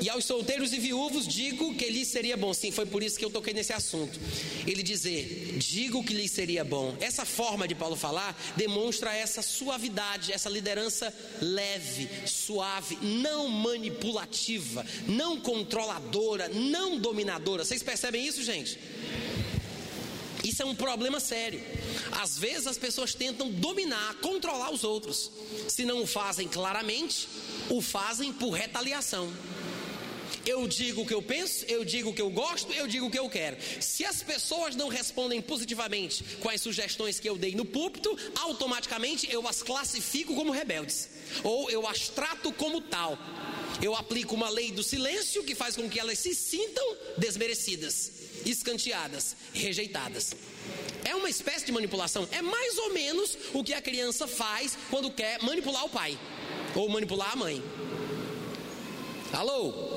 E 0.00 0.08
aos 0.08 0.24
solteiros 0.24 0.72
e 0.72 0.78
viúvos 0.78 1.26
digo 1.26 1.74
que 1.74 1.88
lhes 1.90 2.08
seria 2.08 2.36
bom. 2.36 2.54
Sim, 2.54 2.70
foi 2.70 2.86
por 2.86 3.02
isso 3.02 3.18
que 3.18 3.24
eu 3.24 3.30
toquei 3.30 3.52
nesse 3.52 3.72
assunto. 3.72 4.18
Ele 4.66 4.82
dizer, 4.82 5.56
digo 5.58 6.04
que 6.04 6.14
lhes 6.14 6.30
seria 6.30 6.64
bom. 6.64 6.96
Essa 7.00 7.24
forma 7.24 7.66
de 7.66 7.74
Paulo 7.74 7.96
falar 7.96 8.38
demonstra 8.56 9.14
essa 9.14 9.42
suavidade, 9.42 10.32
essa 10.32 10.48
liderança 10.48 11.12
leve, 11.40 12.08
suave, 12.26 12.98
não 13.02 13.48
manipulativa, 13.48 14.86
não 15.06 15.40
controladora, 15.40 16.48
não 16.48 16.98
dominadora. 16.98 17.64
Vocês 17.64 17.82
percebem 17.82 18.26
isso, 18.26 18.42
gente? 18.42 18.78
Isso 20.44 20.62
é 20.62 20.64
um 20.64 20.74
problema 20.74 21.18
sério. 21.20 21.60
Às 22.12 22.38
vezes 22.38 22.66
as 22.66 22.78
pessoas 22.78 23.14
tentam 23.14 23.50
dominar, 23.50 24.14
controlar 24.22 24.70
os 24.70 24.84
outros. 24.84 25.30
Se 25.68 25.84
não 25.84 26.02
o 26.02 26.06
fazem 26.06 26.46
claramente, 26.46 27.28
o 27.68 27.82
fazem 27.82 28.32
por 28.32 28.50
retaliação. 28.50 29.30
Eu 30.48 30.66
digo 30.66 31.02
o 31.02 31.06
que 31.06 31.12
eu 31.12 31.20
penso, 31.20 31.66
eu 31.66 31.84
digo 31.84 32.08
o 32.08 32.14
que 32.14 32.22
eu 32.22 32.30
gosto, 32.30 32.72
eu 32.72 32.86
digo 32.86 33.04
o 33.04 33.10
que 33.10 33.18
eu 33.18 33.28
quero. 33.28 33.58
Se 33.82 34.02
as 34.06 34.22
pessoas 34.22 34.74
não 34.74 34.88
respondem 34.88 35.42
positivamente 35.42 36.24
com 36.40 36.48
as 36.48 36.62
sugestões 36.62 37.20
que 37.20 37.28
eu 37.28 37.36
dei 37.36 37.54
no 37.54 37.66
púlpito, 37.66 38.16
automaticamente 38.34 39.30
eu 39.30 39.46
as 39.46 39.62
classifico 39.62 40.34
como 40.34 40.50
rebeldes, 40.50 41.10
ou 41.44 41.70
eu 41.70 41.86
as 41.86 42.08
trato 42.08 42.50
como 42.50 42.80
tal. 42.80 43.18
Eu 43.82 43.94
aplico 43.94 44.34
uma 44.34 44.48
lei 44.48 44.72
do 44.72 44.82
silêncio 44.82 45.44
que 45.44 45.54
faz 45.54 45.76
com 45.76 45.86
que 45.86 46.00
elas 46.00 46.18
se 46.18 46.34
sintam 46.34 46.96
desmerecidas, 47.18 48.10
escanteadas, 48.46 49.36
rejeitadas. 49.52 50.32
É 51.04 51.14
uma 51.14 51.28
espécie 51.28 51.66
de 51.66 51.72
manipulação. 51.72 52.26
É 52.32 52.40
mais 52.40 52.78
ou 52.78 52.94
menos 52.94 53.36
o 53.52 53.62
que 53.62 53.74
a 53.74 53.82
criança 53.82 54.26
faz 54.26 54.78
quando 54.88 55.10
quer 55.10 55.42
manipular 55.42 55.84
o 55.84 55.90
pai 55.90 56.18
ou 56.74 56.88
manipular 56.88 57.32
a 57.32 57.36
mãe. 57.36 57.62
Alô? 59.30 59.87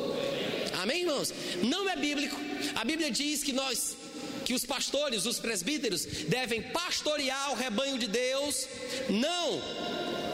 Amém, 0.82 1.02
irmãos? 1.02 1.32
Não 1.62 1.88
é 1.88 1.95
bíblico. 1.95 2.36
A 2.74 2.84
Bíblia 2.84 3.12
diz 3.12 3.44
que 3.44 3.53
nós, 3.53 3.95
que 4.44 4.56
os 4.56 4.66
pastores, 4.66 5.28
os 5.28 5.40
presbíteros, 5.40 6.06
devem 6.28 6.60
pastorear 6.60 7.52
o 7.52 7.56
rebanho 7.56 7.99
de 7.99 8.08
Deus, 8.08 8.68
não 9.08 9.62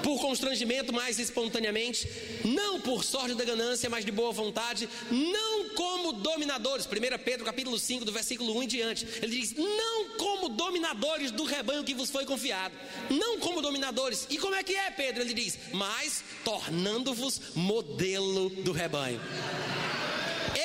por 0.01 0.21
constrangimento, 0.21 0.93
mas 0.93 1.19
espontaneamente, 1.19 2.09
não 2.45 2.79
por 2.79 3.03
sorte 3.03 3.35
da 3.35 3.43
ganância, 3.43 3.89
mas 3.89 4.05
de 4.05 4.11
boa 4.11 4.31
vontade, 4.31 4.87
não 5.11 5.67
como 5.71 6.13
dominadores. 6.13 6.85
1 6.85 6.89
Pedro 7.25 7.45
capítulo 7.45 7.77
5, 7.77 8.05
do 8.05 8.11
versículo 8.13 8.57
1 8.57 8.63
em 8.63 8.67
diante. 8.67 9.05
Ele 9.21 9.41
diz: 9.41 9.53
"Não 9.53 10.11
como 10.17 10.47
dominadores 10.47 11.29
do 11.29 11.43
rebanho 11.43 11.83
que 11.83 11.93
vos 11.93 12.09
foi 12.09 12.25
confiado". 12.25 12.73
Não 13.09 13.37
como 13.39 13.61
dominadores. 13.61 14.25
E 14.29 14.37
como 14.37 14.55
é 14.55 14.63
que 14.63 14.73
é, 14.73 14.89
Pedro? 14.91 15.23
Ele 15.23 15.33
diz: 15.33 15.59
"Mas 15.73 16.23
tornando-vos 16.45 17.41
modelo 17.53 18.49
do 18.49 18.71
rebanho". 18.71 19.19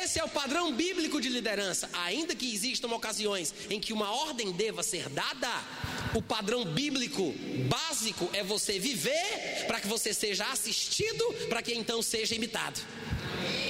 Esse 0.00 0.18
é 0.18 0.24
o 0.24 0.28
padrão 0.28 0.72
bíblico 0.72 1.20
de 1.20 1.28
liderança. 1.28 1.88
Ainda 1.92 2.34
que 2.34 2.52
existam 2.52 2.88
ocasiões 2.88 3.52
em 3.68 3.78
que 3.78 3.92
uma 3.92 4.10
ordem 4.10 4.50
deva 4.50 4.82
ser 4.82 5.10
dada, 5.10 5.50
o 6.14 6.22
padrão 6.22 6.64
bíblico 6.64 7.34
básico 7.68 8.28
é 8.32 8.42
você 8.42 8.78
viver 8.78 9.66
para 9.66 9.80
que 9.80 9.86
você 9.86 10.14
seja 10.14 10.46
assistido, 10.46 11.24
para 11.48 11.60
que 11.60 11.74
então 11.74 12.00
seja 12.00 12.34
imitado. 12.34 12.80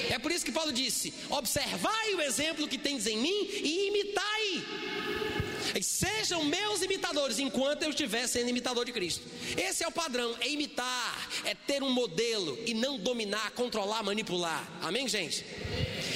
É 0.09 0.17
por 0.17 0.31
isso 0.31 0.45
que 0.45 0.51
Paulo 0.51 0.71
disse: 0.71 1.13
observai 1.29 2.15
o 2.15 2.21
exemplo 2.21 2.69
que 2.69 2.77
tens 2.77 3.05
em 3.05 3.17
mim 3.17 3.49
e 3.51 3.87
imitai. 3.87 4.63
Sejam 5.81 6.43
meus 6.45 6.81
imitadores 6.81 7.39
enquanto 7.39 7.83
eu 7.83 7.89
estiver 7.89 8.27
sendo 8.27 8.49
imitador 8.49 8.85
de 8.85 8.91
Cristo. 8.91 9.23
Esse 9.57 9.83
é 9.83 9.87
o 9.87 9.91
padrão: 9.91 10.35
é 10.39 10.49
imitar, 10.49 11.29
é 11.43 11.53
ter 11.55 11.81
um 11.83 11.89
modelo 11.89 12.57
e 12.65 12.73
não 12.73 12.97
dominar, 12.97 13.51
controlar, 13.51 14.03
manipular. 14.03 14.65
Amém, 14.81 15.07
gente? 15.07 15.43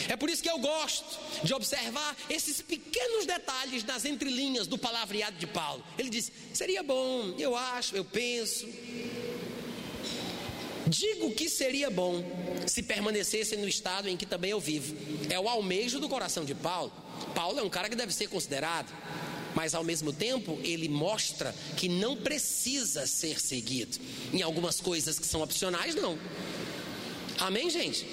É 0.08 0.16
por 0.16 0.30
isso 0.30 0.42
que 0.42 0.50
eu 0.50 0.58
gosto 0.58 1.20
de 1.44 1.54
observar 1.54 2.16
esses 2.30 2.62
pequenos 2.62 3.26
detalhes 3.26 3.84
nas 3.84 4.06
entrelinhas 4.06 4.68
do 4.68 4.78
palavreado 4.78 5.38
de 5.38 5.48
Paulo. 5.48 5.84
Ele 5.98 6.10
diz: 6.10 6.32
seria 6.54 6.82
bom, 6.82 7.36
eu 7.38 7.56
acho, 7.56 7.96
eu 7.96 8.06
penso. 8.06 8.68
Digo 10.88 11.32
que 11.32 11.50
seria 11.50 11.90
bom 11.90 12.24
se 12.66 12.82
permanecesse 12.82 13.58
no 13.58 13.68
estado 13.68 14.08
em 14.08 14.16
que 14.16 14.26
também 14.26 14.52
eu 14.52 14.60
vivo. 14.60 14.96
É 15.30 15.38
o 15.38 15.50
almejo 15.50 16.00
do 16.00 16.08
coração 16.08 16.46
de 16.46 16.56
Paulo. 16.56 16.94
Paulo 17.36 17.60
é 17.60 17.64
um 17.64 17.70
cara 17.70 17.90
que 17.90 17.96
deve 17.96 18.14
ser 18.14 18.28
considerado 18.28 18.88
mas 19.58 19.74
ao 19.74 19.84
mesmo 19.84 20.14
tempo 20.14 20.60
ele 20.64 20.88
mostra 20.88 21.52
que 21.76 21.90
não 21.90 22.16
precisa 22.16 23.08
ser 23.08 23.42
seguido. 23.42 23.98
Em 24.32 24.44
algumas 24.44 24.80
coisas 24.80 25.18
que 25.18 25.26
são 25.26 25.42
opcionais, 25.42 25.96
não. 25.96 26.16
Amém, 27.40 27.68
gente? 27.68 28.06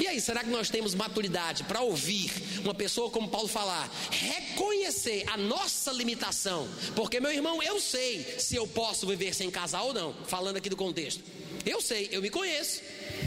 E 0.00 0.06
aí, 0.06 0.20
será 0.20 0.44
que 0.44 0.50
nós 0.50 0.70
temos 0.70 0.94
maturidade 0.94 1.64
para 1.64 1.80
ouvir 1.80 2.30
uma 2.62 2.74
pessoa 2.74 3.10
como 3.10 3.28
Paulo 3.28 3.48
falar, 3.48 3.90
reconhecer 4.10 5.24
a 5.28 5.36
nossa 5.36 5.90
limitação? 5.92 6.68
Porque, 6.94 7.20
meu 7.20 7.32
irmão, 7.32 7.62
eu 7.62 7.80
sei 7.80 8.24
se 8.38 8.54
eu 8.54 8.66
posso 8.66 9.06
viver 9.06 9.34
sem 9.34 9.50
casar 9.50 9.82
ou 9.82 9.92
não, 9.92 10.14
falando 10.26 10.56
aqui 10.56 10.68
do 10.68 10.76
contexto. 10.76 11.22
Eu 11.66 11.80
sei, 11.80 12.08
eu 12.12 12.22
me 12.22 12.30
conheço. 12.30 12.80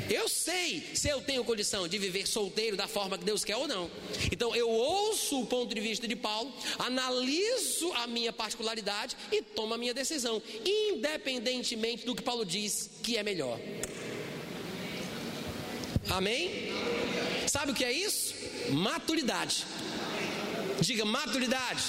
Eu 0.10 0.30
sei 0.30 0.84
se 0.94 1.10
eu 1.10 1.22
tenho 1.22 1.44
condição 1.44 1.88
de 1.88 1.98
viver 1.98 2.26
solteiro 2.26 2.78
da 2.78 2.88
forma 2.88 3.18
que 3.18 3.26
Deus 3.26 3.44
quer 3.44 3.58
ou 3.58 3.68
não. 3.68 3.92
Então 4.32 4.56
eu 4.56 4.70
ouço 4.70 5.42
o 5.42 5.46
ponto 5.46 5.76
de 5.76 5.82
vista 5.82 6.08
de 6.08 6.16
Paulo, 6.16 6.54
analiso 6.80 7.92
a 7.94 8.08
minha 8.08 8.32
particularidade 8.32 9.18
e 9.32 9.42
tomo 9.42 9.74
a 9.74 9.78
minha 9.78 9.94
decisão, 9.94 10.42
independentemente 10.66 12.06
do 12.06 12.16
que 12.16 12.24
Paulo 12.24 12.46
diz 12.46 12.90
que 13.04 13.18
é 13.18 13.24
melhor. 13.24 13.60
Amém? 16.10 16.74
Sabe 17.48 17.72
o 17.72 17.76
que 17.76 17.84
é 17.84 17.92
isso? 17.92 18.34
Maturidade. 18.72 19.66
Diga 20.80 21.06
maturidade. 21.06 21.84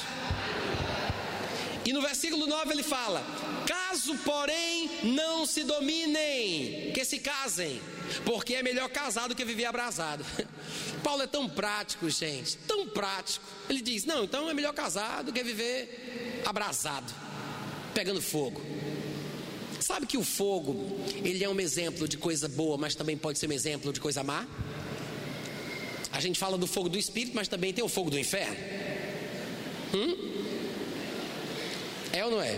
E 1.84 1.92
no 1.92 2.00
versículo 2.00 2.46
9 2.46 2.72
ele 2.72 2.82
fala: 2.82 3.24
Caso, 3.66 4.16
porém, 4.18 4.90
não 5.04 5.46
se 5.46 5.64
dominem, 5.64 6.92
que 6.92 7.04
se 7.04 7.18
casem, 7.18 7.80
porque 8.24 8.54
é 8.54 8.62
melhor 8.62 8.88
casar 8.88 9.28
do 9.28 9.34
que 9.34 9.44
viver 9.44 9.64
abrasado. 9.64 10.24
Paulo 11.02 11.22
é 11.22 11.26
tão 11.26 11.48
prático, 11.48 12.08
gente, 12.08 12.56
tão 12.58 12.88
prático. 12.88 13.44
Ele 13.68 13.80
diz: 13.80 14.04
Não, 14.04 14.24
então 14.24 14.48
é 14.48 14.54
melhor 14.54 14.72
casar 14.72 15.24
do 15.24 15.32
que 15.32 15.42
viver 15.42 16.42
abrasado, 16.44 17.12
pegando 17.94 18.22
fogo. 18.22 18.60
Sabe 19.82 20.06
que 20.06 20.16
o 20.16 20.22
fogo, 20.22 21.00
ele 21.24 21.42
é 21.42 21.48
um 21.48 21.58
exemplo 21.58 22.06
de 22.06 22.16
coisa 22.16 22.48
boa, 22.48 22.78
mas 22.78 22.94
também 22.94 23.16
pode 23.16 23.38
ser 23.38 23.48
um 23.48 23.52
exemplo 23.52 23.92
de 23.92 24.00
coisa 24.00 24.22
má? 24.22 24.46
A 26.12 26.20
gente 26.20 26.38
fala 26.38 26.56
do 26.56 26.68
fogo 26.68 26.88
do 26.88 26.96
espírito, 26.96 27.32
mas 27.34 27.48
também 27.48 27.72
tem 27.72 27.82
o 27.82 27.88
fogo 27.88 28.08
do 28.08 28.16
inferno. 28.16 28.56
Hum? 29.92 30.16
É 32.12 32.24
ou 32.24 32.30
não 32.30 32.40
é? 32.40 32.56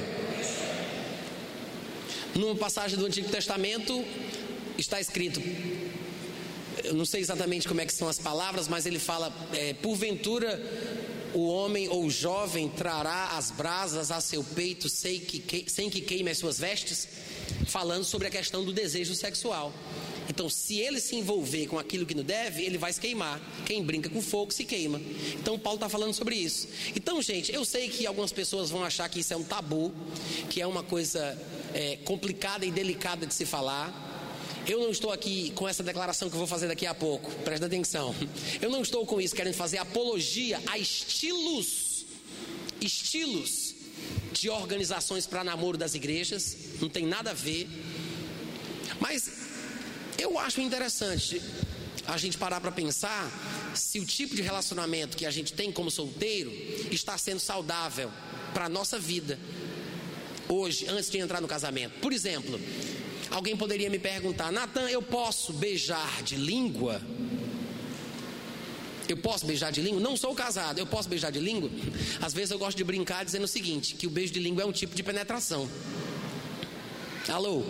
Numa 2.34 2.56
passagem 2.56 2.98
do 2.98 3.06
Antigo 3.06 3.30
Testamento 3.30 4.05
está 4.76 5.01
escrito, 5.01 5.40
eu 6.82 6.92
não 6.92 7.06
sei 7.06 7.22
exatamente 7.22 7.66
como 7.66 7.80
é 7.80 7.86
que 7.86 7.92
são 7.94 8.06
as 8.06 8.18
palavras, 8.18 8.68
mas 8.68 8.84
ele 8.84 8.98
fala, 8.98 9.32
é, 9.55 9.72
porventura 9.72 10.60
o 11.35 11.48
homem 11.48 11.89
ou 11.89 12.05
o 12.05 12.11
jovem 12.11 12.69
trará 12.69 13.36
as 13.36 13.51
brasas 13.51 14.11
a 14.11 14.20
seu 14.20 14.43
peito 14.43 14.89
sem 14.89 15.20
que, 15.20 15.65
sem 15.69 15.90
que 15.90 16.01
queime 16.01 16.31
as 16.31 16.39
suas 16.39 16.59
vestes, 16.59 17.09
falando 17.66 18.05
sobre 18.05 18.28
a 18.28 18.31
questão 18.31 18.65
do 18.65 18.73
desejo 18.73 19.15
sexual. 19.15 19.73
Então, 20.28 20.48
se 20.48 20.78
ele 20.78 21.01
se 21.01 21.16
envolver 21.16 21.66
com 21.66 21.78
aquilo 21.78 22.06
que 22.06 22.15
não 22.15 22.24
deve, 22.24 22.62
ele 22.62 22.78
vai 22.78 22.93
se 22.93 23.01
queimar. 23.01 23.40
Quem 23.66 23.85
brinca 23.85 24.09
com 24.09 24.23
fogo 24.23 24.52
se 24.52 24.65
queima. 24.65 25.01
Então, 25.35 25.59
Paulo 25.59 25.77
está 25.77 25.89
falando 25.89 26.15
sobre 26.15 26.36
isso. 26.36 26.69
Então, 26.97 27.20
gente, 27.20 27.52
eu 27.52 27.65
sei 27.65 27.89
que 27.89 28.06
algumas 28.06 28.32
pessoas 28.32 28.70
vão 28.70 28.82
achar 28.82 29.09
que 29.09 29.20
isso 29.20 29.35
é 29.35 29.36
um 29.36 29.44
tabu, 29.44 29.93
que 30.48 30.61
é 30.61 30.66
uma 30.66 30.82
coisa 30.82 31.39
é, 31.74 31.97
complicada 32.05 32.65
e 32.65 32.70
delicada 32.70 33.27
de 33.27 33.35
se 33.35 33.44
falar. 33.44 34.14
Eu 34.66 34.81
não 34.81 34.91
estou 34.91 35.12
aqui 35.12 35.53
com 35.55 35.69
essa 35.69 35.82
declaração 35.82 36.28
que 36.31 36.35
eu 36.35 36.39
vou 36.39 36.47
fazer 36.47 36.69
daqui 36.69 36.86
a 36.86 36.95
pouco, 36.95 37.31
presta 37.43 37.66
atenção. 37.66 38.15
Eu 38.62 38.70
não 38.70 38.81
estou 38.81 39.05
com 39.05 39.20
isso 39.20 39.35
querendo 39.35 39.55
fazer 39.55 39.78
apologia 39.78 40.61
a 40.66 40.78
estilos, 40.78 42.07
estilos 42.81 43.74
de 44.32 44.49
organizações 44.49 45.27
para 45.27 45.45
namoro 45.45 45.77
das 45.77 45.95
igrejas, 45.95 46.57
não 46.81 46.89
tem 46.89 47.07
nada 47.07 47.31
a 47.31 47.35
ver. 47.35 47.69
Mas 48.99 49.31
eu 50.19 50.39
acho 50.39 50.61
interessante 50.61 51.43
a 52.07 52.16
gente 52.16 52.39
parar 52.39 52.61
para 52.61 52.73
pensar 52.73 53.31
se 53.74 53.99
o 53.99 54.07
tipo 54.07 54.35
de 54.35 54.43
relacionamento 54.43 55.16
que 55.16 55.27
a 55.27 55.31
gente 55.31 55.53
tem 55.53 55.70
como 55.70 55.91
solteiro 55.91 56.51
está 56.91 57.19
sendo 57.19 57.41
saudável 57.41 58.11
para 58.53 58.66
a 58.66 58.69
nossa 58.69 58.99
vida 58.99 59.39
hoje, 60.49 60.86
antes 60.89 61.11
de 61.11 61.19
entrar 61.19 61.41
no 61.41 61.49
casamento. 61.49 61.99
Por 62.01 62.12
exemplo, 62.12 62.61
alguém 63.30 63.56
poderia 63.56 63.90
me 63.90 63.98
perguntar: 63.98 64.52
Natan, 64.52 64.88
eu 64.88 65.02
posso 65.02 65.52
beijar 65.52 66.22
de 66.22 66.36
língua? 66.36 67.01
Eu 69.09 69.16
posso 69.18 69.44
beijar 69.44 69.70
de 69.70 69.82
língua? 69.82 70.01
Não 70.01 70.16
sou 70.16 70.34
casado, 70.34 70.78
eu 70.78 70.86
posso 70.86 71.09
beijar 71.09 71.30
de 71.30 71.38
língua? 71.38 71.70
Às 72.20 72.32
vezes 72.32 72.51
eu 72.51 72.59
gosto 72.59 72.76
de 72.76 72.84
brincar 72.84 73.24
dizendo 73.24 73.44
o 73.44 73.48
seguinte: 73.48 73.94
que 73.94 74.06
o 74.06 74.10
beijo 74.10 74.32
de 74.32 74.40
língua 74.40 74.62
é 74.62 74.66
um 74.66 74.72
tipo 74.72 74.94
de 74.94 75.02
penetração. 75.02 75.68
Alô? 77.28 77.62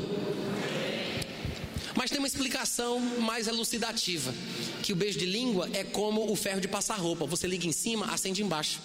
Mas 1.96 2.10
tem 2.10 2.18
uma 2.18 2.26
explicação 2.26 2.98
mais 3.00 3.46
elucidativa: 3.46 4.34
que 4.82 4.92
o 4.92 4.96
beijo 4.96 5.18
de 5.18 5.26
língua 5.26 5.68
é 5.72 5.84
como 5.84 6.30
o 6.30 6.36
ferro 6.36 6.60
de 6.60 6.68
passar 6.68 6.96
roupa. 6.96 7.26
Você 7.26 7.46
liga 7.46 7.66
em 7.66 7.72
cima, 7.72 8.06
acende 8.12 8.42
embaixo. 8.42 8.80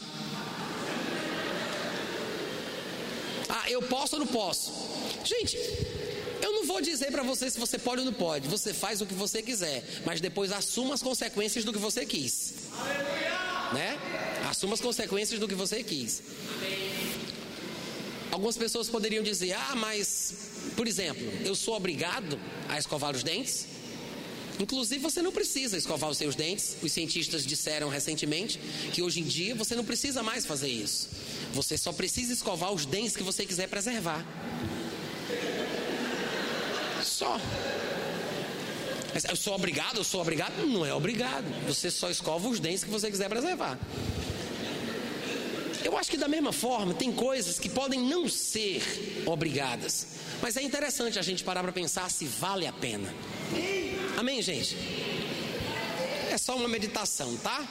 Ah, 3.47 3.69
eu 3.69 3.81
posso 3.81 4.15
ou 4.15 4.19
não 4.19 4.27
posso? 4.27 4.71
Gente, 5.25 5.57
vou 6.69 6.81
dizer 6.81 7.11
para 7.11 7.23
você 7.23 7.49
se 7.49 7.59
você 7.59 7.79
pode 7.79 8.01
ou 8.01 8.05
não 8.05 8.13
pode. 8.13 8.47
Você 8.47 8.73
faz 8.73 9.01
o 9.01 9.05
que 9.05 9.13
você 9.13 9.41
quiser, 9.41 9.83
mas 10.05 10.21
depois 10.21 10.51
assuma 10.51 10.93
as 10.93 11.01
consequências 11.01 11.65
do 11.65 11.73
que 11.73 11.79
você 11.79 12.05
quis. 12.05 12.53
Né? 13.73 13.97
Assuma 14.47 14.75
as 14.75 14.81
consequências 14.81 15.39
do 15.39 15.47
que 15.47 15.55
você 15.55 15.83
quis. 15.83 16.21
Algumas 18.31 18.55
pessoas 18.55 18.87
poderiam 18.87 19.23
dizer: 19.23 19.53
"Ah, 19.53 19.75
mas, 19.75 20.33
por 20.75 20.87
exemplo, 20.87 21.25
eu 21.43 21.55
sou 21.55 21.75
obrigado 21.75 22.39
a 22.67 22.77
escovar 22.77 23.15
os 23.15 23.23
dentes?" 23.23 23.65
Inclusive, 24.59 25.01
você 25.01 25.21
não 25.21 25.31
precisa 25.31 25.75
escovar 25.77 26.09
os 26.09 26.17
seus 26.17 26.35
dentes. 26.35 26.75
Os 26.83 26.91
cientistas 26.91 27.45
disseram 27.45 27.87
recentemente 27.89 28.59
que 28.93 29.01
hoje 29.01 29.21
em 29.21 29.23
dia 29.23 29.55
você 29.55 29.73
não 29.73 29.85
precisa 29.85 30.21
mais 30.21 30.45
fazer 30.45 30.67
isso. 30.67 31.09
Você 31.53 31.77
só 31.77 31.91
precisa 31.93 32.33
escovar 32.33 32.71
os 32.71 32.85
dentes 32.85 33.15
que 33.15 33.23
você 33.23 33.45
quiser 33.45 33.67
preservar. 33.69 34.23
Só. 37.19 37.37
Eu 39.29 39.35
sou 39.35 39.53
obrigado, 39.53 39.97
eu 39.97 40.05
sou 40.05 40.21
obrigado? 40.21 40.65
Não 40.65 40.85
é 40.85 40.93
obrigado. 40.93 41.43
Você 41.67 41.91
só 41.91 42.09
escova 42.09 42.47
os 42.47 42.61
dentes 42.61 42.85
que 42.85 42.89
você 42.89 43.11
quiser 43.11 43.27
preservar. 43.27 43.77
Eu 45.83 45.97
acho 45.97 46.09
que 46.09 46.15
da 46.15 46.29
mesma 46.29 46.53
forma, 46.53 46.93
tem 46.93 47.11
coisas 47.11 47.59
que 47.59 47.67
podem 47.67 47.99
não 47.99 48.29
ser 48.29 48.81
obrigadas. 49.25 50.07
Mas 50.41 50.55
é 50.55 50.61
interessante 50.61 51.19
a 51.19 51.21
gente 51.21 51.43
parar 51.43 51.61
para 51.61 51.73
pensar 51.73 52.09
se 52.09 52.23
vale 52.23 52.65
a 52.65 52.71
pena. 52.71 53.13
Amém, 54.17 54.41
gente? 54.41 54.77
É 56.31 56.37
só 56.37 56.55
uma 56.55 56.69
meditação, 56.69 57.35
tá? 57.35 57.67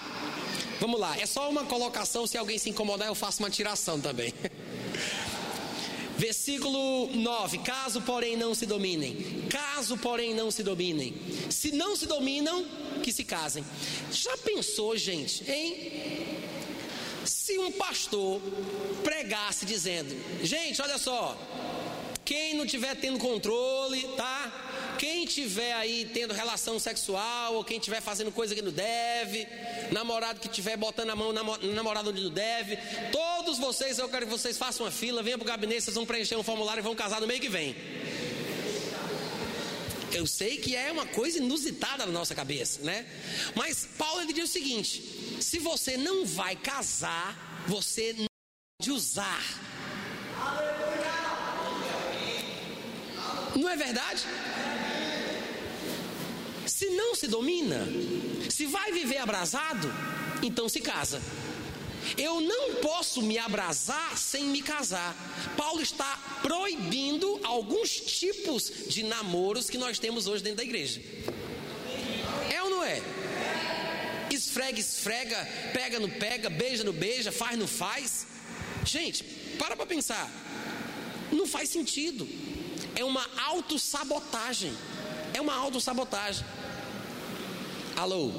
Vamos 0.79 1.01
lá, 1.01 1.19
é 1.19 1.25
só 1.25 1.49
uma 1.49 1.65
colocação. 1.65 2.27
Se 2.27 2.37
alguém 2.37 2.59
se 2.59 2.69
incomodar, 2.69 3.09
eu 3.09 3.15
faço 3.15 3.43
uma 3.43 3.49
tiração 3.49 3.99
também. 3.99 4.35
Versículo 6.19 7.09
9: 7.15 7.59
Caso, 7.59 8.03
porém, 8.03 8.37
não 8.37 8.53
se 8.53 8.67
dominem. 8.67 9.45
Caso, 9.49 9.97
porém, 9.97 10.35
não 10.35 10.51
se 10.51 10.65
dominem. 10.65 11.15
Se 11.49 11.71
não 11.71 11.95
se 11.95 12.07
dominam, 12.07 12.67
que 13.05 13.13
se 13.13 13.23
casem. 13.23 13.65
Já 14.11 14.37
pensou, 14.39 14.97
gente, 14.97 15.49
hein? 15.49 15.93
Se 17.25 17.57
um 17.59 17.71
pastor 17.71 18.41
pregasse 19.05 19.65
dizendo: 19.65 20.15
Gente, 20.45 20.83
olha 20.83 20.99
só. 20.99 21.39
Quem 22.25 22.55
não 22.55 22.67
tiver 22.67 22.95
tendo 22.97 23.19
controle, 23.19 24.03
tá? 24.17 24.38
Tiver 25.39 25.73
aí 25.73 26.05
tendo 26.13 26.35
relação 26.35 26.81
sexual, 26.81 27.55
ou 27.55 27.63
quem 27.63 27.79
tiver 27.79 28.01
fazendo 28.01 28.33
coisa 28.33 28.57
que 28.57 28.61
não 28.61 28.73
deve, 28.73 29.47
namorado 29.93 30.41
que 30.41 30.49
tiver 30.49 30.77
botando 30.77 31.11
a 31.11 31.15
mão 31.15 31.33
na 31.33 31.45
namorado 31.45 32.11
onde 32.11 32.25
não 32.25 32.31
deve, 32.31 32.77
todos 33.13 33.57
vocês, 33.57 34.01
eu 34.01 34.09
quero 34.09 34.27
que 34.27 34.33
vocês 34.33 34.59
façam 34.59 34.85
uma 34.85 34.91
fila, 34.91 35.23
venham 35.23 35.39
para 35.39 35.45
o 35.45 35.49
gabinete, 35.49 35.83
vocês 35.83 35.95
vão 35.95 36.05
preencher 36.05 36.35
um 36.35 36.43
formulário 36.43 36.81
e 36.81 36.83
vão 36.83 36.97
casar 36.97 37.21
no 37.21 37.27
meio 37.29 37.41
que 37.41 37.49
vem. 37.49 37.77
Eu 40.11 40.27
sei 40.27 40.57
que 40.57 40.75
é 40.75 40.91
uma 40.91 41.07
coisa 41.07 41.39
inusitada 41.39 42.05
na 42.05 42.11
nossa 42.11 42.35
cabeça, 42.35 42.83
né? 42.83 43.07
Mas 43.55 43.87
Paulo 43.97 44.23
ele 44.23 44.33
diz 44.33 44.51
o 44.51 44.53
seguinte: 44.53 45.39
se 45.41 45.61
você 45.61 45.97
não 45.97 46.27
vai 46.27 46.57
casar, 46.57 47.65
você 47.69 48.13
não 48.13 48.27
pode 48.77 48.91
usar. 48.91 49.41
Não 53.55 53.69
é 53.69 53.77
verdade? 53.77 54.25
Não 57.09 57.15
se 57.15 57.27
domina, 57.27 57.89
se 58.51 58.67
vai 58.67 58.93
viver 58.93 59.17
abrasado, 59.17 59.91
então 60.43 60.69
se 60.69 60.79
casa. 60.79 61.23
Eu 62.19 62.39
não 62.39 62.75
posso 62.83 63.23
me 63.23 63.39
abrasar 63.39 64.15
sem 64.19 64.45
me 64.45 64.61
casar. 64.61 65.17
Paulo 65.57 65.81
está 65.81 66.19
proibindo 66.43 67.41
alguns 67.45 67.93
tipos 67.93 68.71
de 68.89 69.05
namoros 69.05 69.71
que 69.71 69.79
nós 69.79 69.99
temos 69.99 70.27
hoje 70.27 70.43
dentro 70.43 70.59
da 70.59 70.65
igreja. 70.65 71.01
É 72.53 72.63
ou 72.63 72.69
não 72.69 72.85
é? 72.85 73.01
Esfrega, 74.31 74.79
esfrega, 74.79 75.49
pega, 75.73 75.99
no 75.99 76.11
pega, 76.11 76.51
beija, 76.51 76.85
no 76.85 76.93
beija, 76.93 77.33
faz, 77.33 77.59
no 77.59 77.67
faz. 77.67 78.27
Gente, 78.85 79.25
para 79.59 79.75
para 79.75 79.87
pensar. 79.87 80.31
Não 81.33 81.47
faz 81.47 81.71
sentido. 81.71 82.29
É 82.95 83.03
uma 83.03 83.27
autossabotagem. 83.47 84.77
É 85.33 85.41
uma 85.41 85.55
autossabotagem. 85.55 86.45
Alô? 87.99 88.31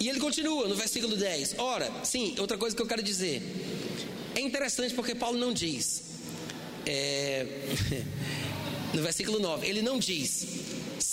E 0.00 0.08
ele 0.08 0.20
continua 0.20 0.68
no 0.68 0.76
versículo 0.76 1.16
10. 1.16 1.56
Ora, 1.58 1.90
sim, 2.04 2.36
outra 2.38 2.56
coisa 2.56 2.76
que 2.76 2.80
eu 2.80 2.86
quero 2.86 3.02
dizer. 3.02 3.42
É 4.36 4.40
interessante 4.40 4.94
porque 4.94 5.12
Paulo 5.12 5.36
não 5.36 5.52
diz. 5.52 6.04
É, 6.86 7.44
no 8.94 9.02
versículo 9.02 9.40
9, 9.40 9.66
ele 9.66 9.82
não 9.82 9.98
diz. 9.98 10.46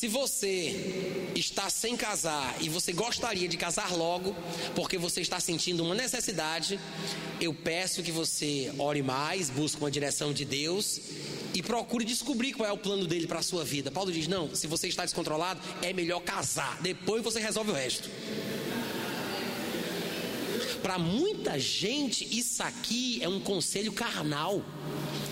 Se 0.05 0.09
você 0.09 1.31
está 1.33 1.67
sem 1.67 1.97
casar 1.97 2.57
e 2.61 2.69
você 2.69 2.93
gostaria 2.93 3.47
de 3.47 3.57
casar 3.57 3.91
logo, 3.91 4.35
porque 4.75 4.99
você 4.99 5.19
está 5.19 5.39
sentindo 5.39 5.83
uma 5.83 5.95
necessidade, 5.95 6.79
eu 7.41 7.51
peço 7.51 8.03
que 8.03 8.11
você 8.11 8.71
ore 8.77 9.01
mais, 9.01 9.49
busque 9.49 9.81
uma 9.81 9.89
direção 9.89 10.31
de 10.31 10.45
Deus 10.45 11.01
e 11.55 11.63
procure 11.63 12.05
descobrir 12.05 12.53
qual 12.53 12.69
é 12.69 12.71
o 12.71 12.77
plano 12.77 13.07
dele 13.07 13.25
para 13.25 13.39
a 13.39 13.41
sua 13.41 13.63
vida. 13.65 13.89
Paulo 13.89 14.11
diz: 14.11 14.27
não, 14.27 14.53
se 14.53 14.67
você 14.67 14.87
está 14.87 15.03
descontrolado, 15.03 15.59
é 15.81 15.91
melhor 15.91 16.19
casar, 16.19 16.79
depois 16.83 17.23
você 17.23 17.39
resolve 17.39 17.71
o 17.71 17.73
resto. 17.73 18.07
Para 20.85 20.99
muita 20.99 21.59
gente, 21.59 22.23
isso 22.29 22.61
aqui 22.61 23.17
é 23.19 23.27
um 23.27 23.39
conselho 23.39 23.91
carnal. 23.91 24.63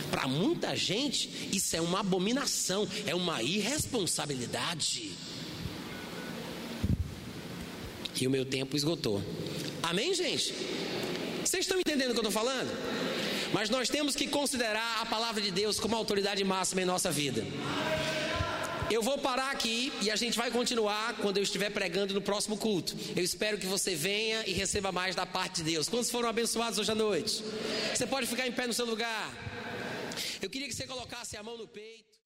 Para 0.10 0.28
muita 0.28 0.76
gente, 0.76 1.30
isso 1.54 1.76
é 1.76 1.80
uma 1.80 2.00
abominação, 2.00 2.88
é 3.06 3.14
uma 3.14 3.44
irresponsabilidade. 3.44 5.12
E 8.20 8.26
o 8.26 8.32
meu 8.32 8.44
tempo 8.44 8.76
esgotou. 8.76 9.22
Amém, 9.84 10.16
gente? 10.16 10.56
Vocês 11.46 11.66
estão 11.66 11.80
entendendo 11.80 12.10
o 12.10 12.14
que 12.14 12.20
eu 12.20 12.28
estou 12.28 12.32
falando? 12.32 12.76
Mas 13.54 13.70
nós 13.70 13.88
temos 13.90 14.16
que 14.16 14.26
considerar 14.26 15.02
a 15.02 15.06
palavra 15.06 15.40
de 15.40 15.52
Deus 15.52 15.80
como 15.80 15.96
autoridade 15.96 16.44
máxima 16.44 16.82
em 16.82 16.86
nossa 16.86 17.12
vida. 17.12 17.46
Eu 18.94 19.02
vou 19.02 19.18
parar 19.18 19.49
aqui 19.49 19.91
e 20.03 20.11
a 20.11 20.15
gente 20.15 20.38
vai 20.38 20.52
continuar 20.52 21.15
quando 21.15 21.38
eu 21.38 21.44
estiver 21.44 21.72
pregando 21.72 22.14
no 22.14 22.22
próximo 22.22 22.56
culto. 22.56 22.95
Eu 23.15 23.24
espero 23.24 23.57
que 23.57 23.65
você 23.65 23.95
venha 23.95 24.45
e 24.45 24.53
receba 24.53 24.91
mais 24.91 25.15
da 25.15 25.26
parte 25.26 25.64
de 25.64 25.72
Deus. 25.72 25.90
Quantos 25.90 26.11
foram 26.11 26.30
abençoados 26.30 26.78
hoje 26.78 26.91
à 26.91 26.94
noite? 26.94 27.44
Você 27.91 28.06
pode 28.06 28.28
ficar 28.28 28.45
em 28.45 28.52
pé 28.52 28.68
no 28.68 28.74
seu 28.74 28.86
lugar. 28.86 29.34
Eu 30.40 30.48
queria 30.48 30.68
que 30.68 30.76
você 30.76 30.86
colocasse 30.86 31.36
a 31.36 31.41
mão 31.41 31.57
no 31.57 31.68
peito. 31.68 32.20